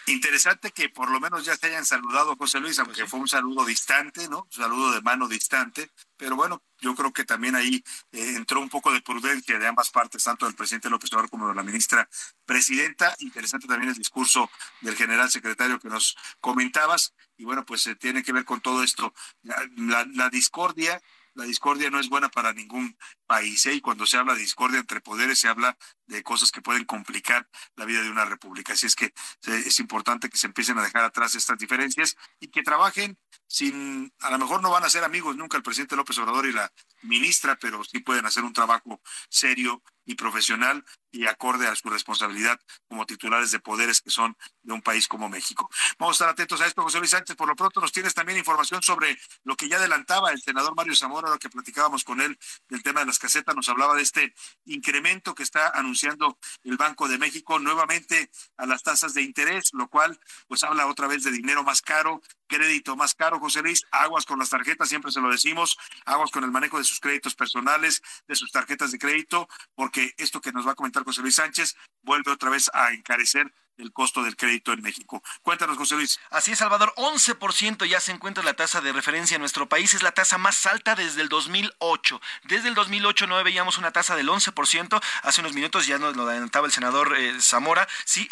Interesante 0.05 0.71
que 0.71 0.89
por 0.89 1.09
lo 1.09 1.19
menos 1.19 1.45
ya 1.45 1.57
se 1.57 1.65
hayan 1.65 1.85
saludado, 1.85 2.35
José 2.37 2.59
Luis, 2.59 2.77
aunque 2.79 3.07
fue 3.07 3.19
un 3.19 3.27
saludo 3.27 3.65
distante, 3.65 4.29
¿no? 4.29 4.43
Un 4.43 4.51
saludo 4.51 4.91
de 4.91 5.01
mano 5.01 5.27
distante, 5.27 5.89
pero 6.17 6.35
bueno, 6.35 6.63
yo 6.79 6.95
creo 6.95 7.13
que 7.13 7.23
también 7.23 7.55
ahí 7.55 7.83
eh, 8.11 8.35
entró 8.35 8.59
un 8.59 8.69
poco 8.69 8.91
de 8.91 9.01
prudencia 9.01 9.57
de 9.57 9.67
ambas 9.67 9.89
partes, 9.89 10.23
tanto 10.23 10.45
del 10.45 10.55
presidente 10.55 10.89
López 10.89 11.11
Obrador 11.13 11.29
como 11.29 11.47
de 11.47 11.55
la 11.55 11.63
ministra 11.63 12.09
presidenta. 12.45 13.15
Interesante 13.19 13.67
también 13.67 13.91
el 13.91 13.97
discurso 13.97 14.49
del 14.81 14.95
general 14.95 15.29
secretario 15.29 15.79
que 15.79 15.89
nos 15.89 16.15
comentabas. 16.39 17.13
Y 17.37 17.45
bueno, 17.45 17.65
pues 17.65 17.81
se 17.81 17.95
tiene 17.95 18.23
que 18.23 18.33
ver 18.33 18.45
con 18.45 18.61
todo 18.61 18.83
esto. 18.83 19.13
la 19.43 20.29
discordia 20.29 21.01
la 21.37 21.45
discordia 21.45 21.91
no 21.91 21.99
es 21.99 22.09
buena 22.09 22.29
para 22.29 22.51
ningún 22.51 22.97
país. 23.27 23.63
¿eh? 23.67 23.75
Y 23.75 23.81
cuando 23.81 24.07
se 24.07 24.17
habla 24.17 24.33
de 24.33 24.39
discordia 24.39 24.79
entre 24.79 25.01
poderes, 25.01 25.37
se 25.37 25.47
habla 25.47 25.77
de 26.07 26.23
cosas 26.23 26.51
que 26.51 26.61
pueden 26.61 26.85
complicar 26.85 27.47
la 27.75 27.85
vida 27.85 28.01
de 28.01 28.09
una 28.09 28.25
república. 28.25 28.73
Así 28.73 28.87
es 28.87 28.95
que 28.95 29.13
es 29.45 29.79
importante 29.79 30.29
que 30.29 30.37
se 30.37 30.47
empiecen 30.47 30.77
a 30.79 30.83
dejar 30.83 31.03
atrás 31.03 31.35
estas 31.35 31.57
diferencias 31.57 32.15
y 32.39 32.47
que 32.47 32.63
trabajen 32.63 33.17
sin, 33.47 34.13
a 34.19 34.31
lo 34.31 34.39
mejor 34.39 34.61
no 34.61 34.71
van 34.71 34.83
a 34.83 34.89
ser 34.89 35.03
amigos 35.03 35.35
nunca 35.35 35.57
el 35.57 35.63
presidente 35.63 35.95
López 35.95 36.17
Obrador 36.17 36.45
y 36.45 36.53
la 36.53 36.71
ministra, 37.03 37.57
pero 37.57 37.83
sí 37.83 37.99
pueden 37.99 38.25
hacer 38.25 38.43
un 38.43 38.53
trabajo 38.53 39.01
serio 39.29 39.81
y 40.05 40.15
profesional 40.15 40.83
y 41.11 41.25
acorde 41.25 41.67
a 41.67 41.75
su 41.75 41.89
responsabilidad 41.89 42.59
como 42.87 43.05
titulares 43.05 43.51
de 43.51 43.59
poderes 43.59 44.01
que 44.01 44.09
son 44.09 44.37
de 44.61 44.73
un 44.73 44.81
país 44.81 45.07
como 45.07 45.29
México. 45.29 45.69
Vamos 45.99 46.15
a 46.15 46.17
estar 46.17 46.29
atentos 46.29 46.61
a 46.61 46.67
esto, 46.67 46.81
José 46.81 46.99
Luis 46.99 47.11
Sánchez. 47.11 47.35
Por 47.35 47.47
lo 47.47 47.55
pronto 47.55 47.81
nos 47.81 47.91
tienes 47.91 48.13
también 48.13 48.37
información 48.37 48.81
sobre 48.81 49.17
lo 49.43 49.55
que 49.55 49.67
ya 49.67 49.77
adelantaba 49.77 50.31
el 50.31 50.41
senador 50.41 50.75
Mario 50.75 50.95
Zamora, 50.95 51.29
lo 51.29 51.39
que 51.39 51.49
platicábamos 51.49 52.03
con 52.03 52.21
él 52.21 52.37
del 52.69 52.83
tema 52.83 53.01
de 53.01 53.07
las 53.07 53.19
casetas, 53.19 53.55
nos 53.55 53.67
hablaba 53.69 53.95
de 53.95 54.03
este 54.03 54.33
incremento 54.65 55.35
que 55.35 55.43
está 55.43 55.67
el 56.03 56.77
Banco 56.77 57.07
de 57.07 57.17
México 57.17 57.59
nuevamente 57.59 58.29
a 58.57 58.65
las 58.65 58.83
tasas 58.83 59.13
de 59.13 59.21
interés, 59.21 59.71
lo 59.73 59.87
cual 59.89 60.19
pues 60.47 60.63
habla 60.63 60.87
otra 60.87 61.07
vez 61.07 61.23
de 61.23 61.31
dinero 61.31 61.63
más 61.63 61.81
caro, 61.81 62.21
crédito 62.47 62.95
más 62.95 63.13
caro, 63.13 63.39
José 63.39 63.61
Luis, 63.61 63.85
aguas 63.91 64.25
con 64.25 64.39
las 64.39 64.49
tarjetas, 64.49 64.89
siempre 64.89 65.11
se 65.11 65.21
lo 65.21 65.29
decimos, 65.29 65.77
aguas 66.05 66.31
con 66.31 66.43
el 66.43 66.51
manejo 66.51 66.77
de 66.77 66.83
sus 66.83 66.99
créditos 66.99 67.35
personales, 67.35 68.01
de 68.27 68.35
sus 68.35 68.51
tarjetas 68.51 68.91
de 68.91 68.99
crédito, 68.99 69.47
porque 69.75 70.13
esto 70.17 70.41
que 70.41 70.51
nos 70.51 70.67
va 70.67 70.71
a 70.71 70.75
comentar 70.75 71.03
José 71.03 71.21
Luis 71.21 71.35
Sánchez 71.35 71.75
vuelve 72.01 72.31
otra 72.31 72.49
vez 72.49 72.69
a 72.73 72.93
encarecer 72.93 73.53
el 73.77 73.91
costo 73.91 74.23
del 74.23 74.35
crédito 74.35 74.73
en 74.73 74.81
México. 74.81 75.23
Cuéntanos, 75.41 75.77
José 75.77 75.95
Luis. 75.95 76.19
Así 76.29 76.51
es, 76.51 76.59
Salvador. 76.59 76.93
11% 76.97 77.85
ya 77.85 77.99
se 77.99 78.11
encuentra 78.11 78.43
la 78.43 78.55
tasa 78.55 78.81
de 78.81 78.91
referencia 78.91 79.35
en 79.35 79.41
nuestro 79.41 79.69
país. 79.69 79.93
Es 79.93 80.03
la 80.03 80.11
tasa 80.11 80.37
más 80.37 80.65
alta 80.65 80.95
desde 80.95 81.21
el 81.21 81.29
2008. 81.29 82.21
Desde 82.43 82.69
el 82.69 82.75
2008 82.75 83.27
no 83.27 83.43
veíamos 83.43 83.77
una 83.77 83.91
tasa 83.91 84.15
del 84.15 84.29
11%. 84.29 85.01
Hace 85.23 85.41
unos 85.41 85.53
minutos 85.53 85.85
ya 85.85 85.97
nos 85.97 86.15
lo 86.15 86.27
adelantaba 86.27 86.67
el 86.67 86.73
senador 86.73 87.15
eh, 87.17 87.39
Zamora. 87.39 87.87
Sí, 88.05 88.27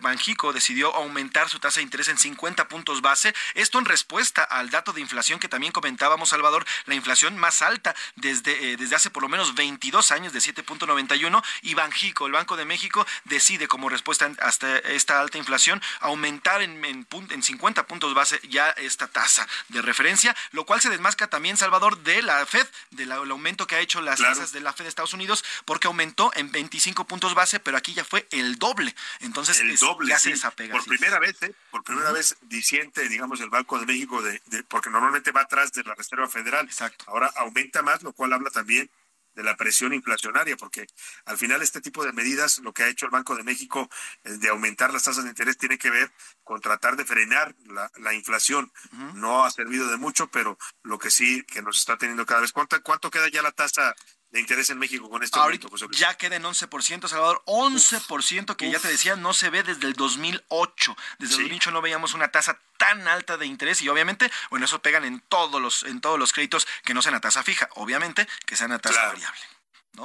Banjico 0.00 0.52
decidió 0.52 0.94
aumentar 0.94 1.48
su 1.48 1.58
tasa 1.58 1.80
de 1.80 1.84
interés 1.84 2.08
en 2.08 2.18
50 2.18 2.68
puntos 2.68 3.00
base. 3.00 3.34
Esto 3.54 3.78
en 3.78 3.84
respuesta 3.84 4.42
al 4.42 4.70
dato 4.70 4.92
de 4.92 5.00
inflación 5.00 5.38
que 5.38 5.48
también 5.48 5.72
comentábamos, 5.72 6.30
Salvador. 6.30 6.64
La 6.86 6.94
inflación 6.94 7.36
más 7.36 7.62
alta 7.62 7.94
desde, 8.16 8.72
eh, 8.72 8.76
desde 8.76 8.96
hace 8.96 9.10
por 9.10 9.22
lo 9.22 9.28
menos 9.28 9.54
22 9.54 10.10
años 10.10 10.32
de 10.32 10.40
7.91. 10.40 11.42
Y 11.62 11.74
Banjico, 11.74 12.26
el 12.26 12.32
Banco 12.32 12.56
de 12.56 12.64
México, 12.64 13.06
decide 13.24 13.68
como 13.68 13.88
respuesta 13.88 14.30
hasta 14.40 14.78
esta 14.88 15.20
alta 15.20 15.38
inflación, 15.38 15.82
aumentar 16.00 16.62
en, 16.62 16.84
en, 16.84 17.06
en 17.30 17.42
50 17.42 17.86
puntos 17.86 18.14
base 18.14 18.40
ya 18.48 18.70
esta 18.70 19.08
tasa 19.08 19.46
de 19.68 19.82
referencia, 19.82 20.34
lo 20.52 20.64
cual 20.66 20.80
se 20.80 20.90
desmasca 20.90 21.28
también, 21.28 21.56
Salvador, 21.56 21.98
de 22.02 22.22
la 22.22 22.44
Fed, 22.46 22.66
del 22.90 23.12
aumento 23.12 23.66
que 23.66 23.76
ha 23.76 23.80
hecho 23.80 24.00
las 24.00 24.18
tasas 24.18 24.52
de 24.52 24.60
la 24.60 24.72
Fed 24.72 24.84
de 24.84 24.88
Estados 24.88 25.14
Unidos, 25.14 25.44
porque 25.64 25.86
aumentó 25.86 26.30
en 26.34 26.50
25 26.50 27.06
puntos 27.06 27.34
base, 27.34 27.60
pero 27.60 27.76
aquí 27.76 27.94
ya 27.94 28.04
fue 28.04 28.26
el 28.30 28.56
doble. 28.56 28.94
Entonces, 29.20 29.60
el 29.60 29.76
doble, 29.76 30.10
ya 30.10 30.18
se 30.18 30.30
desapega. 30.30 30.72
Por 30.72 30.84
primera 30.84 31.18
vez, 31.18 31.42
¿eh? 31.42 31.54
por 31.70 31.82
primera 31.84 32.12
vez 32.12 32.36
diciente, 32.42 33.08
digamos, 33.08 33.40
el 33.40 33.50
Banco 33.50 33.78
de 33.78 33.86
México, 33.86 34.22
de, 34.22 34.40
porque 34.68 34.90
normalmente 34.90 35.32
va 35.32 35.42
atrás 35.42 35.72
de 35.72 35.84
la 35.84 35.94
Reserva 35.94 36.28
Federal. 36.28 36.66
Exacto. 36.66 37.04
Ahora 37.08 37.32
aumenta 37.36 37.82
más, 37.82 38.02
lo 38.02 38.12
cual 38.12 38.32
habla 38.32 38.50
también 38.50 38.90
de 39.38 39.44
la 39.44 39.56
presión 39.56 39.94
inflacionaria, 39.94 40.56
porque 40.56 40.88
al 41.24 41.38
final 41.38 41.62
este 41.62 41.80
tipo 41.80 42.04
de 42.04 42.12
medidas, 42.12 42.58
lo 42.58 42.72
que 42.72 42.82
ha 42.82 42.88
hecho 42.88 43.06
el 43.06 43.12
Banco 43.12 43.36
de 43.36 43.44
México 43.44 43.88
eh, 44.24 44.32
de 44.32 44.48
aumentar 44.48 44.92
las 44.92 45.04
tasas 45.04 45.22
de 45.22 45.30
interés, 45.30 45.56
tiene 45.56 45.78
que 45.78 45.90
ver 45.90 46.10
con 46.42 46.60
tratar 46.60 46.96
de 46.96 47.04
frenar 47.04 47.54
la, 48.00 48.14
inflación. 48.14 48.72
No 49.14 49.44
ha 49.44 49.50
servido 49.52 49.86
de 49.88 49.96
mucho, 49.96 50.28
pero 50.28 50.58
lo 50.82 50.98
que 50.98 51.10
sí 51.10 51.44
que 51.44 51.62
nos 51.62 51.78
está 51.78 51.96
teniendo 51.96 52.26
cada 52.26 52.40
vez. 52.40 52.50
¿Cuánto, 52.50 52.82
cuánto 52.82 53.10
queda 53.10 53.28
ya 53.28 53.42
la 53.42 53.52
tasa 53.52 53.94
de 54.30 54.40
interés 54.40 54.68
en 54.70 54.78
México 54.78 55.08
con 55.08 55.22
este 55.22 55.38
Ahorita 55.38 55.68
Ya 55.92 56.14
queda 56.16 56.36
en 56.36 56.42
11%, 56.42 57.08
Salvador. 57.08 57.42
11% 57.46 58.56
que 58.56 58.70
ya 58.70 58.78
te 58.78 58.88
decía 58.88 59.16
no 59.16 59.32
se 59.32 59.50
ve 59.50 59.62
desde 59.62 59.86
el 59.86 59.94
2008. 59.94 60.96
Desde 61.18 61.34
el 61.36 61.42
2008 61.42 61.70
no 61.70 61.80
veíamos 61.80 62.14
una 62.14 62.30
tasa 62.30 62.60
tan 62.76 63.08
alta 63.08 63.36
de 63.36 63.46
interés 63.46 63.80
y 63.82 63.88
obviamente, 63.88 64.30
bueno, 64.50 64.66
eso 64.66 64.80
pegan 64.80 65.04
en 65.04 65.20
todos 65.20 65.60
los 65.60 65.82
en 65.82 66.00
todos 66.00 66.18
los 66.18 66.32
créditos 66.32 66.66
que 66.84 66.94
no 66.94 67.02
sean 67.02 67.14
a 67.14 67.20
tasa 67.20 67.42
fija, 67.42 67.68
obviamente 67.74 68.28
que 68.46 68.56
sean 68.56 68.72
a 68.72 68.78
tasa 68.78 69.06
variable. 69.06 69.40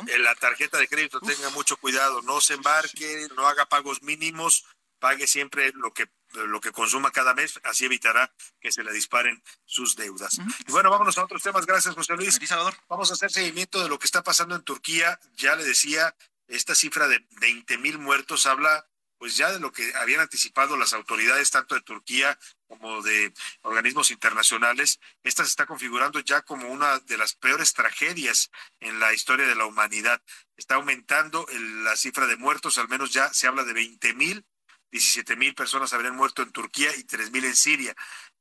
En 0.07 0.23
la 0.23 0.33
tarjeta 0.35 0.79
de 0.79 0.87
crédito 0.87 1.19
tenga 1.19 1.49
mucho 1.51 1.77
cuidado, 1.77 2.21
no 2.23 2.41
se 2.41 2.55
embarque, 2.55 3.27
no 3.35 3.47
haga 3.47 3.67
pagos 3.67 4.01
mínimos, 4.01 4.65
pague 4.99 5.27
siempre 5.27 5.71
lo 5.75 5.93
que 5.93 6.07
lo 6.34 6.60
que 6.61 6.72
consuma 6.72 7.11
cada 7.11 7.34
mes, 7.34 7.60
así 7.64 7.85
evitará 7.85 8.34
que 8.60 8.72
se 8.72 8.84
le 8.84 8.91
disparen 8.91 9.41
sus 9.65 9.95
deudas. 9.95 10.39
Y 10.68 10.72
bueno, 10.72 10.89
vámonos 10.89 11.18
a 11.18 11.23
otros 11.23 11.41
temas. 11.41 11.65
Gracias, 11.65 11.95
José 11.95 12.15
Luis. 12.15 12.39
Vamos 12.88 13.11
a 13.11 13.14
hacer 13.14 13.31
seguimiento 13.31 13.81
de 13.81 13.89
lo 13.89 13.99
que 13.99 14.05
está 14.05 14.23
pasando 14.23 14.55
en 14.55 14.64
Turquía. 14.64 15.19
Ya 15.34 15.55
le 15.55 15.64
decía, 15.64 16.15
esta 16.47 16.76
cifra 16.76 17.07
de 17.07 17.26
20 17.39 17.77
mil 17.77 17.99
muertos 17.99 18.45
habla 18.45 18.88
pues 19.23 19.38
ya 19.38 19.53
de 19.53 19.60
lo 19.61 19.72
que 19.72 19.93
habían 19.95 20.19
anticipado 20.19 20.76
las 20.76 20.91
autoridades 20.91 21.49
tanto 21.49 21.76
de 21.76 21.81
Turquía 21.81 22.38
como 22.68 23.01
de 23.01 23.34
organismos 23.61 24.11
internacionales, 24.11 24.99
esta 25.23 25.45
se 25.45 25.49
está 25.49 25.65
configurando 25.65 26.19
ya 26.19 26.41
como 26.41 26.68
una 26.68 26.99
de 26.99 27.18
las 27.18 27.34
peores 27.34 27.72
tragedias 27.72 28.51
en 28.81 28.99
la 28.99 29.14
historia 29.14 29.47
de 29.47 29.55
la 29.55 29.65
humanidad. 29.65 30.22
Está 30.57 30.76
aumentando 30.76 31.45
la 31.84 31.95
cifra 31.95 32.27
de 32.27 32.35
muertos, 32.35 32.77
al 32.77 32.89
menos 32.89 33.14
ya 33.14 33.34
se 33.34 33.47
habla 33.47 33.64
de 33.64 33.72
20 33.72 34.14
mil 34.14 34.45
17 34.93 35.35
mil 35.35 35.55
personas 35.55 35.91
habrían 35.93 36.15
muerto 36.15 36.43
en 36.43 36.51
Turquía 36.51 36.95
y 36.95 37.03
3 37.03 37.31
mil 37.31 37.43
en 37.45 37.55
Siria. 37.55 37.95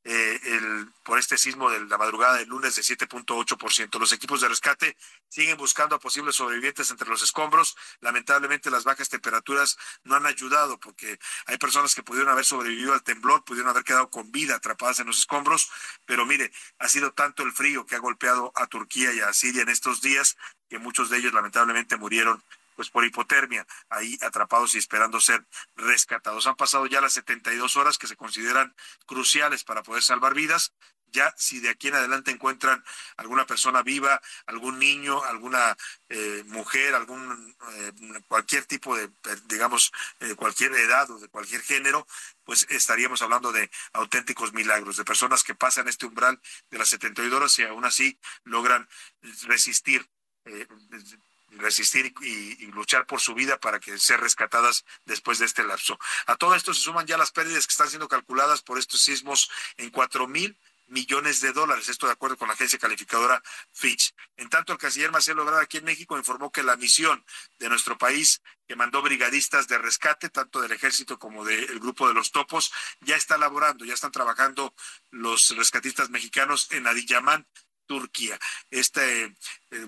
Eh, 0.05 0.39
el, 0.43 0.91
por 1.03 1.17
este 1.17 1.37
sismo 1.37 1.69
de 1.69 1.79
la 1.85 1.97
madrugada 1.97 2.35
del 2.35 2.49
lunes 2.49 2.75
de 2.75 2.81
7.8%. 2.81 3.99
Los 3.99 4.11
equipos 4.11 4.41
de 4.41 4.49
rescate 4.49 4.97
siguen 5.29 5.57
buscando 5.57 5.95
a 5.95 5.99
posibles 5.99 6.35
sobrevivientes 6.35 6.91
entre 6.91 7.09
los 7.09 7.23
escombros. 7.23 7.75
Lamentablemente 8.01 8.69
las 8.69 8.83
bajas 8.83 9.09
temperaturas 9.09 9.77
no 10.03 10.15
han 10.15 10.25
ayudado 10.25 10.77
porque 10.77 11.17
hay 11.45 11.57
personas 11.57 11.95
que 11.95 12.03
pudieron 12.03 12.29
haber 12.29 12.45
sobrevivido 12.45 12.93
al 12.93 13.01
temblor, 13.01 13.45
pudieron 13.45 13.69
haber 13.69 13.85
quedado 13.85 14.09
con 14.09 14.31
vida 14.31 14.57
atrapadas 14.57 14.99
en 14.99 15.07
los 15.07 15.17
escombros, 15.17 15.71
pero 16.05 16.25
mire, 16.25 16.51
ha 16.79 16.89
sido 16.89 17.13
tanto 17.13 17.43
el 17.43 17.53
frío 17.53 17.85
que 17.85 17.95
ha 17.95 17.99
golpeado 17.99 18.51
a 18.55 18.67
Turquía 18.67 19.13
y 19.13 19.21
a 19.21 19.33
Siria 19.33 19.61
en 19.61 19.69
estos 19.69 20.01
días 20.01 20.37
que 20.69 20.79
muchos 20.79 21.09
de 21.09 21.17
ellos 21.17 21.33
lamentablemente 21.33 21.95
murieron 21.97 22.43
pues 22.75 22.89
por 22.89 23.05
hipotermia, 23.05 23.65
ahí 23.89 24.17
atrapados 24.21 24.75
y 24.75 24.77
esperando 24.77 25.19
ser 25.19 25.45
rescatados. 25.75 26.47
Han 26.47 26.55
pasado 26.55 26.85
ya 26.87 27.01
las 27.01 27.13
72 27.13 27.77
horas 27.77 27.97
que 27.97 28.07
se 28.07 28.15
consideran 28.15 28.75
cruciales 29.05 29.63
para 29.63 29.83
poder 29.83 30.03
salvar 30.03 30.33
vidas. 30.33 30.73
ya 31.15 31.31
si 31.37 31.59
de 31.59 31.69
aquí 31.69 31.89
en 31.89 31.93
adelante 31.93 32.31
encuentran 32.31 32.83
alguna 33.17 33.45
persona 33.45 33.83
viva, 33.83 34.19
algún 34.47 34.79
niño, 34.79 35.23
alguna 35.25 35.77
eh, 36.09 36.43
mujer, 36.47 36.95
algún 36.95 37.55
eh, 37.73 37.91
cualquier 38.27 38.65
tipo 38.65 38.97
de, 38.97 39.11
digamos, 39.45 39.91
eh, 40.21 40.33
cualquier 40.33 40.73
edad 40.73 41.11
o 41.11 41.19
de 41.19 41.29
cualquier 41.29 41.61
género, 41.61 42.07
pues 42.43 42.65
estaríamos 42.69 43.21
hablando 43.21 43.51
de 43.51 43.69
auténticos 43.93 44.53
milagros, 44.53 44.97
de 44.97 45.05
personas 45.05 45.43
que 45.43 45.53
pasan 45.53 45.87
este 45.87 46.07
umbral 46.07 46.41
de 46.71 46.79
las 46.79 46.89
72 46.89 47.31
horas 47.31 47.59
y 47.59 47.63
aún 47.63 47.85
así 47.85 48.19
logran 48.43 48.89
resistir 49.43 50.09
resistir 51.57 52.13
y, 52.21 52.65
luchar 52.67 53.05
por 53.05 53.21
su 53.21 53.33
vida 53.33 53.59
para 53.59 53.79
que 53.79 53.97
ser 53.97 54.19
rescatadas 54.19 54.85
después 55.05 55.39
de 55.39 55.45
este 55.45 55.63
lapso. 55.63 55.99
A 56.25 56.35
todo 56.35 56.55
esto 56.55 56.73
se 56.73 56.81
suman 56.81 57.05
ya 57.05 57.17
las 57.17 57.31
pérdidas 57.31 57.67
que 57.67 57.71
están 57.71 57.89
siendo 57.89 58.07
calculadas 58.07 58.61
por 58.61 58.79
estos 58.79 59.01
sismos 59.01 59.49
en 59.77 59.89
cuatro 59.89 60.27
mil 60.27 60.57
millones 60.87 61.41
de 61.41 61.53
dólares, 61.53 61.89
esto 61.89 62.05
de 62.05 62.13
acuerdo 62.13 62.37
con 62.37 62.47
la 62.47 62.53
agencia 62.53 62.77
calificadora 62.77 63.41
Fitch. 63.71 64.13
En 64.37 64.49
tanto, 64.49 64.73
el 64.73 64.79
canciller 64.79 65.11
Marcelo 65.11 65.41
Ebrard 65.43 65.61
aquí 65.61 65.77
en 65.77 65.85
México 65.85 66.17
informó 66.17 66.51
que 66.51 66.63
la 66.63 66.75
misión 66.75 67.23
de 67.59 67.69
nuestro 67.69 67.97
país 67.97 68.41
que 68.67 68.75
mandó 68.75 69.01
brigadistas 69.01 69.67
de 69.67 69.77
rescate, 69.77 70.29
tanto 70.29 70.61
del 70.61 70.71
ejército 70.71 71.17
como 71.17 71.45
del 71.45 71.79
grupo 71.79 72.07
de 72.07 72.13
los 72.13 72.31
topos, 72.31 72.71
ya 73.01 73.15
está 73.15 73.37
laborando, 73.37 73.85
ya 73.85 73.93
están 73.93 74.11
trabajando 74.11 74.73
los 75.09 75.55
rescatistas 75.55 76.09
mexicanos 76.09 76.67
en 76.71 76.87
Adiyaman, 76.87 77.47
Turquía. 77.85 78.37
Este 78.69 79.25
eh, 79.25 79.33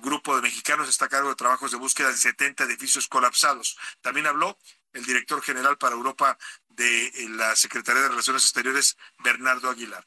grupo 0.01 0.35
de 0.35 0.41
mexicanos 0.41 0.89
está 0.89 1.05
a 1.05 1.09
cargo 1.09 1.29
de 1.29 1.35
trabajos 1.35 1.71
de 1.71 1.77
búsqueda 1.77 2.09
en 2.09 2.17
70 2.17 2.63
edificios 2.63 3.07
colapsados. 3.07 3.77
También 4.01 4.27
habló 4.27 4.57
el 4.93 5.05
director 5.05 5.41
general 5.41 5.77
para 5.77 5.95
Europa 5.95 6.37
de 6.69 7.07
eh, 7.07 7.29
la 7.29 7.55
Secretaría 7.55 8.01
de 8.01 8.09
Relaciones 8.09 8.43
Exteriores, 8.43 8.97
Bernardo 9.23 9.69
Aguilar. 9.69 10.05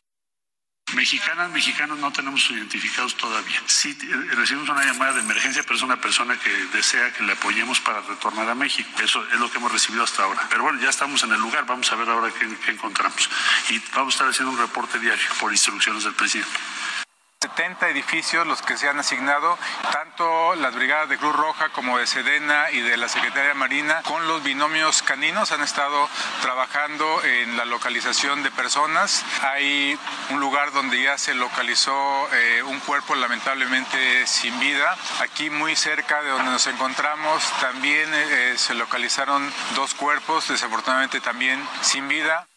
Mexicanas, 0.95 1.51
mexicanos 1.51 1.99
no 1.99 2.11
tenemos 2.13 2.51
identificados 2.51 3.15
todavía. 3.15 3.63
Sí, 3.67 3.97
eh, 4.03 4.35
recibimos 4.35 4.71
una 4.71 4.85
llamada 4.85 5.13
de 5.13 5.21
emergencia, 5.21 5.63
pero 5.63 5.75
es 5.75 5.83
una 5.83 6.01
persona 6.01 6.39
que 6.41 6.51
desea 6.73 7.13
que 7.13 7.25
le 7.25 7.33
apoyemos 7.33 7.79
para 7.81 8.01
retornar 8.01 8.49
a 8.49 8.55
México. 8.55 8.89
Eso 9.03 9.23
es 9.31 9.39
lo 9.39 9.51
que 9.51 9.59
hemos 9.59 9.71
recibido 9.71 10.03
hasta 10.03 10.23
ahora. 10.23 10.47
Pero 10.49 10.63
bueno, 10.63 10.81
ya 10.81 10.89
estamos 10.89 11.23
en 11.25 11.33
el 11.33 11.41
lugar, 11.41 11.67
vamos 11.67 11.93
a 11.93 11.97
ver 11.97 12.09
ahora 12.09 12.33
qué, 12.33 12.49
qué 12.65 12.71
encontramos. 12.73 13.29
Y 13.69 13.79
vamos 13.95 14.15
a 14.15 14.17
estar 14.17 14.29
haciendo 14.29 14.53
un 14.53 14.59
reporte 14.59 14.99
diario 14.99 15.29
por 15.39 15.53
instrucciones 15.53 16.05
del 16.05 16.15
presidente. 16.15 16.59
70 17.41 17.91
edificios 17.91 18.45
los 18.49 18.63
que 18.63 18.77
se 18.77 18.89
han 18.89 18.99
asignado, 18.99 19.57
tanto 19.93 20.57
las 20.57 20.75
brigadas 20.75 21.09
de 21.09 21.19
Cruz 21.19 21.37
Roja 21.37 21.69
como 21.69 21.97
de 21.97 22.07
Sedena 22.09 22.69
y 22.73 22.81
de 22.81 22.97
la 22.97 23.09
Secretaría 23.09 23.55
Marina, 23.55 24.03
con 24.03 24.27
los 24.27 24.43
binomios 24.43 25.03
caninos 25.03 25.53
han 25.53 25.63
estado 25.63 26.09
trabajando 26.43 27.23
en 27.23 27.57
la 27.57 27.65
localización 27.65 28.43
de 28.43 28.51
personas. 28.51 29.25
Hay 29.43 29.97
un 30.31 30.41
lugar 30.41 30.73
donde 30.73 31.01
ya 31.01 31.17
se 31.17 31.33
localizó 31.35 32.29
eh, 32.33 32.65
un 32.65 32.81
cuerpo 32.81 33.15
lamentablemente 33.15 34.27
sin 34.27 34.59
vida. 34.59 34.97
Aquí 35.21 35.49
muy 35.49 35.77
cerca 35.77 36.21
de 36.23 36.31
donde 36.31 36.51
nos 36.51 36.67
encontramos 36.67 37.43
también 37.61 38.09
eh, 38.15 38.55
se 38.57 38.75
localizaron 38.75 39.49
dos 39.77 39.95
cuerpos, 39.95 40.49
desafortunadamente 40.49 41.21
también 41.21 41.65
sin 41.83 42.09
vida. 42.09 42.49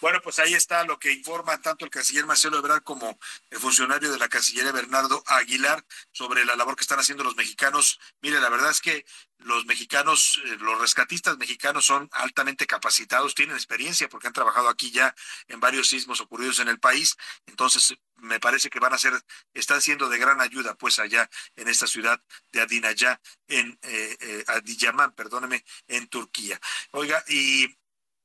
Bueno, 0.00 0.20
pues 0.22 0.38
ahí 0.38 0.54
está 0.54 0.82
lo 0.84 0.98
que 0.98 1.12
informa 1.12 1.60
tanto 1.60 1.84
el 1.84 1.90
canciller 1.90 2.24
Marcelo 2.24 2.58
Ebrard 2.58 2.82
como 2.82 3.18
el 3.50 3.58
funcionario 3.58 4.10
de 4.10 4.18
la 4.18 4.28
Cancillería 4.28 4.72
Bernardo 4.72 5.22
Aguilar 5.26 5.84
sobre 6.10 6.46
la 6.46 6.56
labor 6.56 6.74
que 6.74 6.82
están 6.82 6.98
haciendo 6.98 7.22
los 7.22 7.36
mexicanos. 7.36 7.98
Mire, 8.22 8.40
la 8.40 8.48
verdad 8.48 8.70
es 8.70 8.80
que 8.80 9.04
los 9.38 9.66
mexicanos, 9.66 10.40
eh, 10.46 10.56
los 10.58 10.80
rescatistas 10.80 11.36
mexicanos 11.36 11.84
son 11.84 12.08
altamente 12.12 12.66
capacitados, 12.66 13.34
tienen 13.34 13.56
experiencia 13.56 14.08
porque 14.08 14.26
han 14.26 14.32
trabajado 14.32 14.68
aquí 14.70 14.90
ya 14.90 15.14
en 15.48 15.60
varios 15.60 15.88
sismos 15.88 16.20
ocurridos 16.20 16.60
en 16.60 16.68
el 16.68 16.80
país. 16.80 17.16
Entonces, 17.46 17.94
me 18.16 18.40
parece 18.40 18.70
que 18.70 18.80
van 18.80 18.94
a 18.94 18.98
ser, 18.98 19.12
están 19.52 19.82
siendo 19.82 20.08
de 20.08 20.18
gran 20.18 20.40
ayuda, 20.40 20.74
pues 20.76 20.98
allá 20.98 21.28
en 21.56 21.68
esta 21.68 21.86
ciudad 21.86 22.22
de 22.52 22.62
Adinayá, 22.62 23.20
en 23.48 23.78
eh, 23.82 24.16
eh 24.20 24.44
Adiyaman, 24.46 25.12
perdóneme, 25.12 25.64
en 25.88 26.08
Turquía. 26.08 26.58
Oiga, 26.92 27.22
y 27.28 27.79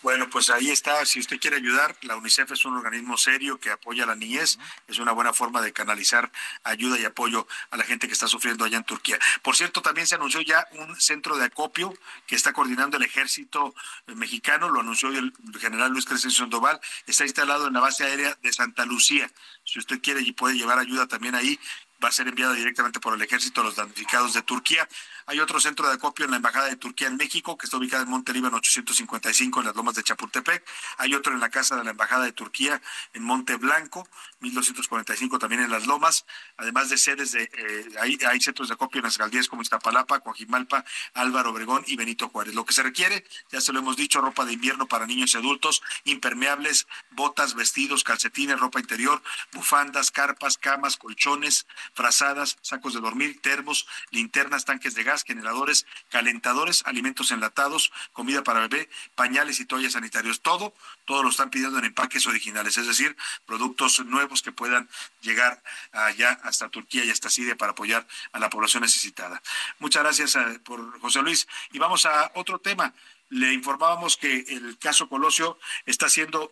Bueno, 0.00 0.30
pues 0.30 0.48
ahí 0.48 0.70
está. 0.70 1.04
Si 1.04 1.18
usted 1.18 1.40
quiere 1.40 1.56
ayudar, 1.56 1.96
la 2.02 2.16
UNICEF 2.16 2.52
es 2.52 2.64
un 2.64 2.76
organismo 2.76 3.18
serio 3.18 3.58
que 3.58 3.70
apoya 3.70 4.04
a 4.04 4.06
la 4.06 4.14
niñez. 4.14 4.56
Es 4.86 4.98
una 4.98 5.10
buena 5.10 5.32
forma 5.32 5.60
de 5.60 5.72
canalizar 5.72 6.30
ayuda 6.62 6.98
y 7.00 7.04
apoyo 7.04 7.48
a 7.70 7.76
la 7.76 7.82
gente 7.82 8.06
que 8.06 8.12
está 8.12 8.28
sufriendo 8.28 8.64
allá 8.64 8.76
en 8.76 8.84
Turquía. 8.84 9.18
Por 9.42 9.56
cierto, 9.56 9.82
también 9.82 10.06
se 10.06 10.14
anunció 10.14 10.40
ya 10.40 10.68
un 10.72 11.00
centro 11.00 11.36
de 11.36 11.46
acopio 11.46 11.92
que 12.28 12.36
está 12.36 12.52
coordinando 12.52 12.96
el 12.96 13.02
ejército 13.02 13.74
mexicano. 14.06 14.68
Lo 14.68 14.80
anunció 14.80 15.08
el 15.08 15.32
general 15.58 15.90
Luis 15.90 16.04
Crescencio 16.04 16.44
Sandoval. 16.44 16.80
Está 17.06 17.24
instalado 17.24 17.66
en 17.66 17.72
la 17.72 17.80
base 17.80 18.04
aérea 18.04 18.38
de 18.40 18.52
Santa 18.52 18.86
Lucía. 18.86 19.28
Si 19.64 19.80
usted 19.80 20.00
quiere 20.00 20.20
y 20.20 20.32
puede 20.32 20.56
llevar 20.56 20.78
ayuda 20.78 21.08
también 21.08 21.34
ahí, 21.34 21.58
va 22.02 22.08
a 22.08 22.12
ser 22.12 22.28
enviado 22.28 22.52
directamente 22.54 23.00
por 23.00 23.14
el 23.14 23.22
ejército 23.22 23.60
a 23.60 23.64
los 23.64 23.76
damnificados 23.76 24.34
de 24.34 24.42
Turquía. 24.42 24.88
Hay 25.26 25.40
otro 25.40 25.60
centro 25.60 25.86
de 25.88 25.94
acopio 25.94 26.24
en 26.24 26.30
la 26.30 26.36
Embajada 26.38 26.68
de 26.68 26.76
Turquía 26.76 27.08
en 27.08 27.16
México, 27.16 27.58
que 27.58 27.66
está 27.66 27.76
ubicada 27.76 28.04
en 28.04 28.08
Monte 28.08 28.32
Líbano 28.32 28.56
855, 28.56 29.60
en 29.60 29.66
las 29.66 29.76
lomas 29.76 29.94
de 29.94 30.02
Chapultepec. 30.02 30.64
Hay 30.96 31.14
otro 31.14 31.34
en 31.34 31.40
la 31.40 31.50
Casa 31.50 31.76
de 31.76 31.84
la 31.84 31.90
Embajada 31.90 32.24
de 32.24 32.32
Turquía 32.32 32.80
en 33.12 33.22
Monte 33.24 33.56
Blanco, 33.56 34.08
1245 34.40 35.38
también 35.38 35.62
en 35.62 35.70
las 35.70 35.86
lomas. 35.86 36.24
Además 36.56 36.88
de 36.88 36.96
sedes 36.96 37.32
de, 37.32 37.42
eh, 37.42 37.88
hay, 38.00 38.18
hay, 38.26 38.40
centros 38.40 38.68
de 38.68 38.74
acopio 38.74 39.00
en 39.00 39.04
las 39.04 39.16
alcaldías 39.16 39.48
como 39.48 39.62
Iztapalapa, 39.62 40.20
Coajimalpa, 40.20 40.84
Álvaro 41.14 41.50
Obregón 41.50 41.84
y 41.86 41.96
Benito 41.96 42.28
Juárez. 42.28 42.54
Lo 42.54 42.64
que 42.64 42.72
se 42.72 42.82
requiere, 42.82 43.24
ya 43.50 43.60
se 43.60 43.72
lo 43.72 43.80
hemos 43.80 43.96
dicho, 43.96 44.20
ropa 44.20 44.44
de 44.44 44.52
invierno 44.52 44.86
para 44.86 45.06
niños 45.06 45.34
y 45.34 45.36
adultos, 45.36 45.82
impermeables, 46.04 46.86
botas, 47.10 47.54
vestidos, 47.54 48.04
calcetines, 48.04 48.58
ropa 48.58 48.80
interior, 48.80 49.22
bufandas, 49.52 50.10
carpas, 50.10 50.56
camas, 50.56 50.96
colchones, 50.96 51.66
frazadas, 51.94 52.58
sacos 52.62 52.94
de 52.94 53.00
dormir, 53.00 53.40
termos, 53.40 53.86
linternas, 54.10 54.64
tanques 54.64 54.94
de 54.94 55.04
gas 55.04 55.24
generadores, 55.24 55.86
calentadores, 56.08 56.82
alimentos 56.86 57.30
enlatados, 57.30 57.92
comida 58.12 58.42
para 58.42 58.60
bebé, 58.60 58.88
pañales 59.14 59.60
y 59.60 59.66
toallas 59.66 59.92
sanitarios. 59.92 60.40
Todo, 60.40 60.74
todo 61.04 61.22
lo 61.22 61.30
están 61.30 61.50
pidiendo 61.50 61.78
en 61.78 61.86
empaques 61.86 62.26
originales, 62.26 62.76
es 62.76 62.86
decir, 62.86 63.16
productos 63.46 64.04
nuevos 64.04 64.42
que 64.42 64.52
puedan 64.52 64.88
llegar 65.20 65.62
allá 65.92 66.38
hasta 66.42 66.68
Turquía 66.68 67.04
y 67.04 67.10
hasta 67.10 67.30
Siria 67.30 67.56
para 67.56 67.72
apoyar 67.72 68.06
a 68.32 68.38
la 68.38 68.50
población 68.50 68.82
necesitada. 68.82 69.42
Muchas 69.78 70.02
gracias 70.02 70.36
eh, 70.36 70.60
por 70.64 71.00
José 71.00 71.22
Luis. 71.22 71.48
Y 71.72 71.78
vamos 71.78 72.06
a 72.06 72.30
otro 72.34 72.58
tema. 72.58 72.92
Le 73.30 73.52
informábamos 73.52 74.16
que 74.16 74.38
el 74.48 74.78
caso 74.78 75.08
Colosio 75.08 75.58
está 75.86 76.08
siendo 76.08 76.50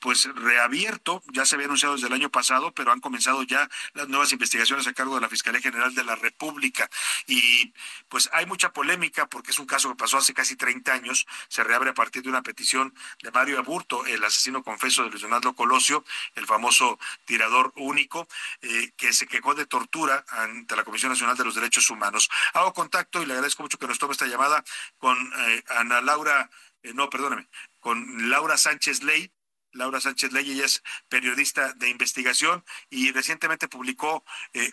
pues 0.00 0.24
reabierto, 0.34 1.22
ya 1.32 1.44
se 1.44 1.54
había 1.54 1.66
anunciado 1.66 1.94
desde 1.94 2.08
el 2.08 2.12
año 2.12 2.30
pasado, 2.30 2.72
pero 2.72 2.92
han 2.92 3.00
comenzado 3.00 3.42
ya 3.42 3.68
las 3.94 4.08
nuevas 4.08 4.32
investigaciones 4.32 4.86
a 4.86 4.92
cargo 4.92 5.14
de 5.14 5.20
la 5.20 5.28
Fiscalía 5.28 5.60
General 5.60 5.94
de 5.94 6.04
la 6.04 6.16
República. 6.16 6.88
Y 7.26 7.72
pues 8.08 8.28
hay 8.32 8.46
mucha 8.46 8.72
polémica 8.72 9.26
porque 9.26 9.50
es 9.50 9.58
un 9.58 9.66
caso 9.66 9.88
que 9.88 9.96
pasó 9.96 10.18
hace 10.18 10.34
casi 10.34 10.56
30 10.56 10.92
años, 10.92 11.26
se 11.48 11.64
reabre 11.64 11.90
a 11.90 11.94
partir 11.94 12.22
de 12.22 12.28
una 12.28 12.42
petición 12.42 12.94
de 13.22 13.30
Mario 13.30 13.58
Aburto, 13.58 14.04
el 14.06 14.24
asesino 14.24 14.62
confeso 14.62 15.04
de 15.04 15.10
Luis 15.10 15.22
Donaldo 15.22 15.54
Colosio, 15.54 16.04
el 16.34 16.46
famoso 16.46 16.98
tirador 17.24 17.72
único, 17.76 18.28
eh, 18.62 18.92
que 18.96 19.12
se 19.12 19.26
quejó 19.26 19.54
de 19.54 19.66
tortura 19.66 20.24
ante 20.28 20.76
la 20.76 20.84
Comisión 20.84 21.12
Nacional 21.12 21.36
de 21.36 21.44
los 21.44 21.54
Derechos 21.54 21.88
Humanos. 21.90 22.30
Hago 22.54 22.72
contacto 22.72 23.22
y 23.22 23.26
le 23.26 23.34
agradezco 23.34 23.62
mucho 23.62 23.78
que 23.78 23.86
nos 23.86 23.98
tome 23.98 24.12
esta 24.12 24.26
llamada 24.26 24.64
con 24.98 25.16
eh, 25.18 25.62
Ana 25.68 26.00
Laura, 26.10 26.50
eh, 26.82 26.92
no, 26.92 27.08
perdóname, 27.08 27.46
con 27.78 28.30
Laura 28.30 28.56
Sánchez 28.56 29.04
Ley, 29.04 29.30
Laura 29.72 30.00
Sánchez 30.00 30.32
Ley, 30.32 30.50
ella 30.50 30.64
es 30.64 30.82
periodista 31.08 31.72
de 31.74 31.88
investigación 31.88 32.64
y 32.90 33.12
recientemente 33.12 33.68
publicó 33.68 34.24
eh, 34.52 34.72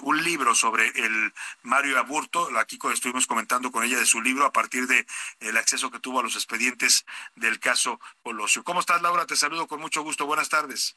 un 0.00 0.24
libro 0.24 0.54
sobre 0.54 0.88
el 0.88 1.34
Mario 1.60 1.98
Aburto. 1.98 2.48
Aquí 2.58 2.78
estuvimos 2.90 3.26
comentando 3.26 3.70
con 3.70 3.84
ella 3.84 3.98
de 3.98 4.06
su 4.06 4.22
libro 4.22 4.46
a 4.46 4.52
partir 4.52 4.86
de 4.86 5.06
el 5.40 5.58
acceso 5.58 5.90
que 5.90 6.00
tuvo 6.00 6.20
a 6.20 6.22
los 6.22 6.36
expedientes 6.36 7.04
del 7.34 7.60
caso 7.60 8.00
Colosio. 8.22 8.64
¿Cómo 8.64 8.80
estás, 8.80 9.02
Laura? 9.02 9.26
Te 9.26 9.36
saludo 9.36 9.66
con 9.66 9.80
mucho 9.80 10.02
gusto. 10.02 10.24
Buenas 10.24 10.48
tardes. 10.48 10.96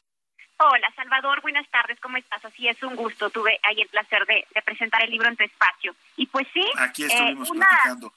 Hola, 0.63 0.89
Salvador, 0.95 1.41
buenas 1.41 1.68
tardes, 1.72 1.99
¿cómo 1.99 2.18
estás? 2.18 2.45
Así 2.45 2.68
es 2.68 2.81
un 2.84 2.95
gusto, 2.95 3.31
tuve 3.31 3.59
ahí 3.63 3.81
el 3.81 3.88
placer 3.89 4.26
de, 4.27 4.45
presentar 4.61 5.03
el 5.03 5.09
libro 5.09 5.27
en 5.27 5.35
tu 5.35 5.43
espacio. 5.43 5.95
Y 6.15 6.27
pues 6.27 6.47
sí, 6.53 6.63
aquí 6.77 7.03
estuvimos 7.03 7.49
eh, 7.49 7.53
platicando. 7.55 8.13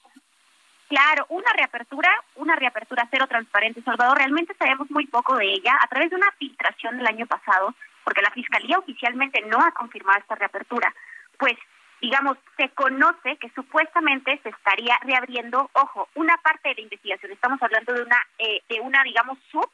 Claro, 0.89 1.27
una 1.31 1.51
reapertura, 1.53 2.11
una 2.37 2.57
reapertura 2.57 3.09
cero 3.11 3.27
transparente, 3.27 3.83
Salvador, 3.83 4.19
realmente 4.19 4.55
sabemos 4.59 4.91
muy 4.91 5.07
poco 5.07 5.37
de 5.37 5.47
ella. 5.47 5.79
A 5.81 5.89
través 5.89 6.11
de 6.11 6.17
una 6.17 6.31
filtración 6.33 6.99
del 6.99 7.07
año 7.07 7.27
pasado, 7.27 7.75
porque 8.05 8.23
la 8.23 8.31
Fiscalía 8.31 8.79
oficialmente 8.79 9.41
no 9.43 9.59
ha 9.59 9.73
confirmado 9.73 10.19
esta 10.19 10.35
reapertura, 10.35 10.95
pues 11.39 11.55
digamos, 12.01 12.37
se 12.59 12.69
conoce 12.71 13.39
que 13.39 13.51
supuestamente 13.55 14.39
se 14.43 14.51
estaría 14.51 14.99
reabriendo, 15.03 15.71
ojo, 15.73 16.09
una 16.15 16.37
parte 16.37 16.69
de 16.69 16.75
la 16.75 16.81
investigación, 16.83 17.33
estamos 17.33 17.63
hablando 17.63 17.95
de 17.95 18.03
una, 18.03 18.27
eh, 18.39 18.63
de 18.69 18.81
una 18.81 19.03
digamos, 19.05 19.39
sub 19.51 19.71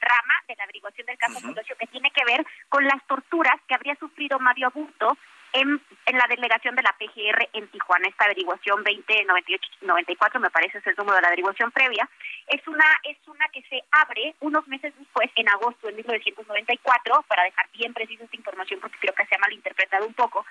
rama 0.00 0.34
de 0.46 0.54
la 0.56 0.64
averiguación 0.64 1.06
del 1.06 1.18
caso 1.18 1.38
uh 1.46 1.54
que 1.54 1.86
tiene 1.86 2.10
que 2.10 2.24
ver 2.24 2.44
con 2.68 2.84
las 2.84 3.04
torturas 3.06 3.56
que 3.66 3.74
habría 3.74 3.94
sufrido 3.96 4.38
Mario 4.38 4.66
Augusto 4.66 5.16
en, 5.52 5.80
la 6.06 6.26
delegación 6.28 6.74
de 6.74 6.82
la 6.82 6.94
PGR 6.98 7.48
en 7.52 7.68
Tijuana. 7.68 8.08
Esta 8.08 8.24
averiguación 8.24 8.84
2098-94, 8.84 10.40
me 10.40 10.50
parece 10.50 10.78
es 10.78 10.86
el 10.86 10.94
número 10.96 11.16
de 11.16 11.22
la 11.22 11.28
averiguación 11.28 11.70
previa, 11.70 12.08
es 12.46 12.66
una, 12.66 12.84
es 13.04 13.16
una 13.26 13.48
que 13.48 13.62
se 13.62 13.82
abre 13.90 14.34
unos 14.40 14.66
meses 14.68 14.92
después, 14.98 15.30
en 15.36 15.48
agosto 15.48 15.86
de 15.86 15.94
1994, 15.94 17.24
para 17.28 17.44
dejar 17.44 17.68
bien 17.72 17.94
precisa 17.94 18.24
esta 18.24 18.36
información 18.36 18.80
porque 18.80 18.98
creo 18.98 19.14
que 19.14 19.26
se 19.26 19.34
ha 19.34 19.38
malinterpretado 19.38 20.06
un 20.06 20.14
poco, 20.14 20.44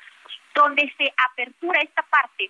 donde 0.55 0.91
se 0.97 1.13
apertura 1.31 1.81
esta 1.81 2.03
parte 2.03 2.49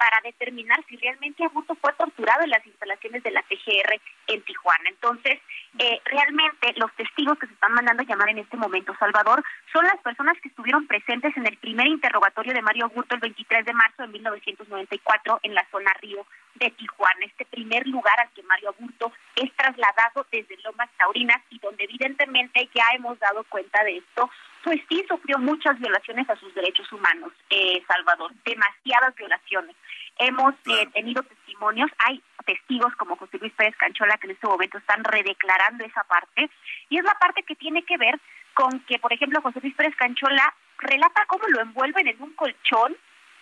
para 0.00 0.18
determinar 0.24 0.82
si 0.88 0.96
realmente 0.96 1.44
Abuto 1.44 1.74
fue 1.74 1.92
torturado 1.92 2.42
en 2.42 2.48
las 2.48 2.66
instalaciones 2.66 3.22
de 3.22 3.32
la 3.32 3.42
PGR 3.42 4.00
en 4.28 4.42
Tijuana. 4.44 4.88
Entonces, 4.88 5.38
eh, 5.78 6.00
realmente 6.06 6.72
los 6.76 6.90
testigos 6.94 7.38
que 7.38 7.46
se 7.46 7.52
están 7.52 7.74
mandando 7.74 8.02
a 8.02 8.06
llamar 8.06 8.30
en 8.30 8.38
este 8.38 8.56
momento, 8.56 8.96
Salvador, 8.98 9.44
son 9.70 9.84
las 9.84 9.98
personas 9.98 10.40
que 10.40 10.48
estuvieron 10.48 10.86
presentes 10.86 11.36
en 11.36 11.46
el 11.46 11.58
primer 11.58 11.86
interrogatorio 11.86 12.54
de 12.54 12.62
Mario 12.62 12.84
Augusto 12.86 13.14
el 13.14 13.20
23 13.20 13.66
de 13.66 13.74
marzo 13.74 14.00
de 14.00 14.08
1994 14.08 15.40
en 15.42 15.54
la 15.54 15.66
zona 15.70 15.92
Río 16.00 16.24
de 16.60 16.70
Tijuana, 16.72 17.24
este 17.24 17.46
primer 17.46 17.86
lugar 17.86 18.20
al 18.20 18.30
que 18.30 18.42
Mario 18.42 18.68
Aburto 18.68 19.12
es 19.34 19.50
trasladado 19.56 20.26
desde 20.30 20.58
Lomas 20.58 20.90
Taurinas 20.98 21.40
y 21.48 21.58
donde 21.58 21.84
evidentemente 21.84 22.68
ya 22.74 22.84
hemos 22.94 23.18
dado 23.18 23.42
cuenta 23.44 23.82
de 23.82 23.96
esto, 23.96 24.30
pues 24.62 24.78
sí 24.88 25.02
sufrió 25.08 25.38
muchas 25.38 25.78
violaciones 25.78 26.28
a 26.28 26.36
sus 26.36 26.54
derechos 26.54 26.92
humanos, 26.92 27.32
eh, 27.48 27.82
Salvador, 27.88 28.32
demasiadas 28.44 29.14
violaciones. 29.16 29.74
Hemos 30.18 30.54
eh, 30.66 30.86
tenido 30.92 31.22
testimonios, 31.22 31.90
hay 31.98 32.22
testigos 32.44 32.94
como 32.96 33.16
José 33.16 33.38
Luis 33.38 33.54
Pérez 33.54 33.74
Canchola 33.76 34.18
que 34.18 34.26
en 34.26 34.32
este 34.32 34.46
momento 34.46 34.76
están 34.76 35.02
redeclarando 35.02 35.84
esa 35.84 36.04
parte, 36.04 36.50
y 36.90 36.98
es 36.98 37.04
la 37.04 37.14
parte 37.14 37.42
que 37.42 37.56
tiene 37.56 37.82
que 37.84 37.96
ver 37.96 38.20
con 38.52 38.80
que, 38.80 38.98
por 38.98 39.12
ejemplo, 39.14 39.40
José 39.40 39.60
Luis 39.62 39.74
Pérez 39.74 39.96
Canchola 39.96 40.54
relata 40.76 41.24
cómo 41.26 41.44
lo 41.48 41.62
envuelven 41.62 42.08
en 42.08 42.20
un 42.20 42.32
colchón 42.34 42.94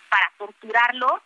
para 0.09 0.31
torturarlo 0.37 1.21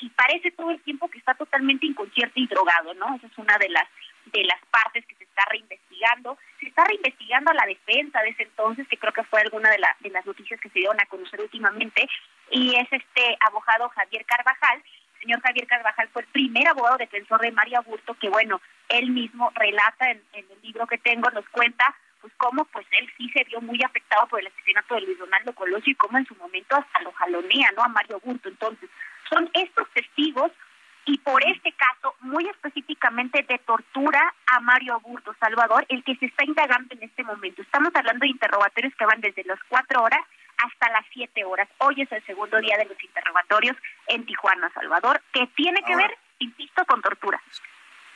y 0.00 0.10
parece 0.10 0.50
todo 0.50 0.70
el 0.70 0.80
tiempo 0.82 1.08
que 1.08 1.18
está 1.18 1.34
totalmente 1.34 1.86
inconsciente 1.86 2.40
y 2.40 2.46
drogado, 2.46 2.94
¿no? 2.94 3.14
Esa 3.16 3.26
es 3.26 3.38
una 3.38 3.56
de 3.58 3.68
las 3.68 3.88
de 4.26 4.44
las 4.44 4.60
partes 4.70 5.06
que 5.06 5.14
se 5.14 5.24
está 5.24 5.44
reinvestigando. 5.50 6.36
Se 6.60 6.66
está 6.66 6.84
reinvestigando 6.84 7.50
a 7.50 7.54
la 7.54 7.66
defensa 7.66 8.20
de 8.22 8.30
ese 8.30 8.42
entonces, 8.42 8.86
que 8.88 8.96
creo 8.98 9.12
que 9.12 9.22
fue 9.24 9.40
alguna 9.40 9.70
de, 9.70 9.78
de 10.00 10.10
las 10.10 10.26
noticias 10.26 10.60
que 10.60 10.68
se 10.70 10.80
dieron 10.80 11.00
a 11.00 11.06
conocer 11.06 11.40
últimamente, 11.40 12.08
y 12.50 12.74
es 12.74 12.88
este 12.90 13.36
abogado 13.40 13.88
Javier 13.90 14.24
Carvajal. 14.26 14.82
El 15.14 15.20
señor 15.20 15.40
Javier 15.42 15.66
Carvajal 15.66 16.08
fue 16.08 16.22
el 16.22 16.28
primer 16.28 16.68
abogado 16.68 16.98
defensor 16.98 17.40
de 17.40 17.52
María 17.52 17.80
Burto, 17.80 18.14
que 18.14 18.28
bueno, 18.28 18.60
él 18.88 19.10
mismo 19.10 19.50
relata 19.54 20.10
en, 20.10 20.22
en 20.32 20.44
el 20.50 20.62
libro 20.62 20.86
que 20.86 20.98
tengo, 20.98 21.30
nos 21.30 21.48
cuenta 21.48 21.94
pues 22.20 22.32
cómo 22.38 22.64
pues 22.66 22.86
él 22.98 23.08
sí 23.16 23.28
se 23.30 23.44
vio 23.44 23.60
muy 23.60 23.80
afectado 23.82 24.26
por 24.26 24.40
el 24.40 24.46
asesinato 24.48 24.94
de 24.94 25.02
Luis 25.02 25.18
Donaldo 25.18 25.54
Colosio 25.54 25.92
y 25.92 25.96
cómo 25.96 26.18
en 26.18 26.26
su 26.26 26.34
momento 26.36 26.76
hasta 26.76 27.00
lo 27.02 27.12
jalonea, 27.12 27.70
¿no? 27.76 27.82
A 27.82 27.88
Mario 27.88 28.20
Burto. 28.20 28.48
Entonces, 28.48 28.90
son 29.28 29.50
estos 29.54 29.88
testigos 29.90 30.52
y 31.04 31.18
por 31.18 31.40
este 31.46 31.72
caso, 31.72 32.16
muy 32.20 32.48
específicamente 32.48 33.44
de 33.48 33.58
tortura 33.58 34.34
a 34.48 34.60
Mario 34.60 34.94
Aburto 34.94 35.34
Salvador, 35.38 35.86
el 35.88 36.02
que 36.02 36.16
se 36.16 36.26
está 36.26 36.44
indagando 36.44 36.94
en 36.94 37.04
este 37.04 37.22
momento. 37.22 37.62
Estamos 37.62 37.94
hablando 37.94 38.24
de 38.24 38.30
interrogatorios 38.30 38.92
que 38.96 39.06
van 39.06 39.20
desde 39.20 39.44
las 39.44 39.60
cuatro 39.68 40.02
horas 40.02 40.20
hasta 40.58 40.90
las 40.90 41.04
siete 41.12 41.44
horas. 41.44 41.68
Hoy 41.78 42.02
es 42.02 42.10
el 42.10 42.24
segundo 42.24 42.58
día 42.58 42.76
de 42.76 42.86
los 42.86 43.02
interrogatorios 43.02 43.76
en 44.08 44.26
Tijuana, 44.26 44.68
Salvador, 44.74 45.22
que 45.32 45.46
tiene 45.54 45.80
que 45.82 45.94
ver, 45.94 46.16
insisto, 46.40 46.84
con 46.86 47.00
tortura 47.02 47.40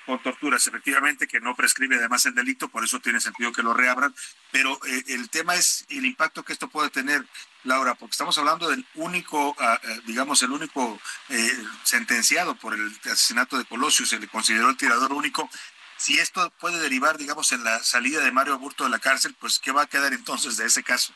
con 0.07 0.23
torturas, 0.23 0.67
efectivamente, 0.67 1.27
que 1.27 1.41
no 1.41 1.55
prescribe 1.55 1.97
además 1.97 2.27
el 2.27 2.35
delito, 2.35 2.69
por 2.69 2.85
eso 2.85 3.01
tiene 3.01 3.21
sentido 3.21 3.53
que 3.53 3.63
lo 3.63 3.75
reabran, 3.75 4.15
pero 4.51 4.79
eh, 4.87 5.05
el 5.09 5.29
tema 5.31 5.55
es 5.55 5.87
el 5.89 6.05
impacto 6.05 6.43
que 6.43 6.53
esto 6.53 6.69
puede 6.69 6.91
tener, 6.91 7.27
Laura, 7.65 7.95
porque 7.95 8.13
estamos 8.13 8.37
hablando 8.39 8.69
del 8.69 8.87
único, 8.95 9.57
eh, 9.61 10.01
digamos, 10.07 10.43
el 10.43 10.51
único 10.51 11.01
eh, 11.29 11.65
sentenciado 11.85 12.55
por 12.57 12.75
el 12.75 12.93
asesinato 13.05 13.59
de 13.59 13.65
Colosio, 13.65 14.07
se 14.07 14.19
le 14.19 14.29
consideró 14.29 14.71
el 14.71 14.77
tirador 14.77 15.13
único. 15.13 15.49
Si 15.97 16.19
esto 16.19 16.51
puede 16.59 16.79
derivar, 16.79 17.19
digamos, 17.19 17.53
en 17.53 17.63
la 17.63 17.79
salida 17.81 18.25
de 18.25 18.33
Mario 18.33 18.55
Aburto 18.55 18.85
de 18.85 18.91
la 18.91 18.99
cárcel, 18.99 19.37
pues 19.39 19.59
¿qué 19.59 19.71
va 19.71 19.83
a 19.83 19.87
quedar 19.87 20.15
entonces 20.15 20.57
de 20.57 20.65
ese 20.67 20.83
caso? 20.83 21.13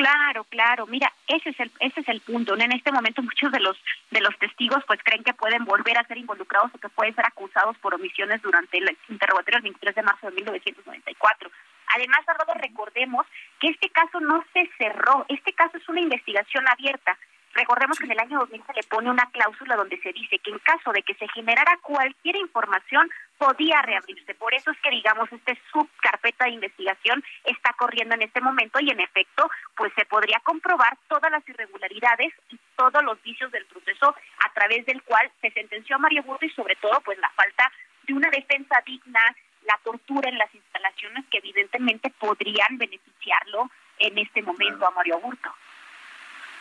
Claro, 0.00 0.44
claro. 0.44 0.86
Mira, 0.86 1.12
ese 1.28 1.50
es 1.50 1.60
el 1.60 1.70
ese 1.78 2.00
es 2.00 2.08
el 2.08 2.22
punto. 2.22 2.56
En 2.56 2.72
este 2.72 2.90
momento 2.90 3.20
muchos 3.20 3.52
de 3.52 3.60
los 3.60 3.76
de 4.10 4.22
los 4.22 4.34
testigos 4.38 4.82
pues 4.86 4.98
creen 5.04 5.22
que 5.22 5.34
pueden 5.34 5.66
volver 5.66 5.98
a 5.98 6.06
ser 6.06 6.16
involucrados 6.16 6.70
o 6.74 6.78
que 6.78 6.88
pueden 6.88 7.14
ser 7.14 7.26
acusados 7.26 7.76
por 7.82 7.92
omisiones 7.92 8.40
durante 8.40 8.78
el 8.78 8.96
interrogatorio 9.10 9.58
del 9.58 9.64
23 9.64 9.94
de 9.96 10.02
marzo 10.02 10.26
de 10.28 10.36
1994. 10.36 11.50
Además, 11.94 12.20
recordemos 12.54 13.26
que 13.58 13.68
este 13.68 13.90
caso 13.90 14.20
no 14.20 14.42
se 14.54 14.70
cerró. 14.78 15.26
Este 15.28 15.52
caso 15.52 15.76
es 15.76 15.86
una 15.86 16.00
investigación 16.00 16.66
abierta. 16.66 17.18
Recordemos 17.52 17.98
que 17.98 18.04
en 18.04 18.12
el 18.12 18.20
año 18.20 18.38
2000 18.38 18.62
se 18.64 18.72
le 18.74 18.82
pone 18.84 19.10
una 19.10 19.28
cláusula 19.32 19.74
donde 19.74 20.00
se 20.00 20.12
dice 20.12 20.38
que 20.38 20.50
en 20.50 20.58
caso 20.60 20.92
de 20.92 21.02
que 21.02 21.14
se 21.14 21.26
generara 21.28 21.78
cualquier 21.82 22.36
información 22.36 23.10
podía 23.38 23.82
reabrirse. 23.82 24.34
Por 24.34 24.54
eso 24.54 24.70
es 24.70 24.78
que, 24.78 24.90
digamos, 24.90 25.30
este 25.32 25.58
subcarpeta 25.72 26.44
de 26.44 26.52
investigación 26.52 27.24
está 27.44 27.72
corriendo 27.72 28.14
en 28.14 28.22
este 28.22 28.40
momento 28.40 28.78
y, 28.80 28.90
en 28.90 29.00
efecto, 29.00 29.50
pues 29.76 29.92
se 29.94 30.04
podría 30.04 30.38
comprobar 30.44 30.96
todas 31.08 31.30
las 31.32 31.46
irregularidades 31.48 32.32
y 32.50 32.58
todos 32.76 33.02
los 33.02 33.20
vicios 33.22 33.50
del 33.50 33.66
proceso 33.66 34.14
a 34.46 34.52
través 34.52 34.86
del 34.86 35.02
cual 35.02 35.30
se 35.40 35.50
sentenció 35.50 35.96
a 35.96 35.98
Mario 35.98 36.22
Burto 36.22 36.46
y, 36.46 36.50
sobre 36.50 36.76
todo, 36.76 37.00
pues 37.00 37.18
la 37.18 37.30
falta 37.30 37.70
de 38.04 38.14
una 38.14 38.30
defensa 38.30 38.80
digna, 38.86 39.20
la 39.64 39.78
tortura 39.82 40.28
en 40.28 40.38
las 40.38 40.54
instalaciones 40.54 41.24
que 41.30 41.38
evidentemente 41.38 42.10
podrían 42.10 42.78
beneficiarlo 42.78 43.70
en 43.98 44.18
este 44.18 44.40
momento 44.40 44.86
a 44.86 44.92
Mario 44.92 45.18
Burto 45.18 45.52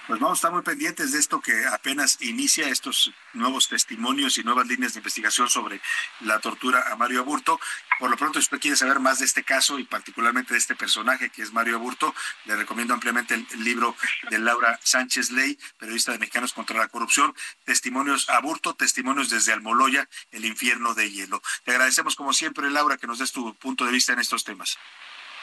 pues 0.10 0.20
vamos 0.20 0.38
a 0.38 0.40
estar 0.40 0.52
muy 0.52 0.64
pendientes 0.64 1.12
de 1.12 1.20
esto 1.20 1.40
que 1.40 1.68
apenas 1.68 2.20
inicia 2.22 2.68
estos 2.68 3.14
nuevos 3.34 3.70
testimonios 3.70 4.40
y 4.40 4.44
nuevas 4.44 4.66
líneas 4.66 4.94
de 4.94 5.02
investigación 5.02 5.48
sobre 5.48 5.80
la 6.22 6.40
tortura 6.40 6.84
a 6.92 6.96
Mario 6.96 7.20
Aburto. 7.20 7.60
Por 8.00 8.10
lo 8.10 8.18
pronto, 8.18 8.40
si 8.40 8.46
usted 8.46 8.60
quiere 8.60 8.76
saber 8.76 9.00
más 9.00 9.20
de 9.20 9.26
este 9.26 9.44
caso 9.44 9.78
y 9.78 9.84
particularmente 9.84 10.56
de 10.56 10.58
este 10.58 10.76
personaje 10.76 11.30
que 11.30 11.44
es 11.44 11.54
Mario 11.54 11.76
Aburto, 11.76 12.16
le 12.46 12.56
recomiendo 12.56 12.96
ampliamente 12.96 13.36
el, 13.36 13.64
libro 13.64 13.96
de 14.32 14.40
Laura 14.40 14.80
Sánchez 14.82 15.30
Ley, 15.30 15.60
periodista 15.78 16.12
de 16.12 16.18
Mexicanos 16.18 16.54
contra 16.54 16.80
la 16.80 16.88
Corrupción, 16.88 17.36
Testimonios 17.64 18.32
Aburto, 18.32 18.74
Testimonios 18.74 19.30
desde 19.30 19.54
Almoloya, 19.54 20.10
el 20.32 20.44
infierno 20.44 20.96
de 20.96 21.12
hielo. 21.12 21.40
Te 21.66 21.70
agradecemos 21.70 22.16
como 22.16 22.34
siempre, 22.34 22.68
Laura, 22.72 22.98
que 22.98 23.06
nos 23.06 23.20
des 23.20 23.32
tu 23.32 23.54
punto 23.54 23.86
de 23.86 23.92
vista 23.92 24.14
en 24.14 24.20
estos 24.22 24.44
temas. 24.44 24.76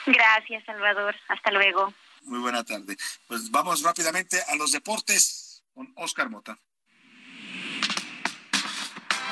Gracias, 0.07 0.65
Salvador. 0.65 1.15
Hasta 1.29 1.53
luego. 1.53 1.95
Muy 2.27 2.41
buena 2.41 2.65
tarde. 2.65 2.97
Pues 3.29 3.51
vamos 3.51 3.83
rápidamente 3.83 4.43
a 4.49 4.57
los 4.57 4.73
deportes 4.73 5.63
con 5.73 5.93
Oscar 5.97 6.29
Mota. 6.29 6.59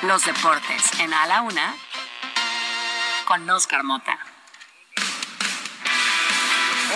Los 0.03 0.25
deportes 0.25 1.01
en 1.01 1.13
A 1.13 1.27
la 1.27 1.43
Una 1.43 1.75
con 3.27 3.49
Oscar 3.51 3.83
Mota. 3.83 4.19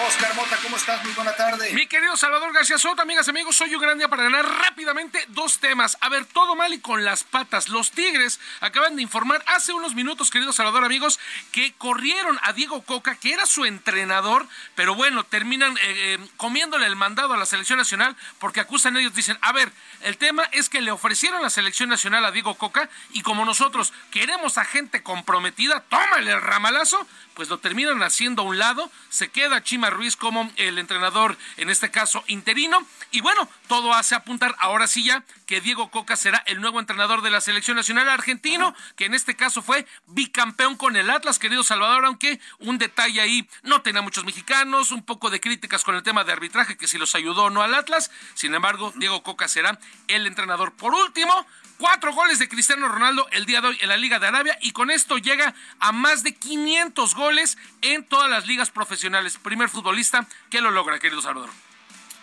Oscar 0.07 0.35
Mota, 0.35 0.57
¿cómo 0.63 0.77
estás? 0.77 1.03
Muy 1.05 1.13
buena 1.13 1.35
tarde. 1.35 1.73
Mi 1.73 1.87
querido 1.87 2.17
Salvador 2.17 2.53
García 2.53 2.79
Soto, 2.79 3.03
amigas 3.03 3.29
amigos, 3.29 3.57
soy 3.57 3.75
un 3.75 3.81
gran 3.81 3.99
para 4.09 4.23
ganar 4.23 4.45
rápidamente 4.45 5.19
dos 5.29 5.59
temas. 5.59 5.99
A 6.01 6.09
ver, 6.09 6.25
todo 6.27 6.55
mal 6.55 6.73
y 6.73 6.81
con 6.81 7.05
las 7.05 7.25
patas. 7.25 7.69
Los 7.69 7.91
Tigres 7.91 8.39
acaban 8.61 8.97
de 8.97 9.03
informar 9.03 9.43
hace 9.47 9.73
unos 9.73 9.95
minutos, 9.95 10.31
querido 10.31 10.53
Salvador, 10.53 10.85
amigos, 10.85 11.19
que 11.51 11.73
corrieron 11.75 12.39
a 12.43 12.53
Diego 12.53 12.83
Coca, 12.83 13.17
que 13.17 13.33
era 13.33 13.45
su 13.47 13.65
entrenador, 13.65 14.47
pero 14.77 14.95
bueno, 14.95 15.25
terminan 15.25 15.77
eh, 15.79 15.81
eh, 15.83 16.19
comiéndole 16.37 16.87
el 16.87 16.97
mandado 16.97 17.35
a 17.35 17.37
la 17.37 17.47
selección 17.47 17.79
nacional 17.79 18.17
porque 18.39 18.61
acusan 18.61 18.97
ellos, 18.97 19.15
dicen, 19.15 19.39
a 19.41 19.53
ver, 19.53 19.73
el 20.03 20.17
tema 20.17 20.45
es 20.53 20.69
que 20.69 20.81
le 20.81 20.93
ofrecieron 20.93 21.43
la 21.43 21.51
selección 21.51 21.89
nacional 21.89 22.25
a 22.25 22.31
Diego 22.31 22.55
Coca 22.55 22.89
y 23.13 23.23
como 23.23 23.45
nosotros 23.45 23.93
queremos 24.11 24.59
a 24.59 24.65
gente 24.65 25.03
comprometida, 25.03 25.81
tómale 25.89 26.31
el 26.33 26.41
ramalazo, 26.41 27.07
pues 27.39 27.51
lo 27.51 27.59
terminan 27.59 28.03
haciendo 28.03 28.43
a 28.43 28.47
un 28.47 28.59
lado, 28.59 28.91
se 29.11 29.29
queda 29.29 29.63
Chima 29.63 29.91
Ruiz 29.91 30.17
como 30.17 30.51
el 30.57 30.77
entrenador, 30.77 31.39
en 31.57 31.71
este 31.71 31.89
caso 31.89 32.25
interino, 32.27 32.85
y 33.13 33.21
bueno, 33.21 33.49
todo 33.69 33.95
hace 33.95 34.17
apuntar 34.17 34.57
ahora 34.59 34.89
sí 34.89 35.05
ya 35.05 35.23
que 35.49 35.63
Diego 35.63 35.91
Coca 35.91 36.15
será 36.15 36.45
el 36.47 36.61
nuevo 36.61 36.79
entrenador 36.79 37.23
de 37.23 37.31
la 37.31 37.41
selección 37.41 37.79
nacional 37.79 38.07
argentino, 38.11 38.75
que 38.97 39.07
en 39.07 39.15
este 39.15 39.35
caso 39.35 39.63
fue 39.63 39.87
bicampeón 40.07 40.77
con 40.77 40.95
el 40.95 41.09
Atlas, 41.09 41.39
querido 41.39 41.63
Salvador, 41.63 42.05
aunque 42.05 42.39
un 42.59 42.77
detalle 42.77 43.23
ahí, 43.23 43.49
no 43.63 43.81
tenía 43.81 44.03
muchos 44.03 44.27
mexicanos, 44.27 44.93
un 44.93 45.03
poco 45.03 45.31
de 45.31 45.41
críticas 45.41 45.85
con 45.85 45.95
el 45.95 46.03
tema 46.03 46.23
de 46.23 46.33
arbitraje, 46.33 46.77
que 46.77 46.87
si 46.87 46.99
los 46.99 47.15
ayudó 47.15 47.45
o 47.45 47.51
no 47.51 47.63
al 47.63 47.75
Atlas, 47.75 48.11
sin 48.35 48.55
embargo, 48.55 48.93
Diego 48.97 49.23
Coca 49.23 49.49
será 49.49 49.81
el 50.07 50.27
entrenador. 50.27 50.75
Por 50.75 50.95
último, 50.95 51.47
Cuatro 51.79 52.13
goles 52.13 52.41
de 52.41 52.49
Cristiano 52.49 52.89
Ronaldo 52.89 53.29
el 53.31 53.47
día 53.47 53.61
de 53.61 53.69
hoy 53.69 53.79
en 53.81 53.89
la 53.89 53.97
Liga 53.97 54.19
de 54.19 54.27
Arabia 54.27 54.59
y 54.61 54.73
con 54.73 54.91
esto 54.91 55.17
llega 55.17 55.55
a 55.79 55.93
más 55.93 56.25
de 56.25 56.35
500 56.35 57.15
goles 57.15 57.57
en 57.83 58.05
todas 58.05 58.29
las 58.29 58.49
ligas 58.49 58.73
profesionales. 58.73 59.39
Primer 59.39 59.69
futbolista 59.69 60.27
que 60.51 60.61
lo 60.61 60.73
logra, 60.73 60.99
querido 60.99 61.23
Salvador. 61.23 61.51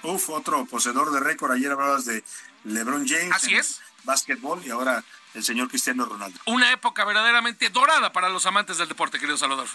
Uf, 0.04 0.30
otro 0.30 0.66
poseedor 0.66 1.10
de 1.14 1.22
récord. 1.22 1.54
Ayer 1.54 1.72
hablabas 1.72 2.04
de 2.04 2.22
LeBron 2.66 3.08
James. 3.08 3.32
Así 3.34 3.56
es. 3.56 3.82
Básquetbol 4.04 4.62
y 4.66 4.70
ahora 4.70 5.04
el 5.34 5.44
señor 5.44 5.70
Cristiano 5.70 6.06
Ronaldo. 6.06 6.40
Una 6.46 6.72
época 6.72 7.06
verdaderamente 7.06 7.70
dorada 7.70 8.12
para 8.12 8.30
los 8.30 8.46
amantes 8.46 8.78
del 8.78 8.88
deporte, 8.88 9.20
querido 9.20 9.38
Salvador. 9.38 9.68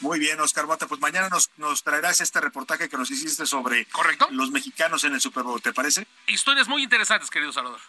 Muy 0.00 0.18
bien, 0.18 0.40
Oscar 0.40 0.64
Bota. 0.64 0.86
Pues 0.86 1.00
mañana 1.00 1.28
nos, 1.28 1.50
nos 1.58 1.82
traerás 1.82 2.20
este 2.22 2.40
reportaje 2.40 2.88
que 2.88 2.96
nos 2.96 3.10
hiciste 3.10 3.44
sobre 3.44 3.84
¿Correcto? 3.86 4.28
los 4.30 4.50
mexicanos 4.50 5.04
en 5.04 5.12
el 5.12 5.20
Super 5.20 5.42
Bowl. 5.42 5.60
¿Te 5.60 5.74
parece? 5.74 6.06
Historias 6.26 6.68
muy 6.68 6.82
interesantes, 6.82 7.28
querido 7.28 7.52
Salvador. 7.52 7.80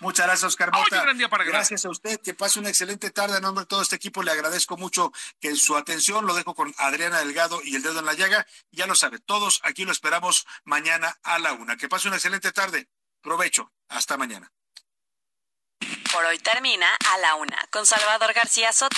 Muchas 0.00 0.26
gracias, 0.26 0.44
Oscar 0.44 0.70
Mota. 0.70 1.02
gran 1.02 1.18
día 1.18 1.28
para. 1.28 1.42
Gracias 1.42 1.84
a 1.84 1.90
usted, 1.90 2.20
que 2.22 2.32
pase 2.32 2.60
una 2.60 2.68
excelente 2.68 3.10
tarde. 3.10 3.38
En 3.38 3.42
nombre 3.42 3.62
de 3.64 3.66
todo 3.66 3.82
este 3.82 3.96
equipo, 3.96 4.22
le 4.22 4.30
agradezco 4.30 4.76
mucho 4.76 5.12
que 5.40 5.56
su 5.56 5.76
atención 5.76 6.24
lo 6.24 6.34
dejo 6.34 6.54
con 6.54 6.72
Adriana 6.78 7.18
Delgado 7.18 7.60
y 7.64 7.74
el 7.74 7.82
dedo 7.82 7.98
en 7.98 8.06
la 8.06 8.14
llaga. 8.14 8.46
Ya 8.70 8.86
lo 8.86 8.94
sabe, 8.94 9.18
todos 9.18 9.60
aquí 9.64 9.84
lo 9.84 9.90
esperamos 9.90 10.46
mañana 10.64 11.18
a 11.24 11.40
la 11.40 11.52
una. 11.52 11.76
Que 11.76 11.88
pase 11.88 12.06
una 12.06 12.16
excelente 12.18 12.52
tarde. 12.52 12.88
Provecho. 13.28 13.70
Hasta 13.90 14.16
mañana. 14.16 14.50
Por 16.10 16.24
hoy 16.24 16.38
termina 16.38 16.86
A 17.12 17.18
la 17.18 17.34
Una 17.34 17.58
con 17.70 17.84
Salvador 17.84 18.32
García 18.32 18.72
Soto. 18.72 18.96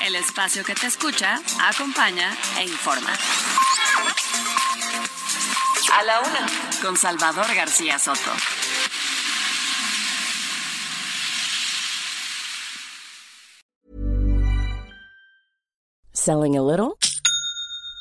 El 0.00 0.16
espacio 0.16 0.64
que 0.64 0.74
te 0.74 0.86
escucha, 0.86 1.42
acompaña 1.60 2.34
e 2.56 2.62
informa. 2.62 3.12
A 5.92 6.02
la 6.04 6.20
Una 6.20 6.46
con 6.80 6.96
Salvador 6.96 7.54
García 7.54 7.98
Soto. 7.98 8.32
Selling 16.14 16.56
a 16.56 16.62
little 16.62 16.96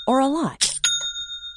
or 0.08 0.22
a 0.22 0.28
lot? 0.30 0.73